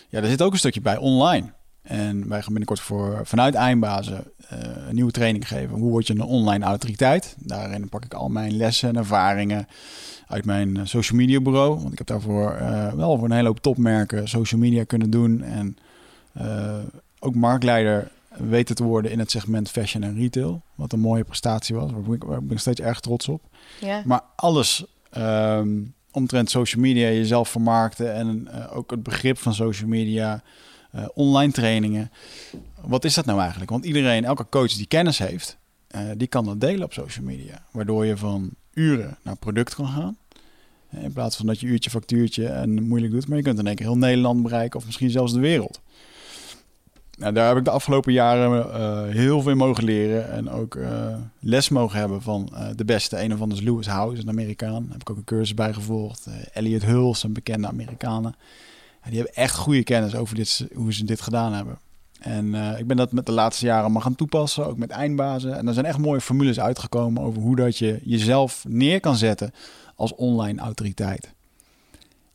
ja, 0.09 0.21
er 0.21 0.29
zit 0.29 0.43
ook 0.43 0.53
een 0.53 0.59
stukje 0.59 0.81
bij 0.81 0.97
online. 0.97 1.53
En 1.89 2.29
wij 2.29 2.39
gaan 2.39 2.49
binnenkort 2.49 2.81
voor, 2.81 3.21
vanuit 3.25 3.55
Eindbazen 3.55 4.25
eh, 4.49 4.59
een 4.89 4.95
nieuwe 4.95 5.11
training 5.11 5.49
geven. 5.49 5.79
Hoe 5.79 5.91
word 5.91 6.07
je 6.07 6.13
een 6.13 6.23
online 6.23 6.65
autoriteit? 6.65 7.37
Daarin 7.39 7.89
pak 7.89 8.05
ik 8.05 8.15
al 8.15 8.29
mijn 8.29 8.57
lessen 8.57 8.89
en 8.89 8.97
ervaringen 8.97 9.69
uit 10.27 10.45
mijn 10.45 10.77
eh, 10.77 10.85
social 10.85 11.19
media 11.19 11.41
bureau. 11.41 11.79
Want 11.81 11.93
ik 11.93 11.99
heb 11.99 12.07
daarvoor 12.07 12.53
eh, 12.53 12.93
wel 12.93 13.17
voor 13.17 13.25
een 13.25 13.35
hele 13.35 13.49
hoop 13.49 13.61
topmerken 13.61 14.29
social 14.29 14.61
media 14.61 14.85
kunnen 14.85 15.11
doen. 15.11 15.43
En 15.43 15.77
ook 17.19 17.35
marktleider 17.35 18.11
weten 18.29 18.75
te 18.75 18.85
worden 18.85 19.11
in 19.11 19.19
het 19.19 19.31
segment 19.31 19.71
fashion 19.71 20.03
en 20.03 20.17
retail. 20.17 20.63
Wat 20.75 20.93
een 20.93 21.01
mooie 21.01 21.25
prestatie 21.25 21.75
was. 21.75 21.91
Waar 21.91 22.03
ben 22.03 22.13
ik, 22.13 22.27
ben 22.27 22.51
ik 22.51 22.59
steeds 22.59 22.81
erg 22.81 23.01
trots 23.01 23.29
op. 23.29 23.43
Ja. 23.81 24.03
Maar 24.05 24.23
alles 24.37 24.85
ehm, 25.11 25.69
omtrent 26.11 26.51
social 26.51 26.83
media, 26.83 27.09
jezelf 27.09 27.49
vermarkten 27.49 28.15
en 28.15 28.49
ook 28.71 28.91
het 28.91 29.03
begrip 29.03 29.39
van 29.39 29.55
social 29.55 29.89
media, 29.89 30.43
eh, 30.91 31.05
online 31.15 31.53
trainingen. 31.53 32.11
Wat 32.81 33.05
is 33.05 33.15
dat 33.15 33.25
nou 33.25 33.41
eigenlijk? 33.41 33.71
Want 33.71 33.85
iedereen, 33.85 34.25
elke 34.25 34.47
coach 34.51 34.73
die 34.73 34.87
kennis 34.87 35.19
heeft, 35.19 35.57
eh, 35.87 36.01
die 36.17 36.29
kan 36.29 36.45
dat 36.45 36.61
delen 36.61 36.85
op 36.85 36.93
social 36.93 37.25
media. 37.25 37.63
Waardoor 37.71 38.07
je 38.07 38.17
van 38.17 38.51
uren 38.75 39.19
naar 39.23 39.37
product 39.37 39.75
kan 39.75 39.87
gaan. 39.87 40.17
Eh, 40.89 41.03
In 41.03 41.13
plaats 41.13 41.37
van 41.37 41.47
dat 41.47 41.61
je 41.61 41.67
uurtje 41.67 41.91
factuurtje 41.91 42.47
en 42.47 42.83
moeilijk 42.83 43.13
doet. 43.13 43.29
Maar 43.29 43.37
je 43.37 43.43
kunt 43.43 43.59
in 43.59 43.67
één 43.67 43.75
keer 43.75 43.87
heel 43.87 43.97
Nederland 43.97 44.43
bereiken 44.43 44.79
of 44.79 44.87
misschien 44.87 45.11
zelfs 45.11 45.33
de 45.33 45.41
wereld. 45.41 45.81
Nou, 47.17 47.33
daar 47.33 47.49
heb 47.49 47.57
ik 47.57 47.65
de 47.65 47.71
afgelopen 47.71 48.13
jaren 48.13 49.13
heel 49.13 49.43
veel 49.43 49.55
mogen 49.55 49.85
leren. 49.85 50.31
En 50.31 50.51
ook 50.51 50.79
les 51.41 51.69
mogen 51.69 51.99
hebben 51.99 52.23
van 52.23 52.53
de 52.77 52.85
beste. 52.85 53.23
Een 53.23 53.33
of 53.33 53.41
andere 53.41 53.61
is 53.61 53.67
Lewis 53.67 53.87
House, 53.87 54.23
een 54.23 54.29
Amerikaan. 54.29 54.83
Daar 54.83 54.93
heb 54.93 55.01
ik 55.01 55.11
ook 55.11 55.17
een 55.17 55.25
cursus 55.25 55.55
bij 55.55 55.73
gevolgd. 55.73 56.27
Elliot 56.53 56.85
Hulse, 56.85 57.27
een 57.27 57.33
bekende 57.33 57.67
Amerikanen. 57.67 58.35
Die 59.09 59.17
hebben 59.17 59.35
echt 59.37 59.55
goede 59.55 59.83
kennis 59.83 60.15
over 60.15 60.35
dit, 60.35 60.67
hoe 60.75 60.93
ze 60.93 61.05
dit 61.05 61.21
gedaan 61.21 61.53
hebben. 61.53 61.79
En 62.19 62.55
eh, 62.55 62.79
ik 62.79 62.87
ben 62.87 62.97
dat 62.97 63.13
met 63.13 63.27
de 63.27 63.33
laatste 63.33 63.67
jaren 63.67 63.93
maar 63.93 64.03
gaan 64.03 64.15
toepassen, 64.15 64.67
ook 64.67 64.77
met 64.77 64.91
eindbazen. 64.91 65.57
En 65.57 65.69
er 65.69 65.75
zijn 65.75 65.87
echt 65.87 65.99
mooie 65.99 66.21
formules 66.21 66.61
uitgekomen 66.61 67.23
over 67.23 67.43
hoe 67.43 67.57
dat 67.57 67.79
je 67.79 68.01
jezelf 68.03 68.65
neer 68.69 69.01
kan 69.01 69.17
zetten 69.17 69.53
als 69.95 70.15
online 70.15 70.61
autoriteit. 70.61 71.33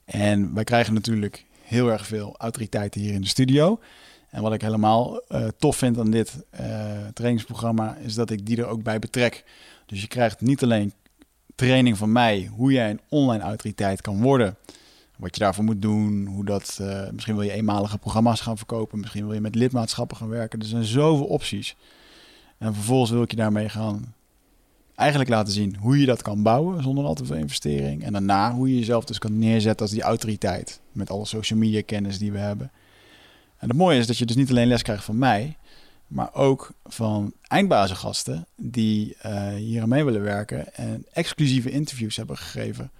En 0.05 0.53
wij 0.53 0.63
krijgen 0.63 0.93
natuurlijk 0.93 1.45
heel 1.61 1.91
erg 1.91 2.07
veel 2.07 2.35
autoriteiten 2.37 3.01
hier 3.01 3.13
in 3.13 3.21
de 3.21 3.27
studio. 3.27 3.79
En 4.29 4.41
wat 4.41 4.53
ik 4.53 4.61
helemaal 4.61 5.21
uh, 5.29 5.47
tof 5.57 5.75
vind 5.75 5.99
aan 5.99 6.11
dit 6.11 6.35
uh, 6.59 6.59
trainingsprogramma 7.13 7.95
is 7.95 8.13
dat 8.13 8.29
ik 8.29 8.45
die 8.45 8.57
er 8.57 8.65
ook 8.65 8.83
bij 8.83 8.99
betrek. 8.99 9.43
Dus 9.85 10.01
je 10.01 10.07
krijgt 10.07 10.41
niet 10.41 10.63
alleen 10.63 10.93
training 11.55 11.97
van 11.97 12.11
mij 12.11 12.49
hoe 12.55 12.71
jij 12.71 12.89
een 12.89 13.01
online 13.09 13.43
autoriteit 13.43 14.01
kan 14.01 14.21
worden. 14.21 14.55
Wat 15.17 15.35
je 15.35 15.41
daarvoor 15.41 15.63
moet 15.63 15.81
doen, 15.81 16.25
hoe 16.25 16.45
dat. 16.45 16.77
Uh, 16.81 17.09
misschien 17.11 17.35
wil 17.35 17.43
je 17.43 17.51
eenmalige 17.51 17.97
programma's 17.97 18.41
gaan 18.41 18.57
verkopen, 18.57 18.99
misschien 18.99 19.25
wil 19.25 19.33
je 19.33 19.41
met 19.41 19.55
lidmaatschappen 19.55 20.17
gaan 20.17 20.29
werken. 20.29 20.59
Er 20.59 20.65
zijn 20.65 20.83
zoveel 20.83 21.25
opties. 21.25 21.75
En 22.57 22.73
vervolgens 22.73 23.11
wil 23.11 23.21
ik 23.21 23.31
je 23.31 23.37
daarmee 23.37 23.69
gaan 23.69 24.13
eigenlijk 24.95 25.29
laten 25.29 25.53
zien 25.53 25.75
hoe 25.75 25.99
je 25.99 26.05
dat 26.05 26.21
kan 26.21 26.43
bouwen 26.43 26.83
zonder 26.83 27.05
al 27.05 27.13
te 27.13 27.25
veel 27.25 27.35
investering. 27.35 28.03
En 28.03 28.13
daarna 28.13 28.53
hoe 28.53 28.69
je 28.69 28.79
jezelf 28.79 29.05
dus 29.05 29.17
kan 29.17 29.39
neerzetten 29.39 29.81
als 29.85 29.91
die 29.95 30.01
autoriteit. 30.01 30.81
Met 30.91 31.09
alle 31.09 31.25
social 31.25 31.59
media 31.59 31.81
kennis 31.85 32.17
die 32.17 32.31
we 32.31 32.37
hebben. 32.37 32.71
En 33.57 33.67
het 33.67 33.77
mooie 33.77 33.99
is 33.99 34.07
dat 34.07 34.17
je 34.17 34.25
dus 34.25 34.35
niet 34.35 34.49
alleen 34.49 34.67
les 34.67 34.81
krijgt 34.81 35.03
van 35.03 35.17
mij, 35.17 35.57
maar 36.07 36.33
ook 36.33 36.71
van 36.83 37.33
eindbazengasten 37.41 38.45
die 38.55 39.15
uh, 39.25 39.47
hier 39.47 39.81
aan 39.81 39.89
mee 39.89 40.03
willen 40.03 40.21
werken 40.21 40.73
en 40.75 41.05
exclusieve 41.13 41.71
interviews 41.71 42.15
hebben 42.15 42.37
gegeven. 42.37 42.91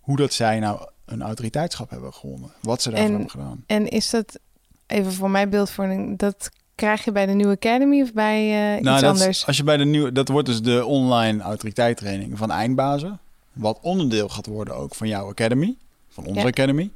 Hoe 0.00 0.16
dat 0.16 0.32
zij 0.32 0.58
nou 0.58 0.88
een 1.12 1.22
autoriteitschap 1.22 1.90
hebben 1.90 2.14
gewonnen. 2.14 2.50
Wat 2.60 2.82
ze 2.82 2.90
daarvoor 2.90 3.10
hebben 3.10 3.30
gedaan. 3.30 3.64
En 3.66 3.88
is 3.88 4.10
dat, 4.10 4.38
even 4.86 5.12
voor 5.12 5.30
mijn 5.30 5.50
beeldvorming, 5.50 6.18
dat 6.18 6.50
krijg 6.74 7.04
je 7.04 7.12
bij 7.12 7.26
de 7.26 7.32
nieuwe 7.32 7.54
Academy 7.54 8.02
of 8.02 8.12
bij 8.12 8.74
uh, 8.76 8.82
nou, 8.82 8.96
iets 8.96 9.06
anders? 9.06 9.46
Als 9.46 9.56
je 9.56 9.64
bij 9.64 9.76
de 9.76 9.84
nieuwe, 9.84 10.12
dat 10.12 10.28
wordt 10.28 10.48
dus 10.48 10.62
de 10.62 10.84
online 10.84 11.42
autoriteitstraining 11.42 12.38
van 12.38 12.50
eindbazen. 12.50 13.20
Wat 13.52 13.78
onderdeel 13.82 14.28
gaat 14.28 14.46
worden 14.46 14.76
ook 14.76 14.94
van 14.94 15.08
jouw 15.08 15.28
Academy, 15.28 15.76
van 16.08 16.26
onze 16.26 16.46
Academy. 16.46 16.90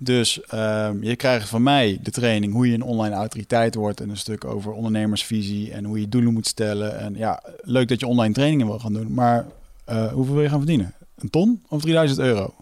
Dus 0.00 0.40
ehm, 0.40 1.02
je 1.02 1.16
krijgt 1.16 1.48
van 1.48 1.62
mij 1.62 1.98
de 2.02 2.10
training 2.10 2.52
hoe 2.52 2.68
je 2.68 2.74
een 2.74 2.82
online 2.82 3.14
autoriteit 3.14 3.74
wordt 3.74 4.00
en 4.00 4.10
een 4.10 4.16
stuk 4.16 4.44
over 4.44 4.72
ondernemersvisie 4.72 5.72
en 5.72 5.84
hoe 5.84 6.00
je 6.00 6.08
doelen 6.08 6.32
moet 6.32 6.46
stellen. 6.46 6.98
En 6.98 7.14
ja, 7.14 7.42
leuk 7.60 7.88
dat 7.88 8.00
je 8.00 8.06
online 8.06 8.34
trainingen 8.34 8.66
wil 8.66 8.78
gaan 8.78 8.92
doen, 8.92 9.14
maar 9.14 9.46
uh, 9.88 10.12
hoeveel 10.12 10.34
wil 10.34 10.42
je 10.42 10.48
gaan 10.48 10.58
verdienen? 10.58 10.94
Een 11.14 11.30
ton 11.30 11.62
of 11.68 11.80
3000 11.80 12.18
euro? 12.18 12.54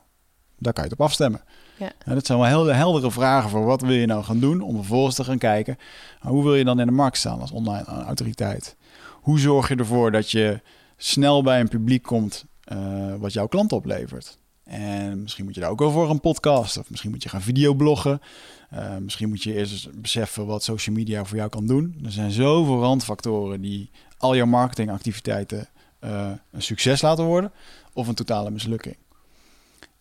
Daar 0.59 0.73
kan 0.73 0.85
je 0.85 0.91
het 0.91 0.99
op 0.99 1.07
afstemmen. 1.07 1.41
Ja. 1.78 2.15
dat 2.15 2.27
zijn 2.27 2.39
wel 2.39 2.47
heel 2.47 2.66
heldere 2.66 3.11
vragen 3.11 3.51
voor 3.51 3.65
wat 3.65 3.81
wil 3.81 3.91
je 3.91 4.07
nou 4.07 4.24
gaan 4.24 4.41
doen 4.41 4.61
om 4.61 4.77
vervolgens 4.77 5.15
te 5.15 5.24
gaan 5.24 5.39
kijken. 5.39 5.78
hoe 6.20 6.43
wil 6.43 6.55
je 6.55 6.65
dan 6.65 6.81
in 6.81 6.87
de 6.87 6.93
markt 6.93 7.19
staan 7.19 7.41
als 7.41 7.51
online 7.51 7.85
autoriteit? 7.85 8.77
Hoe 9.12 9.41
zorg 9.41 9.69
je 9.69 9.77
ervoor 9.77 10.11
dat 10.11 10.31
je 10.31 10.61
snel 10.97 11.43
bij 11.43 11.61
een 11.61 11.69
publiek 11.69 12.03
komt 12.03 12.45
uh, 12.73 13.15
wat 13.19 13.33
jouw 13.33 13.47
klant 13.47 13.73
oplevert? 13.73 14.39
En 14.65 15.23
misschien 15.23 15.45
moet 15.45 15.55
je 15.55 15.61
daar 15.61 15.70
ook 15.70 15.78
wel 15.78 15.91
voor 15.91 16.11
een 16.11 16.20
podcast. 16.20 16.77
Of 16.77 16.91
misschien 16.91 17.11
moet 17.11 17.23
je 17.23 17.28
gaan 17.28 17.43
videobloggen. 17.43 18.20
Uh, 18.74 18.97
misschien 18.97 19.28
moet 19.28 19.43
je 19.43 19.55
eerst 19.55 20.01
beseffen 20.01 20.47
wat 20.47 20.62
social 20.62 20.97
media 20.97 21.24
voor 21.24 21.37
jou 21.37 21.51
kan 21.51 21.66
doen. 21.66 22.01
Er 22.05 22.12
zijn 22.12 22.31
zoveel 22.31 22.81
randfactoren 22.81 23.61
die 23.61 23.91
al 24.19 24.37
jouw 24.37 24.47
marketingactiviteiten 24.47 25.69
uh, 26.05 26.31
een 26.51 26.62
succes 26.62 27.03
laten 27.03 27.24
worden. 27.24 27.53
Of 27.93 28.09
een 28.09 28.15
totale 28.15 28.51
mislukking. 28.51 28.97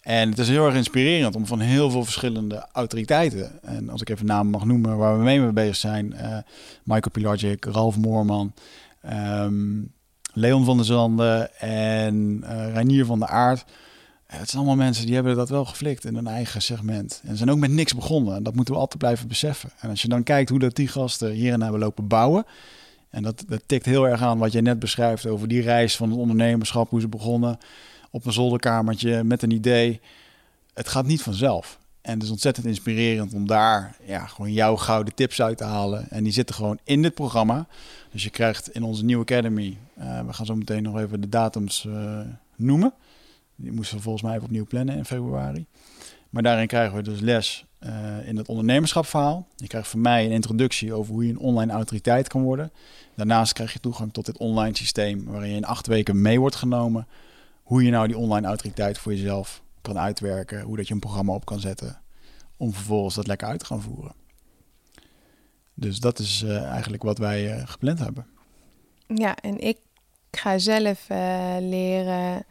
En 0.05 0.29
het 0.29 0.39
is 0.39 0.47
heel 0.47 0.65
erg 0.65 0.75
inspirerend 0.75 1.35
om 1.35 1.45
van 1.45 1.59
heel 1.59 1.89
veel 1.89 2.03
verschillende 2.03 2.67
autoriteiten. 2.71 3.63
En 3.63 3.89
als 3.89 4.01
ik 4.01 4.09
even 4.09 4.25
namen 4.25 4.51
mag 4.51 4.65
noemen 4.65 4.97
waar 4.97 5.17
we 5.17 5.23
mee 5.23 5.51
bezig 5.51 5.75
zijn. 5.75 6.13
Uh, 6.13 6.37
Michael 6.83 7.11
Pilarczyk, 7.11 7.65
Ralf 7.65 7.97
Moorman, 7.97 8.53
um, 9.13 9.91
Leon 10.33 10.65
van 10.65 10.77
der 10.77 10.85
Zanden 10.85 11.59
en 11.59 12.43
uh, 12.87 13.05
van 13.05 13.19
der 13.19 13.27
Aard 13.27 13.65
het 14.37 14.49
zijn 14.49 14.61
allemaal 14.61 14.85
mensen 14.85 15.05
die 15.05 15.15
hebben 15.15 15.35
dat 15.35 15.49
wel 15.49 15.65
geflikt 15.65 16.05
in 16.05 16.15
hun 16.15 16.27
eigen 16.27 16.61
segment. 16.61 17.21
En 17.25 17.37
zijn 17.37 17.51
ook 17.51 17.57
met 17.57 17.71
niks 17.71 17.95
begonnen. 17.95 18.35
En 18.35 18.43
dat 18.43 18.55
moeten 18.55 18.73
we 18.73 18.79
altijd 18.79 18.99
blijven 18.99 19.27
beseffen. 19.27 19.69
En 19.79 19.89
als 19.89 20.01
je 20.01 20.07
dan 20.07 20.23
kijkt 20.23 20.49
hoe 20.49 20.59
dat 20.59 20.75
die 20.75 20.87
gasten 20.87 21.31
hierin 21.31 21.61
hebben 21.61 21.79
lopen 21.79 22.07
bouwen. 22.07 22.45
En 23.09 23.23
dat, 23.23 23.43
dat 23.47 23.61
tikt 23.65 23.85
heel 23.85 24.07
erg 24.07 24.21
aan 24.21 24.37
wat 24.37 24.51
jij 24.51 24.61
net 24.61 24.79
beschrijft 24.79 25.25
over 25.25 25.47
die 25.47 25.61
reis 25.61 25.95
van 25.95 26.09
het 26.09 26.19
ondernemerschap. 26.19 26.89
Hoe 26.89 27.01
ze 27.01 27.07
begonnen 27.07 27.57
op 28.15 28.25
een 28.25 28.33
zolderkamertje 28.33 29.23
met 29.23 29.41
een 29.41 29.51
idee. 29.51 30.01
Het 30.73 30.87
gaat 30.87 31.05
niet 31.05 31.21
vanzelf. 31.21 31.79
En 32.01 32.13
het 32.13 32.23
is 32.23 32.29
ontzettend 32.29 32.65
inspirerend 32.65 33.33
om 33.33 33.47
daar 33.47 33.95
ja, 34.05 34.25
gewoon 34.25 34.53
jouw 34.53 34.75
gouden 34.75 35.15
tips 35.15 35.41
uit 35.41 35.57
te 35.57 35.63
halen. 35.63 36.09
En 36.09 36.23
die 36.23 36.33
zitten 36.33 36.55
gewoon 36.55 36.79
in 36.83 37.01
dit 37.01 37.13
programma. 37.13 37.67
Dus 38.11 38.23
je 38.23 38.29
krijgt 38.29 38.69
in 38.71 38.83
onze 38.83 39.05
nieuwe 39.05 39.21
Academy, 39.21 39.77
uh, 39.97 40.21
we 40.25 40.33
gaan 40.33 40.45
zo 40.45 40.55
meteen 40.55 40.83
nog 40.83 40.99
even 40.99 41.21
de 41.21 41.29
datums 41.29 41.83
uh, 41.87 42.19
noemen. 42.55 42.93
Die 43.55 43.71
moesten 43.71 43.97
we 43.97 44.03
volgens 44.03 44.23
mij 44.23 44.33
even 44.33 44.45
opnieuw 44.45 44.65
plannen 44.65 44.97
in 44.97 45.05
februari. 45.05 45.65
Maar 46.29 46.43
daarin 46.43 46.67
krijgen 46.67 46.95
we 46.95 47.03
dus 47.03 47.19
les 47.19 47.65
uh, 47.79 48.27
in 48.27 48.37
het 48.37 48.47
ondernemerschapverhaal. 48.47 49.47
Je 49.55 49.67
krijgt 49.67 49.87
van 49.87 50.01
mij 50.01 50.25
een 50.25 50.31
introductie 50.31 50.93
over 50.93 51.13
hoe 51.13 51.25
je 51.25 51.31
een 51.31 51.39
online 51.39 51.71
autoriteit 51.71 52.27
kan 52.27 52.41
worden. 52.41 52.71
Daarnaast 53.15 53.53
krijg 53.53 53.73
je 53.73 53.79
toegang 53.79 54.13
tot 54.13 54.25
dit 54.25 54.37
online 54.37 54.77
systeem 54.77 55.25
waarin 55.25 55.49
je 55.49 55.55
in 55.55 55.65
acht 55.65 55.87
weken 55.87 56.21
mee 56.21 56.39
wordt 56.39 56.55
genomen. 56.55 57.07
Hoe 57.65 57.83
je 57.83 57.91
nou 57.91 58.07
die 58.07 58.17
online 58.17 58.47
autoriteit 58.47 58.97
voor 58.97 59.13
jezelf 59.13 59.63
kan 59.81 59.97
uitwerken. 59.97 60.61
Hoe 60.61 60.77
dat 60.77 60.87
je 60.87 60.93
een 60.93 60.99
programma 60.99 61.33
op 61.33 61.45
kan 61.45 61.59
zetten 61.59 62.01
om 62.57 62.73
vervolgens 62.73 63.15
dat 63.15 63.27
lekker 63.27 63.47
uit 63.47 63.59
te 63.59 63.65
gaan 63.65 63.81
voeren. 63.81 64.13
Dus 65.73 65.99
dat 65.99 66.19
is 66.19 66.43
uh, 66.43 66.63
eigenlijk 66.63 67.03
wat 67.03 67.17
wij 67.17 67.57
uh, 67.57 67.67
gepland 67.67 67.99
hebben. 67.99 68.27
Ja, 69.07 69.35
en 69.35 69.59
ik 69.59 69.77
ga 70.31 70.57
zelf 70.57 71.05
leren 71.59 72.45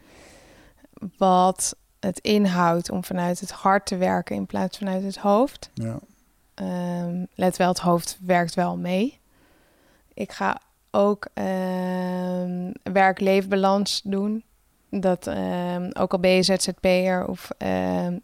wat 1.17 1.75
het 1.99 2.19
inhoudt 2.19 2.89
om 2.89 3.03
vanuit 3.03 3.39
het 3.39 3.51
hart 3.51 3.85
te 3.85 3.97
werken 3.97 4.35
in 4.35 4.45
plaats 4.45 4.77
van 4.77 4.87
vanuit 4.87 5.05
het 5.05 5.17
hoofd. 5.17 5.69
Ja. 5.73 5.99
Um, 6.55 7.27
let 7.33 7.57
wel, 7.57 7.67
het 7.67 7.79
hoofd 7.79 8.17
werkt 8.21 8.53
wel 8.53 8.77
mee. 8.77 9.19
Ik 10.13 10.31
ga 10.31 10.61
ook 10.91 11.27
um, 11.33 12.71
werk-leefbalans 12.83 14.01
doen. 14.03 14.43
Dat 14.99 15.27
um, 15.27 15.89
ook 15.93 16.11
al 16.11 16.19
ben 16.19 16.31
je 16.31 16.43
ZZP'er 16.43 17.27
of 17.27 17.49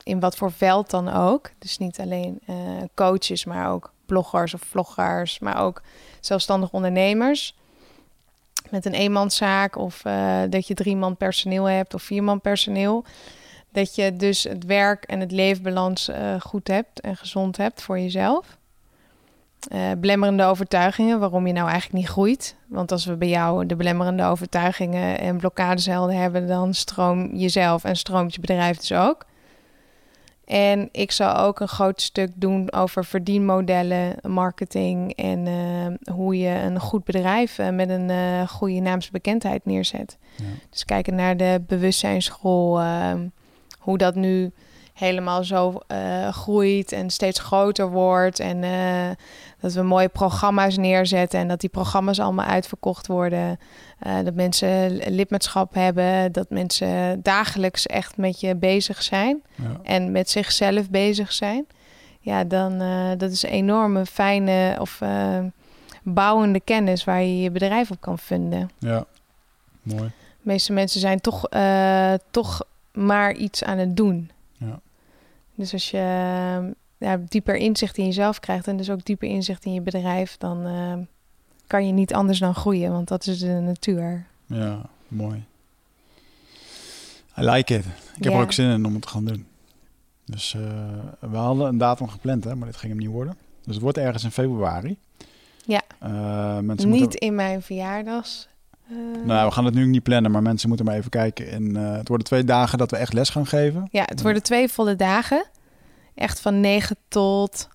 in 0.04 0.20
wat 0.20 0.36
voor 0.36 0.52
veld 0.52 0.90
dan 0.90 1.10
ook. 1.10 1.50
Dus 1.60 1.78
niet 1.78 2.00
alleen 2.00 2.40
uh, 2.50 2.56
coaches, 2.94 3.46
maar 3.46 3.72
ook 3.72 3.94
bloggers 4.06 4.54
of 4.54 4.62
vloggers, 4.62 5.40
maar 5.40 5.62
ook 5.62 5.82
zelfstandig 6.20 6.72
ondernemers 6.72 7.56
met 8.72 8.86
een 8.86 8.94
eenmanszaak 8.94 9.76
of 9.76 10.06
uh, 10.06 10.42
dat 10.50 10.68
je 10.68 10.74
drie 10.74 10.96
man 10.96 11.18
personeel 11.18 11.64
hebt 11.64 11.94
of 11.94 12.04
vier 12.04 12.24
man 12.24 12.42
personeel. 12.42 13.04
Dat 13.72 13.96
je 13.96 14.16
dus 14.16 14.44
het 14.44 14.66
werk 14.66 15.04
en 15.04 15.20
het 15.20 15.32
leefbalans 15.32 16.10
uh, 16.10 16.42
goed 16.42 16.68
hebt 16.68 17.00
en 17.00 17.18
gezond 17.18 17.58
hebt 17.58 17.82
voor 17.82 18.00
jezelf. 18.00 18.58
Uh, 19.74 19.92
belemmerende 19.98 20.44
overtuigingen, 20.44 21.20
waarom 21.20 21.48
je 21.48 21.54
nou 21.54 21.70
eigenlijk 21.70 22.04
niet 22.04 22.12
groeit. 22.12 22.56
Want 22.68 22.92
als 22.92 23.06
we 23.06 23.16
bij 23.16 23.28
jou 23.28 23.66
de 23.66 23.76
belemmerende 23.76 24.24
overtuigingen 24.24 25.20
en 25.20 25.38
blokkades 25.38 25.86
hebben, 25.86 26.48
dan 26.48 26.74
stroom 26.74 27.36
jezelf 27.36 27.84
en 27.84 27.96
stroomt 27.96 28.34
je 28.34 28.42
bedrijf 28.42 28.78
dus 28.78 28.94
ook. 28.94 29.26
En 30.52 30.90
ik 30.92 31.12
zal 31.12 31.36
ook 31.36 31.60
een 31.60 31.68
groot 31.68 32.02
stuk 32.02 32.32
doen 32.36 32.72
over 32.72 33.06
verdienmodellen, 33.06 34.16
marketing 34.28 35.14
en 35.16 35.46
uh, 35.46 36.16
hoe 36.16 36.38
je 36.38 36.50
een 36.50 36.80
goed 36.80 37.04
bedrijf 37.04 37.58
uh, 37.58 37.70
met 37.70 37.90
een 37.90 38.10
uh, 38.10 38.48
goede 38.48 38.80
naamsbekendheid 38.80 39.66
neerzet. 39.66 40.18
Ja. 40.38 40.44
Dus 40.70 40.86
kijken 40.86 41.16
naar 41.16 41.38
de 41.38 41.62
bewustzijnsschool, 41.68 42.80
ehm, 42.80 43.28
hoe 43.80 43.98
dat 43.98 44.16
nu 44.16 44.52
helemaal 44.94 45.44
zo 45.44 45.80
groeit 46.32 46.92
en 46.92 47.10
steeds 47.10 47.40
groter 47.40 47.90
wordt. 47.90 48.40
En 48.40 48.64
dat 49.62 49.74
we 49.74 49.82
mooie 49.82 50.10
programma's 50.10 50.78
neerzetten 50.78 51.40
en 51.40 51.48
dat 51.48 51.60
die 51.60 51.70
programma's 51.70 52.20
allemaal 52.20 52.46
uitverkocht 52.46 53.08
worden. 53.08 53.60
Uh, 54.08 54.20
dat 54.24 54.34
mensen 54.34 54.96
lidmaatschap 54.96 55.74
hebben, 55.74 56.32
dat 56.32 56.50
mensen 56.50 57.22
dagelijks 57.22 57.86
echt 57.86 58.18
met 58.18 58.40
je 58.40 58.56
bezig 58.56 59.04
zijn 59.04 59.42
en 59.84 60.12
met 60.12 60.30
zichzelf 60.30 60.90
bezig 60.90 61.32
zijn. 61.32 61.66
Ja, 62.20 62.44
dan 62.44 62.82
uh, 62.82 63.10
dat 63.18 63.32
is 63.32 63.44
een 63.44 63.50
enorme 63.50 64.06
fijne 64.06 64.78
of 64.80 65.00
uh, 65.04 65.40
bouwende 66.04 66.60
kennis 66.60 67.04
waar 67.04 67.22
je 67.22 67.42
je 67.42 67.52
bedrijf 67.52 67.92
op 67.92 68.02
kan 68.02 68.18
vinden. 68.18 68.70
Ja, 68.80 69.06
mooi. 69.82 70.12
De 70.44 70.48
meeste 70.50 70.74
mensen 70.74 71.00
zijn 71.00 71.22
toch, 71.22 71.50
toch 72.32 72.62
maar 72.92 73.34
iets 73.34 73.64
aan 73.64 73.78
het 73.78 73.98
doen. 73.98 74.32
Ja. 74.58 74.80
Dus 75.56 75.74
als 75.74 75.92
je 75.92 76.74
ja, 77.02 77.20
dieper 77.28 77.56
inzicht 77.56 77.98
in 77.98 78.06
jezelf 78.06 78.40
krijgt 78.40 78.68
en 78.68 78.78
dus 78.78 78.90
ook 78.90 79.06
dieper 79.06 79.28
inzicht 79.28 79.66
in 79.66 79.74
je 79.74 79.82
bedrijf, 79.82 80.38
dan 80.38 80.68
uh, 80.68 80.94
kan 81.68 81.86
je 81.86 81.94
niet 81.94 82.14
anders 82.14 82.40
dan 82.40 82.56
groeien, 82.56 82.92
want 82.92 83.08
dat 83.08 83.28
is 83.28 83.40
de 83.40 83.48
natuur. 83.48 84.26
Ja, 84.46 84.82
mooi. 85.08 85.44
I 87.38 87.44
like 87.44 87.76
it. 87.76 87.86
Ik 88.18 88.24
heb 88.24 88.34
er 88.34 88.40
ook 88.40 88.52
zin 88.52 88.70
in 88.70 88.86
om 88.86 88.94
het 88.94 89.02
te 89.02 89.08
gaan 89.08 89.26
doen. 89.26 89.46
Dus 90.26 90.54
uh, 90.54 90.62
we 91.20 91.38
hadden 91.38 91.68
een 91.68 91.78
datum 91.78 92.08
gepland, 92.08 92.44
hè, 92.44 92.56
maar 92.56 92.68
dit 92.68 92.78
ging 92.78 92.92
hem 92.92 93.02
niet 93.02 93.12
worden. 93.12 93.38
Dus 93.64 93.74
het 93.74 93.84
wordt 93.84 93.98
ergens 93.98 94.24
in 94.24 94.32
februari. 94.32 94.98
Ja. 95.66 95.82
Uh, 96.04 96.60
mensen 96.60 96.90
niet 96.90 97.00
moeten... 97.00 97.20
in 97.20 97.36
mijn 97.36 97.62
verjaardags. 97.62 98.50
Nou, 99.26 99.48
we 99.48 99.54
gaan 99.54 99.66
het 99.66 99.74
nu 99.74 99.86
niet 99.86 100.04
plannen, 100.04 100.32
maar 100.32 100.42
mensen 100.42 100.68
moeten 100.68 100.86
maar 100.86 100.96
even 100.96 101.10
kijken. 101.10 101.52
En, 101.52 101.76
het 101.76 102.08
worden 102.08 102.28
twee 102.28 102.44
dagen 102.44 102.78
dat 102.78 102.92
we 102.92 102.98
echt 102.98 103.14
les 103.14 103.30
gaan 103.30 103.48
geven. 103.48 103.88
Ja, 103.92 104.04
het 104.06 104.22
worden 104.22 104.44
twee 104.44 104.68
volle 104.68 104.96
dagen. 104.96 105.46
Echt 106.16 106.40
van 106.40 106.60
9 106.60 106.96
tot 107.08 107.68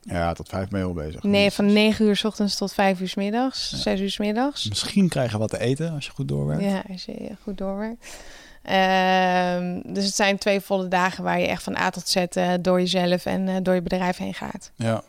Ja, 0.00 0.32
tot 0.32 0.48
vijf 0.48 0.68
ben 0.68 0.80
je 0.80 0.86
al 0.86 0.92
bezig. 0.92 1.22
Nee, 1.22 1.50
van 1.50 1.72
9 1.72 2.06
uur 2.06 2.16
s 2.16 2.24
ochtends 2.24 2.56
tot 2.56 2.72
5 2.72 3.00
uur 3.00 3.08
s 3.08 3.14
middags, 3.14 3.70
Ja. 3.70 3.76
6 3.76 4.00
uur 4.00 4.10
s 4.10 4.18
middags. 4.18 4.68
Misschien 4.68 5.08
krijg 5.08 5.32
je 5.32 5.38
wat 5.38 5.50
te 5.50 5.58
eten 5.58 5.92
als 5.92 6.06
je 6.06 6.10
goed 6.12 6.28
doorwerkt. 6.28 6.64
Ja, 6.64 6.82
als 6.92 7.04
je 7.04 7.36
goed 7.42 7.58
doorwerkt. 7.58 8.06
Ehm, 8.62 9.80
dus 9.94 10.04
het 10.04 10.14
zijn 10.14 10.38
twee 10.38 10.60
volle 10.60 10.88
dagen 10.88 11.24
waar 11.24 11.40
je 11.40 11.46
echt 11.46 11.62
van 11.62 11.76
A 11.76 11.90
tot 11.90 12.08
Z 12.08 12.16
eh, 12.16 12.52
door 12.60 12.80
jezelf 12.80 13.26
en 13.26 13.48
eh, 13.48 13.56
door 13.62 13.74
je 13.74 13.82
bedrijf 13.82 14.16
heen 14.16 14.34
gaat. 14.34 14.70
Ja. 14.76 15.02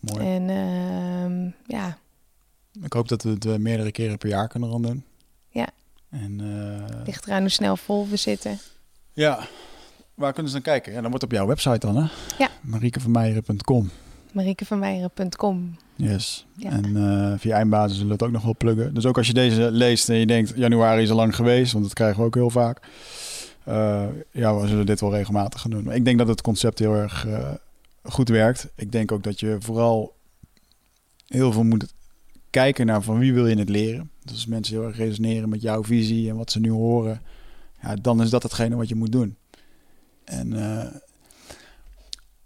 Mooi. 0.00 0.26
En 0.34 0.50
ehm, 0.50 1.72
ja, 1.76 1.98
Ik 2.82 2.92
hoop 2.92 3.08
dat 3.08 3.22
we 3.22 3.30
het 3.30 3.44
eh, 3.44 3.54
meerdere 3.54 3.90
keren 3.90 4.18
per 4.18 4.28
jaar 4.28 4.48
kunnen 4.48 4.70
gaan 4.70 4.82
doen. 4.82 5.04
Ja. 5.48 5.68
En 6.10 6.40
eh, 6.40 7.04
ligt 7.06 7.26
eraan 7.26 7.40
hoe 7.40 7.48
snel 7.50 7.76
vol 7.76 8.08
we 8.08 8.16
zitten. 8.16 8.58
ja, 9.12 9.46
waar 10.18 10.32
kunnen 10.32 10.52
ze 10.52 10.60
dan 10.62 10.72
kijken? 10.72 10.92
Ja, 10.92 11.00
dan 11.00 11.10
wordt 11.10 11.24
op 11.24 11.32
jouw 11.32 11.46
website 11.46 11.78
dan, 11.78 11.96
hè? 11.96 12.06
Ja. 12.38 12.48
Mariekevermeijeren.com. 12.60 13.90
Mariekevermeijeren.com. 14.32 15.76
Yes. 15.96 16.46
Ja. 16.56 16.70
En 16.70 16.96
eh, 16.96 17.38
via 17.38 17.56
eindbasis 17.56 17.92
zullen 17.92 18.06
we 18.06 18.12
het 18.12 18.22
ook 18.22 18.30
nog 18.30 18.42
wel 18.42 18.54
pluggen. 18.58 18.94
Dus 18.94 19.06
ook 19.06 19.16
als 19.16 19.26
je 19.26 19.32
deze 19.32 19.70
leest 19.70 20.08
en 20.08 20.16
je 20.16 20.26
denkt, 20.26 20.52
januari 20.56 21.02
is 21.02 21.10
al 21.10 21.16
lang 21.16 21.34
geweest, 21.34 21.72
want 21.72 21.84
dat 21.84 21.94
krijgen 21.94 22.20
we 22.20 22.26
ook 22.26 22.34
heel 22.34 22.50
vaak. 22.50 22.80
Eh, 23.64 24.06
ja, 24.32 24.60
we 24.60 24.66
zullen 24.66 24.86
dit 24.86 25.00
wel 25.00 25.14
regelmatig 25.14 25.60
gaan 25.60 25.70
doen. 25.70 25.84
Maar 25.84 25.94
ik 25.94 26.04
denk 26.04 26.18
dat 26.18 26.28
het 26.28 26.40
concept 26.40 26.78
heel 26.78 26.94
erg 26.94 27.26
eh, 27.26 27.50
goed 28.02 28.28
werkt. 28.28 28.68
Ik 28.74 28.92
denk 28.92 29.12
ook 29.12 29.22
dat 29.22 29.40
je 29.40 29.56
vooral 29.60 30.16
heel 31.26 31.52
veel 31.52 31.64
moet 31.64 31.94
kijken 32.50 32.86
naar 32.86 33.02
van 33.02 33.18
wie 33.18 33.34
wil 33.34 33.46
je 33.46 33.58
het 33.58 33.68
leren. 33.68 34.10
Dus 34.24 34.32
als 34.32 34.46
mensen 34.46 34.74
heel 34.74 34.84
erg 34.84 34.96
resoneren 34.96 35.48
met 35.48 35.62
jouw 35.62 35.84
visie 35.84 36.28
en 36.28 36.36
wat 36.36 36.50
ze 36.50 36.60
nu 36.60 36.70
horen, 36.70 37.22
ja, 37.82 37.94
dan 37.94 38.22
is 38.22 38.30
dat 38.30 38.42
hetgene 38.42 38.76
wat 38.76 38.88
je 38.88 38.94
moet 38.94 39.12
doen. 39.12 39.36
En 40.28 40.52
eh, 40.52 40.94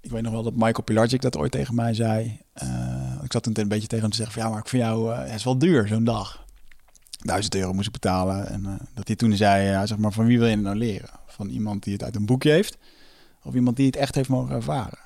ik 0.00 0.10
weet 0.10 0.22
nog 0.22 0.32
wel 0.32 0.42
dat 0.42 0.54
Michael 0.54 0.82
Pilarczyk 0.82 1.20
dat 1.20 1.36
ooit 1.36 1.52
tegen 1.52 1.74
mij 1.74 1.94
zei. 1.94 2.40
Eh, 2.52 3.18
ik 3.22 3.32
zat 3.32 3.46
een 3.46 3.68
beetje 3.68 3.86
tegen 3.86 4.00
hem 4.00 4.10
te 4.10 4.16
zeggen 4.16 4.34
van 4.34 4.42
ja, 4.42 4.50
maar 4.50 4.60
ik 4.60 4.68
vind 4.68 4.82
jou, 4.82 5.12
eh, 5.12 5.18
het 5.18 5.34
is 5.34 5.44
wel 5.44 5.58
duur 5.58 5.88
zo'n 5.88 6.04
dag. 6.04 6.44
1000 7.22 7.54
euro 7.54 7.72
moest 7.72 7.86
ik 7.86 7.92
betalen. 7.92 8.48
En 8.48 8.66
eh, 8.66 8.72
dat 8.94 9.06
hij 9.06 9.16
toen 9.16 9.36
zei, 9.36 9.66
ja, 9.66 9.86
zeg 9.86 9.98
maar, 9.98 10.12
van 10.12 10.26
wie 10.26 10.38
wil 10.38 10.48
je 10.48 10.54
het 10.54 10.64
nou 10.64 10.76
leren? 10.76 11.10
Van 11.26 11.48
iemand 11.48 11.82
die 11.82 11.92
het 11.92 12.02
uit 12.02 12.16
een 12.16 12.26
boekje 12.26 12.50
heeft? 12.50 12.78
Of 13.42 13.54
iemand 13.54 13.76
die 13.76 13.86
het 13.86 13.96
echt 13.96 14.14
heeft 14.14 14.28
mogen 14.28 14.54
ervaren? 14.54 14.98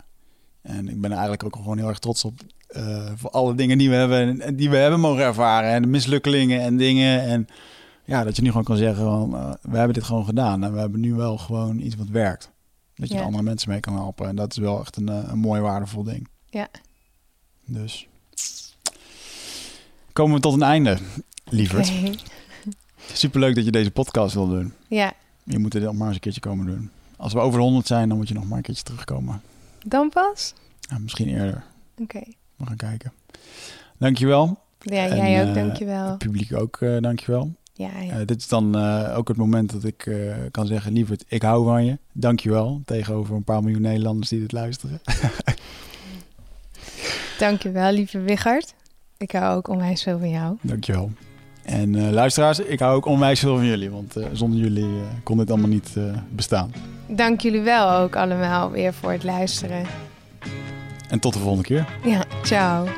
En 0.62 0.88
ik 0.88 1.00
ben 1.00 1.10
eigenlijk 1.12 1.44
ook 1.44 1.56
gewoon 1.56 1.78
heel 1.78 1.88
erg 1.88 1.98
trots 1.98 2.24
op 2.24 2.40
eh, 2.66 3.12
voor 3.14 3.30
alle 3.30 3.54
dingen 3.54 3.78
die 3.78 3.90
we 3.90 3.94
hebben 3.94 4.40
en 4.40 4.56
die 4.56 4.70
we 4.70 4.76
hebben 4.76 5.00
mogen 5.00 5.22
ervaren. 5.22 5.70
En 5.70 5.82
de 5.82 5.88
mislukkelingen 5.88 6.60
en 6.60 6.76
dingen. 6.76 7.20
En 7.20 7.46
ja, 8.04 8.24
dat 8.24 8.36
je 8.36 8.42
nu 8.42 8.48
gewoon 8.48 8.64
kan 8.64 8.76
zeggen 8.76 9.04
van, 9.04 9.34
eh, 9.34 9.52
we 9.62 9.76
hebben 9.76 9.94
dit 9.94 10.04
gewoon 10.04 10.24
gedaan. 10.24 10.64
En 10.64 10.72
we 10.72 10.78
hebben 10.78 11.00
nu 11.00 11.14
wel 11.14 11.38
gewoon 11.38 11.78
iets 11.78 11.96
wat 11.96 12.08
werkt. 12.08 12.50
Dat 12.96 13.08
je 13.08 13.14
Ja. 13.14 13.20
er 13.20 13.26
andere 13.26 13.42
mensen 13.44 13.70
mee 13.70 13.80
kan 13.80 13.94
helpen. 13.94 14.28
En 14.28 14.36
dat 14.36 14.50
is 14.52 14.58
wel 14.58 14.80
echt 14.80 14.96
een, 14.96 15.08
eh, 15.08 15.24
een 15.26 15.38
mooi 15.38 15.60
waardevol 15.60 16.02
ding. 16.02 16.28
Ja. 16.50 16.68
Dus 17.64 18.08
komen 20.12 20.34
we 20.34 20.40
tot 20.40 20.52
een 20.54 20.62
einde, 20.62 20.98
lieverd. 21.44 21.92
Superleuk 23.12 23.54
dat 23.54 23.64
je 23.64 23.70
deze 23.70 23.90
podcast 23.90 24.34
wil 24.34 24.48
doen. 24.48 24.72
Ja, 24.88 25.12
Je 25.44 25.58
moet 25.58 25.72
dit 25.72 25.82
nog 25.82 25.94
maar 25.94 26.06
eens 26.06 26.14
een 26.14 26.20
keertje 26.20 26.40
komen 26.40 26.66
doen. 26.66 26.90
Als 27.16 27.32
we 27.32 27.38
over 27.38 27.58
de 27.58 27.64
100 27.64 27.86
zijn, 27.86 28.08
dan 28.08 28.16
moet 28.18 28.28
je 28.28 28.34
nog 28.34 28.44
maar 28.48 28.56
een 28.56 28.62
keertje 28.62 28.82
terugkomen. 28.84 29.42
dan 29.86 30.08
pas? 30.08 30.54
Ja, 30.80 30.98
misschien 30.98 31.28
eerder. 31.28 31.64
Oké. 31.98 32.20
We 32.56 32.66
gaan 32.66 32.76
kijken. 32.76 33.12
Dankjewel. 33.98 34.58
Ja, 34.80 35.06
En, 35.06 35.16
jij 35.30 35.42
ook, 35.42 35.48
eh, 35.48 35.54
dankjewel. 35.54 36.08
Het 36.08 36.18
publiek 36.18 36.54
ook, 36.54 36.76
eh 36.80 36.96
dankjewel. 37.00 37.54
Ja, 37.76 38.00
ja. 38.00 38.12
Eh, 38.12 38.26
dit 38.26 38.36
is 38.36 38.48
dan 38.48 38.76
eh, 38.76 39.18
ook 39.18 39.28
het 39.28 39.36
moment 39.36 39.72
dat 39.72 39.84
ik 39.84 40.06
eh, 40.06 40.16
kan 40.50 40.66
zeggen, 40.66 40.92
lieverd, 40.92 41.24
ik 41.28 41.42
hou 41.42 41.64
van 41.64 41.84
je. 41.84 41.98
Dankjewel. 42.12 42.82
Tegenover 42.84 43.34
een 43.34 43.44
paar 43.44 43.62
miljoen 43.62 43.82
Nederlanders 43.82 44.28
die 44.28 44.40
dit 44.40 44.52
luisteren. 44.52 45.00
Dankjewel, 47.38 47.92
lieve 47.92 48.20
Wichard. 48.20 48.74
Ik 49.16 49.32
hou 49.32 49.56
ook 49.56 49.68
onwijs 49.68 50.02
veel 50.02 50.18
van 50.18 50.30
jou. 50.30 50.56
Dankjewel. 50.60 51.10
En 51.62 52.12
luisteraars, 52.12 52.58
ik 52.58 52.78
hou 52.78 52.96
ook 52.96 53.06
onwijs 53.06 53.40
veel 53.40 53.56
van 53.56 53.66
jullie. 53.66 53.90
Want 53.90 54.14
zonder 54.32 54.60
jullie 54.60 54.88
kon 55.22 55.36
dit 55.36 55.50
allemaal 55.50 55.68
niet 55.68 55.96
bestaan. 56.30 56.72
Dank 57.08 57.40
jullie 57.40 57.60
wel 57.60 57.90
ook 57.90 58.16
allemaal 58.16 58.70
weer 58.70 58.92
voor 58.92 59.12
het 59.12 59.24
luisteren. 59.24 59.86
En 61.08 61.18
tot 61.18 61.32
de 61.32 61.38
volgende 61.38 61.64
keer. 61.64 61.88
Ja, 62.04 62.24
ciao. 62.42 62.88